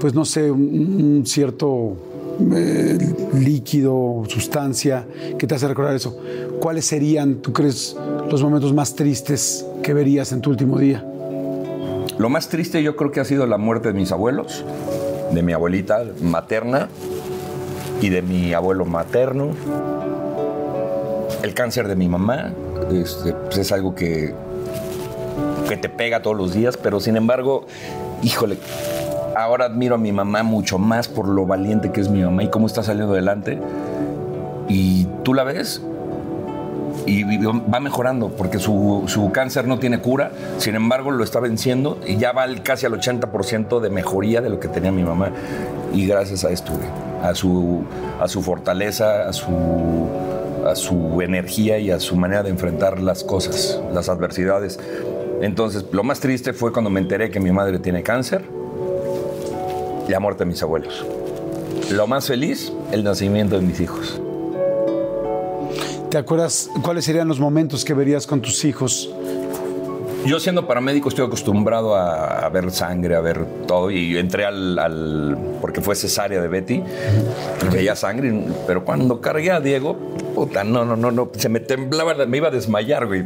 pues 0.00 0.14
no 0.14 0.24
sé, 0.24 0.50
un, 0.50 1.22
cierto 1.24 1.96
eh, 2.56 2.98
líquido, 3.38 4.24
sustancia 4.26 5.06
que 5.38 5.46
te 5.46 5.54
hace 5.54 5.68
recordar 5.68 5.94
eso. 5.94 6.18
¿Cuáles 6.58 6.86
serían, 6.86 7.36
tú 7.36 7.52
crees, 7.52 7.96
los 8.28 8.42
momentos 8.42 8.74
más 8.74 8.96
tristes 8.96 9.64
que 9.84 9.94
verías 9.94 10.32
en 10.32 10.40
tu 10.40 10.50
último 10.50 10.76
día? 10.76 11.06
Lo 12.18 12.28
más 12.28 12.48
triste 12.48 12.82
yo 12.82 12.96
creo 12.96 13.12
que 13.12 13.20
ha 13.20 13.24
sido 13.24 13.46
la 13.46 13.58
muerte 13.58 13.92
de 13.92 13.94
mis 13.94 14.10
abuelos, 14.10 14.64
de 15.32 15.42
mi 15.42 15.52
abuelita 15.52 16.04
materna 16.20 16.88
y 18.02 18.08
de 18.08 18.20
mi 18.20 18.52
abuelo 18.52 18.84
materno. 18.84 19.50
El 21.42 21.54
cáncer 21.54 21.88
de 21.88 21.96
mi 21.96 22.08
mamá 22.08 22.52
este, 22.92 23.32
pues 23.32 23.58
es 23.58 23.72
algo 23.72 23.94
que, 23.94 24.34
que 25.68 25.76
te 25.76 25.88
pega 25.88 26.20
todos 26.20 26.36
los 26.36 26.52
días, 26.52 26.76
pero 26.76 27.00
sin 27.00 27.16
embargo, 27.16 27.66
híjole, 28.22 28.58
ahora 29.36 29.66
admiro 29.66 29.94
a 29.94 29.98
mi 29.98 30.12
mamá 30.12 30.42
mucho 30.42 30.78
más 30.78 31.08
por 31.08 31.28
lo 31.28 31.46
valiente 31.46 31.92
que 31.92 32.00
es 32.00 32.08
mi 32.08 32.22
mamá 32.22 32.42
y 32.44 32.50
cómo 32.50 32.66
está 32.66 32.82
saliendo 32.82 33.12
adelante. 33.12 33.58
Y 34.68 35.06
tú 35.22 35.34
la 35.34 35.44
ves 35.44 35.82
y 37.06 37.24
va 37.44 37.80
mejorando 37.80 38.28
porque 38.30 38.58
su, 38.58 39.04
su 39.06 39.32
cáncer 39.32 39.66
no 39.66 39.78
tiene 39.78 40.00
cura, 40.00 40.30
sin 40.58 40.74
embargo 40.74 41.10
lo 41.10 41.24
está 41.24 41.40
venciendo 41.40 41.98
y 42.06 42.16
ya 42.16 42.32
va 42.32 42.46
casi 42.62 42.86
al 42.86 42.92
80% 42.92 43.80
de 43.80 43.90
mejoría 43.90 44.40
de 44.40 44.50
lo 44.50 44.60
que 44.60 44.68
tenía 44.68 44.92
mi 44.92 45.02
mamá. 45.02 45.30
Y 45.92 46.06
gracias 46.06 46.44
a 46.44 46.50
esto, 46.50 46.72
a 47.22 47.34
su, 47.34 47.84
a 48.20 48.28
su 48.28 48.42
fortaleza, 48.42 49.28
a 49.28 49.32
su, 49.32 50.08
a 50.66 50.74
su 50.74 51.20
energía 51.22 51.78
y 51.78 51.90
a 51.90 52.00
su 52.00 52.16
manera 52.16 52.42
de 52.42 52.50
enfrentar 52.50 53.00
las 53.00 53.24
cosas, 53.24 53.80
las 53.92 54.08
adversidades. 54.08 54.78
Entonces, 55.40 55.86
lo 55.92 56.04
más 56.04 56.20
triste 56.20 56.52
fue 56.52 56.72
cuando 56.72 56.88
me 56.88 57.00
enteré 57.00 57.30
que 57.30 57.40
mi 57.40 57.50
madre 57.50 57.78
tiene 57.78 58.02
cáncer 58.02 58.42
y 60.06 60.10
la 60.10 60.20
muerte 60.20 60.44
de 60.44 60.50
mis 60.50 60.62
abuelos. 60.62 61.04
Lo 61.90 62.06
más 62.06 62.26
feliz, 62.26 62.72
el 62.92 63.02
nacimiento 63.02 63.58
de 63.58 63.66
mis 63.66 63.80
hijos. 63.80 64.20
¿Te 66.12 66.18
acuerdas 66.18 66.68
cuáles 66.82 67.06
serían 67.06 67.26
los 67.26 67.40
momentos 67.40 67.86
que 67.86 67.94
verías 67.94 68.26
con 68.26 68.42
tus 68.42 68.66
hijos? 68.66 69.08
Yo 70.26 70.38
siendo 70.40 70.66
paramédico 70.68 71.08
estoy 71.08 71.24
acostumbrado 71.24 71.96
a, 71.96 72.46
ver 72.50 72.70
sangre, 72.70 73.16
a 73.16 73.22
ver 73.22 73.46
todo 73.66 73.90
y 73.90 74.18
entré 74.18 74.44
al, 74.44 75.38
porque 75.62 75.80
fue 75.80 75.96
cesárea 75.96 76.42
de 76.42 76.48
Betty, 76.48 76.82
veía 77.72 77.96
sangre, 77.96 78.44
pero 78.66 78.84
cuando 78.84 79.22
cargué 79.22 79.52
a 79.52 79.60
Diego, 79.60 79.96
puta, 80.34 80.64
no, 80.64 80.84
no, 80.84 80.96
no, 80.96 81.10
no, 81.10 81.30
se 81.34 81.48
me 81.48 81.60
temblaba, 81.60 82.26
me 82.26 82.36
iba 82.36 82.48
a 82.48 82.50
desmayar, 82.50 83.06
güey. 83.06 83.24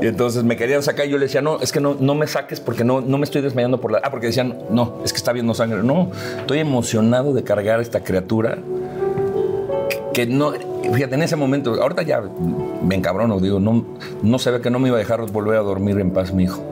Entonces 0.00 0.44
me 0.44 0.56
querían 0.56 0.84
sacar 0.84 1.08
y 1.08 1.10
yo 1.10 1.18
le 1.18 1.24
decía, 1.24 1.42
no, 1.42 1.58
es 1.58 1.72
que 1.72 1.80
no, 1.80 1.96
no 1.98 2.14
me 2.14 2.28
saques 2.28 2.60
porque 2.60 2.84
no, 2.84 3.00
no 3.00 3.18
me 3.18 3.24
estoy 3.24 3.42
desmayando 3.42 3.80
por 3.80 3.90
la... 3.90 3.98
Ah, 4.04 4.12
porque 4.12 4.28
decían, 4.28 4.58
no, 4.70 5.00
es 5.04 5.12
que 5.12 5.16
está 5.16 5.32
viendo 5.32 5.54
sangre. 5.54 5.82
No, 5.82 6.12
estoy 6.38 6.60
emocionado 6.60 7.32
de 7.32 7.42
cargar 7.42 7.80
a 7.80 7.82
esta 7.82 8.04
criatura 8.04 8.58
que 10.12 10.26
no, 10.26 10.52
fíjate, 10.92 11.14
en 11.14 11.22
ese 11.22 11.36
momento, 11.36 11.80
ahorita 11.80 12.02
ya 12.02 12.22
me 12.82 12.94
encabrono, 12.94 13.40
digo, 13.40 13.60
no, 13.60 13.84
no 14.22 14.38
se 14.38 14.50
ve 14.50 14.60
que 14.60 14.70
no 14.70 14.78
me 14.78 14.88
iba 14.88 14.96
a 14.96 15.00
dejar 15.00 15.20
volver 15.30 15.56
a 15.56 15.62
dormir 15.62 15.98
en 15.98 16.10
paz 16.10 16.32
mi 16.32 16.44
hijo. 16.44 16.62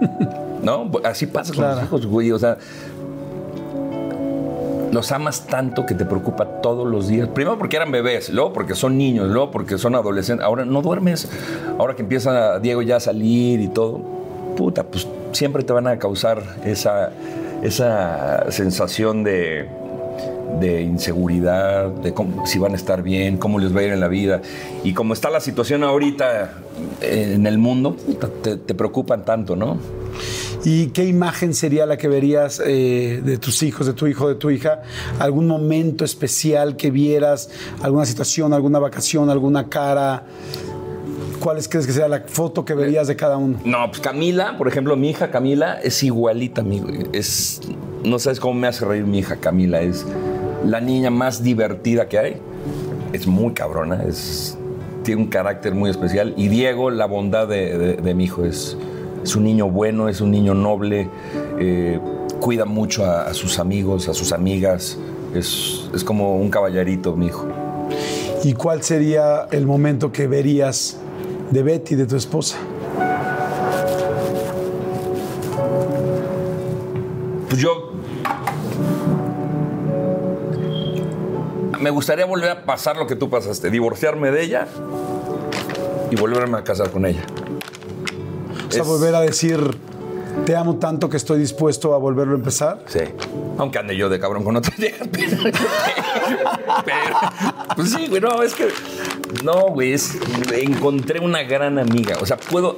¿No? 0.62 0.90
Así 1.04 1.26
pasa 1.26 1.52
con 1.54 1.64
los 1.64 1.82
hijos, 1.82 2.06
güey, 2.06 2.30
o 2.30 2.38
sea, 2.38 2.56
los 4.92 5.10
amas 5.10 5.46
tanto 5.46 5.86
que 5.86 5.94
te 5.94 6.04
preocupa 6.04 6.60
todos 6.60 6.86
los 6.86 7.08
días. 7.08 7.28
Primero 7.28 7.58
porque 7.58 7.76
eran 7.76 7.90
bebés, 7.90 8.30
luego 8.30 8.52
porque 8.52 8.74
son 8.74 8.98
niños, 8.98 9.28
luego 9.28 9.50
porque 9.50 9.78
son 9.78 9.94
adolescentes. 9.94 10.44
Ahora 10.44 10.64
no 10.64 10.82
duermes. 10.82 11.28
Ahora 11.78 11.96
que 11.96 12.02
empieza 12.02 12.60
Diego 12.60 12.82
ya 12.82 12.96
a 12.96 13.00
salir 13.00 13.60
y 13.60 13.68
todo, 13.68 14.00
puta, 14.56 14.84
pues 14.84 15.08
siempre 15.32 15.64
te 15.64 15.72
van 15.72 15.86
a 15.86 15.98
causar 15.98 16.42
esa, 16.64 17.10
esa 17.62 18.50
sensación 18.50 19.24
de, 19.24 19.66
de 20.60 20.82
inseguridad, 20.82 21.88
de 21.88 22.12
cómo- 22.14 22.46
si 22.46 22.58
van 22.58 22.72
a 22.72 22.76
estar 22.76 23.02
bien, 23.02 23.36
cómo 23.38 23.58
les 23.58 23.74
va 23.74 23.80
a 23.80 23.82
ir 23.84 23.92
en 23.92 24.00
la 24.00 24.08
vida. 24.08 24.42
Y 24.84 24.92
como 24.94 25.12
está 25.14 25.30
la 25.30 25.40
situación 25.40 25.82
ahorita 25.84 26.54
en 27.00 27.46
el 27.46 27.58
mundo, 27.58 27.96
te, 28.42 28.56
te 28.56 28.74
preocupan 28.74 29.24
tanto, 29.24 29.56
¿no? 29.56 29.78
¿Y 30.64 30.88
qué 30.88 31.04
imagen 31.04 31.54
sería 31.54 31.86
la 31.86 31.96
que 31.96 32.06
verías 32.06 32.62
eh, 32.64 33.20
de 33.24 33.36
tus 33.38 33.62
hijos, 33.64 33.86
de 33.86 33.94
tu 33.94 34.06
hijo, 34.06 34.28
de 34.28 34.36
tu 34.36 34.50
hija? 34.50 34.82
¿Algún 35.18 35.48
momento 35.48 36.04
especial 36.04 36.76
que 36.76 36.92
vieras? 36.92 37.50
¿Alguna 37.82 38.06
situación, 38.06 38.52
alguna 38.52 38.78
vacación, 38.78 39.28
alguna 39.30 39.68
cara? 39.68 40.22
¿Cuáles 41.40 41.66
crees 41.66 41.86
que 41.88 41.92
sea 41.92 42.06
la 42.06 42.20
foto 42.20 42.64
que 42.64 42.74
verías 42.74 43.08
de 43.08 43.16
cada 43.16 43.36
uno? 43.36 43.58
No, 43.64 43.88
pues 43.88 44.00
Camila, 44.00 44.56
por 44.56 44.68
ejemplo, 44.68 44.94
mi 44.94 45.10
hija 45.10 45.32
Camila 45.32 45.80
es 45.82 46.00
igualita 46.04 46.60
a 46.60 46.64
mí. 46.64 46.78
güey. 46.78 47.06
Es, 47.12 47.60
no 48.04 48.20
sabes 48.20 48.38
cómo 48.38 48.54
me 48.54 48.68
hace 48.68 48.84
reír 48.84 49.04
mi 49.04 49.18
hija 49.18 49.34
Camila. 49.36 49.80
Es 49.80 50.06
la 50.66 50.80
niña 50.80 51.10
más 51.10 51.42
divertida 51.42 52.08
que 52.08 52.18
hay. 52.18 52.36
Es 53.12 53.26
muy 53.26 53.52
cabrona. 53.52 54.02
Es, 54.04 54.56
tiene 55.02 55.22
un 55.22 55.28
carácter 55.28 55.74
muy 55.74 55.90
especial. 55.90 56.34
Y 56.36 56.48
Diego, 56.48 56.90
la 56.90 57.06
bondad 57.06 57.48
de, 57.48 57.76
de- 57.78 57.96
de 57.96 58.14
mi 58.14 58.24
hijo, 58.24 58.44
es, 58.44 58.76
es 59.22 59.36
un 59.36 59.44
niño 59.44 59.68
bueno, 59.70 60.08
es 60.08 60.20
un 60.20 60.30
niño 60.30 60.54
noble. 60.54 61.08
eh, 61.58 61.98
cuida 62.40 62.64
mucho 62.64 63.04
a, 63.04 63.22
a 63.28 63.34
sus 63.34 63.58
amigos, 63.58 64.08
a 64.08 64.14
sus 64.14 64.32
amigas. 64.32 64.98
Es, 65.34 65.88
es 65.94 66.02
como 66.04 66.36
un 66.36 66.50
caballerito, 66.50 67.16
mi 67.16 67.26
hijo. 67.26 67.46
¿Y 68.44 68.54
cuál 68.54 68.82
sería 68.82 69.46
el 69.52 69.66
momento 69.66 70.10
que 70.10 70.26
verías 70.26 70.96
de 71.50 71.62
Betty, 71.62 71.94
de 71.94 72.06
tu 72.06 72.16
esposa? 72.16 72.56
Pues 77.48 77.60
yo. 77.60 77.91
Me 81.82 81.90
gustaría 81.90 82.24
volver 82.26 82.50
a 82.50 82.64
pasar 82.64 82.96
lo 82.96 83.06
que 83.06 83.16
tú 83.16 83.28
pasaste, 83.28 83.68
divorciarme 83.70 84.30
de 84.30 84.42
ella 84.44 84.68
y 86.10 86.16
volverme 86.16 86.58
a 86.58 86.64
casar 86.64 86.90
con 86.90 87.04
ella. 87.06 87.24
O 88.68 88.70
sea, 88.70 88.82
Es- 88.82 88.88
volver 88.88 89.14
a 89.16 89.20
decir, 89.20 89.58
te 90.46 90.54
amo 90.56 90.76
tanto 90.76 91.08
que 91.08 91.16
estoy 91.16 91.40
dispuesto 91.40 91.92
a 91.94 91.98
volverlo 91.98 92.34
a 92.34 92.36
empezar. 92.36 92.84
Sí. 92.86 93.00
Aunque 93.58 93.78
ande 93.78 93.96
yo 93.96 94.08
de 94.08 94.20
cabrón 94.20 94.44
con 94.44 94.56
otras 94.56 94.76
viejas, 94.78 95.08
pero, 95.10 95.36
pero- 96.84 97.16
Pues 97.76 97.90
sí, 97.90 98.06
güey, 98.06 98.20
no, 98.20 98.42
es 98.42 98.54
que. 98.54 98.68
No, 99.42 99.68
güey, 99.70 99.92
es- 99.92 100.16
encontré 100.52 101.18
una 101.20 101.42
gran 101.42 101.78
amiga. 101.78 102.16
O 102.20 102.26
sea, 102.26 102.36
puedo. 102.36 102.76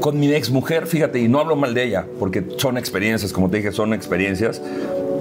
Con 0.00 0.18
mi 0.18 0.32
ex 0.34 0.48
mujer, 0.50 0.86
fíjate, 0.86 1.18
y 1.20 1.28
no 1.28 1.40
hablo 1.40 1.56
mal 1.56 1.74
de 1.74 1.84
ella, 1.84 2.06
porque 2.18 2.42
son 2.56 2.78
experiencias, 2.78 3.32
como 3.34 3.50
te 3.50 3.58
dije, 3.58 3.70
son 3.70 3.92
experiencias. 3.92 4.60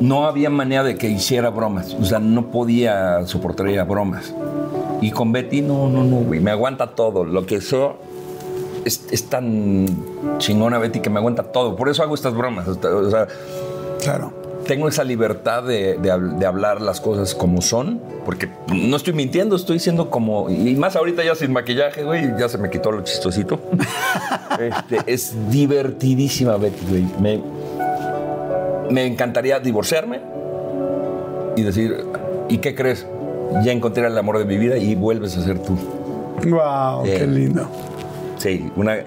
No 0.01 0.25
había 0.25 0.49
manera 0.49 0.83
de 0.83 0.95
que 0.95 1.09
hiciera 1.09 1.49
bromas. 1.49 1.93
O 1.93 2.05
sea, 2.05 2.19
no 2.19 2.47
podía 2.51 3.25
soportar 3.25 3.67
ella 3.67 3.83
bromas. 3.83 4.33
Y 5.01 5.11
con 5.11 5.31
Betty, 5.31 5.61
no, 5.61 5.87
no, 5.89 6.03
no, 6.03 6.17
güey. 6.17 6.39
Me 6.39 6.51
aguanta 6.51 6.87
todo. 6.87 7.23
Lo 7.23 7.45
que 7.45 7.55
eso 7.55 7.95
es, 8.85 9.05
es 9.11 9.25
tan 9.29 9.85
chingona 10.37 10.77
Betty 10.77 10.99
que 10.99 11.09
me 11.09 11.19
aguanta 11.19 11.43
todo. 11.43 11.75
Por 11.75 11.89
eso 11.89 12.03
hago 12.03 12.15
estas 12.15 12.33
bromas. 12.33 12.67
O 12.67 13.09
sea, 13.09 13.27
Claro. 14.01 14.31
tengo 14.65 14.87
esa 14.87 15.03
libertad 15.03 15.63
de, 15.63 15.97
de 15.97 16.45
hablar 16.45 16.79
las 16.81 17.01
cosas 17.01 17.35
como 17.35 17.61
son, 17.61 17.99
porque 18.25 18.49
no 18.73 18.95
estoy 18.95 19.13
mintiendo, 19.13 19.55
estoy 19.57 19.79
siendo 19.79 20.09
como. 20.09 20.49
Y 20.49 20.75
más 20.75 20.95
ahorita 20.95 21.23
ya 21.23 21.35
sin 21.35 21.51
maquillaje, 21.51 22.03
güey, 22.03 22.29
ya 22.39 22.47
se 22.47 22.57
me 22.57 22.69
quitó 22.69 22.91
lo 22.91 23.03
chistosito. 23.03 23.59
Este, 24.59 24.99
es 25.13 25.33
divertidísima, 25.49 26.57
Betty, 26.57 26.85
güey. 26.89 27.05
Me, 27.21 27.39
me 28.89 29.05
encantaría 29.05 29.59
divorciarme 29.59 30.19
y 31.55 31.63
decir, 31.63 32.05
¿y 32.49 32.57
qué 32.59 32.75
crees? 32.75 33.05
Ya 33.63 33.71
encontré 33.71 34.05
el 34.05 34.17
amor 34.17 34.37
de 34.37 34.45
mi 34.45 34.57
vida 34.57 34.77
y 34.77 34.95
vuelves 34.95 35.37
a 35.37 35.43
ser 35.43 35.59
tú. 35.59 35.75
Wow, 36.47 37.03
qué 37.03 37.25
lindo. 37.27 37.67
Sí, 38.37 38.71
una. 38.77 38.97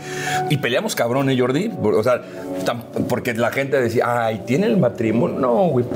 Y 0.50 0.59
peleamos 0.59 0.94
cabrón, 0.94 1.30
¿eh, 1.30 1.38
Jordi? 1.38 1.70
O 1.82 2.02
sea, 2.02 2.20
tam- 2.66 2.82
porque 3.09 3.32
la 3.34 3.50
gente 3.50 3.80
decía, 3.80 4.26
ay, 4.26 4.42
¿tiene 4.44 4.66
el 4.66 4.76
matrimonio? 4.76 5.38
No, 5.38 5.68
güey. 5.68 5.86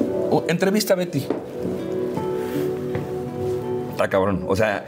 Entrevista 0.48 0.94
a 0.94 0.96
Betty. 0.96 1.26
Está 3.90 4.08
cabrón. 4.08 4.44
O 4.48 4.56
sea, 4.56 4.84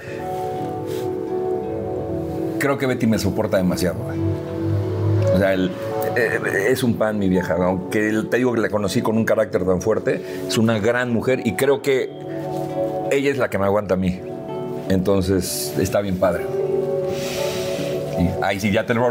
creo 2.58 2.78
que 2.78 2.86
Betty 2.86 3.06
me 3.06 3.18
soporta 3.18 3.56
demasiado, 3.58 3.96
güey. 4.04 4.18
O 5.34 5.38
sea, 5.38 5.52
el- 5.52 5.66
eh, 5.66 5.70
es 6.70 6.82
un 6.82 6.94
pan, 6.94 7.18
mi 7.18 7.28
vieja. 7.28 7.56
Aunque 7.58 8.12
te 8.30 8.36
digo 8.38 8.52
que 8.54 8.60
la 8.60 8.68
conocí 8.68 9.02
con 9.02 9.16
un 9.16 9.24
carácter 9.24 9.64
tan 9.64 9.80
fuerte, 9.80 10.22
es 10.48 10.58
una 10.58 10.78
gran 10.78 11.12
mujer 11.12 11.40
y 11.44 11.54
creo 11.54 11.82
que 11.82 12.10
ella 13.10 13.30
es 13.30 13.38
la 13.38 13.48
que 13.50 13.58
me 13.58 13.64
aguanta 13.64 13.94
a 13.94 13.96
mí. 13.96 14.20
Entonces, 14.88 15.74
está 15.78 16.00
bien 16.00 16.18
padre. 16.18 16.46
Y, 18.18 18.30
ay, 18.42 18.58
sí, 18.58 18.72
ya 18.72 18.84
te 18.84 18.94
lo 18.94 19.06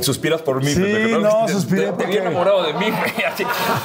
suspiras 0.00 0.42
por 0.42 0.62
mí. 0.62 0.66
Sí, 0.70 0.82
no, 1.18 1.46
Te- 1.46 1.52
suspiré 1.52 1.86
Te, 1.86 1.92
te 1.92 1.96
vi 1.96 2.02
porque- 2.04 2.18
enamorado 2.18 2.62
de 2.66 2.74
mí. 2.74 2.86
así. 3.32 3.42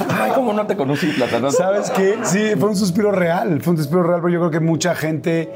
Ay, 0.09 0.31
cómo 0.35 0.51
no 0.51 0.67
te 0.67 0.75
conocí, 0.75 1.07
Platano. 1.13 1.49
¿Sabes 1.49 1.89
qué? 1.91 2.17
Sí, 2.23 2.51
fue 2.59 2.69
un 2.69 2.75
suspiro 2.75 3.11
real, 3.13 3.61
fue 3.61 3.71
un 3.71 3.77
suspiro 3.77 4.03
real, 4.03 4.19
pero 4.21 4.33
yo 4.33 4.39
creo 4.39 4.51
que 4.51 4.59
mucha 4.59 4.95
gente 4.95 5.49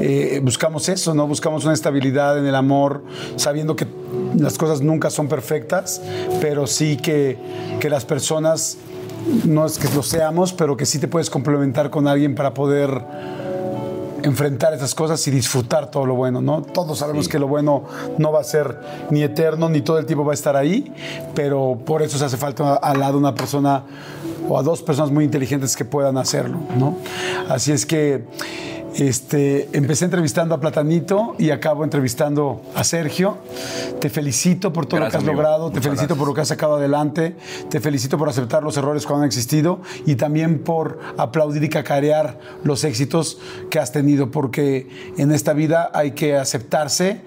eh, 0.00 0.40
buscamos 0.42 0.88
eso, 0.88 1.14
¿no? 1.14 1.28
Buscamos 1.28 1.64
una 1.66 1.74
estabilidad 1.74 2.36
en 2.36 2.46
el 2.46 2.54
amor, 2.56 3.04
sabiendo 3.36 3.76
que 3.76 3.86
las 4.36 4.58
cosas 4.58 4.80
nunca 4.80 5.10
son 5.10 5.28
perfectas, 5.28 6.00
pero 6.40 6.66
sí 6.66 6.96
que, 6.96 7.38
que 7.80 7.90
las 7.90 8.04
personas, 8.04 8.78
no 9.44 9.66
es 9.66 9.78
que 9.78 9.88
lo 9.94 10.02
seamos, 10.02 10.52
pero 10.52 10.76
que 10.76 10.86
sí 10.86 10.98
te 10.98 11.08
puedes 11.08 11.30
complementar 11.30 11.90
con 11.90 12.08
alguien 12.08 12.34
para 12.34 12.54
poder 12.54 13.02
enfrentar 14.22 14.74
esas 14.74 14.94
cosas 14.94 15.26
y 15.28 15.30
disfrutar 15.30 15.90
todo 15.90 16.06
lo 16.06 16.14
bueno, 16.14 16.40
¿no? 16.40 16.62
Todos 16.62 16.98
sabemos 16.98 17.28
que 17.28 17.38
lo 17.38 17.46
bueno 17.46 17.84
no 18.18 18.32
va 18.32 18.40
a 18.40 18.44
ser 18.44 18.80
ni 19.10 19.22
eterno, 19.22 19.68
ni 19.68 19.80
todo 19.80 19.98
el 19.98 20.06
tiempo 20.06 20.24
va 20.24 20.32
a 20.32 20.34
estar 20.34 20.56
ahí, 20.56 20.92
pero 21.34 21.78
por 21.84 22.02
eso 22.02 22.18
se 22.18 22.24
hace 22.24 22.36
falta 22.36 22.74
al 22.74 23.00
lado 23.00 23.18
una 23.18 23.34
persona 23.34 23.84
o 24.48 24.58
a 24.58 24.62
dos 24.62 24.82
personas 24.82 25.10
muy 25.10 25.24
inteligentes 25.24 25.76
que 25.76 25.84
puedan 25.84 26.16
hacerlo, 26.16 26.58
¿no? 26.78 26.96
Así 27.48 27.72
es 27.72 27.86
que 27.86 28.24
este, 28.96 29.68
empecé 29.72 30.06
entrevistando 30.06 30.54
a 30.54 30.60
Platanito 30.60 31.34
y 31.38 31.50
acabo 31.50 31.84
entrevistando 31.84 32.62
a 32.74 32.84
Sergio. 32.84 33.38
Te 34.00 34.10
felicito 34.10 34.72
por 34.72 34.86
todo 34.86 35.00
Gracias, 35.00 35.22
lo 35.22 35.26
que 35.26 35.30
has 35.30 35.30
amigo. 35.30 35.42
logrado, 35.42 35.70
te 35.70 35.80
felicito 35.80 35.98
gracias. 35.98 36.18
por 36.18 36.28
lo 36.28 36.34
que 36.34 36.40
has 36.40 36.48
sacado 36.48 36.76
adelante, 36.76 37.36
te 37.68 37.80
felicito 37.80 38.18
por 38.18 38.28
aceptar 38.28 38.62
los 38.62 38.76
errores 38.76 39.06
cuando 39.06 39.22
han 39.22 39.26
existido 39.28 39.80
y 40.06 40.16
también 40.16 40.60
por 40.60 40.98
aplaudir 41.16 41.62
y 41.64 41.68
cacarear 41.68 42.38
los 42.64 42.84
éxitos 42.84 43.38
que 43.70 43.78
has 43.78 43.92
tenido, 43.92 44.30
porque 44.30 44.88
en 45.16 45.32
esta 45.32 45.52
vida 45.52 45.90
hay 45.92 46.12
que 46.12 46.36
aceptarse 46.36 47.20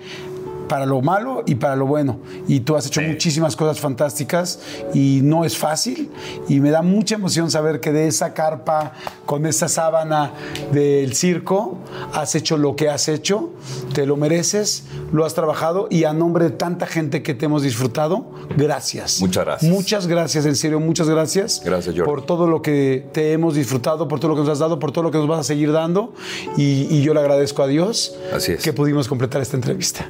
para 0.71 0.85
lo 0.85 1.01
malo 1.01 1.43
y 1.45 1.55
para 1.55 1.75
lo 1.75 1.85
bueno. 1.85 2.19
Y 2.47 2.61
tú 2.61 2.77
has 2.77 2.85
hecho 2.85 3.01
muchísimas 3.01 3.57
cosas 3.57 3.81
fantásticas 3.81 4.61
y 4.93 5.19
no 5.21 5.43
es 5.43 5.57
fácil. 5.57 6.09
Y 6.47 6.61
me 6.61 6.71
da 6.71 6.81
mucha 6.81 7.15
emoción 7.15 7.51
saber 7.51 7.81
que 7.81 7.91
de 7.91 8.07
esa 8.07 8.33
carpa, 8.33 8.93
con 9.25 9.45
esa 9.45 9.67
sábana 9.67 10.31
del 10.71 11.13
circo, 11.13 11.77
has 12.13 12.35
hecho 12.35 12.55
lo 12.57 12.77
que 12.77 12.87
has 12.87 13.09
hecho, 13.09 13.49
te 13.93 14.05
lo 14.05 14.15
mereces, 14.15 14.85
lo 15.11 15.25
has 15.25 15.33
trabajado 15.33 15.89
y 15.91 16.05
a 16.05 16.13
nombre 16.13 16.45
de 16.45 16.51
tanta 16.51 16.87
gente 16.87 17.21
que 17.21 17.33
te 17.33 17.47
hemos 17.47 17.63
disfrutado, 17.63 18.31
gracias. 18.55 19.19
Muchas 19.19 19.43
gracias. 19.43 19.69
Muchas 19.73 20.07
gracias, 20.07 20.45
en 20.45 20.55
serio, 20.55 20.79
muchas 20.79 21.09
gracias. 21.09 21.61
Gracias, 21.65 21.93
Jordi. 21.93 22.09
Por 22.09 22.25
todo 22.25 22.47
lo 22.47 22.61
que 22.61 23.05
te 23.11 23.33
hemos 23.33 23.55
disfrutado, 23.55 24.07
por 24.07 24.21
todo 24.21 24.29
lo 24.29 24.35
que 24.35 24.43
nos 24.43 24.49
has 24.49 24.59
dado, 24.59 24.79
por 24.79 24.93
todo 24.93 25.03
lo 25.03 25.11
que 25.11 25.17
nos 25.17 25.27
vas 25.27 25.41
a 25.41 25.43
seguir 25.43 25.73
dando. 25.73 26.13
Y, 26.55 26.87
y 26.89 27.01
yo 27.01 27.13
le 27.13 27.19
agradezco 27.19 27.61
a 27.61 27.67
Dios 27.67 28.15
Así 28.33 28.53
es. 28.53 28.63
que 28.63 28.71
pudimos 28.71 29.09
completar 29.09 29.41
esta 29.41 29.57
entrevista. 29.57 30.05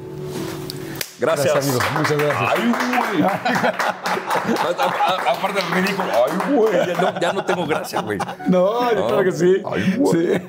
Gracias. 1.22 1.54
Gracias, 1.54 1.76
amigo. 1.76 1.80
Muchas 1.98 2.18
gracias. 2.18 2.52
Ay, 2.52 2.72
güey. 2.72 3.32
Aparte 5.30 5.62
del 5.62 5.72
ridículo. 5.72 6.10
Ay, 6.12 6.56
güey. 6.56 6.88
Ya 6.88 7.02
no, 7.02 7.20
ya 7.20 7.34
no 7.34 7.46
tengo 7.46 7.66
gracia, 7.68 8.02
güey. 8.02 8.18
No, 8.48 8.92
yo 8.92 9.08
creo 9.08 9.24
que 9.24 9.32
sí. 9.32 9.62
Ay, 9.72 9.96
güey. 9.98 10.14
Sí. 10.14 10.42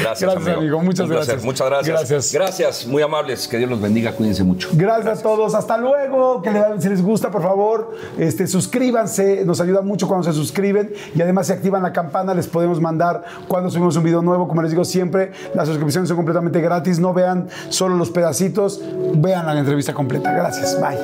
Gracias, 0.00 0.32
Gracias, 0.32 0.56
amigo. 0.56 0.80
Muchas 0.80 1.04
Un 1.04 1.08
placer. 1.10 1.26
gracias. 1.26 1.44
Muchas 1.44 1.68
gracias. 1.68 1.98
Gracias. 1.98 2.32
Gracias, 2.32 2.86
muy 2.86 3.02
amables. 3.02 3.46
Que 3.46 3.58
Dios 3.58 3.68
los 3.68 3.80
bendiga. 3.80 4.12
Cuídense 4.12 4.42
mucho. 4.42 4.68
Gracias 4.72 5.20
a 5.20 5.22
todos. 5.22 5.54
Hasta 5.54 5.76
luego. 5.76 6.40
Que 6.42 6.50
si 6.78 6.88
les 6.88 7.02
gusta, 7.02 7.30
por 7.30 7.42
favor, 7.42 7.94
este, 8.18 8.46
suscríbanse. 8.46 9.44
Nos 9.44 9.60
ayuda 9.60 9.82
mucho 9.82 10.08
cuando 10.08 10.24
se 10.24 10.32
suscriben. 10.32 10.92
Y 11.14 11.20
además, 11.20 11.46
si 11.48 11.52
activan 11.52 11.82
la 11.82 11.92
campana, 11.92 12.32
les 12.34 12.46
podemos 12.46 12.80
mandar 12.80 13.22
cuando 13.48 13.70
subimos 13.70 13.96
un 13.96 14.04
video 14.04 14.22
nuevo. 14.22 14.48
Como 14.48 14.62
les 14.62 14.70
digo 14.70 14.84
siempre, 14.84 15.32
las 15.54 15.68
suscripciones 15.68 16.08
son 16.08 16.16
completamente 16.16 16.60
gratis. 16.60 16.98
No 16.98 17.12
vean 17.12 17.48
solo 17.68 17.96
los 17.96 18.10
pedacitos. 18.10 18.80
Vean 19.16 19.46
la 19.46 19.54
entrevista 19.74 19.92
completa. 19.92 20.32
Gracias. 20.32 20.80
Bye. 20.80 20.96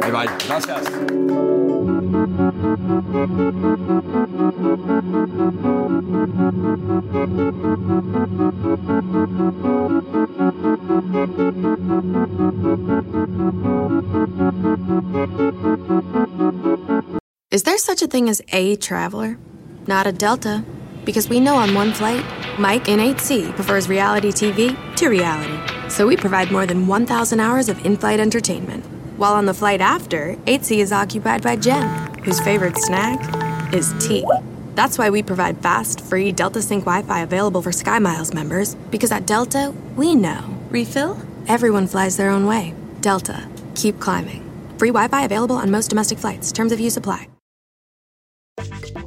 Bye, 0.00 0.10
bye. 0.10 0.26
Gracias. 0.46 0.86
Is 17.50 17.64
there 17.64 17.76
such 17.76 18.02
a 18.02 18.06
thing 18.06 18.28
as 18.28 18.40
a 18.52 18.76
traveler? 18.76 19.36
Not 19.86 20.06
a 20.06 20.12
Delta. 20.12 20.64
Because 21.04 21.28
we 21.28 21.40
know 21.40 21.56
on 21.56 21.74
one 21.74 21.92
flight, 21.92 22.24
Mike 22.60 22.88
in 22.88 23.00
8C 23.00 23.52
prefers 23.56 23.88
reality 23.88 24.30
TV 24.30 24.76
to 24.96 25.08
reality. 25.08 25.81
So 25.92 26.06
we 26.06 26.16
provide 26.16 26.50
more 26.50 26.64
than 26.64 26.86
1,000 26.86 27.38
hours 27.38 27.68
of 27.68 27.84
in 27.84 27.98
flight 27.98 28.18
entertainment. 28.18 28.82
While 29.18 29.34
on 29.34 29.44
the 29.44 29.52
flight 29.52 29.82
after, 29.82 30.36
8C 30.46 30.78
is 30.78 30.90
occupied 30.90 31.42
by 31.42 31.56
Jen, 31.56 31.86
whose 32.24 32.40
favorite 32.40 32.78
snack 32.78 33.20
is 33.74 33.92
tea. 34.00 34.26
That's 34.74 34.96
why 34.96 35.10
we 35.10 35.22
provide 35.22 35.58
fast, 35.58 36.00
free 36.00 36.32
Delta 36.32 36.62
Sync 36.62 36.86
Wi 36.86 37.02
Fi 37.02 37.20
available 37.20 37.60
for 37.60 37.72
SkyMiles 37.72 38.32
members, 38.32 38.74
because 38.90 39.12
at 39.12 39.26
Delta, 39.26 39.74
we 39.94 40.14
know. 40.14 40.40
Refill? 40.70 41.14
Everyone 41.46 41.86
flies 41.86 42.16
their 42.16 42.30
own 42.30 42.46
way. 42.46 42.72
Delta. 43.02 43.46
Keep 43.74 44.00
climbing. 44.00 44.42
Free 44.78 44.92
Wi 44.92 45.08
Fi 45.08 45.26
available 45.26 45.56
on 45.56 45.70
most 45.70 45.88
domestic 45.88 46.18
flights. 46.18 46.52
Terms 46.52 46.72
of 46.72 46.80
use 46.80 46.96
apply. 46.96 47.28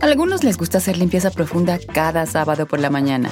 Algunos 0.02 0.44
les 0.44 0.56
gusta 0.56 0.78
hacer 0.78 0.98
limpieza 0.98 1.32
profunda 1.32 1.80
cada 1.80 2.28
sábado 2.28 2.68
por 2.68 2.80
la 2.80 2.92
mañana. 2.92 3.32